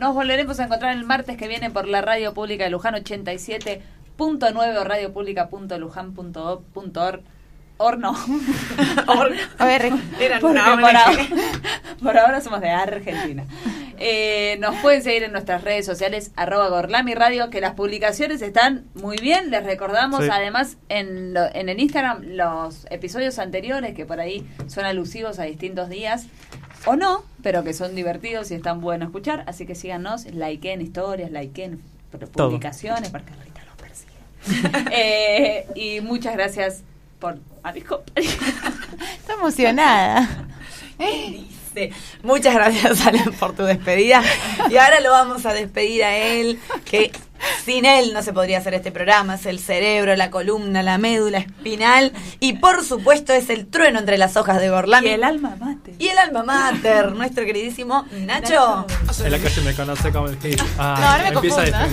Nos 0.00 0.14
volveremos 0.14 0.58
a 0.58 0.64
encontrar 0.64 0.96
el 0.96 1.04
martes 1.04 1.36
que 1.36 1.46
viene 1.48 1.70
por 1.70 1.86
la 1.86 2.00
Radio 2.00 2.34
Pública 2.34 2.64
de 2.64 2.70
Luján 2.70 2.94
87.9 4.18 4.76
o 4.78 4.84
radiopublica.luján.org. 4.84 7.20
Or 7.80 7.96
no. 7.96 8.12
A 9.58 9.64
ver, 9.64 9.92
por, 10.40 10.58
ahora, 10.58 11.04
por 12.02 12.18
ahora 12.18 12.40
somos 12.40 12.60
de 12.60 12.70
Argentina. 12.70 13.44
Eh, 13.98 14.56
nos 14.60 14.74
pueden 14.76 15.00
seguir 15.02 15.22
en 15.22 15.30
nuestras 15.30 15.62
redes 15.62 15.86
sociales, 15.86 16.32
arroba 16.34 16.68
Gorlami 16.70 17.14
Radio, 17.14 17.50
que 17.50 17.60
las 17.60 17.74
publicaciones 17.74 18.42
están 18.42 18.86
muy 18.94 19.16
bien. 19.18 19.52
Les 19.52 19.62
recordamos 19.64 20.24
Sí. 20.24 20.30
además 20.32 20.76
en, 20.88 21.34
lo- 21.34 21.54
en 21.54 21.68
el 21.68 21.78
Instagram 21.78 22.22
los 22.30 22.84
episodios 22.90 23.38
anteriores 23.38 23.94
que 23.94 24.04
por 24.06 24.18
ahí 24.18 24.44
son 24.66 24.84
alusivos 24.84 25.38
a 25.38 25.44
distintos 25.44 25.88
días. 25.88 26.26
O 26.84 26.96
no, 26.96 27.22
pero 27.44 27.62
que 27.62 27.74
son 27.74 27.94
divertidos 27.94 28.50
y 28.50 28.54
están 28.54 28.80
buenos 28.80 29.06
escuchar. 29.10 29.44
Así 29.46 29.66
que 29.66 29.76
síganos, 29.76 30.24
likeen 30.26 30.80
historias, 30.80 31.30
likeen 31.30 31.80
publicaciones. 32.32 33.12
Eh, 34.90 35.66
y 35.74 36.00
muchas 36.00 36.34
gracias 36.34 36.82
por 37.18 37.38
a 37.62 37.72
mis 37.72 37.84
compañeros. 37.84 38.36
Está 39.18 39.34
emocionada. 39.34 40.28
Dice, 40.98 41.92
Muchas 42.22 42.54
gracias, 42.54 43.00
Alan, 43.06 43.32
por 43.38 43.54
tu 43.54 43.64
despedida. 43.64 44.22
Y 44.70 44.76
ahora 44.76 45.00
lo 45.00 45.10
vamos 45.10 45.46
a 45.46 45.52
despedir 45.52 46.02
a 46.04 46.16
él, 46.16 46.58
que 46.84 47.12
sin 47.64 47.84
él 47.84 48.12
no 48.12 48.22
se 48.22 48.32
podría 48.32 48.58
hacer 48.58 48.74
este 48.74 48.90
programa. 48.90 49.34
Es 49.36 49.46
el 49.46 49.60
cerebro, 49.60 50.16
la 50.16 50.30
columna, 50.30 50.82
la 50.82 50.98
médula 50.98 51.38
espinal. 51.38 52.12
Y 52.40 52.54
por 52.54 52.84
supuesto 52.84 53.32
es 53.32 53.50
el 53.50 53.66
trueno 53.66 53.98
entre 54.00 54.18
las 54.18 54.36
hojas 54.36 54.60
de 54.60 54.70
Gorlami. 54.70 55.06
Y 55.08 55.10
el 55.10 55.24
alma 55.24 55.56
mate. 55.60 55.94
Y 55.98 56.08
el 56.08 56.18
alma 56.18 56.42
mater, 56.42 57.12
nuestro 57.12 57.44
queridísimo 57.44 58.06
Nacho. 58.12 58.86
En 59.24 59.30
la 59.32 59.38
calle 59.38 59.60
me 59.62 59.74
conoce 59.74 60.10
como 60.10 60.28
el 60.28 60.38
hit. 60.40 60.60
Ah, 60.78 60.96
No, 61.00 61.06
ahora 61.08 61.22
me 61.24 61.28
empieza 61.36 61.86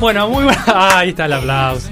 Bueno, 0.00 0.28
muy 0.28 0.44
buena. 0.44 0.64
Ah, 0.66 0.98
ahí 0.98 1.10
está 1.10 1.26
el 1.26 1.32
aplauso. 1.32 1.88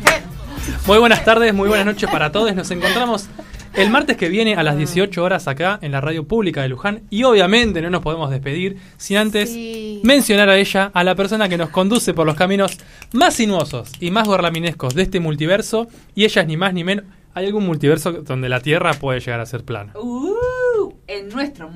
Muy 0.87 0.99
buenas 0.99 1.25
tardes, 1.25 1.55
muy 1.55 1.69
buenas 1.69 1.87
noches 1.87 2.11
para 2.11 2.33
todos. 2.33 2.55
Nos 2.55 2.71
encontramos 2.71 3.29
el 3.75 3.91
martes 3.91 4.17
que 4.17 4.29
viene 4.29 4.55
a 4.55 4.63
las 4.63 4.77
18 4.77 5.23
horas 5.23 5.49
acá 5.49 5.79
en 5.83 5.93
la 5.93 6.01
radio 6.01 6.25
pública 6.27 6.63
de 6.63 6.69
Luján. 6.69 7.03
Y 7.11 7.25
obviamente 7.25 7.81
no 7.83 7.91
nos 7.91 8.03
podemos 8.03 8.31
despedir 8.31 8.79
sin 8.97 9.17
antes 9.19 9.51
Sí. 9.51 10.01
mencionar 10.05 10.49
a 10.49 10.57
ella, 10.57 10.91
a 10.95 11.05
la 11.05 11.15
persona 11.15 11.49
que 11.49 11.57
nos 11.59 11.71
conduce 11.71 12.13
por 12.15 12.27
los 12.27 12.35
caminos 12.37 12.79
más 13.13 13.35
sinuosos 13.35 13.93
y 14.01 14.11
más 14.11 14.27
gorlaminescos 14.27 14.95
de 14.95 15.03
este 15.03 15.21
multiverso. 15.21 15.87
Y 16.15 16.25
ella 16.25 16.43
es 16.43 16.49
ni 16.49 16.57
más 16.57 16.73
ni 16.75 16.85
menos. 16.85 17.05
¿Hay 17.35 17.47
algún 17.47 17.67
multiverso 17.67 18.13
donde 18.13 18.49
la 18.49 18.61
Tierra 18.61 18.95
puede 18.95 19.19
llegar 19.21 19.41
a 19.41 19.47
ser 19.47 19.65
plana? 19.65 19.93
Uh, 19.99 20.93
en 21.09 21.29
nuestro 21.31 21.69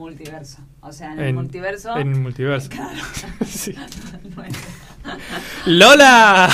multiverso. 0.00 0.58
O 0.80 0.92
sea, 0.92 1.12
en, 1.12 1.20
el 1.20 1.34
multiverso. 1.34 1.96
En 1.96 2.12
el 2.12 2.20
multiverso. 2.20 2.68
Claro. 2.74 3.00
Sí. 3.46 3.74
¡Lola! 5.66 6.48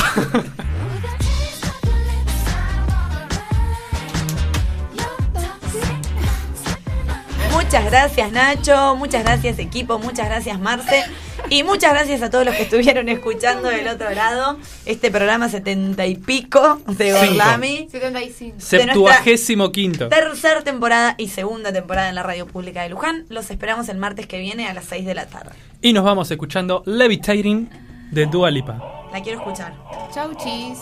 Muchas 7.56 7.86
gracias 7.86 8.32
Nacho, 8.32 8.96
muchas 8.96 9.24
gracias 9.24 9.58
equipo, 9.58 9.98
muchas 9.98 10.28
gracias 10.28 10.60
Marce 10.60 11.04
y 11.48 11.62
muchas 11.62 11.94
gracias 11.94 12.20
a 12.20 12.28
todos 12.28 12.44
los 12.44 12.54
que 12.54 12.64
estuvieron 12.64 13.08
escuchando 13.08 13.68
del 13.70 13.88
otro 13.88 14.10
lado 14.10 14.58
este 14.84 15.10
programa 15.10 15.48
setenta 15.48 16.04
y 16.06 16.16
pico 16.16 16.78
de. 16.86 17.12
Gorlami. 17.12 17.88
75. 17.90 18.56
Septuagésimo 18.58 19.72
quinto. 19.72 20.10
Tercera 20.10 20.62
temporada 20.62 21.14
y 21.16 21.28
segunda 21.28 21.72
temporada 21.72 22.10
en 22.10 22.14
la 22.14 22.22
radio 22.22 22.46
pública 22.46 22.82
de 22.82 22.90
Luján. 22.90 23.24
Los 23.30 23.50
esperamos 23.50 23.88
el 23.88 23.96
martes 23.96 24.26
que 24.26 24.38
viene 24.38 24.68
a 24.68 24.74
las 24.74 24.84
6 24.84 25.06
de 25.06 25.14
la 25.14 25.26
tarde. 25.26 25.52
Y 25.80 25.94
nos 25.94 26.04
vamos 26.04 26.30
escuchando 26.30 26.82
Levitating 26.84 27.70
de 28.10 28.26
Dua 28.26 28.50
Lipa. 28.50 29.08
La 29.12 29.22
quiero 29.22 29.38
escuchar. 29.38 29.72
Chau, 30.12 30.34
chis. 30.34 30.78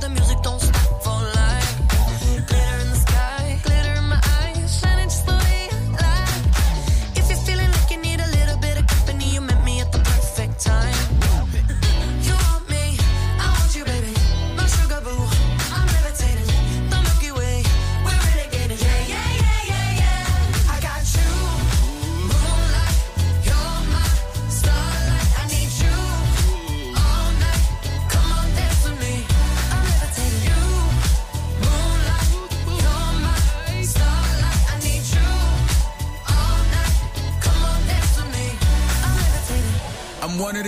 The 0.00 0.08
music 0.08 0.42
don't 0.42 0.55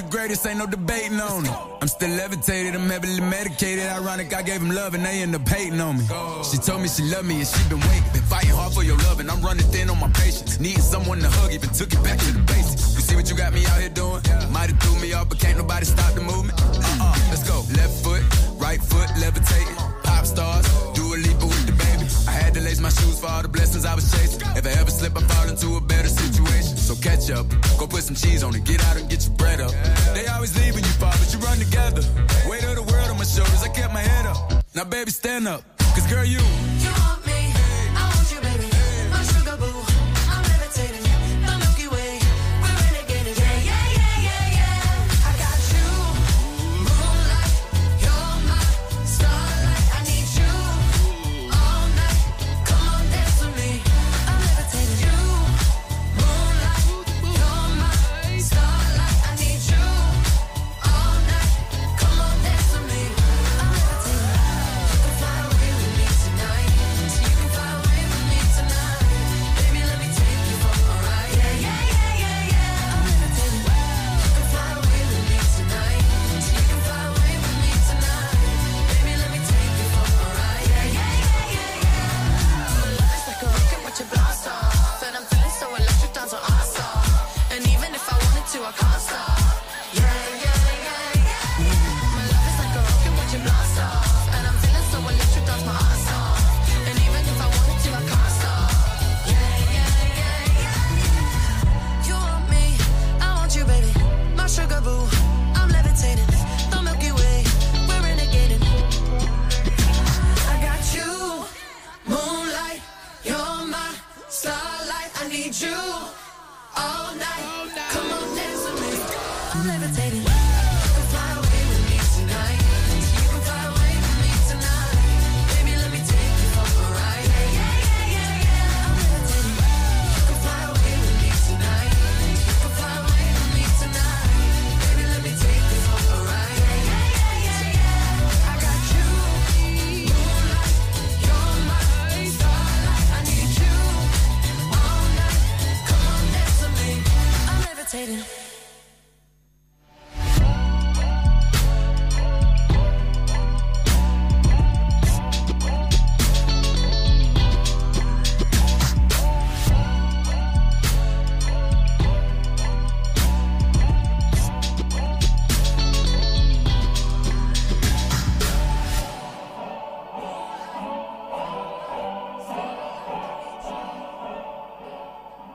greatest, 0.09 0.47
ain't 0.47 0.59
no 0.59 0.66
debating 0.66 1.20
on 1.20 1.44
it. 1.44 1.52
I'm 1.80 1.89
still 1.89 2.10
levitated, 2.10 2.74
I'm 2.74 2.89
heavily 2.89 3.20
medicated. 3.20 3.86
Ironic, 3.86 4.35
I 4.35 4.43
gave 4.43 4.60
him 4.60 4.70
love 4.70 4.94
and 4.94 5.05
they 5.05 5.22
end 5.22 5.35
up 5.35 5.47
hating 5.48 5.80
on 5.80 5.98
me. 5.98 6.05
She 6.44 6.59
told 6.59 6.82
me 6.82 6.89
she 6.89 7.02
loved 7.05 7.26
me 7.26 7.36
and 7.39 7.47
she 7.47 7.68
been 7.68 7.80
waiting. 7.80 8.12
Been 8.12 8.22
fighting 8.22 8.51
hard 8.51 8.72
for 8.72 8.82
your 8.82 8.97
love 9.09 9.20
and 9.20 9.30
I'm 9.30 9.43
running 9.43 9.66
thin 9.66 9.90
on 9.90 10.01
my 10.01 10.09
patience. 10.09 10.59
Needing 10.60 10.82
someone 10.82 11.20
to 11.20 11.28
hug, 11.28 11.52
even 11.52 11.70
took 11.70 11.93
it 11.93 12.02
back 12.02 12.18
to 12.18 12.32
the 12.32 12.40
basics. 12.40 12.94
You 12.97 13.02
see 13.02 13.16
what 13.16 13.30
you 13.30 13.36
got 13.36 13.52
me 13.52 13.64
out 13.66 13.80
here 13.80 13.90
doing? 13.90 14.22
Might 14.51 14.70
have 14.70 14.80
threw 14.80 14.98
me 15.01 15.12
off, 15.12 15.28
but 15.28 15.39
can't 15.39 15.59
nobody 15.59 15.85
stop 15.85 16.14
the 16.14 16.22
movement. 16.22 16.59
Uh-uh, 16.60 17.14
let's 17.30 17.47
go. 17.47 17.62
Left 17.76 17.94
foot, 18.02 18.22
right 18.59 18.80
foot, 18.80 19.09
levitating. 19.20 19.76
Pop 20.02 20.24
stars, 20.26 20.66
do 20.94 21.14
a 21.14 21.16
leap 21.16 21.39
with 21.43 21.66
the 21.66 21.72
baby. 21.72 22.06
I 22.26 22.32
had 22.32 22.55
to 22.55 22.60
lace 22.60 22.80
my 22.80 22.90
shoes 22.90 23.20
for 23.20 23.28
all 23.28 23.43
the 23.43 23.48
blessings 23.48 23.85
I 23.85 23.94
was 23.94 24.10
chasing. 24.10 24.40
If 24.56 24.66
I 24.66 24.70
ever 24.80 24.90
slip, 24.90 25.16
I 25.16 25.20
fall 25.22 25.48
into 25.48 25.76
a 25.76 25.77
better 25.99 26.09
situation. 26.09 26.77
So 26.77 26.95
catch 26.95 27.31
up, 27.31 27.47
go 27.79 27.87
put 27.87 28.03
some 28.05 28.15
cheese 28.15 28.43
on 28.45 28.55
it, 28.55 28.65
get 28.65 28.81
out 28.87 28.97
and 28.97 29.09
get 29.11 29.27
your 29.27 29.35
bread 29.35 29.61
up. 29.61 29.73
They 30.15 30.27
always 30.29 30.55
leaving 30.57 30.85
you 30.85 30.95
far, 31.03 31.12
but 31.12 31.29
you 31.33 31.41
run 31.41 31.59
together. 31.59 32.03
Weight 32.49 32.65
of 32.65 32.77
the 32.77 32.87
world 32.91 33.11
on 33.11 33.19
my 33.19 33.25
shoulders, 33.25 33.62
I 33.62 33.69
kept 33.69 33.93
my 33.93 34.01
head 34.01 34.27
up. 34.27 34.65
Now 34.75 34.85
baby, 34.85 35.11
stand 35.11 35.49
up, 35.49 35.62
cause 35.95 36.07
girl, 36.07 36.25
you. 36.25 36.39